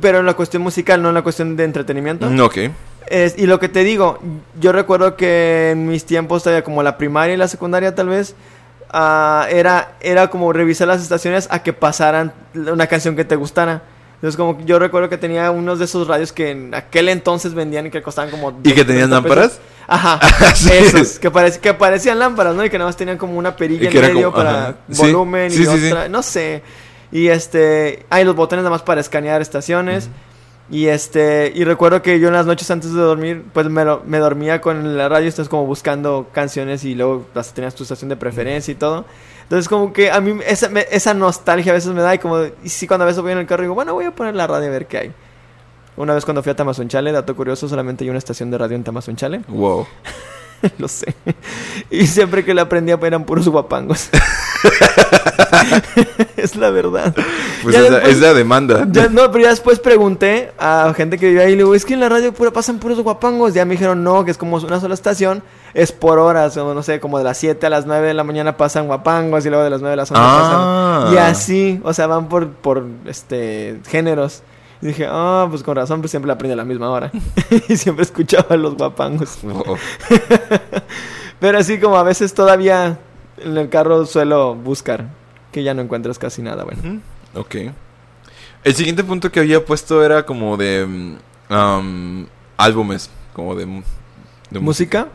pero 0.00 0.20
en 0.20 0.26
la 0.26 0.32
cuestión 0.34 0.62
musical, 0.62 1.02
no 1.02 1.08
en 1.10 1.14
la 1.14 1.22
cuestión 1.22 1.56
de 1.56 1.64
entretenimiento. 1.64 2.26
Mm, 2.30 2.40
Ok. 2.40 2.56
Es- 3.08 3.38
y 3.38 3.46
lo 3.46 3.60
que 3.60 3.68
te 3.68 3.84
digo, 3.84 4.18
yo 4.60 4.72
recuerdo 4.72 5.16
que 5.16 5.70
en 5.72 5.86
mis 5.86 6.04
tiempos, 6.04 6.42
todavía 6.42 6.64
como 6.64 6.82
la 6.82 6.98
primaria 6.98 7.34
y 7.34 7.36
la 7.36 7.48
secundaria 7.48 7.94
tal 7.94 8.08
vez, 8.08 8.34
ah, 8.90 9.46
era, 9.50 9.92
era 10.00 10.28
como 10.28 10.52
revisar 10.52 10.88
las 10.88 11.02
estaciones 11.02 11.48
a 11.50 11.62
que 11.62 11.72
pasaran 11.72 12.32
una 12.54 12.86
canción 12.86 13.16
que 13.16 13.24
te 13.24 13.36
gustara. 13.36 13.82
Entonces 14.16 14.36
como 14.38 14.58
yo 14.64 14.78
recuerdo 14.78 15.08
que 15.10 15.18
tenía 15.18 15.50
unos 15.50 15.78
de 15.78 15.84
esos 15.84 16.08
radios 16.08 16.32
que 16.32 16.50
en 16.50 16.74
aquel 16.74 17.08
entonces 17.10 17.52
vendían 17.52 17.86
y 17.86 17.90
que 17.90 18.00
costaban 18.02 18.30
como... 18.30 18.50
¿Y 18.64 18.72
que 18.72 18.84
tenían 18.84 19.10
30 19.10 19.22
pesos. 19.22 19.36
lámparas? 19.36 19.60
Ajá, 19.86 20.18
Sí. 20.54 20.70
esos, 20.72 21.18
que, 21.18 21.30
parec- 21.30 21.58
que 21.60 21.74
parecían 21.74 22.18
lámparas, 22.18 22.54
¿no? 22.54 22.64
Y 22.64 22.70
que 22.70 22.78
nada 22.78 22.88
más 22.88 22.96
tenían 22.96 23.18
como 23.18 23.38
una 23.38 23.54
perilla 23.54 23.88
en 23.90 24.00
medio 24.00 24.32
como- 24.32 24.44
para. 24.44 24.76
Sí, 24.90 25.02
volumen 25.02 25.50
sí, 25.50 25.62
y 25.62 25.66
sí, 25.66 25.78
sí. 25.78 25.86
otra, 25.92 26.08
no 26.08 26.22
sé. 26.22 26.62
Y 27.12 27.28
este, 27.28 28.04
hay 28.10 28.24
los 28.24 28.34
botones 28.34 28.62
nada 28.64 28.70
más 28.74 28.82
para 28.82 29.00
escanear 29.00 29.40
estaciones. 29.42 30.08
Y 30.68 30.86
este, 30.88 31.52
y 31.54 31.62
recuerdo 31.64 32.02
que 32.02 32.18
yo 32.18 32.26
en 32.28 32.34
las 32.34 32.44
noches 32.46 32.68
antes 32.72 32.92
de 32.92 33.00
dormir, 33.00 33.44
pues 33.52 33.68
me, 33.68 33.84
me 34.04 34.18
dormía 34.18 34.60
con 34.60 34.96
la 34.96 35.08
radio, 35.08 35.28
estás 35.28 35.48
como 35.48 35.64
buscando 35.64 36.26
canciones 36.32 36.84
y 36.84 36.94
luego 36.96 37.24
las 37.34 37.54
tenías 37.54 37.74
tu 37.76 37.84
estación 37.84 38.08
de 38.08 38.16
preferencia 38.16 38.72
y 38.72 38.74
todo. 38.74 39.04
Entonces 39.44 39.68
como 39.68 39.92
que 39.92 40.10
a 40.10 40.20
mí 40.20 40.40
esa, 40.44 40.68
me- 40.68 40.86
esa 40.90 41.14
nostalgia 41.14 41.70
a 41.70 41.74
veces 41.76 41.92
me 41.92 42.02
da 42.02 42.12
y 42.16 42.18
como, 42.18 42.40
y 42.64 42.68
sí 42.68 42.88
cuando 42.88 43.04
a 43.04 43.06
veces 43.06 43.22
voy 43.22 43.30
en 43.30 43.38
el 43.38 43.46
carro 43.46 43.62
digo, 43.62 43.74
bueno, 43.74 43.94
voy 43.94 44.06
a 44.06 44.10
poner 44.10 44.34
la 44.34 44.48
radio 44.48 44.66
a 44.66 44.70
ver 44.72 44.86
qué 44.86 44.98
hay. 44.98 45.12
Una 45.96 46.14
vez 46.14 46.24
cuando 46.24 46.42
fui 46.42 46.50
a 46.50 46.56
Tamazunchale, 46.56 47.12
dato 47.12 47.36
curioso, 47.36 47.68
solamente 47.68 48.02
hay 48.04 48.10
una 48.10 48.18
estación 48.18 48.50
de 48.50 48.58
radio 48.58 48.74
en 48.76 48.82
Tamazunchale. 48.82 49.42
Wow. 49.48 49.86
Lo 50.78 50.88
sé. 50.88 51.14
Y 51.90 52.06
siempre 52.06 52.44
que 52.44 52.54
la 52.54 52.62
aprendía 52.62 52.98
eran 53.02 53.24
puros 53.24 53.48
guapangos. 53.48 54.08
es 56.36 56.56
la 56.56 56.70
verdad. 56.70 57.14
Pues 57.62 57.74
es, 57.74 57.82
la, 57.90 57.98
después- 57.98 58.12
es 58.14 58.20
la 58.20 58.34
demanda. 58.34 58.86
Ya, 58.90 59.08
no, 59.08 59.30
pero 59.30 59.44
ya 59.44 59.50
después 59.50 59.78
pregunté 59.78 60.52
a 60.58 60.92
gente 60.96 61.18
que 61.18 61.28
vivía 61.28 61.42
ahí 61.42 61.52
y 61.52 61.56
le 61.56 61.62
digo, 61.62 61.74
es 61.74 61.84
que 61.84 61.94
en 61.94 62.00
la 62.00 62.08
radio 62.08 62.32
pura 62.32 62.50
pasan 62.50 62.78
puros 62.78 63.00
guapangos. 63.00 63.54
Ya 63.54 63.64
me 63.64 63.72
dijeron, 63.72 64.02
no, 64.02 64.24
que 64.24 64.30
es 64.30 64.38
como 64.38 64.56
una 64.56 64.80
sola 64.80 64.94
estación, 64.94 65.42
es 65.74 65.92
por 65.92 66.18
horas, 66.18 66.56
o 66.56 66.74
no 66.74 66.82
sé, 66.82 67.00
como 67.00 67.18
de 67.18 67.24
las 67.24 67.38
7 67.38 67.66
a 67.66 67.70
las 67.70 67.86
9 67.86 68.08
de 68.08 68.14
la 68.14 68.24
mañana 68.24 68.56
pasan 68.56 68.86
guapangos 68.86 69.44
y 69.46 69.48
luego 69.48 69.64
de 69.64 69.70
las 69.70 69.80
9 69.80 69.92
a 69.92 69.96
las 69.96 70.10
11 70.10 70.22
Ah. 70.24 71.00
pasan. 71.04 71.14
Y 71.14 71.18
así, 71.18 71.80
o 71.84 71.92
sea, 71.92 72.06
van 72.06 72.28
por, 72.28 72.48
por 72.48 72.84
este 73.06 73.78
géneros. 73.88 74.42
Y 74.82 74.86
dije, 74.88 75.06
ah, 75.08 75.46
pues 75.48 75.62
con 75.62 75.76
razón, 75.76 76.00
pues 76.00 76.10
siempre 76.10 76.28
la 76.28 76.34
aprendí 76.34 76.52
a 76.52 76.56
la 76.56 76.64
misma 76.64 76.90
hora. 76.90 77.10
y 77.68 77.76
siempre 77.76 78.04
escuchaba 78.04 78.56
los 78.56 78.76
guapangos. 78.76 79.38
Wow. 79.42 79.78
Pero 81.40 81.58
así 81.58 81.78
como 81.78 81.96
a 81.96 82.02
veces 82.02 82.34
todavía 82.34 82.98
en 83.38 83.56
el 83.56 83.68
carro 83.68 84.04
suelo 84.06 84.54
buscar, 84.54 85.08
que 85.52 85.62
ya 85.62 85.74
no 85.74 85.82
encuentras 85.82 86.18
casi 86.18 86.42
nada, 86.42 86.64
bueno. 86.64 87.00
Ok. 87.34 87.56
El 88.64 88.74
siguiente 88.74 89.04
punto 89.04 89.30
que 89.30 89.40
había 89.40 89.64
puesto 89.64 90.04
era 90.04 90.24
como 90.26 90.56
de 90.56 90.86
mm, 90.86 91.54
um, 91.54 92.26
álbumes, 92.56 93.10
como 93.32 93.54
de. 93.54 93.66
¿Música? 94.50 95.08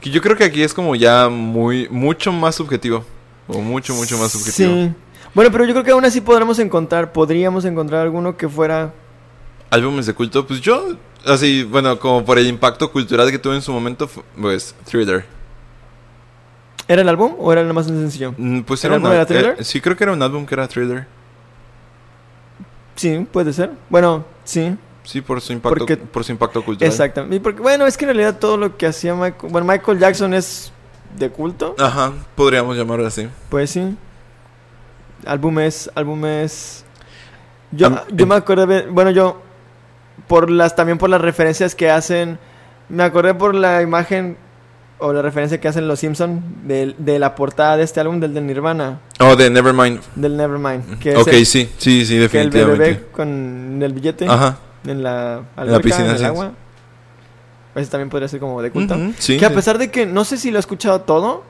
Que 0.00 0.10
yo 0.10 0.20
creo 0.22 0.36
que 0.36 0.44
aquí 0.44 0.62
es 0.62 0.72
como 0.72 0.94
ya 0.94 1.28
muy, 1.28 1.88
mucho 1.90 2.32
más 2.32 2.54
subjetivo. 2.54 3.04
O 3.48 3.60
mucho, 3.60 3.94
mucho 3.94 4.18
más 4.18 4.30
subjetivo. 4.32 4.72
Sí. 4.72 4.94
Bueno, 5.38 5.52
pero 5.52 5.64
yo 5.66 5.72
creo 5.72 5.84
que 5.84 5.92
aún 5.92 6.04
así 6.04 6.20
podremos 6.20 6.58
encontrar, 6.58 7.12
podríamos 7.12 7.64
encontrar 7.64 8.00
alguno 8.02 8.36
que 8.36 8.48
fuera... 8.48 8.92
Álbumes 9.70 10.06
de 10.06 10.12
culto, 10.12 10.44
pues 10.44 10.60
yo, 10.60 10.96
así, 11.24 11.62
bueno, 11.62 11.96
como 12.00 12.24
por 12.24 12.38
el 12.40 12.48
impacto 12.48 12.90
cultural 12.90 13.30
que 13.30 13.38
tuve 13.38 13.54
en 13.54 13.62
su 13.62 13.72
momento, 13.72 14.10
pues 14.40 14.74
Thriller. 14.84 15.24
¿Era 16.88 17.02
el 17.02 17.08
álbum 17.08 17.36
o 17.38 17.52
era 17.52 17.62
nada 17.62 17.72
más 17.72 17.86
un 17.86 18.00
sencillo? 18.00 18.34
Mm, 18.36 18.62
Pues 18.62 18.82
¿El 18.82 18.88
era, 18.88 18.94
álbum 18.96 19.06
una- 19.10 19.14
era 19.14 19.26
Thriller? 19.26 19.56
eh, 19.60 19.62
sí, 19.62 19.80
creo 19.80 19.96
que 19.96 20.02
era 20.02 20.12
un 20.12 20.20
álbum 20.20 20.44
que 20.44 20.56
era 20.56 20.66
Thriller. 20.66 21.06
Sí, 22.96 23.24
puede 23.30 23.52
ser. 23.52 23.70
Bueno, 23.88 24.24
sí, 24.42 24.76
Sí, 25.04 25.20
por 25.20 25.40
su 25.40 25.52
impacto, 25.52 25.78
Porque- 25.78 25.96
por 25.98 26.24
su 26.24 26.32
impacto 26.32 26.64
cultural. 26.64 26.90
exactamente. 26.90 27.36
Y 27.36 27.38
porque, 27.38 27.62
bueno, 27.62 27.86
es 27.86 27.96
que 27.96 28.06
en 28.06 28.08
realidad 28.08 28.40
todo 28.40 28.56
lo 28.56 28.76
que 28.76 28.86
hacía 28.88 29.14
Michael... 29.14 29.52
Bueno, 29.52 29.68
Michael 29.68 30.00
Jackson 30.00 30.34
es 30.34 30.72
de 31.16 31.30
culto. 31.30 31.76
Ajá, 31.78 32.12
podríamos 32.34 32.76
llamarlo 32.76 33.06
así. 33.06 33.28
Pues 33.50 33.70
sí. 33.70 33.96
Álbumes, 35.26 35.90
álbumes. 35.94 36.84
Yo, 37.72 37.88
Am- 37.88 38.00
yo 38.12 38.26
me 38.26 38.34
acordé, 38.34 38.66
de- 38.66 38.86
bueno, 38.90 39.10
yo 39.10 39.42
por 40.26 40.50
las 40.50 40.74
también 40.76 40.98
por 40.98 41.10
las 41.10 41.20
referencias 41.20 41.74
que 41.74 41.90
hacen, 41.90 42.38
me 42.88 43.02
acordé 43.02 43.34
por 43.34 43.54
la 43.54 43.82
imagen 43.82 44.36
o 45.00 45.12
la 45.12 45.22
referencia 45.22 45.60
que 45.60 45.68
hacen 45.68 45.86
los 45.86 46.00
Simpson 46.00 46.42
de, 46.64 46.94
de 46.98 47.18
la 47.18 47.34
portada 47.34 47.76
de 47.76 47.84
este 47.84 48.00
álbum 48.00 48.18
del 48.20 48.34
de 48.34 48.40
Nirvana, 48.40 49.00
Oh, 49.20 49.36
de 49.36 49.48
Nevermind. 49.50 50.00
del 50.16 50.36
Nevermind, 50.36 50.98
que 50.98 51.16
Ok, 51.16 51.28
el, 51.28 51.46
sí, 51.46 51.70
sí, 51.78 52.04
sí, 52.04 52.08
que 52.08 52.16
el 52.16 52.50
definitivamente. 52.50 52.78
bebé 52.78 53.06
con 53.12 53.78
el 53.82 53.92
billete 53.92 54.26
Ajá. 54.26 54.58
en 54.86 55.02
la 55.02 55.42
alberca, 55.56 55.80
piscina, 55.82 56.10
en 56.10 56.16
el 56.16 56.24
agua. 56.24 56.52
Ese 57.74 57.90
también 57.90 58.08
podría 58.10 58.26
ser 58.28 58.40
como 58.40 58.60
de 58.60 58.72
culto. 58.72 58.96
Sí, 59.18 59.38
que 59.38 59.46
a 59.46 59.50
sí. 59.50 59.54
pesar 59.54 59.78
de 59.78 59.90
que 59.90 60.04
no 60.04 60.24
sé 60.24 60.36
si 60.36 60.50
lo 60.50 60.56
he 60.56 60.60
escuchado 60.60 61.02
todo, 61.02 61.44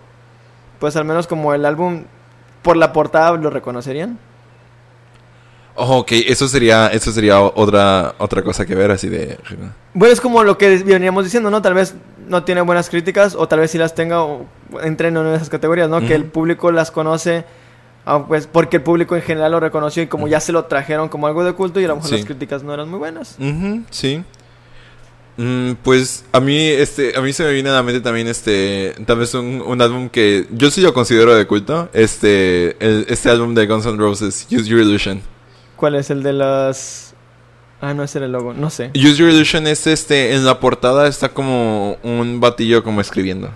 pues 0.78 0.94
al 0.96 1.06
menos 1.06 1.26
como 1.26 1.54
el 1.54 1.64
álbum 1.64 2.04
por 2.62 2.76
la 2.76 2.92
portada 2.92 3.32
lo 3.32 3.50
reconocerían. 3.50 4.18
Oh, 5.80 5.98
ok, 5.98 6.10
eso 6.26 6.48
sería, 6.48 6.88
eso 6.88 7.12
sería 7.12 7.40
otra, 7.40 8.14
otra 8.18 8.42
cosa 8.42 8.66
que 8.66 8.74
ver, 8.74 8.90
así 8.90 9.08
de... 9.08 9.38
Bueno, 9.94 10.12
es 10.12 10.20
como 10.20 10.42
lo 10.42 10.58
que 10.58 10.78
veníamos 10.78 11.22
diciendo, 11.22 11.50
¿no? 11.52 11.62
Tal 11.62 11.74
vez 11.74 11.94
no 12.26 12.42
tiene 12.42 12.62
buenas 12.62 12.90
críticas 12.90 13.36
o 13.36 13.46
tal 13.46 13.60
vez 13.60 13.70
sí 13.70 13.78
las 13.78 13.94
tenga 13.94 14.22
o 14.24 14.44
entren 14.82 15.14
en 15.14 15.20
una 15.20 15.30
de 15.30 15.36
esas 15.36 15.48
categorías, 15.48 15.88
¿no? 15.88 16.00
Que 16.00 16.16
el 16.16 16.24
público 16.24 16.72
las 16.72 16.90
conoce, 16.90 17.44
ah, 18.06 18.24
pues 18.26 18.48
porque 18.48 18.78
el 18.78 18.82
público 18.82 19.14
en 19.14 19.22
general 19.22 19.52
lo 19.52 19.60
reconoció 19.60 20.02
y 20.02 20.08
como 20.08 20.26
ya 20.26 20.40
se 20.40 20.50
lo 20.50 20.64
trajeron 20.64 21.08
como 21.08 21.28
algo 21.28 21.44
de 21.44 21.52
culto 21.52 21.78
y 21.78 21.84
a 21.84 21.88
lo 21.88 21.94
mejor 21.96 22.10
Sí. 22.10 22.16
las 22.16 22.24
críticas 22.26 22.64
no 22.64 22.74
eran 22.74 22.88
muy 22.88 22.98
buenas. 22.98 23.36
Sí. 23.90 24.24
Mm, 25.40 25.74
pues 25.84 26.24
a 26.32 26.40
mí, 26.40 26.58
este, 26.58 27.16
a 27.16 27.20
mí 27.20 27.32
se 27.32 27.44
me 27.44 27.52
viene 27.52 27.70
a 27.70 27.74
la 27.74 27.82
mente 27.84 28.00
también, 28.00 28.26
este, 28.26 28.92
tal 29.06 29.18
vez 29.18 29.32
un, 29.34 29.62
un 29.64 29.80
álbum 29.80 30.08
que 30.08 30.46
yo 30.50 30.68
sí 30.70 30.80
lo 30.80 30.92
considero 30.92 31.32
de 31.34 31.46
culto, 31.46 31.88
este, 31.92 32.76
el- 32.84 33.06
este 33.08 33.30
álbum 33.30 33.54
de 33.54 33.66
Guns 33.68 33.86
N' 33.86 33.96
Roses, 33.98 34.48
Use 34.50 34.64
Your 34.68 34.80
Illusion. 34.80 35.22
¿Cuál 35.76 35.94
es 35.94 36.10
el 36.10 36.24
de 36.24 36.32
las...? 36.32 37.14
Ah, 37.80 37.94
no, 37.94 38.02
ese 38.02 38.18
era 38.18 38.26
el 38.26 38.32
logo, 38.32 38.52
no 38.52 38.68
sé. 38.68 38.90
Use 38.96 39.14
Your 39.14 39.30
Illusion 39.30 39.68
es, 39.68 39.86
este, 39.86 40.34
en 40.34 40.44
la 40.44 40.58
portada 40.58 41.06
está 41.06 41.28
como 41.28 41.96
un 42.02 42.40
batillo 42.40 42.82
como 42.82 43.00
escribiendo. 43.00 43.48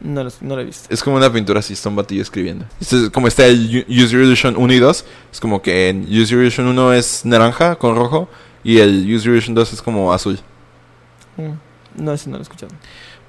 No 0.00 0.24
lo, 0.24 0.30
no 0.40 0.56
lo 0.56 0.62
he 0.62 0.64
visto. 0.64 0.88
Es 0.92 1.04
como 1.04 1.16
una 1.18 1.32
pintura 1.32 1.60
así, 1.60 1.74
está 1.74 1.88
un 1.88 1.94
batillo 1.94 2.22
escribiendo. 2.22 2.64
Este 2.80 3.04
es 3.04 3.10
como 3.10 3.28
está 3.28 3.46
el 3.46 3.84
Use 3.88 4.08
Your 4.08 4.22
Illusion 4.22 4.56
1 4.56 4.72
y 4.72 4.78
2, 4.80 5.04
es 5.32 5.38
como 5.38 5.62
que 5.62 5.90
en 5.90 6.02
Use 6.02 6.32
Your 6.32 6.40
Illusion 6.40 6.66
1 6.66 6.94
es 6.94 7.24
naranja 7.24 7.76
con 7.76 7.94
rojo 7.94 8.28
y 8.64 8.78
el 8.78 9.02
Use 9.04 9.26
Your 9.26 9.34
Illusion 9.36 9.54
2 9.54 9.72
es 9.74 9.82
como 9.82 10.12
azul. 10.12 10.40
Mm, 11.48 12.04
No, 12.04 12.12
ese 12.12 12.28
no 12.30 12.36
lo 12.36 12.40
he 12.40 12.42
escuchado. 12.42 12.72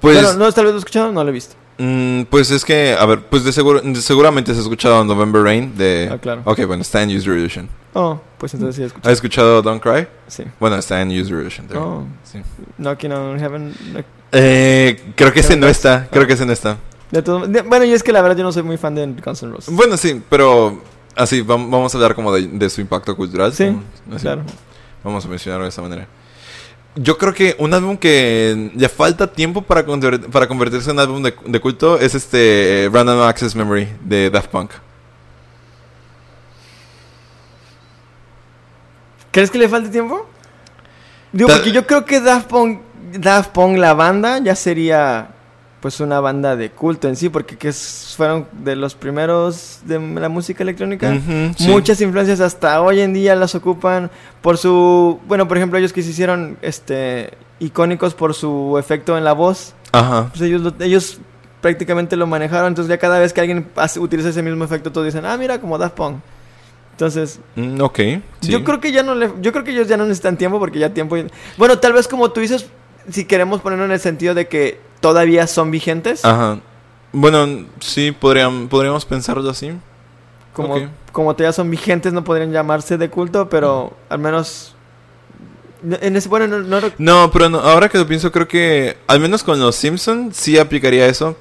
Pues... 0.00 0.20
bueno, 0.22 0.38
no, 0.38 0.52
tal 0.52 0.64
vez 0.64 0.72
lo 0.72 0.78
he 0.78 0.80
escuchado, 0.80 1.12
no 1.12 1.22
lo 1.22 1.30
he 1.30 1.32
visto. 1.32 1.54
Mm, 1.78 2.22
pues 2.24 2.50
es 2.50 2.64
que, 2.64 2.94
a 2.98 3.04
ver, 3.06 3.22
pues 3.26 3.44
de 3.44 3.52
seguro, 3.52 3.80
de- 3.80 4.02
seguramente 4.02 4.52
has 4.52 4.58
escuchado 4.58 5.04
November 5.04 5.42
Rain 5.42 5.76
de... 5.76 6.10
Ah, 6.12 6.18
claro. 6.18 6.42
Ok, 6.44 6.64
bueno, 6.66 6.82
está 6.82 7.02
en 7.02 7.08
Use 7.10 7.24
Your 7.26 7.36
Illusion. 7.38 7.68
Oh, 7.94 8.20
pues 8.38 8.54
entonces 8.54 8.76
sí 8.76 8.82
he 8.82 8.84
¿Has 8.84 8.90
escuchado. 8.92 9.12
escuchado 9.12 9.62
Don't 9.62 9.82
Cry? 9.82 10.06
Sí. 10.28 10.44
Bueno, 10.60 10.76
está 10.76 11.00
en 11.00 11.08
Use 11.08 11.30
Your 11.30 11.40
Illusion. 11.40 11.66
también. 11.66 11.84
Oh, 11.88 12.06
Sí. 12.24 12.40
Knocking 12.78 13.12
on 13.12 13.38
Heaven. 13.38 13.74
no- 13.92 14.00
Eh, 14.32 15.12
creo 15.16 15.32
que 15.32 15.40
ese 15.40 15.56
no 15.56 15.66
está, 15.66 16.08
creo 16.10 16.26
que 16.26 16.34
ese 16.34 16.46
no 16.46 16.52
está. 16.52 16.76
De 17.10 17.20
todo- 17.22 17.46
de- 17.46 17.62
bueno, 17.62 17.84
y 17.84 17.92
es 17.92 18.02
que 18.02 18.12
la 18.12 18.22
verdad 18.22 18.36
yo 18.36 18.44
no 18.44 18.52
soy 18.52 18.62
muy 18.62 18.76
fan 18.78 18.94
de 18.94 19.06
Guns 19.06 19.42
N' 19.42 19.52
Roses. 19.52 19.74
Bueno, 19.74 19.96
sí, 19.96 20.22
pero 20.30 20.80
así, 21.16 21.42
vam- 21.42 21.70
vamos 21.70 21.94
a 21.94 21.98
hablar 21.98 22.14
como 22.14 22.32
de, 22.32 22.46
de 22.46 22.70
su 22.70 22.80
impacto 22.80 23.14
cultural. 23.16 23.52
Sí, 23.52 23.66
como- 23.66 24.18
Claro. 24.18 24.42
Vamos 25.04 25.24
a 25.24 25.28
mencionarlo 25.28 25.64
de 25.64 25.70
esa 25.70 25.82
manera. 25.82 26.06
Yo 26.94 27.16
creo 27.16 27.32
que 27.32 27.56
un 27.58 27.72
álbum 27.72 27.96
que 27.96 28.70
ya 28.74 28.88
falta 28.88 29.26
tiempo 29.26 29.62
para, 29.62 29.86
conver- 29.86 30.28
para 30.30 30.46
convertirse 30.46 30.90
en 30.90 30.98
álbum 30.98 31.22
de, 31.22 31.34
de 31.46 31.60
culto 31.60 31.98
es 31.98 32.14
este 32.14 32.84
eh, 32.84 32.90
Random 32.92 33.22
Access 33.22 33.54
Memory 33.56 33.88
de 34.04 34.28
Daft 34.28 34.48
Punk. 34.50 34.72
¿Crees 39.30 39.50
que 39.50 39.56
le 39.58 39.68
falte 39.68 39.88
tiempo? 39.88 40.28
Digo, 41.32 41.48
Ta- 41.48 41.54
porque 41.56 41.72
yo 41.72 41.86
creo 41.86 42.04
que 42.04 42.20
Daft 42.20 42.48
Punk, 42.48 42.80
Daft 43.12 43.50
Punk, 43.52 43.78
la 43.78 43.94
banda, 43.94 44.38
ya 44.40 44.54
sería 44.54 45.28
pues 45.82 45.98
una 46.00 46.20
banda 46.20 46.54
de 46.56 46.70
culto 46.70 47.08
en 47.08 47.16
sí, 47.16 47.28
porque 47.28 47.58
que 47.58 47.72
fueron 47.72 48.46
de 48.52 48.76
los 48.76 48.94
primeros 48.94 49.80
de 49.84 49.98
la 49.98 50.28
música 50.30 50.62
electrónica. 50.62 51.12
Sí. 51.58 51.68
Muchas 51.68 52.00
influencias 52.00 52.40
hasta 52.40 52.80
hoy 52.80 53.00
en 53.00 53.12
día 53.12 53.34
las 53.34 53.54
ocupan 53.56 54.08
por 54.40 54.56
su, 54.58 55.18
bueno, 55.26 55.48
por 55.48 55.56
ejemplo, 55.56 55.78
ellos 55.78 55.92
que 55.92 56.02
se 56.04 56.10
hicieron 56.10 56.56
este 56.62 57.30
icónicos 57.58 58.14
por 58.14 58.32
su 58.32 58.78
efecto 58.78 59.18
en 59.18 59.24
la 59.24 59.32
voz, 59.32 59.74
Ajá. 59.90 60.28
pues 60.30 60.40
ellos 60.42 60.60
lo- 60.62 60.74
ellos 60.84 61.18
prácticamente 61.60 62.16
lo 62.16 62.26
manejaron, 62.28 62.68
entonces 62.68 62.88
ya 62.88 62.98
cada 62.98 63.18
vez 63.18 63.32
que 63.32 63.40
alguien 63.40 63.66
hace- 63.76 63.98
utiliza 64.00 64.28
ese 64.28 64.42
mismo 64.42 64.64
efecto 64.64 64.90
todos 64.92 65.04
dicen, 65.06 65.24
"Ah, 65.26 65.36
mira, 65.36 65.60
como 65.60 65.78
Daft 65.78 65.94
Punk." 65.96 66.16
Entonces, 66.92 67.40
Mm, 67.56 67.80
ok. 67.80 67.98
sí. 67.98 68.22
yo 68.52 68.62
creo 68.62 68.80
que 68.80 68.92
ya 68.92 69.02
no 69.02 69.14
le, 69.16 69.32
yo 69.40 69.50
creo 69.50 69.64
que 69.64 69.72
ellos 69.72 69.88
ya 69.88 69.96
no 69.96 70.04
necesitan 70.04 70.36
tiempo 70.36 70.58
porque 70.60 70.78
ya 70.78 70.94
tiempo. 70.94 71.16
Bueno, 71.56 71.78
tal 71.78 71.92
vez 71.92 72.06
como 72.06 72.30
tú 72.30 72.40
dices, 72.40 72.66
si 73.10 73.24
queremos 73.24 73.60
ponerlo 73.60 73.84
en 73.86 73.92
el 73.92 73.98
sentido 74.00 74.34
de 74.34 74.46
que 74.46 74.91
todavía 75.02 75.46
son 75.46 75.70
vigentes, 75.70 76.24
Ajá. 76.24 76.60
Bueno, 77.12 77.66
sí, 77.80 78.10
podrían, 78.12 78.68
podríamos 78.68 79.04
pensarlo 79.04 79.48
así. 79.50 79.72
como, 80.54 80.76
como 81.12 81.34
todavía 81.34 81.52
son 81.52 81.70
vigentes, 81.70 82.14
no 82.14 82.24
podrían 82.24 82.52
llamarse 82.52 82.96
de 82.96 83.10
culto, 83.10 83.50
pero 83.50 83.92
al 84.08 84.18
menos 84.18 84.74
en 86.00 86.16
ese 86.16 86.28
bueno 86.28 86.46
no, 86.46 86.60
no 86.60 86.80
No, 86.96 87.30
pero 87.30 87.48
no, 87.48 87.58
ahora 87.58 87.88
que 87.88 87.98
lo 87.98 88.06
pienso, 88.06 88.32
creo 88.32 88.48
que 88.48 88.96
al 89.06 89.20
menos 89.20 89.42
con 89.42 89.60
los 89.60 89.76
Simpsons 89.76 90.36
sí 90.36 90.58
aplicaría 90.58 91.06
eso. 91.06 91.36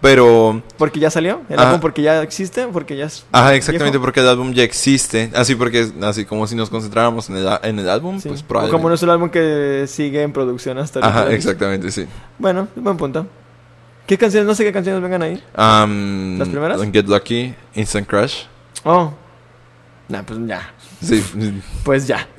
Pero, 0.00 0.62
porque 0.76 1.00
ya 1.00 1.10
salió, 1.10 1.40
el 1.48 1.58
Ajá. 1.58 1.68
álbum 1.70 1.80
porque 1.80 2.02
ya 2.02 2.22
existe, 2.22 2.68
porque 2.68 2.96
ya 2.96 3.06
es 3.06 3.26
ajá, 3.32 3.54
exactamente 3.56 3.90
viejo. 3.98 4.02
porque 4.04 4.20
el 4.20 4.28
álbum 4.28 4.52
ya 4.52 4.62
existe. 4.62 5.30
Así 5.34 5.56
porque, 5.56 5.90
así 6.02 6.24
como 6.24 6.46
si 6.46 6.54
nos 6.54 6.70
concentráramos 6.70 7.28
en 7.30 7.36
el, 7.38 7.48
en 7.62 7.78
el 7.80 7.88
álbum, 7.90 8.20
Sí. 8.20 8.28
pues 8.28 8.42
O 8.42 8.46
probablemente. 8.46 8.78
como 8.78 8.88
no 8.90 8.94
es 8.94 9.02
un 9.02 9.10
álbum 9.10 9.28
que 9.28 9.86
sigue 9.88 10.22
en 10.22 10.32
producción 10.32 10.78
hasta 10.78 11.00
ahorita. 11.00 11.20
Ajá, 11.22 11.32
exactamente, 11.32 11.90
sí. 11.90 12.06
Bueno, 12.38 12.68
buen 12.76 12.96
punto. 12.96 13.26
¿Qué 14.06 14.16
canciones? 14.16 14.46
No 14.46 14.54
sé 14.54 14.62
qué 14.64 14.72
canciones 14.72 15.02
vengan 15.02 15.20
ahí. 15.22 15.42
Um, 15.56 16.38
¿Las 16.38 16.48
primeras? 16.48 16.80
Get 16.92 17.06
Lucky, 17.08 17.54
Instant 17.74 18.06
Crush. 18.08 18.44
Oh. 18.84 19.12
Nah, 20.08 20.22
pues 20.22 20.38
ya. 20.46 20.72
Sí. 21.02 21.22
Pues 21.84 22.06
ya. 22.06 22.26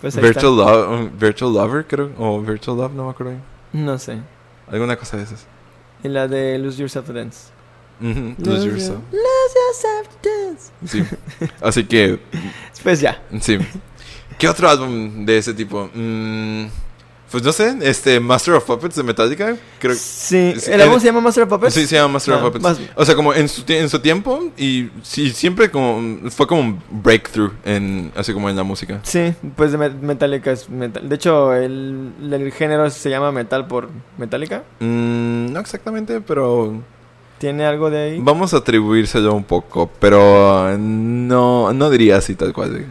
Pues 0.00 0.16
Virtual, 0.20 0.56
Lo- 0.56 1.10
Virtual 1.10 1.52
Lover, 1.52 1.86
creo. 1.86 2.10
O 2.18 2.40
Virtual 2.40 2.76
Love, 2.76 2.92
no 2.92 3.04
me 3.04 3.10
acuerdo. 3.10 3.34
No 3.72 3.98
sé. 3.98 4.18
Alguna 4.68 4.96
cosa 4.96 5.16
de 5.16 5.22
esas. 5.24 5.46
Y 6.02 6.08
la 6.08 6.28
de 6.28 6.58
Lose 6.58 6.78
Yourself 6.80 7.06
to 7.06 7.12
Dance. 7.12 7.48
Ujú, 8.00 8.34
Lose 8.38 8.66
Yourself. 8.66 8.98
Lose 9.10 9.54
Yourself 9.66 10.08
to 10.20 10.28
Dance. 10.28 10.70
Sí. 10.86 11.50
Así 11.62 11.84
que, 11.84 12.18
Pues 12.82 13.00
ya. 13.00 13.22
sí. 13.40 13.58
¿Qué 14.38 14.48
otro 14.48 14.68
álbum 14.68 15.24
de 15.24 15.38
ese 15.38 15.54
tipo? 15.54 15.88
Mm, 15.94 16.66
pues 17.30 17.42
no 17.42 17.52
sé, 17.52 17.76
este 17.82 18.20
Master 18.20 18.54
of 18.54 18.64
Puppets 18.64 18.94
de 18.96 19.02
Metallica. 19.02 19.56
Creo 19.80 19.94
Sí. 19.96 20.54
¿El 20.68 20.80
álbum 20.80 21.00
se 21.00 21.06
llama 21.06 21.20
Master 21.20 21.42
of 21.44 21.50
Puppets? 21.50 21.74
Sí, 21.74 21.86
se 21.86 21.96
llama 21.96 22.14
Master 22.14 22.34
Ah, 22.34 22.36
of 22.38 22.42
Puppets. 22.44 22.62
más- 22.62 22.80
O 22.94 23.04
sea, 23.04 23.14
como 23.16 23.34
en 23.34 23.48
su, 23.48 23.62
tie- 23.64 23.80
en 23.80 23.88
su 23.88 23.98
tiempo 23.98 24.50
y 24.56 24.90
sí, 25.02 25.30
siempre 25.30 25.70
como 25.70 26.30
fue 26.30 26.46
como 26.46 26.60
un 26.60 26.80
breakthrough 26.90 27.52
en 27.64 28.12
así 28.16 28.32
como 28.32 28.48
en 28.48 28.56
la 28.56 28.62
música. 28.62 29.00
Sí, 29.02 29.34
pues 29.56 29.72
de 29.72 29.78
Met- 29.78 29.98
Metallica 30.00 30.52
es 30.52 30.68
metal. 30.70 31.08
De 31.08 31.14
hecho, 31.16 31.52
el, 31.54 32.12
el 32.30 32.52
género 32.52 32.88
se 32.90 33.10
llama 33.10 33.32
metal 33.32 33.66
por 33.66 33.88
Metallica. 34.18 34.62
Mm, 34.80 35.52
no 35.52 35.60
exactamente, 35.60 36.20
pero 36.20 36.80
¿Tiene 37.38 37.66
algo 37.66 37.90
de 37.90 37.98
ahí? 37.98 38.18
vamos 38.20 38.54
a 38.54 38.58
atribuírselo 38.58 39.34
un 39.34 39.44
poco, 39.44 39.90
pero 39.98 40.76
no 40.78 41.72
no 41.72 41.90
diría 41.90 42.16
así 42.16 42.34
tal 42.34 42.52
cual. 42.52 42.86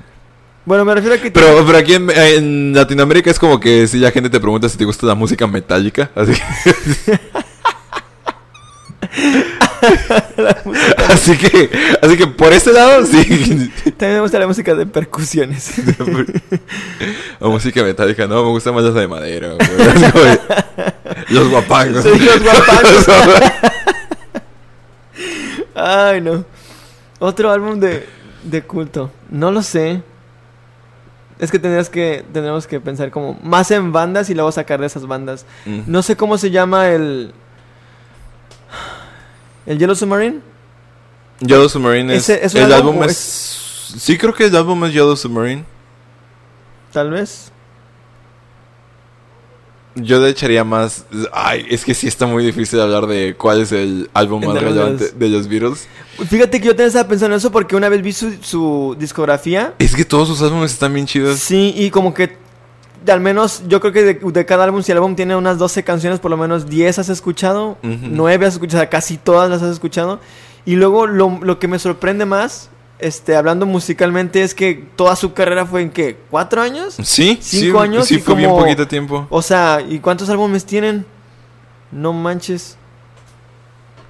Bueno, 0.65 0.83
me 0.83 0.95
refiero 0.95 1.15
a 1.15 1.19
que... 1.19 1.29
Pero, 1.31 1.63
pero 1.65 1.77
aquí 1.77 1.93
en, 1.93 2.09
en 2.09 2.73
Latinoamérica 2.73 3.29
es 3.29 3.37
como 3.37 3.59
que 3.59 3.87
si 3.87 3.99
la 3.99 4.11
gente 4.11 4.29
te 4.29 4.39
pregunta 4.39 4.67
si 4.67 4.77
te 4.77 4.85
gusta 4.85 5.05
la 5.05 5.13
música 5.15 5.45
metálica, 5.45 6.09
así 6.15 6.33
así 11.09 11.37
que 11.37 11.69
así 12.01 12.17
que 12.17 12.27
por 12.27 12.51
ese 12.53 12.73
lado 12.73 13.05
sí 13.05 13.71
También 13.97 14.15
me 14.15 14.19
gusta 14.21 14.39
la 14.39 14.47
música 14.47 14.73
de 14.73 14.85
percusiones. 14.85 15.73
la 17.39 17.47
música 17.47 17.83
metálica 17.83 18.27
no 18.27 18.43
me 18.43 18.49
gusta 18.49 18.71
más 18.71 18.83
las 18.83 18.93
de 18.93 19.07
madera 19.07 19.49
los 21.29 21.49
guapangos 21.49 22.03
Sí, 22.03 22.09
los 22.09 22.41
guapangos. 22.43 23.05
Ay, 25.75 26.21
no. 26.21 26.45
Otro 27.19 27.51
álbum 27.51 27.79
de, 27.79 28.07
de 28.43 28.61
culto. 28.63 29.11
No 29.29 29.51
lo 29.51 29.61
sé. 29.61 30.01
Es 31.37 31.51
que 31.51 31.59
tendrías 31.59 31.89
que 31.89 32.23
tenemos 32.31 32.65
que 32.65 32.79
pensar 32.79 33.11
como 33.11 33.37
más 33.43 33.69
en 33.71 33.91
bandas 33.91 34.29
y 34.29 34.33
luego 34.33 34.51
sacar 34.51 34.79
de 34.79 34.87
esas 34.87 35.05
bandas. 35.05 35.45
Mm. 35.65 35.81
No 35.87 36.01
sé 36.01 36.15
cómo 36.15 36.37
se 36.37 36.51
llama 36.51 36.89
el 36.89 37.33
el 39.65 39.79
Yellow 39.79 39.95
Submarine. 39.95 40.39
Yellow 41.39 41.67
Submarine 41.67 42.15
es, 42.15 42.29
es 42.29 42.53
un 42.53 42.61
el 42.61 42.73
álbum 42.73 42.95
álbum 42.95 43.01
o 43.01 43.05
es... 43.05 43.95
Sí, 43.97 44.17
creo 44.17 44.33
que 44.33 44.45
el 44.45 44.55
álbum 44.55 44.85
es 44.85 44.93
Yellow 44.93 45.15
Submarine. 45.15 45.65
Tal 46.91 47.09
vez. 47.09 47.51
Yo 49.95 50.19
le 50.19 50.29
echaría 50.29 50.63
más... 50.63 51.05
Ay, 51.31 51.65
es 51.69 51.85
que 51.85 51.93
sí 51.93 52.07
está 52.07 52.27
muy 52.27 52.45
difícil 52.45 52.79
hablar 52.81 53.07
de 53.07 53.35
cuál 53.37 53.61
es 53.61 53.71
el 53.71 54.09
álbum 54.13 54.45
más 54.45 54.61
relevante 54.61 55.11
de 55.11 55.29
los 55.29 55.47
Beatles. 55.47 55.87
Fíjate 56.29 56.59
que 56.59 56.67
yo 56.67 56.71
también 56.71 56.87
estaba 56.87 57.07
pensando 57.07 57.35
en 57.35 57.39
eso 57.39 57.51
porque 57.51 57.75
una 57.75 57.87
vez 57.89 58.01
vi 58.01 58.11
su, 58.11 58.33
su 58.41 58.95
discografía. 58.99 59.73
Es 59.79 59.95
que 59.95 60.05
todos 60.05 60.27
sus 60.27 60.41
álbumes 60.41 60.73
están 60.73 60.93
bien 60.93 61.05
chidos. 61.05 61.39
Sí, 61.39 61.73
y 61.77 61.89
como 61.91 62.13
que 62.13 62.37
al 63.07 63.21
menos 63.21 63.63
yo 63.67 63.79
creo 63.79 63.93
que 63.93 64.03
de, 64.03 64.13
de 64.15 64.45
cada 64.45 64.63
álbum, 64.63 64.81
si 64.81 64.91
el 64.91 64.97
álbum 64.97 65.15
tiene 65.15 65.35
unas 65.35 65.57
12 65.57 65.83
canciones, 65.83 66.19
por 66.19 66.31
lo 66.31 66.37
menos 66.37 66.67
10 66.67 66.99
has 66.99 67.09
escuchado, 67.09 67.77
Ujú. 67.83 67.99
9 68.01 68.45
has 68.45 68.53
escuchado, 68.55 68.83
casi 68.89 69.17
todas 69.17 69.49
las 69.49 69.61
has 69.61 69.71
escuchado. 69.71 70.19
Y 70.65 70.75
luego 70.75 71.05
lo, 71.05 71.39
lo 71.41 71.59
que 71.59 71.67
me 71.67 71.77
sorprende 71.77 72.25
más, 72.25 72.69
este, 72.99 73.35
hablando 73.35 73.65
musicalmente, 73.65 74.41
es 74.41 74.53
que 74.55 74.73
toda 74.95 75.15
su 75.15 75.33
carrera 75.33 75.65
fue 75.65 75.81
en 75.81 75.89
qué, 75.91 76.17
¿cuatro 76.29 76.61
años? 76.61 76.95
Sí, 77.03 77.37
Cinco 77.41 77.79
sí, 77.79 77.83
años 77.83 78.07
sí 78.07 78.15
y 78.15 78.19
fue 78.19 78.35
bien 78.35 78.49
como- 78.49 78.61
poquito 78.63 78.87
tiempo. 78.87 79.27
O 79.29 79.41
sea, 79.41 79.81
¿y 79.87 79.99
cuántos 79.99 80.29
álbumes 80.29 80.65
tienen? 80.65 81.05
No 81.91 82.13
manches. 82.13 82.77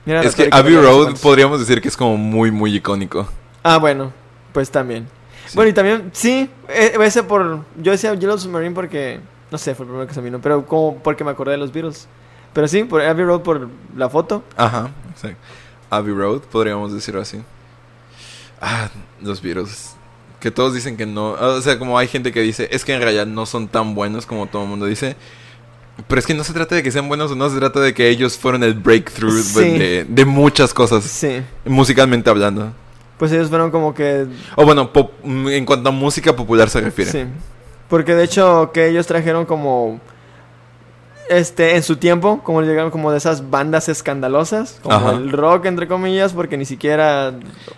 Mira, 0.05 0.21
Es 0.21 0.35
que 0.35 0.49
Abbey 0.51 0.75
Road 0.75 1.15
podríamos 1.21 1.59
decir 1.59 1.81
que 1.81 1.87
es 1.87 1.97
como 1.97 2.15
muy, 2.17 2.51
muy 2.51 2.75
icónico. 2.75 3.27
Ah, 3.63 3.77
bueno, 3.77 4.13
pues 4.53 4.69
también. 4.69 5.07
Sí. 5.47 5.55
Bueno, 5.55 5.69
y 5.69 5.73
también, 5.73 6.09
sí, 6.13 6.49
eh, 6.69 6.95
ese 7.01 7.23
por. 7.23 7.61
Yo 7.81 7.91
decía 7.91 8.13
Yellow 8.13 8.37
Submarine 8.37 8.73
porque. 8.75 9.19
No 9.51 9.57
sé, 9.57 9.73
fue 9.75 9.83
el 9.85 9.89
primero 9.89 10.07
que 10.07 10.13
se 10.13 10.21
vino, 10.21 10.39
pero 10.41 10.65
como 10.65 10.97
porque 10.97 11.23
me 11.23 11.31
acordé 11.31 11.51
de 11.53 11.57
los 11.57 11.71
Beatles. 11.71 12.07
Pero 12.53 12.67
sí, 12.67 12.83
por 12.83 13.01
Abbey 13.01 13.25
Road 13.25 13.41
por 13.41 13.67
la 13.95 14.09
foto. 14.09 14.43
Ajá, 14.57 14.89
exacto. 15.11 15.37
Abbey 15.89 16.13
Road, 16.13 16.41
podríamos 16.51 16.93
decirlo 16.93 17.21
así. 17.21 17.41
Ah, 18.61 18.89
los 19.21 19.41
Beatles. 19.41 19.95
Que 20.39 20.51
todos 20.51 20.73
dicen 20.73 20.95
que 20.97 21.05
no. 21.05 21.31
O 21.31 21.61
sea, 21.61 21.79
como 21.79 21.97
hay 21.97 22.07
gente 22.07 22.31
que 22.31 22.41
dice, 22.41 22.67
es 22.71 22.85
que 22.85 22.93
en 22.93 23.01
realidad 23.01 23.25
no 23.25 23.45
son 23.45 23.67
tan 23.67 23.95
buenos 23.95 24.25
como 24.25 24.45
todo 24.47 24.63
el 24.63 24.69
mundo 24.69 24.85
dice. 24.85 25.15
Pero 26.07 26.19
es 26.19 26.25
que 26.27 26.33
no 26.33 26.43
se 26.43 26.51
trata 26.53 26.75
de 26.75 26.83
que 26.83 26.91
sean 26.91 27.07
buenos 27.07 27.31
o 27.31 27.35
no, 27.35 27.49
se 27.49 27.57
trata 27.57 27.79
de 27.79 27.93
que 27.93 28.09
ellos 28.09 28.37
fueron 28.37 28.63
el 28.63 28.73
breakthrough 28.73 29.41
Sí. 29.41 29.77
de, 29.77 30.05
de 30.07 30.25
muchas 30.25 30.73
cosas, 30.73 31.05
Sí. 31.05 31.41
musicalmente 31.65 32.29
hablando. 32.29 32.73
Pues 33.17 33.31
ellos 33.31 33.47
fueron 33.47 33.71
como 33.71 33.93
que. 33.93 34.25
O 34.57 34.65
bueno, 34.65 34.91
en 35.23 35.65
cuanto 35.65 35.89
a 35.89 35.91
música 35.93 36.35
popular 36.35 36.69
se 36.69 36.81
refiere. 36.81 37.11
Sí. 37.11 37.23
Porque 37.87 38.13
de 38.13 38.25
hecho, 38.25 38.71
que 38.73 38.89
ellos 38.89 39.07
trajeron 39.07 39.45
como. 39.45 40.01
Este, 41.27 41.75
en 41.75 41.81
su 41.81 41.97
tiempo, 41.97 42.41
como 42.43 42.61
llegaron 42.61 42.91
como 42.91 43.11
de 43.11 43.17
esas 43.17 43.49
bandas 43.49 43.89
escandalosas, 43.89 44.79
como 44.83 44.95
Ajá. 44.95 45.11
el 45.13 45.31
rock, 45.31 45.65
entre 45.65 45.87
comillas, 45.87 46.33
porque 46.33 46.55
ni 46.55 46.65
siquiera. 46.65 47.33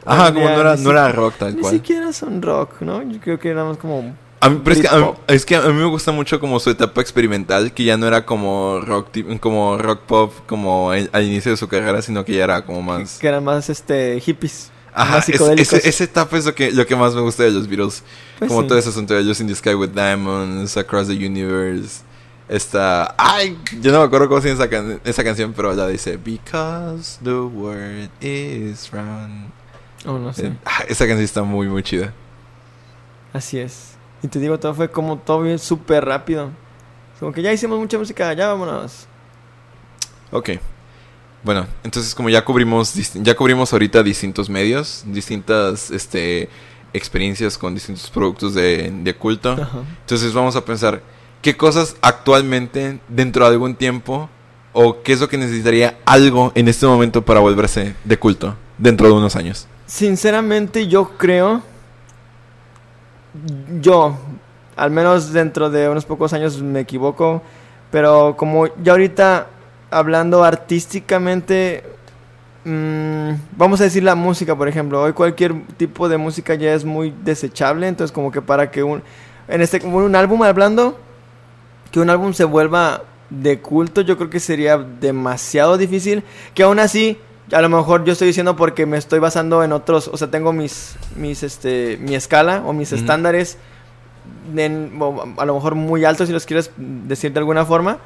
Ajá, 0.06 0.34
como 0.34 0.46
no 0.50 0.60
era, 0.60 0.76
ni 0.76 0.84
no 0.84 0.90
si- 0.90 0.96
era 0.96 1.12
rock 1.14 1.36
tal 1.40 1.56
Ni 1.56 1.62
cual. 1.62 1.74
siquiera 1.74 2.12
son 2.12 2.42
rock, 2.42 2.82
¿no? 2.82 3.02
Yo 3.04 3.20
creo 3.22 3.40
que 3.40 3.50
éramos 3.50 3.78
como. 3.78 4.14
A 4.40 4.50
mí, 4.50 4.62
pero 4.64 4.76
es 4.76 4.82
que, 4.82 4.88
a 4.90 4.92
mí, 4.98 5.04
Britpop. 5.04 5.32
es 5.32 5.46
que 5.46 5.56
a 5.56 5.62
mí 5.62 5.74
me 5.74 5.86
gusta 5.86 6.12
mucho 6.12 6.40
como 6.42 6.60
su 6.60 6.70
etapa 6.70 7.00
experimental, 7.02 7.72
que 7.74 7.86
ya 7.86 7.96
no 7.98 8.06
era 8.06 8.26
como 8.26 8.82
rock 8.82 9.08
como 9.40 9.78
rock 9.78 10.02
pop 10.02 10.34
como 10.46 10.94
el- 10.94 11.10
al 11.14 11.24
inicio 11.24 11.50
de 11.52 11.58
su 11.58 11.68
carrera, 11.70 12.02
sino 12.02 12.24
que 12.26 12.34
ya 12.36 12.44
era 12.44 12.62
como 12.66 12.82
más... 12.82 13.18
Que 13.18 13.28
eran 13.30 13.44
más 13.46 13.70
este 13.70 14.20
hippies. 14.20 14.72
Ajá, 14.94 15.16
más 15.16 15.30
es- 15.30 15.74
esa 15.74 16.04
etapa 16.04 16.38
es 16.38 16.46
lo 16.46 16.54
que, 16.54 16.72
lo 16.72 16.86
que 16.86 16.96
más 16.96 17.16
me 17.16 17.22
gusta 17.22 17.44
de 17.44 17.52
los 17.52 17.68
Beatles. 17.68 18.04
Pues 18.40 18.50
como 18.50 18.62
sí. 18.64 18.68
todo 18.68 18.78
ese 18.78 18.90
asunto 18.90 19.14
de 19.16 19.24
Just 19.24 19.42
in 19.42 19.48
the 19.48 19.56
Sky 19.56 19.74
with 19.74 19.90
Diamonds, 19.90 20.76
Across 20.78 21.08
the 21.08 21.14
Universe, 21.14 22.02
esta... 22.50 23.16
Ay, 23.18 23.58
yo 23.82 23.92
no 23.92 24.00
me 24.00 24.06
acuerdo 24.06 24.30
cómo 24.30 24.42
se 24.42 24.52
esa, 24.52 24.70
can- 24.70 25.02
esa 25.04 25.24
canción, 25.24 25.54
pero 25.54 25.74
la 25.74 25.88
dice 25.88 26.18
Because 26.18 27.20
the 27.24 27.34
world 27.34 28.10
is 28.22 28.90
round. 28.92 29.52
Oh, 30.06 30.18
no 30.18 30.34
sé. 30.34 30.48
Eh, 30.48 30.58
ah, 30.66 30.84
esa 30.88 31.06
canción 31.06 31.24
está 31.26 31.44
muy, 31.44 31.68
muy 31.68 31.84
chida. 31.84 32.14
Así 33.34 33.60
es. 33.60 33.96
Y 34.24 34.28
te 34.30 34.40
digo, 34.40 34.60
todo 34.60 34.74
fue 34.74 34.90
como 34.90 35.18
todo 35.18 35.42
bien 35.42 35.60
súper 35.60 36.06
rápido. 36.06 36.50
Como 37.20 37.32
que 37.32 37.42
ya 37.42 37.52
hicimos 37.52 37.80
mucha 37.80 37.98
música, 37.98 38.32
ya 38.34 38.48
vámonos. 38.48 39.08
Ok. 40.32 40.52
Bueno, 41.44 41.68
entonces 41.84 42.14
como 42.16 42.30
ya 42.30 42.44
cubrimos 42.44 42.94
ya 43.14 43.36
cubrimos 43.36 43.72
ahorita 43.72 44.04
distintos 44.04 44.50
medios, 44.50 45.04
distintas 45.06 45.92
este 45.92 46.50
experiencias 46.94 47.58
con 47.58 47.74
distintos 47.74 48.10
productos 48.10 48.54
de, 48.54 48.92
de 48.92 49.16
culto. 49.16 49.56
Entonces 50.02 50.34
vamos 50.34 50.56
a 50.56 50.66
pensar 50.66 51.02
qué 51.48 51.56
cosas 51.56 51.96
actualmente 52.02 53.00
dentro 53.08 53.46
de 53.46 53.52
algún 53.52 53.74
tiempo 53.74 54.30
o 54.74 55.02
qué 55.02 55.14
es 55.14 55.22
lo 55.22 55.30
que 55.30 55.38
necesitaría 55.38 55.98
algo 56.04 56.52
en 56.56 56.68
este 56.68 56.86
momento 56.86 57.22
para 57.22 57.40
volverse 57.40 57.96
de 58.04 58.20
culto 58.20 58.54
dentro 58.78 59.08
de 59.08 59.14
unos 59.14 59.38
años. 59.38 59.66
Sinceramente, 59.86 60.90
yo 60.90 61.12
creo. 61.18 61.62
Yo, 63.80 64.18
al 64.76 64.92
menos 64.92 65.32
dentro 65.32 65.70
de 65.70 65.88
unos 65.88 66.04
pocos 66.04 66.34
años 66.34 66.62
me 66.62 66.82
equivoco. 66.82 67.42
Pero 67.92 68.36
como 68.36 68.68
ya 68.84 68.92
ahorita, 68.92 69.48
hablando 69.90 70.44
artísticamente. 70.44 71.86
mm, 72.66 73.30
vamos 73.56 73.80
a 73.80 73.86
decir 73.86 74.04
la 74.04 74.16
música, 74.16 74.54
por 74.54 74.68
ejemplo. 74.68 75.02
Hoy 75.02 75.14
cualquier 75.14 75.66
tipo 75.78 76.10
de 76.10 76.18
música 76.18 76.56
ya 76.56 76.74
es 76.74 76.84
muy 76.84 77.16
desechable. 77.24 77.88
Entonces, 77.88 78.12
como 78.12 78.34
que 78.34 78.42
para 78.42 78.70
que 78.70 78.84
un. 78.84 79.02
En 79.48 79.62
este, 79.62 79.80
como 79.80 80.00
un 80.00 80.14
álbum 80.14 80.44
hablando. 80.44 81.07
Que 81.92 82.00
un 82.00 82.10
álbum 82.10 82.34
se 82.34 82.44
vuelva 82.44 83.04
de 83.30 83.60
culto, 83.60 84.02
yo 84.02 84.18
creo 84.18 84.30
que 84.30 84.40
sería 84.40 84.78
demasiado 84.78 85.78
difícil. 85.78 86.24
Que 86.54 86.64
aún 86.64 86.80
así, 86.80 87.18
a 87.52 87.62
lo 87.62 87.70
mejor 87.70 88.04
yo 88.06 88.14
estoy 88.14 88.28
diciendo 88.28 88.56
porque 88.56 88.86
me 88.86 88.98
estoy 88.98 89.20
basando 89.20 89.64
en 89.64 89.72
otros, 89.72 90.08
o 90.12 90.18
sea, 90.18 90.30
tengo 90.30 90.54
mis, 90.54 90.96
mis, 91.16 91.44
este, 91.44 91.98
mi 92.02 92.16
escala 92.16 92.64
o 92.66 92.74
mis 92.74 92.92
estándares, 92.94 93.58
en- 94.56 95.00
a 95.38 95.46
lo 95.46 95.54
mejor 95.56 95.76
muy 95.76 96.06
altos 96.06 96.28
si 96.28 96.34
los 96.34 96.46
quieres 96.46 96.72
decir 96.78 97.32
de 97.34 97.40
alguna 97.40 97.66
forma. 97.66 97.98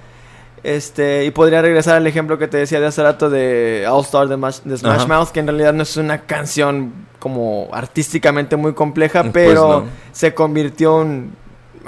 Este, 0.63 1.25
y 1.25 1.31
podría 1.31 1.59
regresar 1.63 1.95
al 1.95 2.05
ejemplo 2.05 2.37
que 2.37 2.47
te 2.47 2.57
decía 2.57 2.79
de 2.79 2.85
hace 2.85 3.01
rato 3.01 3.31
de 3.31 3.87
All 3.89 4.01
Star 4.01 4.27
de, 4.27 4.37
Mash- 4.37 4.61
de 4.63 4.77
Smash 4.77 4.95
Ajá. 5.01 5.07
Mouth, 5.07 5.29
que 5.29 5.39
en 5.39 5.47
realidad 5.47 5.73
no 5.73 5.81
es 5.81 5.97
una 5.97 6.21
canción 6.21 6.93
como 7.17 7.67
artísticamente 7.73 8.55
muy 8.57 8.73
compleja, 8.73 9.21
Pues 9.23 9.31
pero 9.33 9.81
no. 9.81 9.83
se 10.11 10.35
convirtió 10.35 11.01
en, 11.01 11.31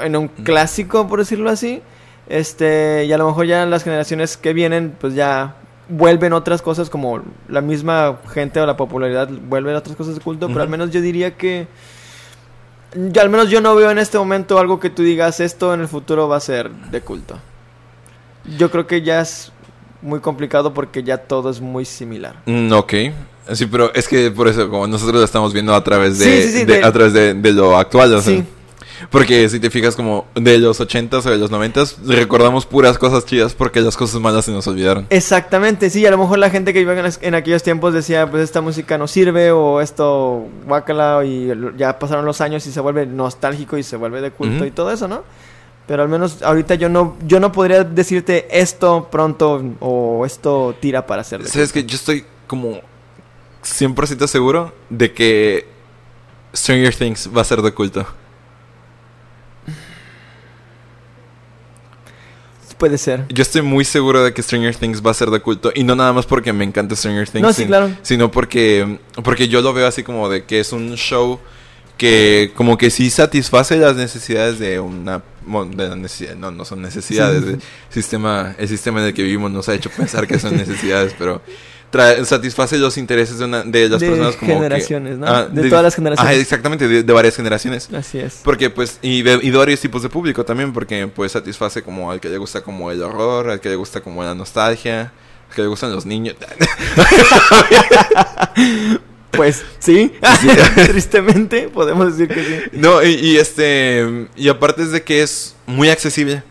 en 0.02 0.16
un 0.16 0.28
clásico, 0.28 1.08
por 1.08 1.20
decirlo 1.20 1.50
así. 1.50 1.82
Este, 2.28 3.06
y 3.06 3.12
a 3.14 3.18
lo 3.18 3.28
mejor 3.28 3.46
ya 3.48 3.66
las 3.66 3.84
generaciones 3.84 4.38
que 4.38 4.54
vienen, 4.54 4.96
pues 5.00 5.14
ya 5.14 5.56
vuelven 5.90 6.32
otras 6.34 6.62
cosas 6.62 6.90
como 6.90 7.22
la 7.50 7.60
misma 7.62 8.18
gente 8.34 8.60
o 8.62 8.66
la 8.66 8.78
popularidad 8.78 9.28
vuelven 9.30 9.76
otras 9.76 9.96
cosas 9.98 10.16
de 10.16 10.22
culto, 10.22 10.48
pero 10.48 10.62
al 10.62 10.70
menos 10.70 10.92
yo 10.92 11.02
diría 11.02 11.36
que 11.36 11.68
ya 13.12 13.22
al 13.24 13.30
menos 13.30 13.50
yo 13.50 13.60
no 13.60 13.76
veo 13.76 13.92
en 13.92 13.98
este 13.98 14.18
momento 14.18 14.58
algo 14.60 14.80
que 14.80 14.90
tú 14.90 15.04
digas 15.04 15.40
esto 15.40 15.74
en 15.74 15.82
el 15.82 15.88
futuro 15.88 16.28
va 16.30 16.38
a 16.38 16.40
ser 16.40 16.70
de 16.72 17.02
culto. 17.02 17.38
Yo 18.58 18.70
creo 18.72 18.88
que 18.88 19.02
ya 19.02 19.20
es 19.22 19.52
muy 20.02 20.20
complicado 20.20 20.74
porque 20.74 21.04
ya 21.04 21.18
todo 21.18 21.50
es 21.50 21.60
muy 21.60 21.86
similar. 21.86 22.36
Mm, 22.46 22.72
ok. 22.72 22.94
Sí, 23.52 23.66
pero 23.66 23.94
es 23.94 24.08
que 24.08 24.32
por 24.32 24.48
eso, 24.48 24.70
como 24.70 24.88
nosotros 24.88 25.18
lo 25.20 25.26
estamos 25.26 25.52
viendo 25.54 25.74
a 25.76 25.84
través 25.84 26.18
de, 26.20 26.26
Sí, 26.26 26.44
sí, 26.50 26.60
sí, 26.60 26.66
de- 26.66 26.78
de- 26.78 26.84
a 26.86 26.92
través 26.94 27.12
de, 27.14 27.34
de 27.34 27.52
lo 27.52 27.78
actual, 27.78 28.14
o 28.14 28.22
sea. 28.22 28.44
Porque 29.10 29.48
si 29.50 29.60
te 29.60 29.70
fijas 29.70 29.96
como 29.96 30.26
de 30.36 30.58
los 30.58 30.80
80s 30.80 31.26
o 31.26 31.30
de 31.30 31.38
los 31.38 31.52
90s, 31.52 31.98
recordamos 32.06 32.66
puras 32.66 32.98
cosas 32.98 33.26
chidas 33.26 33.54
porque 33.54 33.82
las 33.82 33.98
cosas 33.98 34.20
malas 34.22 34.46
se 34.46 34.52
nos 34.52 34.68
olvidaron. 34.68 35.08
Exactamente, 35.10 35.90
sí, 35.90 36.06
a 36.06 36.12
lo 36.12 36.18
mejor 36.18 36.40
la 36.40 36.50
gente 36.50 36.74
que 36.74 36.80
vivía 36.80 37.04
en, 37.22 37.36
aquellos 37.36 37.64
tiempos 37.64 37.94
decía, 37.94 38.30
pues 38.30 38.44
esta 38.44 38.62
música 38.62 38.98
no 38.98 39.08
sirve 39.08 39.52
o 39.52 39.82
esto 39.82 40.48
guácala 40.66 41.24
y 41.26 41.52
ya 41.78 42.00
pasaron 42.00 42.26
los 42.26 42.42
años 42.42 42.66
y 42.68 42.72
se 42.72 42.80
vuelve 42.80 43.06
nostálgico 43.06 43.78
y 43.78 43.84
se 43.84 43.96
vuelve 43.96 44.22
de 44.22 44.32
culto 44.32 44.66
y 44.66 44.72
todo 44.72 44.92
eso, 44.92 45.08
¿no? 45.08 45.24
Pero 45.88 46.02
al 46.02 46.10
menos 46.10 46.42
ahorita 46.42 46.76
yo 46.76 46.88
no 46.88 47.18
yo 47.26 47.42
no 47.42 47.52
podría 47.52 47.84
decirte 47.84 48.48
esto 48.50 49.10
pronto 49.12 49.62
o 49.82 50.26
esto 50.26 50.76
tira 50.80 51.06
para 51.06 51.24
hacer 51.24 51.44
de 51.44 51.50
¿Sabes 51.50 51.74
que 51.74 51.84
Yo 51.84 51.96
estoy 51.96 52.24
como 52.48 52.80
100% 53.64 54.28
seguro 54.28 54.74
de 54.90 55.12
que 55.12 55.68
Stranger 56.56 56.96
Things 56.96 57.30
va 57.36 57.42
a 57.42 57.46
ser 57.46 57.62
de 57.62 57.74
culto. 57.74 58.06
Puede 62.84 62.98
ser. 62.98 63.24
Yo 63.30 63.42
estoy 63.44 63.62
muy 63.62 63.86
seguro 63.86 64.26
de 64.26 64.34
que 64.34 64.44
Stranger 64.44 64.76
Things 64.76 65.02
va 65.02 65.12
a 65.12 65.14
ser 65.14 65.30
de 65.30 65.40
culto. 65.40 65.72
Y 65.74 65.86
no 65.86 65.96
nada 65.96 66.12
más 66.12 66.26
porque 66.26 66.52
me 66.52 66.66
encanta 66.66 66.98
Stranger 66.98 67.30
Things. 67.30 67.42
No, 67.42 67.54
sí, 67.54 67.62
sin- 67.62 67.68
claro. 67.68 67.90
Sino 68.02 68.30
porque, 68.30 69.00
porque 69.24 69.48
yo 69.48 69.62
lo 69.62 69.72
veo 69.72 69.88
así 69.88 70.04
como 70.04 70.28
de 70.28 70.44
que 70.44 70.60
es 70.60 70.74
un 70.74 70.96
show 70.98 71.40
que 71.98 72.52
como 72.56 72.78
que 72.78 72.90
sí 72.90 73.10
satisface 73.10 73.78
las 73.78 73.96
necesidades 73.96 74.60
de 74.60 74.82
una... 74.82 75.24
de 75.76 75.88
la 75.88 75.96
necesidad, 75.96 76.36
no, 76.36 76.52
no 76.52 76.66
son 76.66 76.82
necesidades. 76.82 77.42
Sí. 77.46 77.52
El 77.52 77.62
sistema, 77.90 78.54
el 78.58 78.68
sistema 78.68 79.00
en 79.00 79.08
el 79.08 79.14
que 79.14 79.24
vivimos 79.24 79.50
nos 79.50 79.70
ha 79.70 79.76
hecho 79.76 79.90
pensar 79.90 80.28
que 80.28 80.38
son 80.38 80.58
necesidades, 80.58 81.16
pero 81.18 81.42
trae- 81.94 82.26
satisface 82.26 82.78
los 82.80 82.98
intereses 82.98 83.38
de, 83.38 83.46
una, 83.46 83.62
de 83.64 83.88
las 83.88 84.00
De 84.02 84.10
personas 84.10 84.36
como 84.36 84.48
que- 84.52 84.56
generaciones, 84.56 85.18
¿no? 85.20 85.28
Ah, 85.28 85.46
De 85.46 85.70
todas 85.70 85.84
las 85.84 85.96
generaciones. 85.96 86.36
Ah, 86.36 86.40
exactamente, 86.40 86.88
de, 86.88 87.04
de 87.04 87.14
varias 87.14 87.36
generaciones. 87.36 87.88
Así 87.94 88.18
es. 88.20 88.42
Porque 88.44 88.70
pues, 88.70 88.98
y 89.02 89.22
de, 89.22 89.40
y 89.42 89.52
de 89.52 89.58
varios 89.58 89.80
tipos 89.80 90.02
de 90.02 90.10
público 90.10 90.44
también, 90.44 90.74
porque 90.74 91.08
pues 91.08 91.32
satisface 91.32 91.84
como 91.84 92.12
al 92.12 92.20
que 92.20 92.30
le 92.30 92.38
gusta 92.38 92.62
como 92.62 92.90
el 92.92 93.02
horror, 93.04 93.50
al 93.50 93.60
que 93.60 93.70
le 93.70 93.76
gusta 93.76 94.02
como 94.02 94.24
la 94.24 94.34
nostalgia, 94.36 95.14
al 95.50 95.56
que 95.56 95.62
le 95.62 95.68
gustan 95.68 95.92
los 95.94 96.06
niños. 96.06 96.36
Pues 99.32 99.64
sí, 99.80 100.14
tristemente 100.86 101.68
podemos 101.68 102.16
decir 102.16 102.32
que 102.32 102.44
sí. 102.44 102.70
no, 102.78 103.02
y, 103.02 103.16
y 103.16 103.38
este, 103.38 104.28
y 104.36 104.48
aparte 104.48 104.84
es 104.84 104.92
de 104.92 105.02
que 105.02 105.24
es 105.24 105.56
muy 105.66 105.90
accesible. 105.90 106.44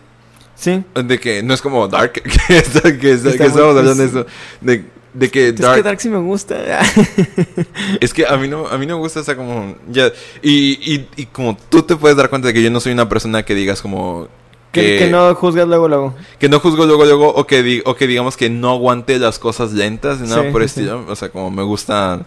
Sí. 0.57 0.83
De 0.97 1.21
que 1.21 1.45
no 1.45 1.55
es 1.55 1.63
como 1.63 1.87
Dark, 1.87 2.13
que, 2.49 2.57
está- 2.59 2.99
que, 2.99 3.13
está- 3.13 3.31
Está 3.31 3.31
que 3.31 3.39
muy- 3.39 3.47
estamos 3.47 3.77
hablando 3.77 3.95
de 3.95 4.09
sí. 4.09 4.11
eso. 4.11 4.27
De, 4.61 4.85
de 5.15 5.31
que 5.31 5.49
Es 5.49 5.57
Dark, 5.57 5.77
que 5.77 5.83
Dark 5.83 6.01
sí 6.01 6.09
me 6.09 6.19
gusta. 6.19 6.57
Es 8.01 8.15
que 8.15 8.27
a 8.27 8.37
mí 8.37 8.49
no, 8.49 8.67
a 8.69 8.79
mí 8.79 8.87
no 8.87 8.97
me 8.97 9.01
gusta 9.03 9.21
esa 9.21 9.37
como... 9.37 9.75
Ya, 9.89 10.11
y, 10.43 10.73
y, 10.95 11.09
y 11.17 11.27
como 11.27 11.57
tú 11.69 11.83
te 11.83 11.97
puedes 11.97 12.17
dar 12.17 12.31
cuenta 12.31 12.49
de 12.49 12.55
que 12.55 12.63
yo 12.63 12.71
no 12.71 12.81
soy 12.81 12.93
una 12.93 13.09
persona 13.09 13.45
que 13.45 13.55
digas 13.55 13.83
como... 13.83 14.29
que, 14.73 14.99
que 14.99 15.11
no 15.11 15.35
juzgas 15.35 15.69
luego, 15.69 15.89
luego. 15.89 16.15
que 16.39 16.49
no 16.49 16.61
juzgo 16.61 16.87
luego, 16.87 17.05
luego, 17.05 17.29
o 17.35 17.47
que, 17.47 17.63
di- 17.63 17.83
o 17.85 17.95
que 17.95 18.07
digamos 18.07 18.37
que 18.37 18.49
no 18.49 18.71
aguante 18.71 19.19
las 19.19 19.39
cosas 19.39 19.73
lentas, 19.73 20.21
nada 20.21 20.45
Sí, 20.45 20.49
por 20.51 20.63
el 20.63 20.69
sí, 20.69 20.81
estilo. 20.81 21.05
O 21.09 21.15
sea, 21.17 21.29
como 21.29 21.51
me 21.51 21.63
gusta 21.63 22.25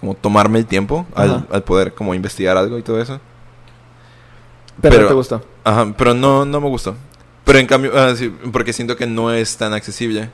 como 0.00 0.12
tomarme 0.14 0.58
el 0.58 0.66
tiempo 0.66 1.06
al, 1.14 1.46
al 1.50 1.62
poder 1.64 1.94
como 1.94 2.14
investigar 2.14 2.56
algo 2.58 2.76
y 2.78 2.82
todo 2.82 3.00
eso. 3.00 3.18
Pero, 4.82 4.92
Pero- 4.92 5.02
no 5.04 5.08
te 5.08 5.14
gustó. 5.14 5.42
Ajá, 5.64 5.94
pero 5.96 6.12
no, 6.14 6.44
no 6.44 6.60
me 6.60 6.68
gustó. 6.68 6.94
Pero 7.44 7.58
en 7.60 7.66
cambio, 7.66 7.92
ah, 7.96 8.14
sí, 8.14 8.30
porque 8.52 8.72
siento 8.74 8.94
que 8.96 9.06
no 9.06 9.32
es 9.32 9.56
tan 9.56 9.72
accesible. 9.72 10.28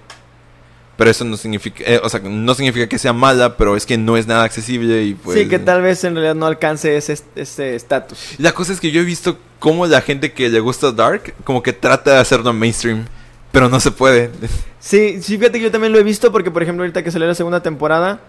Pero 1.03 1.11
eso 1.11 1.25
no 1.25 1.37
significa, 1.37 1.83
eh, 1.85 2.01
o 2.01 2.09
sea, 2.09 2.21
no 2.21 2.55
significa 2.55 2.87
que 2.87 2.97
sea 2.97 3.13
mala, 3.13 3.57
pero 3.57 3.75
es 3.75 3.87
que 3.87 3.99
no 3.99 4.17
es 4.17 4.29
nada 4.29 4.45
accesible 4.45 5.03
y 5.03 5.15
pues... 5.15 5.37
sí, 5.37 5.49
que 5.49 5.59
tal 5.59 5.83
vez 5.83 6.05
en 6.05 6.15
realidad 6.15 6.37
no 6.37 6.47
alcance 6.47 6.97
ese 6.97 7.19
ese 7.35 7.75
estatus. 7.75 8.37
La 8.39 8.53
cosa 8.53 8.73
es 8.73 8.79
que 8.79 8.93
yo 8.93 9.01
he 9.01 9.05
visto 9.05 9.37
cómo 9.59 9.85
la 9.89 10.01
gente 10.01 10.33
que 10.33 10.49
le 10.49 10.61
gusta 10.61 10.93
Dark, 10.93 11.35
como 11.43 11.61
que 11.61 11.73
trata 11.73 12.13
de 12.13 12.19
hacerlo 12.19 12.53
mainstream, 12.53 13.05
pero 13.51 13.69
no 13.69 13.81
se 13.81 13.91
puede. 13.91 14.31
Sí, 14.79 15.21
sí, 15.21 15.39
fíjate 15.39 15.59
que 15.59 15.65
yo 15.65 15.71
también 15.73 15.93
lo 15.93 15.99
he 15.99 16.05
visto 16.05 16.31
porque, 16.31 16.53
por 16.53 16.63
ejemplo, 16.63 16.85
ahorita 16.85 17.03
que 17.03 17.11
salió 17.11 17.27
la 17.27 17.35
segunda 17.35 17.65
temporada, 17.65 18.21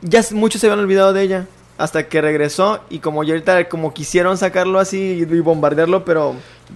ya 0.00 0.24
muchos 0.30 0.62
se 0.62 0.68
habían 0.68 0.80
olvidado 0.80 1.12
de 1.12 1.20
ella. 1.20 1.46
Hasta 1.78 2.06
que 2.06 2.20
regresó 2.20 2.80
y 2.90 2.98
como 2.98 3.24
ya 3.24 3.32
ahorita 3.34 3.68
como 3.68 3.92
quisieron 3.94 4.36
sacarlo 4.38 4.78
así 4.78 4.98
y, 4.98 5.24
bombardearlo, 5.40 6.04
pero 6.04 6.34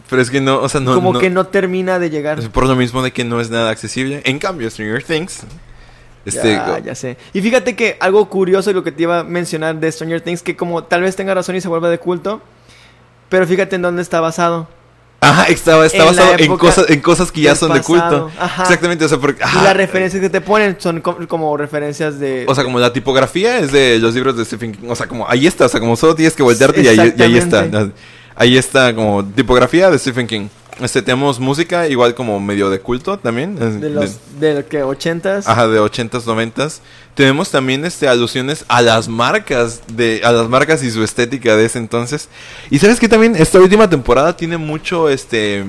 Pero 0.09 0.23
es 0.23 0.31
que 0.31 0.41
no, 0.41 0.61
o 0.61 0.69
sea, 0.69 0.81
no... 0.81 0.95
como 0.95 1.13
no- 1.13 1.19
que 1.21 1.31
no 1.31 1.47
termina 1.47 1.99
de 1.99 2.11
llegar. 2.11 2.41
por 2.51 2.67
lo 2.67 2.75
mismo 2.77 3.03
de 3.03 3.13
que 3.13 3.25
no 3.25 3.41
es 3.41 3.51
nada 3.51 3.71
accesible. 3.71 4.23
En 4.25 4.39
cambio, 4.39 4.71
Stranger 4.71 5.03
Things... 5.03 5.43
Este, 6.25 6.55
ya, 6.55 6.81
ya 6.81 6.95
sé. 6.97 7.17
Y 7.33 7.41
fíjate 7.41 7.77
que 7.77 7.97
algo 8.01 8.29
curioso 8.29 8.69
y 8.73 8.75
lo 8.75 8.83
que 8.83 8.91
te 8.91 9.05
iba 9.05 9.21
a 9.21 9.23
mencionar 9.23 9.77
de 9.79 9.93
Stranger 9.93 10.21
Things, 10.21 10.43
que 10.43 10.57
como 10.57 10.83
tal 10.83 11.03
vez 11.03 11.15
tenga 11.15 11.33
razón 11.33 11.55
y 11.55 11.61
se 11.61 11.69
vuelva 11.69 11.89
de 11.89 12.01
culto, 12.01 12.43
pero 13.29 13.47
fíjate 13.47 13.77
en 13.77 13.83
dónde 13.83 14.03
está 14.03 14.21
basado. 14.21 14.67
Ajá, 15.21 15.45
estaba, 15.45 15.87
está 15.87 16.05
basado 16.05 16.35
en 16.39 16.57
cosas, 16.57 16.91
en 16.91 17.01
cosas 17.01 17.33
que 17.33 17.41
ya 17.41 17.57
son 17.57 17.73
de 17.73 17.81
culto. 17.81 18.31
Ajá. 18.39 18.63
Exactamente, 18.63 19.05
o 19.05 19.09
sea, 19.09 19.19
porque... 19.19 19.43
y 19.43 19.65
las 19.65 19.77
referencias 19.77 20.21
que 20.21 20.29
te 20.29 20.41
ponen 20.41 20.77
son 20.79 21.01
co- 21.01 21.19
como 21.27 21.57
referencias 21.57 22.21
de... 22.21 22.45
O 22.47 22.55
sea, 22.55 22.65
como 22.65 22.79
la 22.79 22.93
tipografía 22.93 23.59
es 23.59 23.73
de 23.73 23.99
los 23.99 24.15
libros 24.15 24.37
de 24.37 24.45
Stephen 24.45 24.73
King. 24.73 24.89
O 24.89 24.95
sea, 24.95 25.07
como 25.07 25.29
ahí 25.29 25.47
está. 25.47 25.67
O 25.67 25.69
sea, 25.69 25.81
como 25.81 25.97
solo 25.97 26.15
tienes 26.15 26.35
que 26.35 26.43
voltearte 26.43 26.83
y 26.83 26.89
ahí, 26.89 27.15
y 27.17 27.23
ahí 27.23 27.39
está. 27.39 27.67
Ahí 28.35 28.57
está 28.59 28.95
como 28.95 29.25
tipografía 29.25 29.91
de 29.91 29.99
Stephen 29.99 30.27
King. 30.27 30.49
Este, 30.81 31.01
tenemos 31.01 31.41
música 31.41 31.89
igual 31.89 32.15
como 32.15 32.39
medio 32.39 32.69
de 32.69 32.81
culto 32.81 33.19
también. 33.19 33.81
de 33.81 33.89
los 33.89 34.19
de, 34.39 34.65
que 34.69 34.83
ochentas. 34.83 35.49
Ajá, 35.49 35.67
de 35.69 35.81
80s, 35.81 36.25
90s. 36.25 36.81
Tenemos 37.15 37.51
también 37.51 37.85
este 37.87 38.09
alusiones 38.09 38.65
a 38.69 38.83
las 38.83 39.09
marcas 39.09 39.83
de 39.89 40.21
a 40.23 40.33
las 40.33 40.49
marcas 40.51 40.83
y 40.83 40.91
su 40.91 41.03
estética 41.03 41.57
de 41.57 41.65
ese 41.65 41.79
entonces. 41.79 42.29
Y 42.71 42.79
sabes 42.79 43.01
que 43.01 43.09
también 43.09 43.37
esta 43.37 43.59
última 43.59 43.89
temporada 43.89 44.37
tiene 44.37 44.59
mucho 44.59 45.09
este 45.09 45.65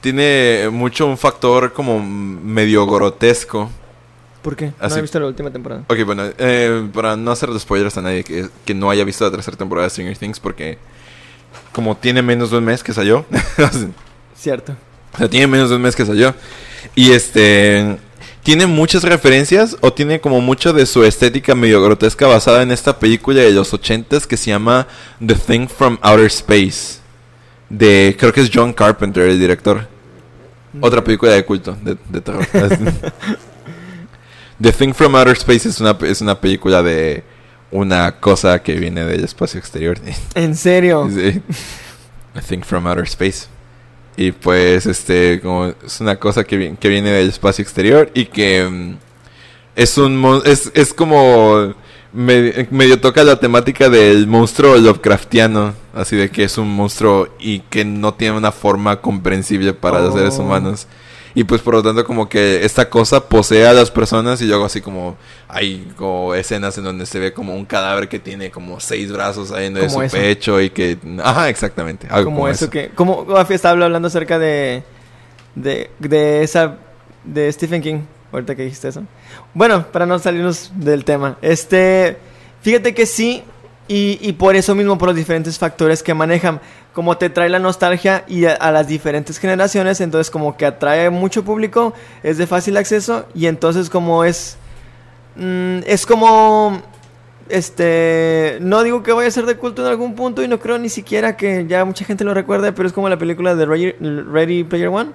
tiene 0.00 0.68
mucho 0.70 1.06
un 1.06 1.18
factor 1.18 1.72
como 1.72 2.00
medio 2.00 2.86
grotesco. 2.86 3.70
¿Por 4.42 4.56
qué? 4.56 4.66
No 4.66 4.72
Así- 4.80 4.98
he 4.98 5.02
visto 5.02 5.18
la 5.18 5.26
última 5.26 5.50
temporada. 5.50 5.84
Ok, 5.88 6.04
bueno, 6.04 6.24
eh, 6.38 6.88
para 6.92 7.16
no 7.16 7.30
hacer 7.30 7.48
spoilers 7.58 7.96
a 7.96 8.02
nadie 8.02 8.24
que, 8.24 8.48
que 8.64 8.74
no 8.74 8.90
haya 8.90 9.04
visto 9.04 9.24
la 9.24 9.30
tercera 9.30 9.56
temporada 9.56 9.86
de 9.86 9.90
Stranger 9.90 10.18
Things, 10.18 10.40
porque 10.40 10.78
como 11.72 11.96
tiene 11.96 12.22
menos 12.22 12.50
de 12.50 12.58
un 12.58 12.64
mes 12.64 12.82
que 12.82 12.92
salió, 12.92 13.24
Cierto. 14.42 14.74
o 15.14 15.18
sea, 15.18 15.28
tiene 15.28 15.46
menos 15.46 15.70
de 15.70 15.76
un 15.76 15.82
mes 15.82 15.94
que 15.94 16.04
salió, 16.04 16.34
y 16.96 17.12
este, 17.12 17.96
tiene 18.42 18.66
muchas 18.66 19.04
referencias, 19.04 19.76
o 19.80 19.92
tiene 19.92 20.20
como 20.20 20.40
mucho 20.40 20.72
de 20.72 20.84
su 20.84 21.04
estética 21.04 21.54
medio 21.54 21.80
grotesca 21.80 22.26
basada 22.26 22.62
en 22.62 22.72
esta 22.72 22.98
película 22.98 23.40
de 23.40 23.52
los 23.52 23.72
ochentas 23.72 24.26
que 24.26 24.36
se 24.36 24.50
llama 24.50 24.88
The 25.24 25.36
Thing 25.36 25.68
from 25.68 25.96
Outer 26.02 26.26
Space, 26.26 26.98
de, 27.68 28.16
creo 28.18 28.32
que 28.32 28.40
es 28.40 28.50
John 28.52 28.72
Carpenter, 28.72 29.28
el 29.28 29.38
director. 29.38 29.86
Otra 30.80 31.04
película 31.04 31.32
de 31.32 31.44
culto, 31.44 31.76
de, 31.82 31.96
de 32.08 32.20
terror. 32.20 32.44
The 34.60 34.72
Thing 34.72 34.92
from 34.92 35.14
Outer 35.14 35.36
Space 35.36 35.68
es 35.68 35.80
una, 35.80 35.96
es 36.02 36.20
una 36.20 36.40
película 36.40 36.82
de 36.82 37.22
una 37.70 38.18
cosa 38.18 38.60
que 38.62 38.74
viene 38.74 39.04
del 39.04 39.22
espacio 39.22 39.60
exterior. 39.60 39.98
¿En 40.34 40.56
serio? 40.56 41.08
Sí. 41.14 41.40
A 42.34 42.40
Thing 42.40 42.62
from 42.62 42.86
Outer 42.86 43.04
Space. 43.04 43.51
Y 44.16 44.32
pues, 44.32 44.86
este, 44.86 45.40
como 45.40 45.72
es 45.84 46.00
una 46.00 46.16
cosa 46.16 46.44
que, 46.44 46.76
que 46.78 46.88
viene 46.88 47.10
del 47.10 47.28
espacio 47.28 47.62
exterior 47.62 48.10
y 48.14 48.26
que 48.26 48.68
mm, 48.68 48.96
es 49.76 49.96
un 49.98 50.16
mon- 50.18 50.42
es, 50.44 50.70
es 50.74 50.92
como 50.92 51.74
me- 52.12 52.68
medio 52.70 53.00
toca 53.00 53.24
la 53.24 53.40
temática 53.40 53.88
del 53.88 54.26
monstruo 54.26 54.76
Lovecraftiano, 54.76 55.74
así 55.94 56.16
de 56.16 56.30
que 56.30 56.44
es 56.44 56.58
un 56.58 56.68
monstruo 56.68 57.28
y 57.40 57.60
que 57.60 57.84
no 57.86 58.12
tiene 58.14 58.36
una 58.36 58.52
forma 58.52 59.00
comprensible 59.00 59.72
para 59.72 60.00
los 60.00 60.14
seres 60.14 60.34
Oh. 60.38 60.42
humanos. 60.42 60.86
Y 61.34 61.44
pues 61.44 61.62
por 61.62 61.74
lo 61.74 61.82
tanto 61.82 62.04
como 62.04 62.28
que 62.28 62.64
esta 62.64 62.90
cosa 62.90 63.26
posee 63.28 63.66
a 63.66 63.72
las 63.72 63.90
personas 63.90 64.40
y 64.42 64.46
luego 64.46 64.66
así 64.66 64.80
como 64.80 65.16
hay 65.48 65.90
como 65.96 66.34
escenas 66.34 66.76
en 66.78 66.84
donde 66.84 67.06
se 67.06 67.18
ve 67.18 67.32
como 67.32 67.54
un 67.54 67.64
cadáver 67.64 68.08
que 68.08 68.18
tiene 68.18 68.50
como 68.50 68.80
seis 68.80 69.10
brazos 69.10 69.48
saliendo 69.48 69.80
de 69.80 69.88
su 69.88 70.02
eso. 70.02 70.16
pecho 70.16 70.60
y 70.60 70.70
que... 70.70 70.98
Ajá, 71.22 71.48
exactamente. 71.48 72.06
Algo 72.10 72.26
como 72.26 72.36
como, 72.36 72.48
eso 72.48 72.64
eso. 72.64 72.70
que... 72.70 72.90
Como 72.90 73.24
Gafi 73.24 73.54
estaba 73.54 73.82
hablando 73.84 74.08
acerca 74.08 74.38
de, 74.38 74.82
de... 75.54 75.90
De 75.98 76.42
esa... 76.42 76.76
De 77.24 77.50
Stephen 77.52 77.80
King. 77.80 78.00
Ahorita 78.30 78.54
que 78.54 78.64
dijiste 78.64 78.88
eso. 78.88 79.04
Bueno, 79.54 79.86
para 79.90 80.06
no 80.06 80.18
salirnos 80.18 80.70
del 80.74 81.04
tema. 81.04 81.38
Este... 81.40 82.18
Fíjate 82.60 82.94
que 82.94 83.06
sí... 83.06 83.42
Y, 83.88 84.18
y 84.22 84.32
por 84.34 84.54
eso 84.54 84.74
mismo, 84.74 84.96
por 84.96 85.08
los 85.08 85.16
diferentes 85.16 85.58
factores 85.58 86.02
que 86.02 86.14
manejan, 86.14 86.60
como 86.92 87.16
te 87.16 87.30
trae 87.30 87.48
la 87.48 87.58
nostalgia 87.58 88.24
y 88.28 88.44
a, 88.44 88.70
las 88.70 88.86
diferentes 88.86 89.38
generaciones, 89.38 90.00
entonces 90.00 90.30
como 90.30 90.56
que 90.56 90.66
atrae 90.66 91.10
mucho 91.10 91.44
público, 91.44 91.94
es 92.22 92.38
de 92.38 92.46
fácil 92.46 92.76
acceso 92.76 93.26
y 93.34 93.46
entonces 93.46 93.90
como 93.90 94.24
es... 94.24 94.56
mm, 95.36 95.78
es 95.86 96.06
como... 96.06 96.82
Este, 97.48 98.58
no 98.60 98.82
digo 98.82 99.02
que 99.02 99.12
vaya 99.12 99.28
a 99.28 99.30
ser 99.30 99.44
de 99.44 99.56
culto 99.56 99.82
en 99.82 99.88
algún 99.88 100.14
punto 100.14 100.42
y 100.42 100.48
no 100.48 100.58
creo 100.58 100.78
ni 100.78 100.88
siquiera 100.88 101.36
que 101.36 101.66
ya 101.66 101.84
mucha 101.84 102.04
gente 102.04 102.24
lo 102.24 102.32
recuerde, 102.32 102.72
pero 102.72 102.86
es 102.86 102.94
como 102.94 103.08
la 103.08 103.18
película 103.18 103.54
de 103.54 103.66
Ready 103.66 104.64
Player 104.64 104.88
One. 104.88 105.10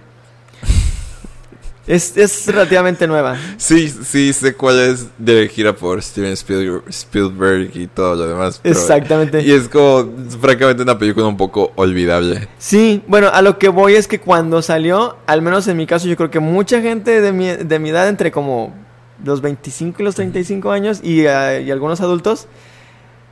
Es, 1.87 2.17
es 2.17 2.45
relativamente 2.47 3.07
nueva. 3.07 3.37
Sí, 3.55 3.87
sí, 3.87 4.33
sé 4.33 4.53
cuál 4.55 4.77
es 4.79 5.07
dirigida 5.17 5.73
por 5.73 6.01
Steven 6.03 6.33
Spielberg, 6.33 7.71
y 7.75 7.87
todo 7.87 8.15
lo 8.15 8.27
demás. 8.27 8.59
pero- 8.61 8.77
Exactamente. 8.77 9.41
Y 9.41 9.51
es 9.53 9.69
como, 9.69 10.11
es 10.27 10.35
francamente, 10.35 10.83
una 10.83 10.97
película 10.99 11.25
un 11.27 11.37
poco 11.37 11.71
olvidable. 11.75 12.49
Sí, 12.57 13.01
bueno, 13.07 13.29
a 13.31 13.41
lo 13.41 13.57
que 13.57 13.69
voy 13.69 13.95
es 13.95 14.07
que 14.09 14.19
cuando 14.19 14.61
salió, 14.61 15.15
al 15.27 15.41
menos 15.41 15.65
en 15.69 15.77
mi 15.77 15.87
caso, 15.87 16.07
yo 16.09 16.17
creo 16.17 16.29
que 16.29 16.41
mucha 16.41 16.81
gente 16.81 17.21
de 17.21 17.31
mi, 17.31 17.47
de 17.47 17.79
mi 17.79 17.89
edad, 17.91 18.09
entre 18.09 18.31
como 18.31 18.75
los 19.23 19.39
25 19.41 20.01
y 20.01 20.05
los 20.05 20.15
35 20.15 20.71
años, 20.71 20.99
y, 21.01 21.25
ah, 21.27 21.57
y 21.59 21.71
algunos 21.71 22.01
adultos, 22.01 22.47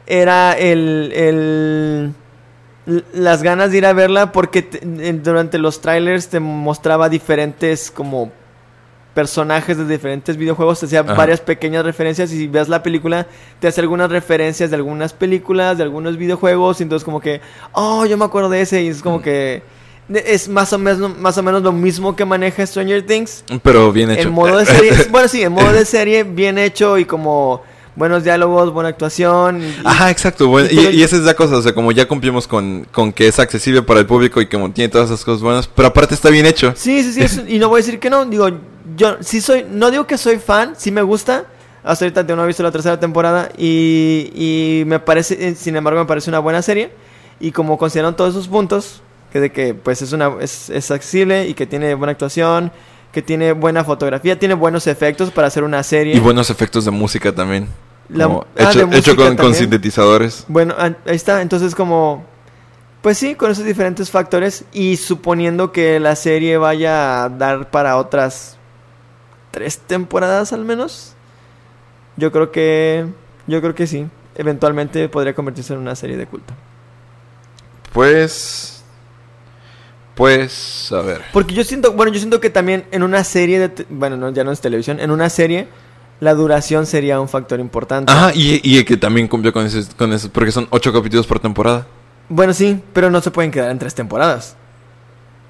era 0.08 0.54
el, 0.54 1.12
el- 1.14 2.14
las 3.14 3.42
ganas 3.44 3.72
de 3.72 3.80
ir 3.80 3.86
a 3.86 3.94
verla 3.94 4.32
porque 4.32 4.62
te- 4.62 4.80
durante 5.14 5.58
los 5.58 5.82
trailers 5.82 6.28
te 6.30 6.40
mostraba 6.40 7.10
diferentes 7.10 7.90
como 7.92 8.32
personajes 9.16 9.78
de 9.78 9.88
diferentes 9.88 10.38
videojuegos, 10.38 10.80
te 10.82 10.86
hacía 10.86 11.00
Ajá. 11.00 11.14
varias 11.16 11.40
pequeñas 11.42 11.84
referencias 11.84 12.32
y 12.32 12.38
si 12.38 12.48
ves 12.48 12.68
la 12.70 12.84
película 12.84 13.26
te 13.60 13.68
hace 13.68 13.82
algunas 13.82 14.12
referencias 14.12 14.70
de 14.70 14.76
algunas 14.76 15.14
películas, 15.14 15.78
de 15.78 15.84
algunos 15.84 16.18
videojuegos, 16.18 16.80
y 16.82 16.84
entonces 16.84 17.04
como 17.04 17.20
que, 17.22 17.42
oh, 17.72 18.06
yo 18.06 18.18
me 18.18 18.26
acuerdo 18.26 18.50
de 18.50 18.62
ese 18.62 18.84
y 18.84 18.90
es 18.90 19.02
como 19.02 19.22
que 19.22 19.64
es 20.14 20.48
más 20.50 20.72
o 20.74 20.78
menos 20.78 21.18
más 21.18 21.36
o 21.40 21.42
menos 21.42 21.64
lo 21.64 21.72
mismo 21.72 22.16
que 22.16 22.26
maneja 22.26 22.64
Stranger 22.68 23.04
Things 23.08 23.44
Pero 23.64 23.92
bien 23.92 24.12
hecho. 24.12 24.28
en 24.28 24.34
modo 24.36 24.58
de 24.58 24.66
serie, 24.66 24.92
bueno, 25.10 25.28
sí, 25.28 25.42
en 25.42 25.52
modo 25.54 25.72
de 25.72 25.84
serie 25.86 26.24
bien 26.24 26.60
hecho 26.60 27.00
y 27.00 27.06
como 27.06 27.64
buenos 27.96 28.24
diálogos, 28.26 28.72
buena 28.74 28.90
actuación. 28.90 29.64
y- 29.64 29.74
Ajá, 29.86 30.12
exacto. 30.12 30.48
bueno, 30.50 30.68
y 30.70 30.78
y, 30.78 30.88
y 31.00 31.04
esa 31.04 31.16
es 31.16 31.22
la 31.24 31.34
cosa, 31.34 31.56
o 31.56 31.62
sea, 31.62 31.74
como 31.74 31.92
ya 31.94 32.06
cumplimos 32.08 32.46
con, 32.48 32.86
con 32.92 33.14
que 33.14 33.28
es 33.30 33.40
accesible 33.40 33.82
para 33.82 34.02
el 34.02 34.06
público 34.06 34.42
y 34.42 34.48
que 34.48 34.58
tiene 34.74 34.90
todas 34.90 35.10
esas 35.10 35.24
cosas 35.24 35.42
buenas, 35.42 35.68
pero 35.68 35.88
aparte 35.88 36.14
está 36.14 36.30
bien 36.30 36.46
hecho. 36.46 36.74
Sí, 36.76 37.02
sí, 37.02 37.14
sí, 37.14 37.22
eso- 37.22 37.44
y 37.48 37.58
no 37.58 37.70
voy 37.70 37.80
a 37.80 37.84
decir 37.86 37.98
que 38.00 38.10
no, 38.10 38.26
digo, 38.26 38.50
yo 38.96 39.18
sí 39.22 39.42
soy, 39.42 39.66
no 39.70 39.92
digo 39.92 40.06
que 40.08 40.18
soy 40.18 40.38
fan, 40.38 40.76
sí 40.78 40.92
me 40.92 41.02
gusta, 41.02 41.46
Hasta 41.84 42.06
ahorita 42.06 42.26
yo 42.26 42.36
no 42.36 42.44
he 42.44 42.48
visto 42.48 42.64
la 42.64 42.72
tercera 42.72 43.00
temporada 43.00 43.50
y, 43.58 44.32
y 44.34 44.84
me 44.86 45.00
parece, 45.00 45.50
eh, 45.50 45.56
sin 45.56 45.76
embargo, 45.76 46.00
me 46.00 46.06
parece 46.08 46.30
una 46.30 46.40
buena 46.40 46.62
serie. 46.62 46.92
Y 47.40 47.52
como 47.52 47.78
consideran 47.78 48.16
todos 48.16 48.32
esos 48.32 48.48
puntos, 48.48 49.02
que 49.32 49.40
de 49.40 49.52
que 49.52 49.74
pues 49.74 50.02
es 50.02 50.12
una 50.14 50.32
es, 50.40 50.70
es 50.70 50.90
accesible 50.90 51.48
y 51.48 51.54
que 51.54 51.68
tiene 51.68 51.94
buena 51.94 52.12
actuación, 52.14 52.72
que 53.12 53.22
tiene 53.22 53.52
buena 53.52 53.84
fotografía, 53.84 54.40
tiene 54.40 54.54
buenos 54.56 54.88
efectos 54.88 55.32
para 55.32 55.48
hacer 55.48 55.64
una 55.64 55.84
serie. 55.84 56.16
Y 56.16 56.20
buenos 56.20 56.50
efectos 56.50 56.86
de 56.86 56.92
música 56.92 57.34
también. 57.34 57.68
La- 58.10 58.26
Como 58.26 58.46
ah, 58.58 58.70
hecho 58.72 58.90
hecho 58.92 59.16
con, 59.16 59.36
con 59.36 59.54
sintetizadores. 59.54 60.46
Bueno, 60.48 60.74
ah, 60.78 60.92
ahí 61.06 61.16
está. 61.16 61.42
Entonces, 61.42 61.76
como. 61.76 62.24
Pues 63.02 63.18
sí, 63.20 63.36
con 63.36 63.52
esos 63.52 63.66
diferentes 63.66 64.10
factores. 64.10 64.64
Y 64.74 64.98
suponiendo 64.98 65.72
que 65.72 66.00
la 66.00 66.16
serie 66.16 66.58
vaya 66.58 67.26
a 67.26 67.30
dar 67.30 67.70
para 67.70 67.98
otras. 67.98 68.55
Tres 69.56 69.78
temporadas 69.78 70.52
al 70.52 70.66
menos. 70.66 71.14
Yo 72.18 72.30
creo 72.34 72.52
que. 72.52 73.06
Yo 73.48 73.62
creo 73.62 73.74
que 73.74 73.88
sí. 73.88 74.06
Eventualmente 74.36 75.08
podría 75.08 75.34
convertirse 75.34 75.72
en 75.72 75.80
una 75.80 75.96
serie 75.96 76.18
de 76.18 76.28
culto. 76.28 76.54
Pues. 77.94 78.84
Pues. 80.14 80.92
A 80.92 81.00
ver. 81.00 81.22
Porque 81.32 81.54
yo 81.54 81.64
siento. 81.64 81.94
Bueno, 81.94 82.12
yo 82.12 82.20
siento 82.20 82.42
que 82.42 82.50
también 82.50 82.84
en 82.92 83.02
una 83.02 83.24
serie 83.24 83.60
de. 83.60 83.86
Bueno, 83.90 84.18
no, 84.18 84.30
ya 84.32 84.44
no 84.44 84.52
es 84.52 84.60
televisión. 84.60 85.00
En 85.00 85.10
una 85.10 85.30
serie. 85.30 85.70
La 86.20 86.34
duración 86.34 86.86
sería 86.86 87.22
un 87.22 87.30
factor 87.30 87.62
importante. 87.62 88.12
Ajá, 88.12 88.34
y, 88.36 88.60
y 88.62 88.84
que 88.84 88.98
también 88.98 89.30
cumplió 89.30 89.54
con 89.54 89.66
eso, 89.66 89.80
con 89.98 90.12
eso. 90.12 90.30
Porque 90.34 90.52
son 90.52 90.68
ocho 90.70 90.92
capítulos 90.92 91.26
por 91.26 91.40
temporada. 91.40 91.88
Bueno, 92.28 92.54
sí, 92.54 92.84
pero 92.92 93.10
no 93.10 93.22
se 93.22 93.32
pueden 93.32 93.52
quedar 93.52 93.72
en 93.72 93.80
tres 93.80 93.96
temporadas. 93.96 94.58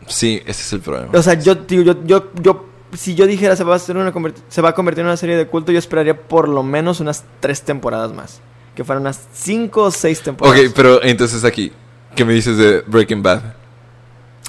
Sí, 0.05 0.43
ese 0.45 0.61
es 0.61 0.73
el 0.73 0.81
problema. 0.81 1.09
O 1.17 1.23
sea, 1.23 1.33
yo, 1.33 1.65
yo, 1.65 2.03
yo, 2.05 2.31
yo, 2.39 2.65
si 2.93 3.15
yo 3.15 3.25
dijera 3.27 3.55
se 3.55 3.63
va 3.63 3.73
a 3.73 3.75
hacer 3.77 3.97
una 3.97 4.13
se 4.49 4.61
va 4.61 4.69
a 4.69 4.73
convertir 4.75 5.01
en 5.01 5.07
una 5.07 5.17
serie 5.17 5.35
de 5.35 5.47
culto, 5.47 5.71
yo 5.71 5.79
esperaría 5.79 6.19
por 6.19 6.47
lo 6.47 6.63
menos 6.63 6.99
unas 6.99 7.23
tres 7.39 7.61
temporadas 7.61 8.13
más. 8.13 8.41
Que 8.75 8.83
fueran 8.83 9.01
unas 9.03 9.19
cinco 9.33 9.83
o 9.83 9.91
seis 9.91 10.21
temporadas. 10.21 10.59
Ok, 10.59 10.73
pero 10.75 11.01
entonces 11.03 11.43
aquí. 11.43 11.71
¿Qué 12.15 12.23
me 12.25 12.33
dices 12.33 12.57
de 12.57 12.81
Breaking 12.87 13.21
Bad? 13.23 13.41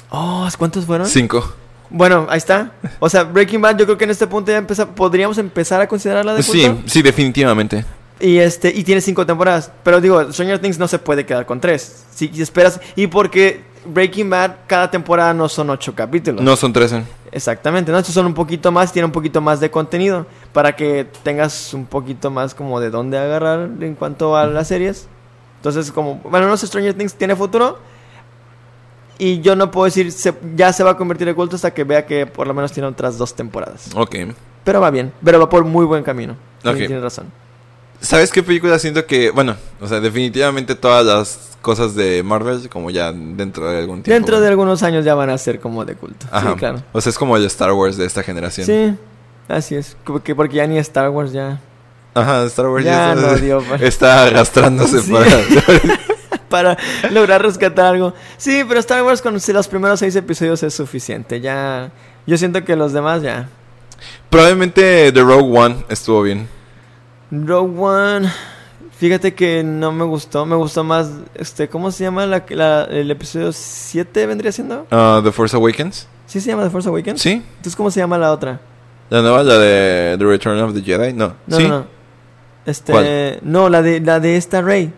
Oh, 0.09 0.47
¿cuántos 0.57 0.85
fueron? 0.85 1.07
Cinco. 1.07 1.53
Bueno, 1.89 2.27
ahí 2.29 2.37
está. 2.37 2.71
O 2.99 3.09
sea, 3.09 3.23
Breaking 3.23 3.61
Bad, 3.61 3.77
yo 3.77 3.85
creo 3.85 3.97
que 3.97 4.03
en 4.03 4.11
este 4.11 4.27
punto 4.27 4.51
ya 4.51 4.57
empeza- 4.57 4.87
podríamos 4.87 5.37
empezar 5.37 5.79
a 5.81 5.87
considerarla 5.87 6.33
de 6.33 6.43
culto. 6.43 6.77
Sí, 6.77 6.83
sí, 6.85 7.01
definitivamente. 7.01 7.85
Y 8.19 8.37
este, 8.37 8.69
y 8.73 8.83
tiene 8.83 8.99
cinco 8.99 9.25
temporadas. 9.25 9.71
Pero 9.83 10.01
digo, 10.01 10.31
Stranger 10.31 10.59
Things 10.59 10.79
no 10.79 10.87
se 10.87 10.99
puede 10.99 11.25
quedar 11.25 11.45
con 11.45 11.61
tres. 11.61 12.05
Si 12.13 12.29
esperas. 12.41 12.79
Y 12.95 13.07
porque 13.07 13.63
Breaking 13.87 14.29
Bad, 14.29 14.51
cada 14.67 14.89
temporada 14.91 15.33
no 15.33 15.47
son 15.49 15.69
ocho 15.69 15.93
capítulos. 15.95 16.41
No 16.43 16.55
son 16.55 16.71
trece. 16.73 17.03
Exactamente, 17.31 17.91
¿no? 17.91 17.97
Estos 17.97 18.13
son 18.13 18.25
un 18.25 18.33
poquito 18.33 18.71
más, 18.71 18.91
tiene 18.93 19.05
un 19.05 19.11
poquito 19.11 19.41
más 19.41 19.59
de 19.59 19.69
contenido 19.71 20.25
para 20.53 20.75
que 20.75 21.07
tengas 21.23 21.73
un 21.73 21.85
poquito 21.85 22.29
más 22.31 22.53
como 22.55 22.79
de 22.79 22.89
dónde 22.89 23.17
agarrar 23.17 23.69
en 23.81 23.95
cuanto 23.95 24.35
a 24.37 24.45
las 24.47 24.67
series. 24.67 25.07
Entonces, 25.57 25.91
como, 25.91 26.15
bueno, 26.23 26.47
no 26.47 26.55
sé, 26.57 26.67
Stranger 26.67 26.93
Things 26.93 27.15
tiene 27.15 27.35
futuro 27.35 27.79
y 29.19 29.41
yo 29.41 29.55
no 29.55 29.71
puedo 29.71 29.85
decir 29.85 30.11
se- 30.11 30.35
ya 30.55 30.71
se 30.71 30.83
va 30.83 30.91
a 30.91 30.97
convertir 30.97 31.27
en 31.27 31.35
culto 31.35 31.55
hasta 31.55 31.73
que 31.73 31.83
vea 31.83 32.05
que 32.05 32.25
por 32.27 32.45
lo 32.47 32.53
menos 32.53 32.71
tiene 32.71 32.87
otras 32.87 33.17
dos 33.17 33.33
temporadas. 33.35 33.89
Ok. 33.95 34.15
Pero 34.63 34.81
va 34.81 34.91
bien, 34.91 35.11
pero 35.23 35.39
va 35.39 35.49
por 35.49 35.63
muy 35.65 35.85
buen 35.85 36.03
camino. 36.03 36.35
Sí, 36.61 36.69
Ok. 36.69 36.75
Tienes 36.77 37.01
razón. 37.01 37.25
¿Sabes 37.99 38.31
qué 38.31 38.43
película 38.43 38.77
siento 38.79 39.05
que, 39.05 39.31
bueno, 39.31 39.55
o 39.81 39.87
sea, 39.87 39.99
definitivamente 39.99 40.75
todas 40.75 41.05
las 41.05 41.57
cosas 41.61 41.95
de 41.95 42.21
Marvel, 42.23 42.69
como 42.69 42.91
ya 42.91 43.11
dentro 43.11 43.69
de 43.69 43.79
algún 43.79 44.03
tiempo. 44.03 44.13
Dentro 44.13 44.39
de 44.39 44.47
algunos 44.47 44.83
años 44.83 45.03
ya 45.03 45.15
van 45.15 45.29
a 45.29 45.37
ser 45.37 45.59
como 45.59 45.83
de 45.83 45.95
culto. 45.95 46.27
Ajá. 46.31 46.51
Sí, 46.51 46.57
claro. 46.57 46.83
O 46.93 47.01
sea, 47.01 47.09
es 47.09 47.17
como 47.17 47.35
el 47.35 47.45
Star 47.45 47.73
Wars 47.73 47.97
de 47.97 48.05
esta 48.05 48.23
generación. 48.23 48.65
Sí, 48.67 48.95
así 49.47 49.75
es. 49.75 49.97
Porque, 50.05 50.35
porque 50.35 50.57
ya 50.57 50.67
ni 50.67 50.77
Star 50.77 51.09
Wars 51.09 51.31
ya. 51.33 51.59
Ajá, 52.13 52.43
Star 52.45 52.67
Wars 52.67 52.85
Ya 52.85 53.13
está, 53.13 53.27
no 53.31 53.37
dio, 53.41 53.61
pa. 53.63 53.75
está 53.75 54.23
arrastrándose 54.25 55.01
Sí. 55.01 55.11
para... 55.11 55.27
para 56.49 56.77
lograr 57.11 57.41
rescatar 57.41 57.87
algo. 57.93 58.13
Sí, 58.37 58.63
pero 58.67 58.79
Star 58.79 59.03
Wars 59.03 59.21
con 59.21 59.33
los 59.33 59.67
primeros 59.67 59.99
seis 59.99 60.15
episodios 60.15 60.63
es 60.63 60.73
suficiente. 60.73 61.41
Ya, 61.41 61.91
yo 62.25 62.37
siento 62.37 62.63
que 62.63 62.75
los 62.75 62.93
demás 62.93 63.21
ya. 63.21 63.49
Probablemente 64.29 65.11
The 65.11 65.21
Rogue 65.21 65.57
One 65.59 65.85
estuvo 65.89 66.21
bien. 66.21 66.47
Rogue 67.31 67.79
One, 67.79 68.31
fíjate 68.97 69.33
que 69.33 69.63
no 69.63 69.91
me 69.91 70.03
gustó. 70.05 70.45
Me 70.45 70.55
gustó 70.55 70.83
más, 70.83 71.09
este, 71.35 71.67
¿cómo 71.67 71.91
se 71.91 72.03
llama 72.05 72.25
la, 72.25 72.45
la- 72.49 72.83
el 72.85 73.11
episodio 73.11 73.51
7 73.51 74.25
vendría 74.25 74.51
siendo? 74.51 74.87
Ah, 74.91 75.21
The 75.23 75.31
Force 75.31 75.55
Awakens. 75.55 76.07
¿Sí 76.25 76.39
se 76.41 76.49
llama 76.49 76.63
The 76.63 76.69
Force 76.69 76.87
Awakens? 76.89 77.21
Sí. 77.21 77.31
Entonces, 77.31 77.75
¿cómo 77.75 77.91
se 77.91 77.99
llama 77.99 78.17
la 78.17 78.31
otra? 78.31 78.59
La 79.09 79.21
nueva, 79.21 79.43
la 79.43 79.57
de 79.57 80.15
The 80.17 80.25
Return 80.25 80.59
of 80.61 80.73
the 80.73 80.81
Jedi. 80.81 81.13
No. 81.13 81.33
No, 81.47 81.57
sí. 81.57 81.63
no, 81.63 81.69
no. 81.79 81.85
Este, 82.65 82.91
¿Cuál? 82.91 83.39
no, 83.43 83.69
la 83.69 83.81
de 83.81 84.01
la 84.01 84.19
de 84.19 84.35
esta 84.35 84.61
Rey. 84.61 84.93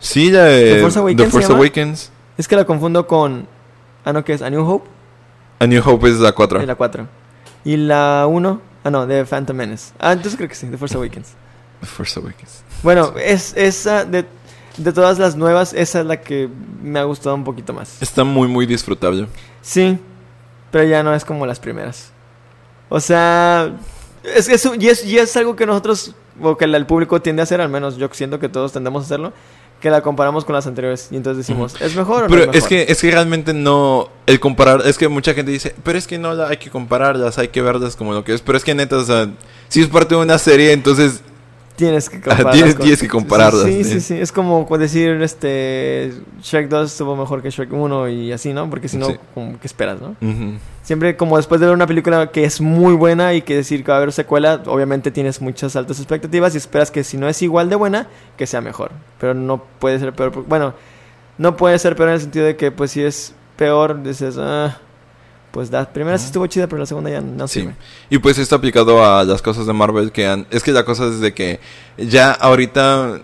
Sí, 0.00 0.30
la 0.32 0.42
de 0.44 0.74
¿The 0.74 0.80
Force 0.80 0.98
Awakens 0.98 1.22
The 1.22 1.30
Force? 1.30 1.52
Awakens. 1.52 2.10
Es 2.36 2.48
que 2.48 2.56
la 2.56 2.64
confundo 2.64 3.06
con 3.06 3.46
Ah, 4.04 4.12
no, 4.12 4.24
¿qué 4.24 4.32
es? 4.34 4.42
A 4.42 4.50
New 4.50 4.68
Hope. 4.68 4.88
A 5.60 5.66
New 5.66 5.80
Hope 5.84 6.08
es 6.10 6.18
la 6.18 6.32
4. 6.32 6.62
Y 6.62 6.66
la 6.66 6.74
4. 6.74 7.06
Y 7.64 7.76
la 7.76 8.26
1, 8.28 8.60
ah 8.84 8.90
no, 8.90 9.06
de 9.06 9.24
Phantom 9.24 9.56
Menace. 9.56 9.92
Ah, 9.98 10.12
entonces 10.12 10.36
creo 10.36 10.48
que 10.48 10.54
sí, 10.54 10.66
The 10.68 10.78
Force 10.78 10.96
Awakens. 10.96 11.32
The 11.80 11.86
Force 11.86 12.20
Awakens. 12.20 12.62
Bueno, 12.82 13.14
es 13.16 13.54
esa 13.56 14.04
de, 14.04 14.24
de 14.76 14.92
todas 14.92 15.18
las 15.18 15.36
nuevas, 15.36 15.72
esa 15.72 16.00
es 16.00 16.06
la 16.06 16.20
que 16.20 16.48
me 16.82 16.98
ha 16.98 17.04
gustado 17.04 17.34
un 17.34 17.44
poquito 17.44 17.72
más. 17.72 18.00
Está 18.00 18.24
muy, 18.24 18.46
muy 18.46 18.66
disfrutable. 18.66 19.26
Sí, 19.62 19.98
pero 20.70 20.84
ya 20.84 21.02
no 21.02 21.14
es 21.14 21.24
como 21.24 21.46
las 21.46 21.58
primeras. 21.58 22.10
O 22.88 23.00
sea, 23.00 23.72
es, 24.22 24.48
es, 24.48 24.68
y, 24.78 24.88
es, 24.88 25.04
y 25.04 25.18
es 25.18 25.36
algo 25.36 25.56
que 25.56 25.66
nosotros, 25.66 26.14
o 26.40 26.56
que 26.56 26.66
el 26.66 26.74
el 26.74 26.86
público 26.86 27.20
tiende 27.22 27.42
a 27.42 27.44
hacer, 27.44 27.60
al 27.60 27.68
menos 27.68 27.96
yo 27.96 28.08
siento 28.12 28.38
que 28.38 28.48
todos 28.48 28.72
tendemos 28.72 29.02
a 29.02 29.06
hacerlo, 29.06 29.32
que 29.84 29.90
la 29.90 30.00
comparamos 30.00 30.46
con 30.46 30.54
las 30.54 30.66
anteriores. 30.66 31.08
Y 31.10 31.16
entonces 31.16 31.46
decimos, 31.46 31.78
¿es 31.78 31.94
mejor 31.94 32.22
o 32.22 32.28
no 32.28 32.34
Pero 32.34 32.50
es 32.52 32.64
que, 32.64 32.86
es 32.88 33.02
que 33.02 33.10
realmente 33.10 33.52
no. 33.52 34.08
El 34.24 34.40
comparar. 34.40 34.80
Es 34.86 34.96
que 34.96 35.08
mucha 35.08 35.34
gente 35.34 35.50
dice, 35.50 35.74
pero 35.84 35.98
es 35.98 36.06
que 36.06 36.16
no 36.16 36.32
la 36.32 36.48
hay 36.48 36.56
que 36.56 36.70
compararlas, 36.70 37.36
hay 37.36 37.48
que 37.48 37.60
verlas 37.60 37.94
como 37.94 38.14
lo 38.14 38.24
que 38.24 38.32
es. 38.32 38.40
Pero 38.40 38.56
es 38.56 38.64
que 38.64 38.74
neta, 38.74 38.96
o 38.96 39.04
sea, 39.04 39.28
si 39.68 39.82
es 39.82 39.88
parte 39.88 40.14
de 40.14 40.22
una 40.22 40.38
serie, 40.38 40.72
entonces. 40.72 41.20
Tienes 41.76 42.08
que 42.08 42.18
Ajá, 42.18 42.24
compararlas. 42.26 42.54
tienes- 42.54 42.74
con- 42.76 42.82
tienes 42.82 43.00
que 43.02 43.08
compararlas, 43.08 43.64
Sí, 43.64 43.82
sí. 43.84 43.90
sí, 43.94 44.00
sí. 44.00 44.14
Es 44.20 44.30
como 44.30 44.64
decir, 44.78 45.20
este, 45.22 46.12
Shrek 46.40 46.68
2 46.68 46.92
estuvo 46.92 47.16
mejor 47.16 47.42
que 47.42 47.50
Shrek 47.50 47.72
1 47.72 48.08
y 48.08 48.30
así, 48.30 48.52
¿no? 48.52 48.70
Porque 48.70 48.86
si 48.88 48.96
no, 48.96 49.06
Sí. 49.06 49.16
como, 49.34 49.58
¿qué 49.58 49.66
esperas, 49.66 50.00
no? 50.00 50.14
Siempre 50.82 51.16
como 51.16 51.36
después 51.36 51.60
de 51.60 51.66
ver 51.66 51.74
una 51.74 51.86
película 51.88 52.30
que 52.30 52.44
es 52.44 52.60
muy 52.60 52.94
buena 52.94 53.34
y 53.34 53.42
que 53.42 53.56
decir 53.56 53.82
que 53.82 53.90
va 53.90 53.96
a 53.96 53.98
haber 54.02 54.12
secuela, 54.12 54.62
obviamente 54.66 55.10
tienes 55.10 55.40
muchas 55.40 55.74
altas 55.74 55.98
expectativas 55.98 56.54
y 56.54 56.58
esperas 56.58 56.90
que 56.92 57.02
si 57.02 57.16
no 57.16 57.28
es 57.28 57.42
igual 57.42 57.68
de 57.70 57.74
buena, 57.76 58.06
que 58.36 58.46
sea 58.46 58.60
mejor. 58.60 58.92
Pero 59.18 59.34
no 59.34 59.64
puede 59.80 59.98
ser 59.98 60.12
peor. 60.12 60.30
Bueno, 60.46 60.74
no 61.38 61.56
puede 61.56 61.78
ser 61.80 61.96
peor 61.96 62.10
en 62.10 62.14
el 62.16 62.20
sentido 62.20 62.44
de 62.46 62.54
que 62.56 62.70
pues 62.70 62.92
si 62.92 63.02
es 63.02 63.34
peor, 63.56 64.00
dices, 64.02 64.36
ah, 64.38 64.78
pues 65.54 65.70
la 65.70 65.88
primera 65.90 66.18
sí 66.18 66.26
estuvo 66.26 66.46
chida, 66.48 66.66
pero 66.66 66.80
la 66.80 66.86
segunda 66.86 67.08
ya 67.10 67.20
no 67.20 67.46
Sí. 67.46 67.60
sirve. 67.60 67.76
Y 68.10 68.18
pues 68.18 68.38
esto 68.38 68.56
aplicado 68.56 69.04
a 69.04 69.22
las 69.22 69.40
cosas 69.40 69.66
de 69.66 69.72
Marvel 69.72 70.10
que 70.10 70.26
han... 70.26 70.46
Es 70.50 70.64
que 70.64 70.72
la 70.72 70.84
cosa 70.84 71.06
es 71.06 71.20
de 71.20 71.32
que 71.32 71.60
ya 71.96 72.32
ahorita, 72.32 73.20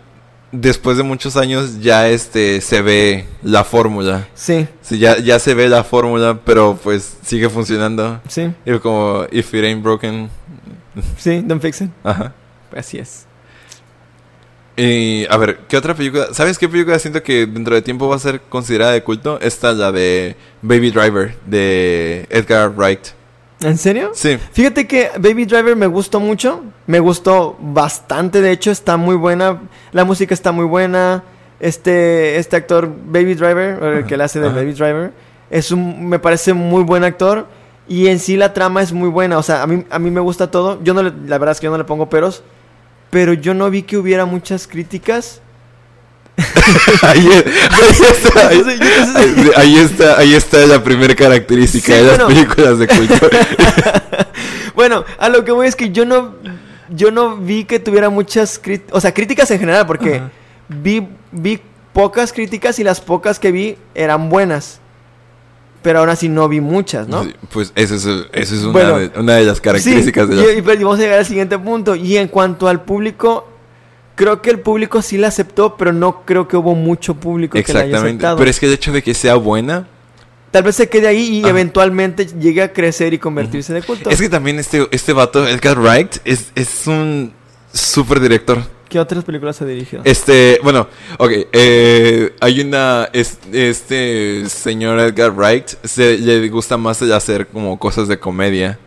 después 0.53 0.97
de 0.97 1.03
muchos 1.03 1.37
años, 1.37 1.81
ya 1.81 2.09
este 2.09 2.61
se 2.61 2.83
ve 2.83 3.27
la 3.43 3.65
fórmula. 3.65 4.29
Sí, 4.35 4.69
Sí, 4.81 4.99
ya, 5.01 5.19
ya 5.19 5.41
se 5.41 5.55
ve 5.55 5.69
la 5.69 5.83
fórmula, 5.83 6.39
pero 6.45 6.79
pues 6.81 7.17
sigue 7.23 7.49
funcionando. 7.51 8.21
sí, 8.29 8.53
Y 8.65 8.79
como, 8.79 9.25
if 9.33 9.53
it 9.53 9.65
ain't 9.65 9.83
broken. 9.83 10.31
sí, 11.19 11.43
don't 11.45 11.61
fix 11.61 11.81
it. 11.81 11.91
Ajá. 12.05 12.33
Así 12.77 12.99
es. 12.99 13.27
Y 14.77 15.27
a 15.29 15.37
ver, 15.37 15.59
¿qué 15.69 15.77
otra 15.77 15.95
película? 15.95 16.29
¿Sabes 16.33 16.59
qué 16.59 16.69
película 16.69 16.99
siento 16.99 17.23
que 17.23 17.47
dentro 17.47 17.75
de 17.75 17.83
tiempo 17.83 18.09
va 18.09 18.17
a 18.17 18.21
ser 18.21 18.41
considerada 18.43 18.93
de 18.93 19.03
culto? 19.03 19.39
Esta, 19.41 19.73
la 19.73 19.93
de 19.93 20.37
Baby 20.63 20.91
Driver, 20.91 21.35
de 21.47 22.27
Edgar 22.31 22.71
Wright. 22.75 23.01
¿En 23.63 23.77
serio? 23.77 24.13
Sí. 24.15 24.39
Fíjate 24.53 24.87
que 24.87 25.11
Baby 25.19 25.45
Driver 25.45 25.77
me 25.77 25.87
gustó 25.87 26.19
mucho, 26.19 26.63
me 26.87 26.99
gustó 26.99 27.59
bastante, 27.61 28.41
de 28.41 28.53
hecho 28.53 28.71
está 28.71 28.97
muy 28.97 29.17
buena, 29.17 29.61
la 29.93 30.05
música 30.05 30.33
está 30.33 30.51
muy 30.51 30.65
buena, 30.65 31.25
este, 31.59 32.39
este 32.39 32.57
actor 32.57 32.89
Baby 32.89 33.35
Driver, 33.35 33.83
el 33.99 34.07
que 34.07 34.17
le 34.17 34.25
hace 34.25 34.41
de 34.41 34.47
ajá. 34.47 34.57
Baby 34.57 34.73
Driver, 34.73 35.13
es 35.51 35.73
un, 35.73 36.09
me 36.09 36.19
parece 36.19 36.55
muy 36.55 36.85
buen 36.85 37.05
actor 37.05 37.47
y 37.87 38.07
en 38.07 38.19
sí 38.19 38.39
la 38.39 38.55
trama 38.55 38.81
es 38.81 38.95
muy 38.95 39.11
buena, 39.11 39.37
o 39.37 39.43
sea, 39.43 39.63
a 39.63 39.67
mí, 39.67 39.85
a 39.91 39.99
mí 39.99 40.11
me 40.11 40.21
gusta 40.21 40.51
todo, 40.51 40.83
yo 40.83 40.95
no 40.95 41.03
le- 41.03 41.13
la 41.27 41.37
verdad 41.37 41.53
es 41.53 41.61
que 41.61 41.65
yo 41.67 41.71
no 41.71 41.77
le 41.77 41.85
pongo 41.85 42.09
peros, 42.09 42.43
pero 43.11 43.33
yo 43.35 43.55
no 43.55 43.71
vi 43.71 43.83
que 43.83 43.97
hubiera 43.97 44.25
muchas 44.25 44.67
críticas. 44.67 45.41
ahí, 47.03 47.29
está, 47.29 48.49
ahí, 49.61 49.77
está, 49.77 50.19
ahí 50.19 50.35
está 50.35 50.59
la 50.67 50.83
primera 50.83 51.15
característica 51.15 51.87
Sí, 51.87 51.93
de 51.93 52.03
las 52.03 52.19
bueno. 52.19 52.29
películas 52.29 52.79
de 52.79 52.89
culto. 52.89 53.31
Bueno, 54.75 55.05
a 55.19 55.29
lo 55.29 55.45
que 55.45 55.53
voy 55.53 55.67
es 55.67 55.77
que 55.77 55.91
yo 55.91 56.07
no, 56.07 56.37
yo 56.89 57.11
no 57.11 57.37
vi 57.37 57.65
que 57.65 57.81
tuviera 57.81 58.09
muchas 58.09 58.59
críticas, 58.59 58.97
o 58.97 59.01
sea, 59.01 59.13
críticas 59.13 59.51
en 59.51 59.59
general, 59.59 59.87
porque 59.87 60.23
vi, 60.69 61.07
vi 61.33 61.61
pocas 61.93 62.33
críticas 62.33 62.79
y 62.79 62.85
las 62.85 63.01
pocas 63.01 63.39
que 63.39 63.53
vi 63.53 63.77
eran 63.95 64.31
buenas. 64.31 64.81
Pero 65.83 66.01
aún 66.01 66.09
así 66.09 66.29
no 66.29 66.49
vi 66.49 66.61
muchas, 66.61 67.09
¿no? 67.09 67.27
Pues 67.53 67.73
esa 67.75 67.95
es, 67.95 68.05
esa 68.05 68.55
es 68.55 68.63
una, 68.63 68.73
Bueno, 68.73 68.99
de, 68.99 69.11
una 69.19 69.37
de 69.37 69.45
las 69.45 69.61
características 69.61 70.29
Sí, 70.29 70.35
de 70.35 70.43
y, 70.43 70.47
las... 70.47 70.57
y 70.59 70.63
pues 70.63 70.79
vamos 70.79 70.99
a 70.99 71.03
llegar 71.03 71.19
al 71.19 71.27
siguiente 71.27 71.59
punto. 71.59 71.95
Y 71.95 72.17
en 72.17 72.29
cuanto 72.29 72.69
al 72.69 72.83
público, 72.83 73.49
creo 74.15 74.43
que 74.43 74.51
el 74.51 74.61
público 74.61 75.01
sí 75.01 75.17
la 75.17 75.29
aceptó, 75.29 75.77
pero 75.77 75.93
no 75.93 76.25
creo 76.25 76.47
que 76.47 76.57
hubo 76.57 76.75
mucho 76.75 77.15
público 77.15 77.53
que 77.53 77.73
la 77.73 77.81
haya 77.81 77.87
Exactamente. 77.89 78.17
aceptado. 78.27 78.37
Pero 78.39 78.51
es 78.51 78.61
que 78.61 78.67
el 78.67 78.73
hecho 78.73 78.93
de 78.93 79.03
que 79.03 79.15
sea 79.15 79.37
buena... 79.37 79.87
Tal 80.51 80.65
vez 80.65 80.75
se 80.75 80.89
quede 80.89 81.07
ahí 81.07 81.39
y 81.39 81.47
eventualmente 81.47 82.27
llegue 82.27 82.61
a 82.61 82.73
crecer 82.73 83.15
y 83.15 83.19
convertirse 83.19 83.73
de 83.73 83.83
culto. 83.83 84.11
Es 84.11 84.21
que 84.21 84.29
también 84.29 84.59
este, 84.59 84.89
este 84.91 85.13
vato, 85.13 85.47
Edgar 85.47 85.79
Wright, 85.79 86.17
es, 86.25 86.51
es 86.57 86.89
un 86.89 87.33
super 87.73 88.19
director. 88.19 88.59
¿Qué 88.91 88.99
otras 88.99 89.23
películas 89.23 89.63
ha 89.63 89.65
dirigido? 89.65 90.03
Este, 90.05 90.59
bueno, 90.65 90.89
ok, 91.17 91.31
eh, 91.53 92.35
hay 92.41 92.61
una, 92.61 93.09
es- 93.13 93.39
este 93.53 94.49
señor 94.49 94.99
Edgar 94.99 95.31
Wright, 95.31 95.69
se, 95.85 96.19
le 96.19 96.49
gusta 96.49 96.77
más 96.77 97.01
hacer 97.01 97.47
como 97.47 97.79
cosas 97.79 98.09
de 98.09 98.19
comedia. 98.19 98.81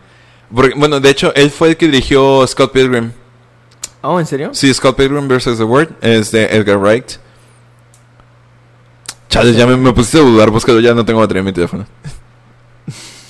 Porque, 0.54 0.74
bueno, 0.76 1.00
de 1.00 1.08
hecho, 1.08 1.34
él 1.34 1.50
fue 1.50 1.70
el 1.70 1.76
que 1.78 1.86
dirigió 1.86 2.46
Scott 2.46 2.70
Pilgrim. 2.72 3.12
Oh, 4.02 4.20
¿en 4.20 4.26
serio? 4.26 4.50
Sí, 4.52 4.72
Scott 4.74 4.94
Pilgrim 4.94 5.26
vs. 5.26 5.56
The 5.56 5.64
World 5.64 5.94
es 6.02 6.30
de 6.30 6.44
Edgar 6.54 6.76
Wright. 6.76 7.12
Chale, 9.30 9.54
ya 9.54 9.66
me, 9.66 9.78
me 9.78 9.94
pusiste 9.94 10.18
a 10.18 10.20
dudar, 10.20 10.50
búscalo, 10.50 10.80
ya 10.80 10.92
no 10.92 11.02
tengo 11.06 11.20
batería 11.20 11.40
en 11.40 11.46
mi 11.46 11.52
teléfono. 11.54 11.86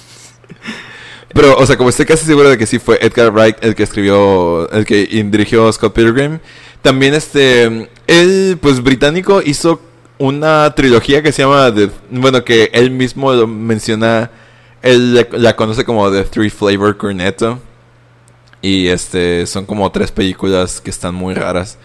Pero, 1.32 1.56
o 1.56 1.66
sea, 1.66 1.76
como 1.76 1.90
estoy 1.90 2.06
casi 2.06 2.24
seguro 2.26 2.48
de 2.48 2.56
que 2.56 2.66
sí 2.66 2.78
fue 2.78 2.98
Edgar 3.00 3.32
Wright 3.32 3.56
el 3.60 3.74
que 3.74 3.82
escribió, 3.82 4.70
el 4.70 4.84
que 4.84 5.06
dirigió 5.06 5.70
Scott 5.72 5.92
Pilgrim. 5.92 6.38
También 6.84 7.14
este, 7.14 7.88
él, 8.06 8.58
pues 8.60 8.82
británico, 8.82 9.40
hizo 9.42 9.80
una 10.18 10.72
trilogía 10.74 11.22
que 11.22 11.32
se 11.32 11.42
llama, 11.42 11.74
The- 11.74 11.90
bueno, 12.10 12.44
que 12.44 12.68
él 12.74 12.90
mismo 12.90 13.32
lo 13.32 13.46
menciona, 13.46 14.30
él 14.82 15.14
la, 15.14 15.26
la 15.32 15.56
conoce 15.56 15.82
como 15.84 16.10
The 16.12 16.24
Three 16.24 16.50
Flavor 16.50 16.96
Cornetto. 16.98 17.58
Y 18.60 18.88
este, 18.88 19.46
son 19.46 19.64
como 19.64 19.90
tres 19.92 20.12
películas 20.12 20.80
que 20.82 20.90
están 20.90 21.14
muy 21.14 21.32
raras. 21.34 21.78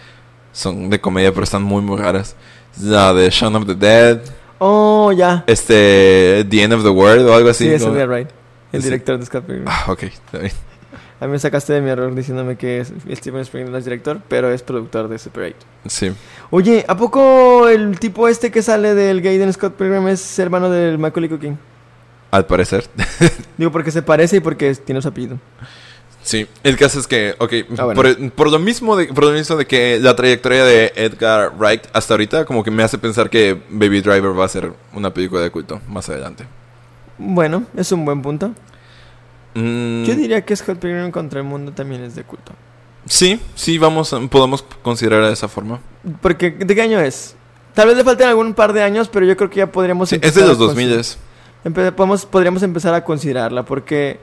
Son 0.52 0.90
de 0.90 1.00
comedia, 1.00 1.32
pero 1.32 1.44
están 1.44 1.62
muy, 1.62 1.80
muy 1.82 1.96
raras. 1.98 2.36
La 2.80 3.14
de 3.14 3.30
Shaun 3.30 3.56
of 3.56 3.66
the 3.66 3.74
Dead, 3.74 4.20
Oh, 4.58 5.12
ya. 5.12 5.44
este, 5.46 6.44
The 6.48 6.62
End 6.62 6.74
of 6.74 6.82
the 6.82 6.90
World 6.90 7.26
o 7.26 7.34
algo 7.34 7.48
así. 7.48 7.64
Sí, 7.64 7.70
es 7.72 7.86
¿no? 7.86 7.92
Wright, 7.92 8.28
el 8.72 8.82
Sí. 8.82 8.88
director 8.88 9.18
de 9.18 9.24
Scott 9.24 9.44
Pilgrim. 9.46 9.64
Ah, 9.66 9.86
ok, 9.88 10.02
está 10.02 10.38
bien. 10.38 10.52
A 11.20 11.26
mí 11.26 11.32
me 11.32 11.38
sacaste 11.38 11.74
de 11.74 11.82
mi 11.82 11.90
error 11.90 12.14
diciéndome 12.14 12.56
que 12.56 12.82
Steven 12.84 13.42
Spielberg 13.42 13.70
no 13.70 13.76
es 13.78 13.84
director, 13.84 14.20
pero 14.28 14.50
es 14.50 14.62
productor 14.62 15.08
de 15.08 15.18
Super 15.18 15.54
8. 15.54 15.56
Sí. 15.86 16.12
Oye, 16.50 16.84
¿a 16.88 16.96
poco 16.96 17.68
el 17.68 17.98
tipo 17.98 18.26
este 18.26 18.50
que 18.50 18.62
sale 18.62 18.94
del 18.94 19.20
gay 19.20 19.36
de 19.36 19.52
Scott 19.52 19.74
Pilgrim 19.74 20.08
es 20.08 20.38
hermano 20.38 20.70
del 20.70 20.96
Macaulay 20.98 21.28
Culkin? 21.28 21.58
Al 22.30 22.46
parecer. 22.46 22.84
Digo, 23.58 23.70
porque 23.70 23.90
se 23.90 24.00
parece 24.02 24.36
y 24.36 24.40
porque 24.40 24.74
tiene 24.76 25.02
su 25.02 25.08
apellido. 25.08 25.38
Sí, 26.22 26.46
el 26.62 26.76
caso 26.76 27.00
es 27.00 27.06
que, 27.06 27.34
ok, 27.38 27.52
Ah, 27.78 27.84
bueno. 27.84 27.94
por, 27.94 28.30
por 28.32 28.50
lo 28.50 28.58
mismo 28.58 28.96
de, 28.96 29.06
por 29.06 29.24
lo 29.24 29.32
mismo 29.32 29.56
de 29.56 29.66
que 29.66 29.98
la 30.00 30.14
trayectoria 30.16 30.64
de 30.64 30.92
Edgar 30.94 31.52
Wright 31.58 31.82
hasta 31.92 32.14
ahorita 32.14 32.44
como 32.44 32.62
que 32.62 32.70
me 32.70 32.82
hace 32.82 32.98
pensar 32.98 33.28
que 33.30 33.60
Baby 33.70 34.00
Driver 34.00 34.38
va 34.38 34.44
a 34.44 34.48
ser 34.48 34.72
una 34.94 35.12
película 35.12 35.40
de 35.42 35.50
culto 35.50 35.80
más 35.88 36.08
adelante. 36.08 36.44
Bueno, 37.18 37.64
es 37.76 37.90
un 37.92 38.04
buen 38.04 38.22
punto. 38.22 38.52
Mm, 39.54 40.04
Yo 40.04 40.14
diría 40.14 40.44
que 40.44 40.54
Scott 40.56 40.78
Pilgrim 40.78 41.10
contra 41.10 41.40
el 41.40 41.46
mundo 41.46 41.72
también 41.72 42.02
es 42.04 42.14
de 42.14 42.22
culto. 42.24 42.52
Sí, 43.06 43.40
sí, 43.54 43.78
vamos, 43.78 44.14
podemos 44.30 44.62
considerar 44.82 45.24
de 45.26 45.32
esa 45.32 45.48
forma. 45.48 45.80
Porque, 46.20 46.50
¿de 46.50 46.74
qué 46.74 46.82
año 46.82 47.00
es? 47.00 47.34
Tal 47.74 47.88
vez 47.88 47.96
le 47.96 48.04
falten 48.04 48.28
algún 48.28 48.54
par 48.54 48.72
de 48.72 48.82
años, 48.82 49.08
pero 49.08 49.24
yo 49.26 49.36
creo 49.36 49.48
que 49.50 49.56
ya 49.56 49.70
podríamos 49.72 50.08
Sí, 50.10 50.18
es 50.20 50.34
de 50.34 50.46
los 50.46 50.58
2000 50.58 50.88
consider- 50.96 51.18
empe- 51.64 51.92
podemos, 51.92 52.26
podríamos 52.26 52.62
empezar 52.62 52.94
a 52.94 53.02
considerarla 53.04 53.64
porque 53.64 54.18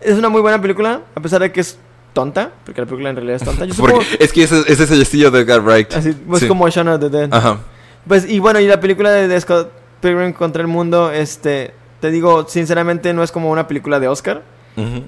es 0.00 0.16
una 0.18 0.28
muy 0.28 0.40
buena 0.40 0.60
película, 0.60 1.02
a 1.14 1.20
pesar 1.20 1.40
de 1.42 1.52
que 1.52 1.60
es 1.60 1.78
tonta, 2.12 2.50
porque 2.64 2.80
la 2.80 2.86
película 2.86 3.10
en 3.10 3.16
realidad 3.16 3.36
es 3.36 3.44
tonta. 3.44 3.64
Yo 3.66 3.74
supongo, 3.74 3.98
Porque 3.98 4.16
es 4.24 4.32
que 4.32 4.42
ese, 4.44 4.60
ese 4.66 4.84
es 4.84 4.90
el 4.90 5.02
estilo 5.02 5.30
de 5.30 5.40
Edgar 5.40 5.60
Wright. 5.62 5.92
así, 5.94 6.12
pues 6.12 6.40
Sí. 6.40 6.48
como 6.48 6.68
Shaun 6.68 6.88
of 6.88 7.00
the 7.00 7.08
Dead. 7.10 7.28
Ajá. 7.32 7.58
Pues, 8.06 8.28
y 8.28 8.38
bueno, 8.40 8.58
y 8.60 8.66
la 8.66 8.80
película 8.80 9.10
de, 9.12 9.28
de 9.28 9.40
Scott 9.40 9.70
Pilgrim 10.00 10.32
contra 10.32 10.62
el 10.62 10.68
mundo, 10.68 11.10
este, 11.12 11.72
te 12.00 12.10
digo, 12.10 12.46
sinceramente 12.48 13.12
no 13.12 13.22
es 13.22 13.30
como 13.30 13.50
una 13.50 13.68
película 13.68 14.00
de 14.00 14.08
Oscar, 14.08 14.42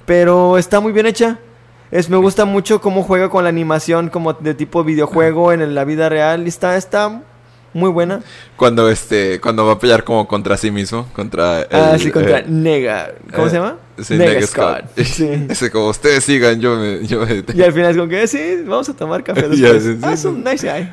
Pero 0.06 0.58
está 0.58 0.80
muy 0.80 0.92
bien 0.92 1.06
hecha. 1.06 1.38
Es, 1.90 2.10
me 2.10 2.16
gusta 2.16 2.44
mucho 2.44 2.80
cómo 2.80 3.02
juega 3.02 3.28
con 3.28 3.44
la 3.44 3.50
animación 3.50 4.08
como 4.08 4.32
de 4.32 4.54
tipo 4.54 4.82
videojuego 4.84 5.52
en 5.52 5.74
la 5.74 5.84
vida 5.84 6.08
real. 6.08 6.44
y 6.44 6.48
Está, 6.48 6.76
está 6.76 7.22
muy 7.74 7.90
buena. 7.90 8.22
Cuando 8.56 8.88
este, 8.88 9.40
cuando 9.40 9.66
va 9.66 9.72
a 9.72 9.78
pelear 9.78 10.04
como 10.04 10.26
contra 10.26 10.56
sí 10.56 10.70
mismo, 10.70 11.06
contra 11.12 11.62
el, 11.62 11.66
ah, 11.72 11.98
sí, 11.98 12.10
contra 12.10 12.38
eh, 12.38 12.44
Nega. 12.48 13.12
¿Cómo 13.34 13.48
eh, 13.48 13.50
se 13.50 13.56
llama? 13.56 13.76
sí, 14.00 14.14
Nega 14.16 14.46
Scott. 14.46 14.84
Sí. 15.04 15.46
Ese 15.48 15.70
como 15.70 15.88
ustedes 15.88 16.24
sigan, 16.24 16.60
yo 16.60 16.76
me, 16.76 17.04
yo 17.06 17.26
me 17.26 17.44
Y 17.52 17.62
al 17.62 17.72
final 17.72 17.90
es 17.90 17.96
como 17.96 18.08
que, 18.08 18.26
sí, 18.26 18.62
vamos 18.64 18.88
a 18.88 18.94
tomar 18.94 19.22
café 19.22 19.42
sí, 19.50 19.56
sí, 19.56 19.98
ah, 20.02 20.12
es 20.12 20.20
sí. 20.20 20.28
un 20.28 20.44
nice 20.44 20.66
guy. 20.66 20.88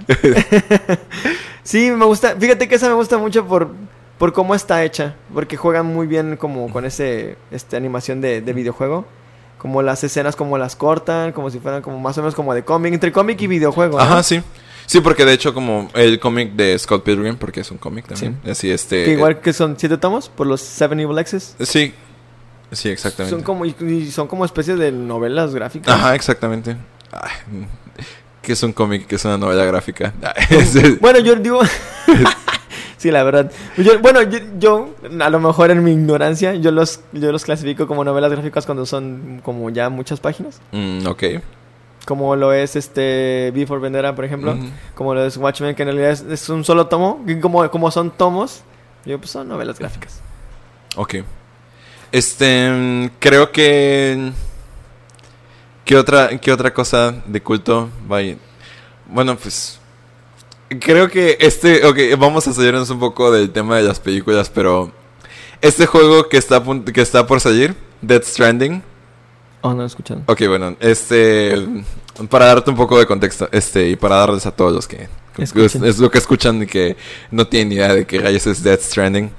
sí, 1.64 1.92
me 1.92 2.06
gusta. 2.06 2.36
Fíjate 2.38 2.68
que 2.68 2.76
esa 2.76 2.90
me 2.90 2.96
gusta 2.96 3.18
mucho 3.18 3.46
por, 3.46 3.70
por 4.22 4.34
cómo 4.34 4.54
está 4.54 4.84
hecha. 4.84 5.16
Porque 5.34 5.58
juegan 5.58 5.88
muy 5.88 6.06
bien 6.06 6.38
como 6.38 6.72
con 6.72 6.86
ese 6.86 7.38
este, 7.50 7.76
animación 7.76 8.22
de, 8.22 8.40
de 8.42 8.54
videojuego. 8.54 9.08
Como 9.58 9.82
las 9.82 10.04
escenas 10.04 10.36
como 10.36 10.58
las 10.60 10.76
cortan, 10.76 11.32
como 11.32 11.50
si 11.50 11.60
fueran 11.60 11.82
como 11.82 12.00
más 12.00 12.18
o 12.18 12.22
menos 12.22 12.36
como 12.36 12.54
de 12.54 12.64
cómic, 12.64 12.94
entre 12.94 13.12
cómic 13.12 13.42
y 13.42 13.48
videojuego. 13.48 13.98
¿no? 13.98 14.04
Ajá, 14.04 14.22
sí. 14.22 14.42
Sí, 14.86 15.02
porque 15.02 15.26
de 15.26 15.34
hecho 15.34 15.54
como 15.56 15.90
el 15.96 16.20
cómic 16.20 16.54
de 16.54 16.78
Scott 16.78 17.04
Pilgrim, 17.04 17.36
porque 17.38 17.62
es 17.62 17.72
un 17.72 17.78
cómic 17.80 18.08
también. 18.08 18.40
Así 18.50 18.70
este. 18.70 19.06
Que 19.06 19.12
igual 19.14 19.40
que 19.42 19.54
son 19.54 19.76
siete 19.80 19.98
tomos 19.98 20.30
por 20.30 20.46
los 20.46 20.62
Seven 20.62 21.00
Evil 21.00 21.18
Exes. 21.18 21.56
eh, 21.60 21.66
sí. 21.66 21.94
Sí, 22.72 22.90
exactamente. 22.90 23.36
Son 23.36 23.44
como, 23.44 23.66
y- 23.66 23.76
y 23.82 24.12
son 24.12 24.28
como 24.28 24.46
especies 24.46 24.78
de 24.80 24.92
novelas 24.92 25.54
gráficas. 25.54 25.94
Ajá, 25.94 26.14
exactamente. 26.16 26.78
Ay, 27.12 27.66
que 28.42 28.54
es 28.54 28.64
un 28.64 28.72
cómic, 28.72 29.08
que 29.08 29.16
es 29.16 29.26
una 29.26 29.38
novela 29.38 29.66
gráfica. 29.66 30.14
Bueno, 31.02 31.20
yo 31.20 31.36
digo. 31.36 31.60
sí, 33.02 33.12
la 33.12 33.24
verdad. 33.24 33.52
Yo- 33.78 34.00
bueno, 34.00 34.22
yo, 34.24 34.40
yo, 34.60 34.90
a 35.20 35.30
lo 35.30 35.40
mejor 35.40 35.72
en 35.72 35.84
mi 35.84 35.92
ignorancia, 35.92 36.54
yo 36.56 36.72
los, 36.72 37.02
yo 37.12 37.32
los 37.32 37.44
clasifico 37.44 37.88
como 37.88 38.04
novelas 38.04 38.32
gráficas 38.32 38.66
cuando 38.66 38.86
son 38.86 39.42
como 39.44 39.70
ya 39.72 39.90
muchas 39.90 40.20
páginas. 40.20 40.62
Mm, 40.72 41.08
ok. 41.08 41.24
Como 42.06 42.36
lo 42.36 42.52
es 42.54 42.76
este 42.76 43.52
Before 43.54 43.80
Vendera, 43.82 44.16
por 44.16 44.26
ejemplo. 44.26 44.58
Como 44.96 45.14
lo 45.14 45.24
es 45.26 45.38
Watchmen, 45.38 45.76
que 45.76 45.84
en 45.84 45.88
realidad 45.90 46.12
es, 46.12 46.22
es 46.22 46.50
un 46.50 46.64
solo 46.64 46.88
tomo. 46.88 47.24
Y 47.28 47.40
como, 47.40 47.70
como 47.70 47.92
son 47.92 48.12
tomos, 48.12 48.62
yo 49.06 49.18
pues 49.20 49.32
son 49.32 49.48
novelas 49.48 49.78
gráficas. 49.80 50.20
Ok. 50.96 51.16
Este, 52.12 53.10
creo 53.20 53.52
que... 53.52 54.32
¿Qué 55.86 55.96
otra, 55.98 56.38
qué 56.40 56.52
otra 56.52 56.74
cosa 56.74 57.14
de 57.26 57.42
culto? 57.42 57.90
Vaya. 58.08 58.36
Bueno, 59.08 59.36
pues... 59.36 59.80
Creo 60.80 61.10
que 61.10 61.38
este... 61.40 61.86
Ok, 61.86 61.98
vamos 62.18 62.48
a 62.48 62.54
salirnos 62.54 62.90
un 62.90 63.00
poco 63.00 63.32
del 63.32 63.52
tema 63.52 63.78
de 63.78 63.84
las 63.84 64.00
películas, 64.00 64.50
pero... 64.50 64.92
Este 65.62 65.86
juego 65.86 66.28
que 66.30 66.38
está, 66.38 66.64
que 66.94 67.02
está 67.02 67.28
por 67.28 67.40
salir, 67.40 67.76
Dead 68.02 68.24
Stranding. 68.24 68.82
Oh, 69.62 69.74
no 69.74 69.84
he 69.84 69.86
escuchado. 69.86 70.24
Ok, 70.28 70.42
bueno, 70.48 70.76
este... 70.80 71.56
Para 72.30 72.46
darte 72.46 72.70
un 72.70 72.76
poco 72.76 72.98
de 72.98 73.06
contexto, 73.06 73.48
este, 73.52 73.90
y 73.90 73.96
para 73.96 74.16
darles 74.18 74.46
a 74.46 74.52
todos 74.52 74.74
los 74.74 74.88
que... 74.88 75.08
Es, 75.38 75.54
Escuchen. 75.56 75.86
es 75.86 76.00
lo 76.00 76.12
que 76.12 76.18
escuchan 76.18 76.62
y 76.64 76.68
que 76.68 76.98
no 77.32 77.48
tienen 77.48 77.72
idea 77.74 77.94
de 77.94 78.06
qué 78.06 78.20
rayos 78.20 78.48
es 78.48 78.64
Dead 78.64 78.80
Stranding. 78.80 79.32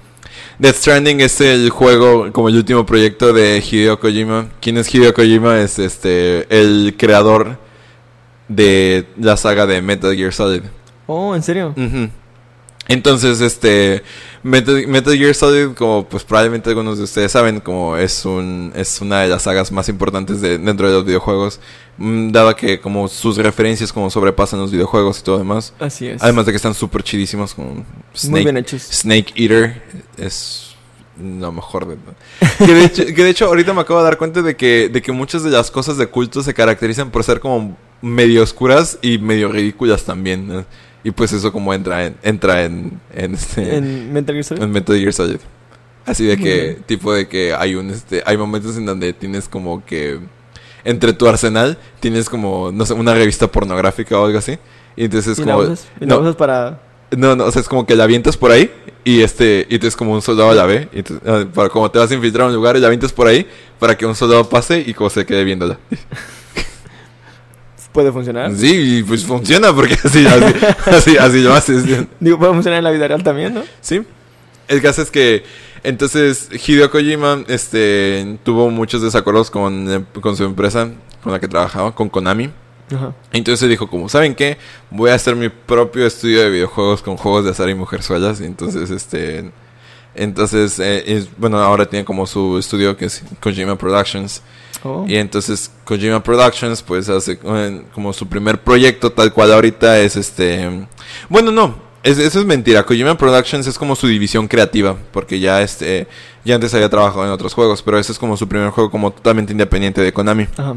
Death 0.58 0.76
Stranding 0.76 1.20
es 1.20 1.40
el 1.40 1.70
juego 1.70 2.32
como 2.32 2.48
el 2.48 2.56
último 2.56 2.86
proyecto 2.86 3.32
de 3.32 3.58
Hideo 3.58 3.98
Kojima. 3.98 4.48
¿Quién 4.60 4.78
es 4.78 4.94
Hideo 4.94 5.12
Kojima? 5.12 5.60
Es 5.60 5.78
este 5.78 6.46
el 6.50 6.94
creador 6.96 7.58
de 8.48 9.06
la 9.18 9.36
saga 9.36 9.66
de 9.66 9.82
Metal 9.82 10.14
Gear 10.14 10.32
Solid. 10.32 10.62
Oh, 11.06 11.34
¿en 11.34 11.42
serio? 11.42 11.74
Entonces, 12.88 13.40
este 13.40 14.02
Metal, 14.42 14.86
Metal 14.88 15.16
Gear 15.16 15.34
Solid, 15.34 15.74
como 15.74 16.04
pues 16.08 16.24
probablemente 16.24 16.68
algunos 16.68 16.98
de 16.98 17.04
ustedes 17.04 17.30
saben, 17.30 17.60
como 17.60 17.96
es 17.96 18.24
un 18.24 18.72
es 18.74 19.00
una 19.00 19.20
de 19.20 19.28
las 19.28 19.42
sagas 19.42 19.70
más 19.70 19.88
importantes 19.88 20.40
de, 20.40 20.58
dentro 20.58 20.88
de 20.88 20.94
los 20.94 21.04
videojuegos, 21.04 21.60
mm, 21.98 22.32
dado 22.32 22.54
que 22.56 22.80
como 22.80 23.06
sus 23.06 23.36
referencias 23.36 23.92
como 23.92 24.10
sobrepasan 24.10 24.58
los 24.58 24.72
videojuegos 24.72 25.20
y 25.20 25.22
todo 25.22 25.38
demás. 25.38 25.72
Así 25.78 26.08
es. 26.08 26.22
Además 26.22 26.46
de 26.46 26.52
que 26.52 26.56
están 26.56 26.74
súper 26.74 27.04
chidísimos 27.04 27.56
Muy 27.56 27.84
Snake, 28.14 28.44
bien 28.44 28.56
hechos. 28.56 28.82
Snake 28.82 29.32
Eater 29.36 29.82
es 30.16 30.74
lo 31.22 31.52
mejor 31.52 31.86
de 31.86 31.96
que 32.66 32.74
de, 32.74 32.84
hecho, 32.84 33.04
que 33.06 33.24
de 33.24 33.30
hecho 33.30 33.46
ahorita 33.46 33.72
me 33.74 33.82
acabo 33.82 34.00
de 34.00 34.04
dar 34.04 34.18
cuenta 34.18 34.42
de 34.42 34.56
que, 34.56 34.88
de 34.88 35.02
que 35.02 35.12
muchas 35.12 35.44
de 35.44 35.50
las 35.50 35.70
cosas 35.70 35.98
de 35.98 36.08
culto 36.08 36.42
se 36.42 36.52
caracterizan 36.52 37.10
por 37.10 37.22
ser 37.22 37.38
como 37.38 37.76
medio 38.00 38.42
oscuras 38.42 38.98
y 39.02 39.18
medio 39.18 39.52
ridículas 39.52 40.04
también. 40.04 40.48
¿no? 40.48 40.64
Y 41.04 41.10
pues 41.10 41.32
eso 41.32 41.52
como 41.52 41.74
entra 41.74 42.06
en, 42.06 42.16
entra 42.22 42.62
en, 42.64 43.00
en, 43.14 43.34
este, 43.34 43.76
en, 43.76 44.12
Metal 44.12 44.34
Gear 44.34 44.44
Solid. 44.44 44.62
Metal 44.62 44.96
Gear 44.98 45.12
Solid. 45.12 45.38
Así 46.06 46.24
de 46.26 46.36
que, 46.36 46.78
tipo 46.86 47.12
de 47.12 47.28
que 47.28 47.54
hay 47.54 47.74
un 47.76 47.90
este, 47.90 48.22
hay 48.26 48.36
momentos 48.36 48.76
en 48.76 48.86
donde 48.86 49.12
tienes 49.12 49.48
como 49.48 49.84
que 49.84 50.18
entre 50.84 51.12
tu 51.12 51.28
arsenal 51.28 51.78
tienes 52.00 52.28
como, 52.28 52.70
no 52.72 52.84
sé, 52.86 52.94
una 52.94 53.14
revista 53.14 53.46
pornográfica 53.46 54.18
o 54.18 54.26
algo 54.26 54.38
así. 54.38 54.58
Y 54.96 55.04
entonces 55.04 55.32
es 55.32 55.38
¿Y 55.38 55.44
la 55.44 55.54
como. 55.54 55.64
usas? 55.64 55.86
¿Y 56.00 56.06
la 56.06 56.14
no, 56.14 56.20
usas 56.20 56.36
para...? 56.36 56.80
no, 57.16 57.36
no, 57.36 57.44
o 57.44 57.50
sea, 57.52 57.60
es 57.62 57.68
como 57.68 57.86
que 57.86 57.94
la 57.94 58.04
avientas 58.04 58.36
por 58.36 58.50
ahí 58.50 58.70
y 59.04 59.20
este 59.22 59.66
y 59.68 59.78
tú 59.78 59.86
es 59.86 59.96
como 59.96 60.12
un 60.12 60.22
soldado 60.22 60.52
la 60.54 60.64
B. 60.66 60.88
Y 60.92 61.02
tú- 61.02 61.20
ah, 61.26 61.44
para 61.52 61.68
como 61.68 61.90
te 61.90 61.98
vas 61.98 62.10
a 62.10 62.14
infiltrar 62.14 62.46
a 62.46 62.48
un 62.48 62.54
lugar 62.54 62.76
y 62.76 62.80
la 62.80 62.86
avientas 62.88 63.12
por 63.12 63.26
ahí 63.26 63.46
para 63.78 63.96
que 63.96 64.04
un 64.06 64.14
soldado 64.14 64.48
pase 64.48 64.82
y 64.86 64.94
como 64.94 65.10
se 65.10 65.24
quede 65.26 65.44
viéndola. 65.44 65.78
¿Puede 67.92 68.10
funcionar? 68.10 68.54
Sí, 68.56 69.04
pues 69.06 69.24
funciona 69.24 69.72
porque 69.74 69.94
así, 70.02 70.26
así, 70.26 70.54
así, 70.86 71.16
así 71.18 71.42
lo 71.42 71.52
haces. 71.52 71.84
Digo, 72.20 72.38
puede 72.38 72.52
funcionar 72.52 72.78
en 72.78 72.84
la 72.84 72.90
vida 72.90 73.06
real 73.06 73.22
también, 73.22 73.54
¿no? 73.54 73.62
Sí. 73.80 74.02
El 74.68 74.80
caso 74.80 75.02
es 75.02 75.10
que 75.10 75.44
entonces 75.84 76.48
Hideo 76.66 76.90
Kojima 76.90 77.44
este, 77.48 78.38
tuvo 78.44 78.70
muchos 78.70 79.02
desacuerdos 79.02 79.50
con, 79.50 79.92
eh, 79.92 80.04
con 80.20 80.36
su 80.36 80.44
empresa 80.44 80.90
con 81.22 81.32
la 81.32 81.40
que 81.40 81.48
trabajaba, 81.48 81.94
con 81.94 82.08
Konami. 82.08 82.50
Ajá. 82.94 83.14
Entonces 83.32 83.68
dijo 83.68 83.88
como, 83.88 84.08
¿saben 84.08 84.34
qué? 84.34 84.58
Voy 84.90 85.10
a 85.10 85.14
hacer 85.14 85.36
mi 85.36 85.48
propio 85.48 86.06
estudio 86.06 86.40
de 86.40 86.50
videojuegos 86.50 87.02
con 87.02 87.16
juegos 87.16 87.44
de 87.44 87.50
azar 87.50 87.68
y 87.68 87.74
mujerzuelas. 87.74 88.40
Y 88.40 88.44
entonces, 88.44 88.90
este... 88.90 89.50
Entonces, 90.14 90.78
eh, 90.78 91.04
es- 91.06 91.28
bueno, 91.38 91.58
ahora 91.58 91.86
tiene 91.86 92.04
como 92.04 92.26
su 92.26 92.58
estudio 92.58 92.96
que 92.96 93.06
es 93.06 93.22
Kojima 93.40 93.76
Productions. 93.76 94.42
Oh. 94.84 95.04
Y 95.06 95.16
entonces 95.16 95.70
Kojima 95.84 96.22
Productions 96.22 96.82
pues 96.82 97.08
hace 97.08 97.38
eh, 97.42 97.82
como 97.94 98.12
su 98.12 98.26
primer 98.26 98.60
proyecto 98.60 99.10
tal 99.12 99.32
cual 99.32 99.52
ahorita 99.52 100.00
es 100.00 100.16
este... 100.16 100.86
Bueno, 101.28 101.50
no, 101.52 101.76
es- 102.02 102.18
eso 102.18 102.40
es 102.40 102.46
mentira. 102.46 102.82
Kojima 102.84 103.16
Productions 103.16 103.66
es 103.66 103.78
como 103.78 103.94
su 103.96 104.06
división 104.08 104.48
creativa 104.48 104.96
porque 105.12 105.38
ya 105.40 105.62
este 105.62 106.06
ya 106.44 106.56
antes 106.56 106.74
había 106.74 106.88
trabajado 106.90 107.24
en 107.24 107.30
otros 107.30 107.54
juegos, 107.54 107.82
pero 107.82 107.98
ese 108.00 108.10
es 108.10 108.18
como 108.18 108.36
su 108.36 108.48
primer 108.48 108.70
juego 108.70 108.90
como 108.90 109.12
totalmente 109.12 109.52
independiente 109.52 110.00
de 110.00 110.12
Konami. 110.12 110.48
Ajá. 110.56 110.74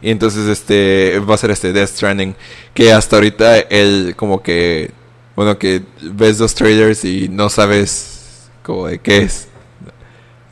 Y 0.00 0.10
entonces 0.10 0.48
este 0.48 1.20
va 1.20 1.34
a 1.34 1.38
ser 1.38 1.50
este 1.50 1.72
Death 1.72 1.90
Stranding 1.90 2.34
que 2.74 2.92
hasta 2.92 3.16
ahorita 3.16 3.58
él 3.58 4.14
como 4.16 4.42
que 4.42 4.90
bueno 5.36 5.58
que 5.58 5.82
ves 6.00 6.40
los 6.40 6.54
trailers 6.54 7.04
y 7.04 7.28
no 7.28 7.50
sabes 7.50 8.11
como 8.62 8.86
de 8.86 8.98
qué 8.98 9.22
es. 9.22 9.48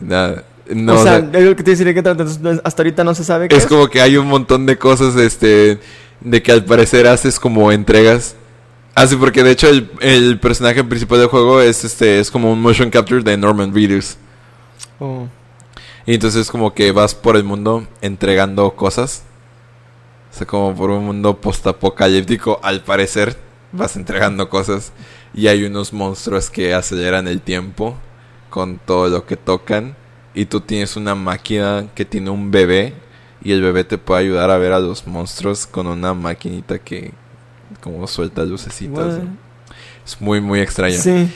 Nada. 0.00 0.44
No, 0.68 0.94
o 0.94 1.02
sea, 1.02 1.16
o 1.16 1.30
sea, 1.30 1.40
es 1.40 1.46
lo 1.46 1.56
que 1.56 1.62
te 1.64 1.72
deciré 1.72 1.94
que 1.94 2.00
hasta 2.64 2.82
ahorita 2.82 3.02
no 3.02 3.14
se 3.14 3.24
sabe 3.24 3.48
qué 3.48 3.56
es 3.56 3.66
como 3.66 3.88
que 3.88 4.00
hay 4.00 4.16
un 4.16 4.28
montón 4.28 4.66
de 4.66 4.78
cosas, 4.78 5.16
este, 5.16 5.80
de 6.20 6.42
que 6.42 6.52
al 6.52 6.64
parecer 6.64 7.06
haces 7.06 7.40
como 7.40 7.72
entregas. 7.72 8.36
Así 8.94 9.16
porque 9.16 9.42
de 9.42 9.52
hecho 9.52 9.68
el, 9.68 9.90
el 10.00 10.38
personaje 10.38 10.84
principal 10.84 11.18
del 11.18 11.28
juego 11.28 11.60
es 11.60 11.84
este, 11.84 12.20
es 12.20 12.30
como 12.30 12.52
un 12.52 12.60
motion 12.60 12.90
capture 12.90 13.22
de 13.22 13.36
Norman 13.36 13.74
Reedus. 13.74 14.16
Oh. 14.98 15.26
Y 16.06 16.14
entonces 16.14 16.50
como 16.50 16.74
que 16.74 16.92
vas 16.92 17.14
por 17.14 17.36
el 17.36 17.44
mundo 17.44 17.86
entregando 18.00 18.70
cosas. 18.72 19.22
O 20.32 20.36
sea, 20.36 20.46
como 20.46 20.74
por 20.74 20.90
un 20.90 21.04
mundo 21.04 21.40
postapocalíptico, 21.40 22.60
al 22.62 22.82
parecer 22.82 23.36
vas 23.72 23.96
entregando 23.96 24.48
cosas. 24.48 24.92
Y 25.34 25.46
hay 25.46 25.64
unos 25.64 25.92
monstruos 25.92 26.50
que 26.50 26.74
aceleran 26.74 27.28
el 27.28 27.40
tiempo 27.40 27.96
con 28.48 28.78
todo 28.78 29.08
lo 29.08 29.26
que 29.26 29.36
tocan. 29.36 29.96
Y 30.34 30.46
tú 30.46 30.60
tienes 30.60 30.96
una 30.96 31.14
máquina 31.14 31.86
que 31.94 32.04
tiene 32.04 32.30
un 32.30 32.50
bebé. 32.50 32.94
Y 33.42 33.52
el 33.52 33.62
bebé 33.62 33.84
te 33.84 33.96
puede 33.98 34.20
ayudar 34.22 34.50
a 34.50 34.58
ver 34.58 34.72
a 34.72 34.80
los 34.80 35.06
monstruos 35.06 35.66
con 35.66 35.86
una 35.86 36.12
maquinita 36.14 36.78
que 36.78 37.12
como 37.80 38.06
suelta 38.06 38.44
lucecitas. 38.44 39.20
Es 40.04 40.20
muy, 40.20 40.40
muy 40.40 40.60
extraño 40.60 40.98
Sí. 40.98 41.30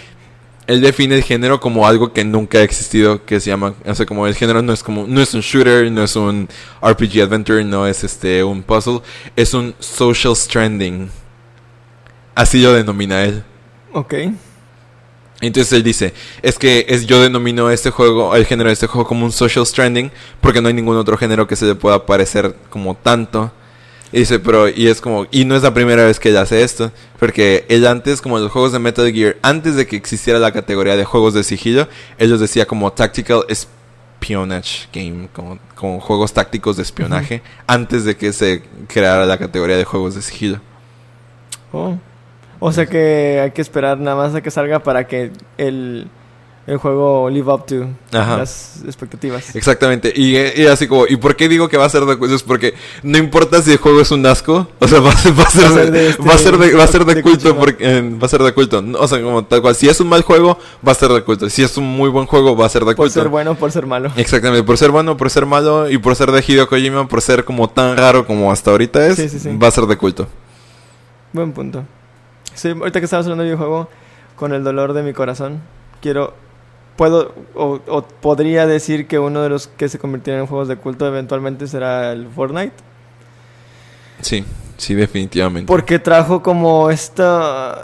él 0.67 0.81
define 0.81 1.15
el 1.15 1.23
género 1.23 1.61
como 1.61 1.87
algo 1.87 2.13
que 2.13 2.25
nunca 2.25 2.59
ha 2.59 2.63
existido, 2.63 3.25
que 3.25 3.39
se 3.39 3.51
llama, 3.51 3.75
o 3.85 3.95
sea, 3.95 4.05
como 4.07 4.27
el 4.27 4.35
género 4.35 4.63
no 4.63 4.73
es 4.73 4.83
como, 4.83 5.07
no 5.07 5.21
es 5.21 5.33
un 5.35 5.41
shooter, 5.43 5.91
no 5.93 6.03
es 6.03 6.17
un 6.17 6.49
RPG 6.83 7.23
adventure, 7.23 7.63
no 7.65 7.87
es 7.87 8.03
este 8.03 8.43
un 8.43 8.63
puzzle, 8.63 9.01
es 9.37 9.55
un 9.55 9.75
social 9.79 10.35
stranding. 10.35 11.09
Así 12.35 12.63
lo 12.63 12.73
denomina 12.73 13.23
él. 13.23 13.45
Ok. 13.95 14.15
Entonces 15.41 15.73
él 15.73 15.83
dice, 15.83 16.15
es 16.43 16.59
que 16.59 16.87
es, 16.89 17.07
yo 17.07 17.23
denomino 17.23 17.71
este 17.71 17.91
juego, 17.91 18.35
el 18.35 18.45
género 18.45 18.69
de 18.69 18.75
este 18.75 18.87
juego 18.87 19.07
como 19.07 19.25
un 19.25 19.33
social 19.33 19.65
stranding, 19.65 20.11
porque 20.41 20.61
no 20.61 20.69
hay 20.69 20.75
ningún 20.75 20.97
otro 20.97 21.17
género 21.17 21.47
que 21.47 21.57
se 21.57 21.67
le 21.67 21.75
pueda 21.75 22.07
parecer 22.07 22.57
como 22.71 22.95
tanto. 22.95 23.53
Y 24.13 24.21
dice, 24.21 24.39
pero, 24.39 24.69
y 24.69 24.89
es 24.89 25.01
como, 25.01 25.27
y 25.31 25.45
no 25.45 25.57
es 25.57 25.63
la 25.63 25.75
primera 25.75 26.05
vez 26.05 26.19
que 26.19 26.31
él 26.31 26.37
hace 26.37 26.63
esto, 26.63 26.93
porque 27.19 27.67
él 27.69 27.87
antes, 27.87 28.21
como 28.21 28.39
los 28.39 28.51
juegos 28.51 28.73
de 28.73 28.79
Metal 28.79 29.13
Gear, 29.13 29.37
antes 29.43 29.77
de 29.77 29.87
que 29.87 29.97
existiera 29.97 30.39
la 30.39 30.53
categoría 30.53 30.97
de 30.97 31.05
juegos 31.05 31.35
de 31.35 31.45
sigilo, 31.45 31.89
él 32.19 32.31
los 32.31 32.41
decía 32.41 32.67
como 32.67 32.93
Tactical 32.93 33.45
Espionage 33.49 34.89
Game, 34.93 35.29
como, 35.33 35.59
como 35.75 36.01
juegos 36.01 36.33
tácticos 36.33 36.77
de 36.77 36.85
espionaje, 36.85 37.43
antes 37.67 38.05
de 38.05 38.17
que 38.17 38.33
se 38.33 38.63
creara 38.89 39.27
la 39.27 39.37
categoría 39.37 39.77
de 39.77 39.85
juegos 39.85 40.15
de 40.15 40.23
sigilo. 40.23 40.61
Oh. 41.73 41.99
O 42.67 42.73
sea 42.73 42.87
que 42.87 43.41
hay 43.43 43.51
que 43.51 43.61
esperar 43.61 43.99
nada 43.99 44.17
más 44.17 44.35
a 44.35 44.41
que 44.41 44.51
salga 44.51 44.79
para 44.79 45.07
que 45.07 45.31
el, 45.59 46.09
el 46.67 46.77
juego 46.79 47.29
live 47.29 47.53
up 47.53 47.67
to 47.67 47.89
Ajá. 48.11 48.39
las 48.39 48.83
expectativas. 48.87 49.55
Exactamente, 49.55 50.11
y, 50.17 50.35
eh, 50.37 50.55
y 50.57 50.65
así 50.67 50.87
como, 50.89 51.07
¿y 51.07 51.17
por 51.17 51.37
qué 51.37 51.47
digo 51.47 51.69
que 51.69 51.77
va 51.77 51.85
a 51.85 51.89
ser 51.91 52.07
de 52.07 52.17
culto? 52.17 52.35
Es 52.35 52.43
porque 52.43 52.73
no 53.03 53.19
importa 53.19 53.61
si 53.61 53.73
el 53.73 53.77
juego 53.77 54.01
es 54.01 54.11
un 54.11 54.25
asco, 54.25 54.67
o 54.79 54.89
sea, 54.89 55.01
va 55.05 55.11
a 55.11 55.17
ser, 55.19 55.33
va 55.35 55.43
a 55.43 55.51
ser, 55.51 57.05
de, 57.05 57.21
culto, 57.23 57.55
porque, 57.55 57.77
eh, 57.87 58.01
va 58.19 58.25
a 58.25 58.29
ser 58.31 58.43
de 58.43 58.55
culto, 58.55 58.83
o 58.99 59.09
sea, 59.09 59.21
como 59.21 59.45
tal 59.45 59.61
cual, 59.61 59.75
si 59.75 59.87
es 59.91 60.01
un 60.01 60.09
mal 60.09 60.23
juego, 60.23 60.59
va 60.87 60.93
a 60.93 60.95
ser 60.95 61.11
de 61.11 61.23
culto, 61.23 61.51
si 61.51 61.63
es 61.63 61.77
un 61.77 61.85
muy 61.85 62.09
buen 62.09 62.25
juego, 62.25 62.57
va 62.57 62.65
a 62.65 62.71
ser 62.71 62.81
de 62.87 62.95
Por 62.95 63.09
culto. 63.09 63.21
ser 63.21 63.29
bueno, 63.29 63.57
por 63.57 63.73
ser 63.73 63.85
malo. 63.85 64.11
Exactamente, 64.17 64.65
por 64.65 64.79
ser 64.79 64.91
bueno, 64.91 65.19
por 65.19 65.29
ser 65.29 65.45
malo 65.45 65.91
y 65.91 65.99
por 65.99 66.17
ser 66.17 66.33
de 66.33 66.43
Hideo 66.49 66.67
Kojima, 66.67 67.07
por 67.09 67.21
ser 67.21 67.45
como 67.45 67.69
tan 67.69 67.95
raro 67.99 68.27
como 68.27 68.51
hasta 68.51 68.71
ahorita 68.71 69.07
es, 69.09 69.17
Sí, 69.17 69.29
sí, 69.29 69.39
sí. 69.39 69.55
va 69.55 69.69
a 69.69 69.71
ser 69.71 69.85
de 69.85 69.99
culto. 69.99 70.27
Buen 71.35 71.53
punto. 71.53 71.85
Sí, 72.55 72.71
ahorita 72.71 73.01
que 73.01 73.05
estabas 73.05 73.27
hablando 73.27 73.43
de 73.43 73.51
videojuego, 73.51 73.89
con 74.37 74.53
el 74.53 74.65
dolor 74.65 74.93
de 74.93 75.03
mi 75.03 75.13
corazón, 75.13 75.61
quiero, 76.01 76.35
puedo 76.97 77.35
o, 77.55 77.81
o 77.87 78.03
podría 78.03 78.67
decir 78.67 79.07
que 79.07 79.19
uno 79.19 79.43
de 79.43 79.49
los 79.49 79.69
que 79.69 79.89
se 79.89 79.99
convirtieron 79.99 80.43
en 80.43 80.47
juegos 80.47 80.69
de 80.69 80.77
culto 80.77 81.07
eventualmente 81.07 81.67
será 81.67 82.13
el 82.13 82.29
Fortnite. 82.29 82.75
Sí, 84.21 84.45
sí, 84.77 84.95
definitivamente. 84.95 85.67
Porque 85.69 85.99
trajo 85.99 86.43
como 86.43 86.91
esta, 86.91 87.79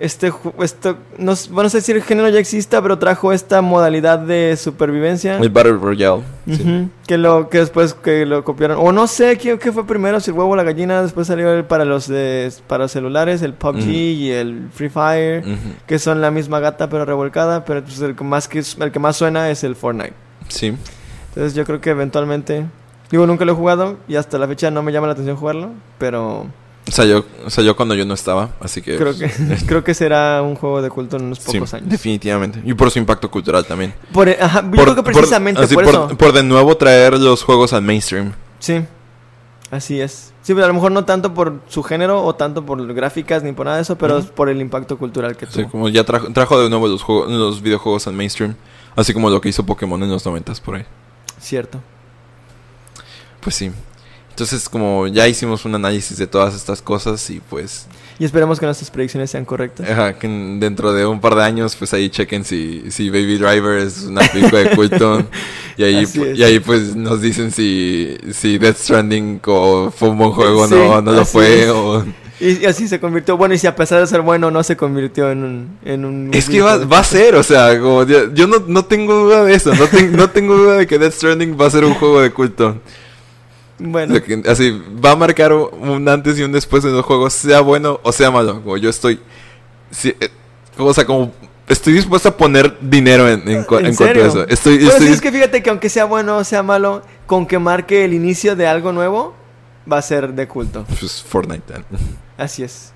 este, 0.00 0.32
esto, 0.60 0.96
no, 1.18 1.34
bueno, 1.50 1.64
no 1.64 1.68
sé 1.70 1.80
si 1.80 1.92
el 1.92 2.02
género 2.02 2.28
ya 2.28 2.38
exista, 2.38 2.80
pero 2.82 2.98
trajo 2.98 3.32
esta 3.32 3.62
modalidad 3.62 4.18
de 4.18 4.56
supervivencia. 4.56 5.38
El 5.38 5.50
Battle 5.50 5.72
Royale. 5.72 6.22
sí. 6.46 6.88
Que 7.06 7.18
lo 7.18 7.48
que 7.48 7.58
después 7.58 7.94
que 7.94 8.26
lo 8.26 8.42
copiaron 8.44 8.78
o 8.80 8.90
no 8.92 9.06
sé 9.06 9.38
qué, 9.38 9.58
qué 9.58 9.70
fue 9.70 9.86
primero 9.86 10.18
si 10.20 10.30
el 10.32 10.36
huevo 10.36 10.50
o 10.50 10.56
la 10.56 10.64
gallina 10.64 11.02
después 11.02 11.28
salió 11.28 11.52
el 11.52 11.64
para 11.64 11.84
los 11.84 12.08
de 12.08 12.52
para 12.66 12.88
celulares 12.88 13.42
el 13.42 13.52
PUBG 13.54 13.86
y 13.88 14.30
el 14.32 14.68
Free 14.72 14.88
Fire 14.88 15.44
que 15.86 16.00
son 16.00 16.20
la 16.20 16.32
misma 16.32 16.58
gata 16.58 16.88
pero 16.88 17.04
revolcada 17.04 17.64
pero 17.64 17.84
pues, 17.84 18.00
el 18.00 18.16
que 18.16 18.24
más 18.24 18.48
que 18.48 18.60
el 18.80 18.90
que 18.90 18.98
más 18.98 19.16
suena 19.16 19.50
es 19.50 19.62
el 19.62 19.76
Fortnite 19.76 20.14
Sí. 20.48 20.74
entonces 21.28 21.54
yo 21.54 21.64
creo 21.64 21.80
que 21.80 21.90
eventualmente 21.90 22.66
digo 23.10 23.26
nunca 23.26 23.44
lo 23.44 23.52
he 23.52 23.54
jugado 23.54 23.96
y 24.08 24.16
hasta 24.16 24.38
la 24.38 24.46
fecha 24.48 24.70
no 24.70 24.82
me 24.82 24.92
llama 24.92 25.06
la 25.06 25.12
atención 25.14 25.36
jugarlo 25.36 25.70
pero 25.98 26.46
Salió, 26.88 27.26
salió 27.48 27.74
cuando 27.74 27.96
yo 27.96 28.04
no 28.04 28.14
estaba, 28.14 28.50
así 28.60 28.80
que... 28.80 28.96
creo 28.96 29.18
que 29.18 29.28
creo 29.66 29.82
que 29.82 29.92
será 29.92 30.40
un 30.42 30.54
juego 30.54 30.80
de 30.80 30.88
culto 30.88 31.16
en 31.16 31.24
unos 31.24 31.38
Sí, 31.40 31.54
pocos 31.54 31.74
años 31.74 31.88
definitivamente. 31.88 32.60
Y 32.64 32.74
por 32.74 32.92
su 32.92 33.00
impacto 33.00 33.28
cultural 33.28 33.64
también. 33.66 33.92
por, 34.12 34.28
ajá, 34.28 34.62
yo 34.62 34.70
creo 34.84 34.94
que 34.94 35.02
precisamente 35.02 35.60
así, 35.60 35.74
por, 35.74 35.82
eso 35.84 36.08
por 36.16 36.32
de 36.32 36.44
nuevo 36.44 36.76
traer 36.76 37.18
los 37.18 37.42
juegos 37.42 37.72
al 37.72 37.82
mainstream. 37.82 38.34
Sí, 38.60 38.84
así 39.72 40.00
es. 40.00 40.32
Sí, 40.42 40.54
pero 40.54 40.66
a 40.66 40.68
lo 40.68 40.74
mejor 40.74 40.92
no 40.92 41.04
tanto 41.04 41.34
por 41.34 41.60
su 41.66 41.82
género 41.82 42.22
o 42.24 42.36
tanto 42.36 42.64
por 42.64 42.86
gráficas 42.94 43.42
ni 43.42 43.50
por 43.50 43.66
nada 43.66 43.78
de 43.78 43.82
eso, 43.82 43.98
pero 43.98 44.18
Ujú. 44.18 44.24
es 44.26 44.30
por 44.30 44.48
el 44.48 44.60
impacto 44.60 44.96
cultural 44.96 45.36
que 45.36 45.46
Sí, 45.46 45.62
tuvo. 45.62 45.70
como 45.72 45.88
ya 45.88 46.04
trajo, 46.04 46.32
trajo 46.32 46.62
de 46.62 46.70
nuevo 46.70 46.86
los, 46.86 47.02
juegos, 47.02 47.28
los 47.32 47.62
videojuegos 47.62 48.06
al 48.06 48.12
mainstream. 48.14 48.54
Así 48.94 49.12
como 49.12 49.28
lo 49.28 49.40
que 49.40 49.48
hizo 49.48 49.66
Pokémon 49.66 50.00
en 50.04 50.08
los 50.10 50.24
noventas 50.24 50.60
por 50.60 50.76
ahí. 50.76 50.84
Cierto. 51.40 51.80
Pues 53.46 53.54
sí. 53.54 53.70
Entonces 54.30 54.68
como 54.68 55.06
ya 55.06 55.28
hicimos 55.28 55.64
un 55.64 55.76
análisis 55.76 56.18
de 56.18 56.26
todas 56.26 56.52
estas 56.56 56.82
cosas 56.82 57.30
y 57.30 57.38
pues... 57.48 57.86
Y 58.18 58.24
esperemos 58.24 58.58
que 58.58 58.66
nuestras 58.66 58.90
predicciones 58.90 59.30
sean 59.30 59.44
correctas. 59.44 59.88
ajá, 59.88 60.18
que 60.18 60.26
en- 60.26 60.58
dentro 60.58 60.92
de 60.92 61.06
un 61.06 61.20
par 61.20 61.36
de 61.36 61.44
años 61.44 61.76
pues 61.76 61.94
ahí 61.94 62.10
chequen 62.10 62.44
si, 62.44 62.82
si 62.90 63.08
Baby 63.08 63.38
Driver 63.38 63.78
es 63.78 64.02
una 64.02 64.22
película 64.22 64.58
de 64.62 64.70
culto. 64.74 65.22
y, 65.76 65.84
ahí, 65.84 66.04
y 66.34 66.42
ahí 66.42 66.58
pues 66.58 66.96
nos 66.96 67.20
dicen 67.20 67.52
si, 67.52 68.18
si 68.32 68.58
Death 68.58 68.78
Stranding 68.78 69.40
o 69.46 69.92
fue 69.96 70.08
un 70.08 70.18
buen 70.18 70.32
juego 70.32 70.62
o 70.62 70.66
Sí, 70.68 70.74
no, 70.74 71.00
no 71.00 71.12
lo 71.12 71.24
fue. 71.24 71.70
O... 71.70 72.04
Y, 72.40 72.62
y 72.62 72.64
así 72.66 72.88
se 72.88 72.98
convirtió. 73.00 73.36
Bueno, 73.38 73.54
y 73.54 73.58
si 73.58 73.66
a 73.68 73.76
pesar 73.76 74.00
de 74.00 74.06
ser 74.08 74.22
bueno, 74.22 74.50
no 74.50 74.62
se 74.64 74.76
convirtió 74.76 75.30
en 75.30 75.44
un. 75.44 75.78
En 75.84 76.04
un 76.04 76.30
Es 76.34 76.48
que 76.50 76.60
va, 76.60 76.76
va 76.78 76.98
a 76.98 77.04
ser, 77.04 77.36
o 77.36 77.42
sea, 77.42 77.78
como 77.80 78.02
yo, 78.04 78.34
yo 78.34 78.46
no, 78.46 78.62
no 78.66 78.84
tengo 78.84 79.14
duda 79.14 79.44
de 79.44 79.54
eso, 79.54 79.74
no, 79.74 79.86
ten- 79.86 80.14
no 80.14 80.28
tengo 80.28 80.56
duda 80.56 80.74
de 80.74 80.86
que 80.86 80.98
Death 80.98 81.14
Stranding 81.14 81.56
va 81.58 81.66
a 81.66 81.70
ser 81.70 81.84
un 81.86 81.94
juego 81.94 82.20
de 82.20 82.30
culto. 82.32 82.82
Bueno, 83.78 84.14
así, 84.48 84.82
va 85.04 85.10
a 85.10 85.16
marcar 85.16 85.52
un 85.52 86.08
antes 86.08 86.38
y 86.38 86.42
un 86.42 86.52
después 86.52 86.84
en 86.84 86.92
los 86.94 87.04
juegos, 87.04 87.34
sea 87.34 87.60
bueno 87.60 88.00
o 88.02 88.12
sea 88.12 88.30
malo. 88.30 88.62
Como 88.62 88.76
yo 88.78 88.88
estoy, 88.88 89.20
eh, 90.04 90.30
o 90.78 90.94
sea, 90.94 91.04
como 91.04 91.32
estoy 91.68 91.92
dispuesto 91.92 92.30
a 92.30 92.36
poner 92.36 92.76
dinero 92.80 93.28
en, 93.28 93.42
en, 93.42 93.48
¿En 93.48 93.56
en 93.58 93.64
cuanto 93.64 94.04
a 94.04 94.10
eso. 94.10 94.48
Estoy, 94.48 94.78
Pues 94.78 94.94
estoy 94.94 95.08
es 95.08 95.20
que 95.20 95.30
fíjate 95.30 95.62
que 95.62 95.70
aunque 95.70 95.88
sea 95.90 96.04
bueno 96.06 96.38
o 96.38 96.44
sea 96.44 96.62
malo, 96.62 97.02
con 97.26 97.46
que 97.46 97.58
marque 97.58 98.04
el 98.04 98.14
inicio 98.14 98.56
de 98.56 98.66
algo 98.66 98.92
nuevo, 98.92 99.34
va 99.90 99.98
a 99.98 100.02
ser 100.02 100.32
de 100.32 100.48
culto. 100.48 100.84
pues, 100.98 101.22
Fortnite. 101.22 101.74
eh. 101.74 101.78
Así 102.38 102.62
es. 102.62 102.92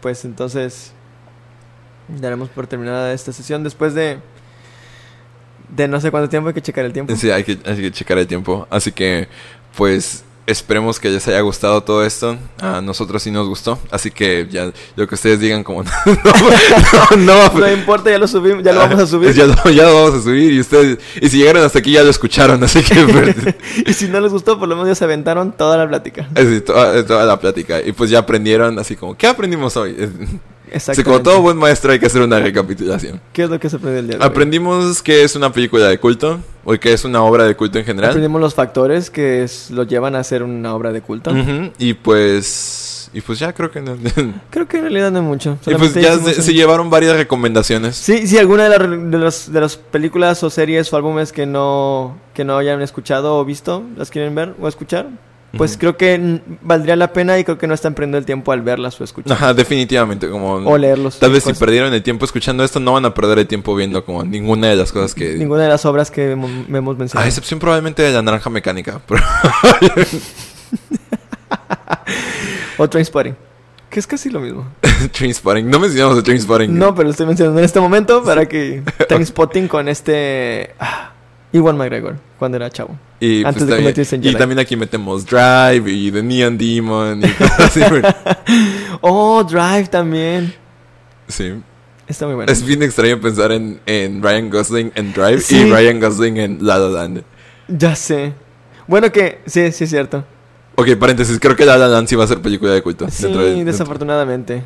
Pues 0.00 0.24
entonces. 0.24 0.92
Daremos 2.08 2.48
por 2.48 2.66
terminada 2.66 3.12
esta 3.12 3.32
sesión 3.32 3.62
después 3.62 3.94
de. 3.94 4.18
De 5.74 5.86
no 5.88 6.00
sé 6.00 6.10
cuánto 6.10 6.28
tiempo, 6.28 6.48
hay 6.48 6.54
que 6.54 6.62
checar 6.62 6.84
el 6.84 6.92
tiempo. 6.92 7.14
Sí, 7.16 7.30
hay 7.30 7.44
que, 7.44 7.58
hay 7.64 7.76
que 7.76 7.92
checar 7.92 8.18
el 8.18 8.26
tiempo. 8.26 8.66
Así 8.70 8.90
que, 8.92 9.28
pues, 9.76 10.24
esperemos 10.46 10.98
que 10.98 11.08
les 11.10 11.28
haya 11.28 11.40
gustado 11.42 11.80
todo 11.84 12.04
esto. 12.04 12.36
A 12.60 12.80
nosotros 12.80 13.22
sí 13.22 13.30
nos 13.30 13.46
gustó. 13.46 13.78
Así 13.92 14.10
que 14.10 14.48
ya 14.50 14.72
lo 14.96 15.06
que 15.06 15.14
ustedes 15.14 15.38
digan 15.38 15.62
como 15.62 15.84
no, 15.84 15.90
no, 17.16 17.16
no, 17.18 17.52
No 17.60 17.70
importa, 17.72 18.10
ya 18.10 18.18
lo 18.18 18.26
subimos, 18.26 18.64
ya 18.64 18.72
lo 18.72 18.80
vamos 18.80 18.98
a 18.98 19.06
subir. 19.06 19.32
Ya, 19.34 19.46
lo- 19.46 19.70
ya 19.70 19.84
lo 19.84 19.94
vamos 19.94 20.14
a 20.20 20.22
subir 20.22 20.52
y 20.52 20.58
ustedes 20.60 20.98
y 21.20 21.28
si 21.28 21.38
llegaron 21.38 21.62
hasta 21.62 21.78
aquí 21.78 21.92
ya 21.92 22.02
lo 22.02 22.10
escucharon, 22.10 22.62
así 22.64 22.82
que 22.82 22.94
pues, 23.06 23.36
y 23.86 23.92
si 23.92 24.08
no 24.08 24.20
les 24.20 24.32
gustó, 24.32 24.58
por 24.58 24.68
lo 24.68 24.74
menos 24.74 24.88
ya 24.88 24.94
se 24.96 25.04
aventaron 25.04 25.52
toda 25.52 25.76
la 25.76 25.86
plática. 25.88 26.28
así, 26.34 26.60
toda, 26.62 27.06
toda 27.06 27.24
la 27.26 27.38
plática 27.38 27.80
y 27.80 27.92
pues 27.92 28.10
ya 28.10 28.18
aprendieron 28.18 28.76
así 28.80 28.96
como 28.96 29.16
¿qué 29.16 29.28
aprendimos 29.28 29.76
hoy? 29.76 29.94
Así 30.74 31.02
como 31.02 31.20
todo 31.22 31.40
buen 31.42 31.56
maestro 31.56 31.92
hay 31.92 31.98
que 31.98 32.06
hacer 32.06 32.22
una 32.22 32.38
recapitulación. 32.40 33.20
¿Qué 33.32 33.44
es 33.44 33.50
lo 33.50 33.58
que 33.60 33.68
se 33.70 33.76
aprendió 33.76 34.00
el 34.00 34.06
día 34.08 34.16
de 34.18 34.22
hoy? 34.24 34.28
Aprendimos 34.30 35.02
que 35.02 35.22
es 35.24 35.34
una 35.36 35.52
película 35.52 35.88
de 35.88 35.98
culto 35.98 36.40
o 36.64 36.72
que 36.74 36.92
es 36.92 37.04
una 37.04 37.22
obra 37.22 37.44
de 37.44 37.54
culto 37.56 37.78
en 37.78 37.84
general. 37.84 38.10
Aprendimos 38.10 38.40
los 38.40 38.54
factores 38.54 39.10
que 39.10 39.42
es- 39.42 39.70
lo 39.70 39.82
llevan 39.84 40.14
a 40.14 40.22
ser 40.24 40.42
una 40.42 40.74
obra 40.74 40.92
de 40.92 41.00
culto. 41.02 41.30
Ujú, 41.30 41.72
Y 41.78 41.94
pues 41.94 43.10
y 43.12 43.20
pues 43.22 43.40
ya 43.40 43.52
creo 43.52 43.72
que 43.72 43.80
no. 43.80 43.96
Creo 44.50 44.68
que 44.68 44.76
en 44.76 44.82
realidad 44.84 45.10
no 45.10 45.18
es 45.18 45.24
mucho. 45.24 45.50
y 45.66 45.74
pues 45.74 45.90
Solamente 45.92 46.00
ya 46.02 46.16
se, 46.18 46.42
se 46.42 46.54
llevaron 46.54 46.90
varias 46.90 47.16
recomendaciones. 47.16 47.96
Sí, 47.96 48.26
sí, 48.28 48.38
alguna 48.38 48.64
de, 48.64 48.68
las 48.70 48.78
re- 48.78 48.98
de, 48.98 49.18
los- 49.18 49.52
de 49.52 49.60
las 49.60 49.76
películas 49.76 50.42
o 50.44 50.50
series 50.50 50.92
o 50.92 50.96
álbumes 50.96 51.32
que 51.32 51.44
no, 51.44 52.16
que 52.34 52.44
no 52.44 52.56
hayan 52.56 52.80
escuchado 52.82 53.36
o 53.38 53.44
visto, 53.44 53.82
las 53.96 54.10
quieren 54.10 54.34
ver 54.36 54.54
o 54.60 54.68
escuchar, 54.68 55.08
pues 55.56 55.76
creo 55.76 55.96
que 55.96 56.40
valdría 56.62 56.94
la 56.96 57.12
pena 57.12 57.38
y 57.38 57.44
creo 57.44 57.58
que 57.58 57.66
no 57.66 57.74
están 57.74 57.94
perdiendo 57.94 58.18
el 58.18 58.24
tiempo 58.24 58.52
al 58.52 58.62
verlas 58.62 59.00
o 59.00 59.04
escuchar. 59.04 59.32
Ajá, 59.32 59.52
definitivamente 59.54 60.28
como 60.30 60.54
O 60.54 60.78
leerlos. 60.78 61.18
Tal 61.18 61.32
vez 61.32 61.44
si 61.44 61.52
perdieron 61.54 61.92
el 61.92 62.02
tiempo 62.02 62.24
escuchando 62.24 62.62
esto, 62.64 62.78
no 62.80 62.92
van 62.92 63.04
a 63.04 63.14
perder 63.14 63.38
el 63.40 63.46
tiempo 63.46 63.74
viendo 63.74 64.04
como 64.04 64.22
ninguna 64.24 64.68
de 64.68 64.76
las 64.76 64.92
cosas 64.92 65.14
que... 65.14 65.34
Ninguna 65.34 65.64
de 65.64 65.68
las 65.70 65.84
obras 65.86 66.10
que 66.10 66.32
hemos, 66.32 66.50
hemos 66.68 66.94
A 66.96 66.98
mencionado. 66.98 67.26
excepción 67.28 67.58
probablemente 67.60 68.02
de 68.02 68.12
la 68.12 68.22
naranja 68.22 68.48
mecánica. 68.50 69.00
pero- 69.08 69.22
O 72.78 72.88
Trainspotting. 72.88 73.36
Que 73.90 73.98
es 74.00 74.06
casi 74.06 74.30
lo 74.30 74.40
mismo. 74.40 74.66
Trainspotting. 75.12 75.68
No 75.68 75.80
mencionamos 75.80 76.18
a 76.18 76.22
Trainspotting. 76.22 76.78
No, 76.78 76.94
pero 76.94 77.04
lo 77.04 77.10
estoy 77.10 77.26
mencionando 77.26 77.58
en 77.58 77.64
este 77.64 77.80
momento 77.80 78.22
para 78.22 78.46
que 78.46 78.82
Trainspotting 79.08 79.68
con 79.68 79.88
este... 79.88 80.74
Iwan 81.52 81.76
McGregor, 81.76 82.16
cuando 82.38 82.56
era 82.56 82.70
chavo. 82.70 82.96
Y, 83.18 83.44
antes 83.44 83.66
de 83.66 83.74
convertirse 83.76 84.16
en 84.16 84.22
y 84.22 84.26
Jedi. 84.28 84.36
también 84.38 84.58
aquí 84.60 84.76
metemos 84.76 85.26
Drive 85.26 85.90
y 85.90 86.10
The 86.10 86.22
Neon 86.22 86.56
Demon 86.56 87.22
y 87.24 87.28
cosas 87.32 87.60
así. 87.60 87.80
Oh, 89.02 89.42
Drive 89.44 89.88
también. 89.88 90.54
sí. 91.28 91.54
Está 92.06 92.26
muy 92.26 92.34
bueno. 92.34 92.50
Es 92.50 92.64
bien 92.64 92.82
extraño 92.82 93.20
pensar 93.20 93.52
en, 93.52 93.80
en 93.86 94.20
Ryan 94.20 94.50
Gosling 94.50 94.90
en 94.96 95.12
Drive 95.12 95.40
Sí. 95.42 95.56
y 95.58 95.70
Ryan 95.70 96.00
Gosling 96.00 96.36
en 96.38 96.58
La 96.60 96.76
La 96.76 96.88
Land. 96.88 97.22
Ya 97.68 97.94
sé. 97.94 98.32
Bueno 98.88 99.12
que... 99.12 99.38
Sí, 99.46 99.70
sí 99.70 99.84
es 99.84 99.90
cierto. 99.90 100.24
Ok, 100.74 100.96
paréntesis. 100.96 101.38
Creo 101.38 101.54
que 101.54 101.64
La 101.64 101.76
La 101.78 101.86
Land 101.86 102.08
sí 102.08 102.16
va 102.16 102.24
a 102.24 102.26
ser 102.26 102.40
película 102.42 102.72
de 102.72 102.82
culto. 102.82 103.08
Sí, 103.08 103.22
dentro 103.22 103.42
de- 103.42 103.50
dentro- 103.50 103.64
desafortunadamente. 103.72 104.64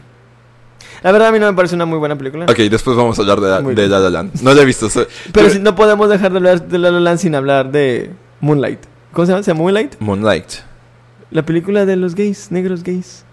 La 1.05 1.13
verdad 1.13 1.29
a 1.29 1.33
mí 1.33 1.39
no 1.39 1.47
me 1.47 1.53
parece 1.55 1.75
una 1.77 1.85
muy 1.85 1.99
buena 1.99 2.17
película. 2.17 2.47
Ok, 2.47 2.57
después 2.71 2.97
vamos 2.97 3.17
a 3.19 3.23
hablar 3.23 3.41
de, 3.41 3.49
la- 3.49 3.61
de. 3.61 3.89
La 3.89 4.01
La 4.01 4.11
Land. 4.11 4.41
No 4.43 4.53
la 4.55 4.63
he 4.63 4.65
visto. 4.65 4.89
so- 4.91 5.07
Pero 5.33 5.51
si 5.51 5.59
no 5.61 5.75
podemos 5.77 6.09
dejar 6.09 6.33
de 6.33 6.39
hablar 6.39 6.67
de 6.67 6.79
La 6.79 6.91
La 6.91 6.99
Land 6.99 7.19
sin 7.21 7.35
hablar 7.37 7.71
de 7.71 8.11
Moonlight. 8.41 8.81
¿Cómo 9.13 9.27
se 9.27 9.33
llama? 9.33 9.43
¿Se 9.45 9.51
llama 9.53 9.61
Moonlight? 9.63 9.95
Moonlight. 10.01 10.47
La 11.31 11.43
película 11.45 11.85
de 11.87 11.97
los 11.97 12.15
gays, 12.15 12.51
negros 12.51 12.83
gays. 12.83 13.25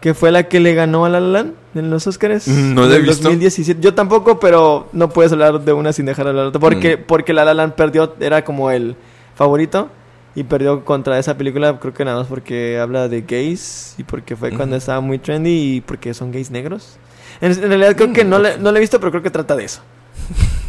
Que 0.00 0.14
fue 0.14 0.32
la 0.32 0.48
que 0.48 0.58
le 0.58 0.74
ganó 0.74 1.04
a 1.04 1.08
La 1.08 1.20
La 1.20 1.28
Land 1.28 1.52
en 1.74 1.90
los 1.90 2.06
Oscars. 2.08 2.48
Mm, 2.48 2.74
no 2.74 2.86
la 2.86 2.96
he 2.96 2.98
visto. 3.00 3.22
2017. 3.24 3.80
Yo 3.80 3.94
tampoco, 3.94 4.40
pero 4.40 4.88
no 4.92 5.10
puedes 5.10 5.30
hablar 5.32 5.60
de 5.60 5.72
una 5.72 5.92
sin 5.92 6.06
dejar 6.06 6.24
de 6.24 6.30
hablar 6.30 6.44
de 6.46 6.48
otra. 6.48 6.60
Porque, 6.60 6.96
Mm. 6.96 7.00
porque 7.06 7.32
La 7.34 7.44
La 7.44 7.54
Land 7.54 7.74
perdió, 7.74 8.14
era 8.20 8.42
como 8.42 8.70
el 8.70 8.96
favorito. 9.36 9.90
Y 10.34 10.44
perdió 10.44 10.84
contra 10.84 11.18
esa 11.18 11.36
película, 11.36 11.78
creo 11.78 11.92
que 11.92 12.04
nada 12.04 12.18
más 12.18 12.26
porque 12.26 12.78
habla 12.78 13.08
de 13.08 13.22
gays. 13.22 13.94
Y 13.98 14.04
porque 14.04 14.34
fue 14.36 14.50
cuando 14.50 14.76
Ujú. 14.76 14.80
estaba 14.80 15.00
muy 15.00 15.18
trendy. 15.18 15.76
Y 15.76 15.80
porque 15.82 16.14
son 16.14 16.32
gays 16.32 16.50
negros. 16.50 16.96
En, 17.40 17.52
en 17.52 17.68
realidad 17.68 17.96
creo 17.96 18.12
que 18.12 18.24
no 18.24 18.38
le, 18.38 18.56
no 18.58 18.72
la 18.72 18.78
he 18.78 18.80
visto, 18.80 18.98
pero 18.98 19.10
creo 19.10 19.22
que 19.22 19.30
trata 19.30 19.54
de 19.56 19.64
eso. 19.64 19.80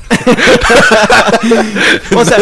o 2.16 2.26
sea, 2.26 2.38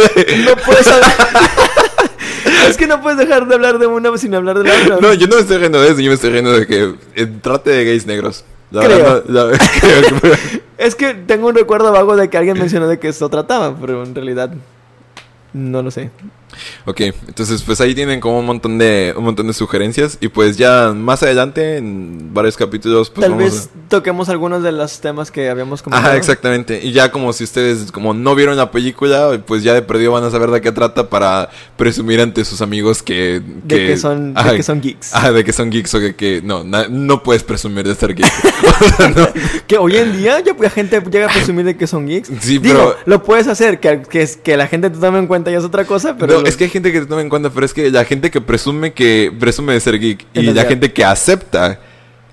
no 0.46 0.56
puedes 0.66 0.88
hablar... 0.88 1.12
es 2.70 2.78
que 2.78 2.88
no 2.88 3.02
puedes 3.02 3.18
dejar 3.20 3.48
de 3.48 3.56
hablar 3.56 3.80
de 3.80 3.88
una 3.88 4.16
sin 4.18 4.34
hablar 4.36 4.60
de 4.60 4.66
la 4.70 4.96
otra. 4.96 5.08
No, 5.08 5.14
yo 5.14 5.28
no 5.28 5.36
me 5.36 5.42
estoy 5.42 5.58
riendo 5.58 5.82
de 5.82 5.90
eso, 5.90 6.00
yo 6.00 6.10
me 6.10 6.16
estoy 6.16 6.30
riendo 6.32 6.52
de 6.52 6.68
que 6.68 6.96
eh, 7.16 7.26
trate 7.42 7.70
de 7.72 7.86
gays 7.86 8.06
negros. 8.06 8.44
La 8.72 8.86
Creo. 8.86 8.98
verdad, 8.98 9.24
la- 9.28 9.58
creo 9.82 10.22
que- 10.22 10.62
Es 10.78 10.96
que 10.96 11.14
tengo 11.14 11.48
un 11.48 11.56
recuerdo 11.56 11.92
vago 11.92 12.16
de 12.16 12.30
que 12.30 12.38
alguien 12.38 12.58
mencionó 12.58 12.88
de 12.88 13.00
que 13.00 13.10
esto 13.10 13.30
trataba, 13.30 13.76
pero 13.80 14.04
en 14.04 14.16
realidad 14.16 14.52
no 15.54 15.82
lo 15.82 15.92
sé. 15.92 16.10
Ok, 16.86 17.02
entonces 17.28 17.62
pues 17.64 17.82
ahí 17.82 17.96
tienen 17.96 18.20
como 18.20 18.40
un 18.40 18.46
montón 18.46 18.78
de 18.78 19.14
un 19.18 19.24
montón 19.24 19.48
de 19.48 19.54
sugerencias 19.54 20.18
y 20.22 20.28
pues 20.28 20.58
ya 20.58 20.94
más 20.96 21.24
adelante 21.24 21.78
en 21.78 22.34
varios 22.34 22.58
capítulos 22.58 23.10
pues 23.10 23.22
Tal 23.26 23.32
vamos 23.36 23.52
vez 23.52 23.70
toquemos 23.90 24.30
algunos 24.30 24.64
de 24.64 24.72
los 24.72 25.00
temas 25.02 25.32
que 25.32 25.50
habíamos 25.50 25.82
comentado. 25.82 26.08
Ajá, 26.10 26.18
exactamente. 26.18 26.80
Y 26.82 26.92
ya 26.94 27.12
como 27.12 27.34
si 27.34 27.44
ustedes 27.44 27.92
como 27.92 28.14
no 28.14 28.36
vieron 28.36 28.56
la 28.58 28.72
película, 28.72 29.42
pues 29.46 29.64
ya 29.64 29.74
de 29.74 29.82
perdido 29.82 30.14
van 30.14 30.24
a 30.24 30.32
saber 30.32 30.50
de 30.50 30.62
qué 30.62 30.72
trata 30.72 31.10
para 31.10 31.50
presumir 31.78 32.22
ante 32.22 32.46
sus 32.46 32.62
amigos 32.62 33.04
que... 33.04 33.42
De 33.64 33.88
que 33.88 33.98
son, 33.98 34.34
de 34.34 34.56
que 34.56 34.64
son 34.64 34.82
geeks. 34.82 35.14
Ajá, 35.14 35.32
de 35.34 35.44
que 35.44 35.52
son 35.54 35.70
geeks 35.70 35.94
o 35.96 36.00
que, 36.00 36.16
que 36.16 36.42
no, 36.44 36.64
na- 36.64 36.88
no 36.90 37.22
puedes 37.24 37.44
presumir 37.44 37.86
de 37.88 37.96
ser 37.96 38.16
geek. 38.16 38.32
O 38.82 38.84
sea, 38.98 39.10
no. 39.10 39.28
Que 39.68 39.78
hoy 39.78 39.96
en 39.98 40.18
día 40.18 40.40
ya 40.40 40.56
la 40.60 40.70
gente 40.70 41.02
llega 41.12 41.28
a 41.28 41.34
presumir 41.34 41.66
de 41.66 41.78
que 41.78 41.86
son 41.88 42.08
geeks. 42.08 42.30
Sí, 42.40 42.58
Digo, 42.58 42.96
pero- 42.96 42.96
lo 43.06 43.24
puedes 43.24 43.48
hacer, 43.48 43.80
que, 43.80 44.02
que, 44.10 44.28
que 44.44 44.58
la 44.58 44.68
gente 44.68 44.90
te 44.90 44.98
tome 44.98 45.20
en 45.20 45.28
cuenta 45.28 45.52
ya 45.52 45.58
es 45.60 45.64
otra 45.64 45.86
cosa, 45.86 46.16
pero... 46.18 46.38
no, 46.40 46.41
es 46.48 46.58
que 46.58 46.66
hay 46.66 46.70
gente 46.70 46.92
que 46.92 47.00
te 47.02 47.06
toma 47.06 47.22
en 47.22 47.30
cuenta, 47.30 47.50
pero 47.50 47.66
es 47.66 47.74
que 47.74 47.90
la 47.92 48.06
gente 48.06 48.30
que 48.32 48.42
presume 48.42 48.94
que 48.94 49.32
presume 49.40 49.74
de 49.74 49.80
ser 49.80 50.00
geek 50.00 50.26
y 50.34 50.42
la 50.44 50.66
gente 50.66 50.92
que 50.94 51.04
acepta 51.06 51.80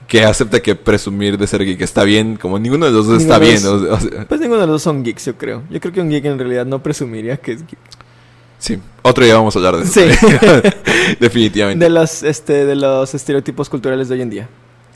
que 0.06 0.24
acepta 0.24 0.60
que 0.60 0.74
presumir 0.74 1.36
de 1.36 1.46
ser 1.46 1.64
geek 1.64 1.80
está 1.82 2.02
bien, 2.04 2.36
como 2.36 2.58
ninguno 2.58 2.86
de 2.86 2.92
los 2.92 3.06
dos 3.06 3.18
Ninguno 3.18 3.34
está 3.34 3.38
bien. 3.44 3.62
los- 3.62 3.82
o- 3.82 3.94
o 3.94 4.00
sea, 4.10 4.24
Pues 4.26 4.40
ninguno 4.40 4.60
de 4.62 4.66
los 4.66 4.74
dos 4.76 4.82
son 4.82 5.04
geeks, 5.04 5.26
yo 5.26 5.36
creo. 5.36 5.62
Yo 5.70 5.80
creo 5.80 5.92
que 5.92 6.00
un 6.00 6.08
geek 6.08 6.24
en 6.24 6.38
realidad 6.38 6.64
no 6.64 6.82
presumiría 6.82 7.36
que 7.36 7.52
es 7.52 7.58
geek. 7.66 7.78
sí, 8.58 8.78
otro 9.02 9.24
día 9.24 9.34
vamos 9.34 9.54
a 9.54 9.58
hablar 9.58 9.76
de 9.76 9.84
eso. 9.84 10.00
Sí. 10.00 10.68
Definitivamente. 11.20 11.84
De 11.84 11.90
los, 11.90 12.22
este, 12.22 12.64
de 12.64 12.74
los 12.76 13.14
estereotipos 13.14 13.68
culturales 13.68 14.08
de 14.08 14.14
hoy 14.14 14.22
en 14.22 14.30
día. 14.30 14.48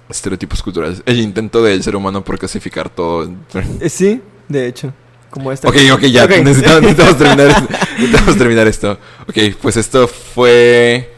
Estereotipos 0.09 0.63
culturales. 0.63 1.03
El 1.07 1.21
intento 1.21 1.63
del 1.63 1.83
ser 1.83 1.95
humano 1.97 2.25
por 2.25 2.39
clasificar 2.39 2.89
todo. 2.91 3.31
Eh, 3.81 3.89
sí, 3.89 4.21
de 4.49 4.67
hecho. 4.67 4.93
Como 5.33 5.51
esta. 5.51 5.67
Ok, 5.67 5.77
ok, 5.95 6.01
ya. 6.03 6.25
Ok. 6.27 6.31
Necesitamos, 6.45 6.83
necesitamos 6.83 7.17
terminar, 7.17 7.49
esto- 7.49 7.69
necesitamos 7.99 8.37
terminar 8.37 8.69
esto. 8.69 8.99
Ok, 9.23 9.57
pues 9.63 9.79
esto 9.79 10.07
fue 10.07 11.11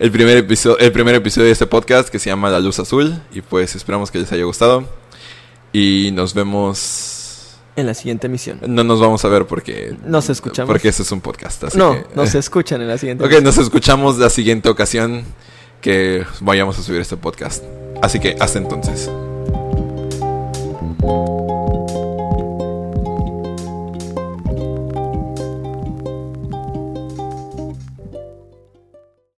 el 0.00 0.10
primer, 0.10 0.36
episodio, 0.36 0.78
el 0.80 0.90
primer 0.90 1.14
episodio 1.14 1.46
de 1.46 1.52
este 1.52 1.66
podcast 1.68 2.08
que 2.08 2.18
se 2.18 2.28
llama 2.28 2.50
La 2.50 2.58
Luz 2.58 2.80
Azul. 2.80 3.22
Y 3.32 3.40
pues 3.40 3.76
esperamos 3.76 4.10
que 4.10 4.18
les 4.18 4.32
haya 4.32 4.42
gustado. 4.42 4.84
Y 5.72 6.10
nos 6.12 6.34
vemos. 6.34 7.54
En 7.76 7.86
la 7.86 7.94
siguiente 7.94 8.26
emisión. 8.26 8.58
No 8.66 8.82
nos 8.82 9.00
vamos 9.00 9.24
a 9.24 9.28
ver 9.28 9.46
porque. 9.46 9.94
Nos 10.04 10.28
escuchamos. 10.28 10.66
Porque 10.66 10.88
este 10.88 11.04
es 11.04 11.12
un 11.12 11.20
podcast. 11.20 11.62
Así 11.62 11.78
no, 11.78 11.92
que, 11.92 12.04
nos 12.16 12.34
escuchan 12.34 12.82
en 12.82 12.88
la 12.88 12.98
siguiente 12.98 13.24
Ok, 13.24 13.40
nos 13.42 13.58
escuchamos 13.58 14.18
la 14.18 14.28
siguiente 14.28 14.68
ocasión 14.68 15.22
que 15.80 16.24
vayamos 16.40 16.78
a 16.80 16.82
subir 16.82 17.00
este 17.00 17.16
podcast. 17.16 17.62
Así 18.02 18.18
que 18.18 18.36
hasta 18.40 18.58
entonces. 18.58 19.08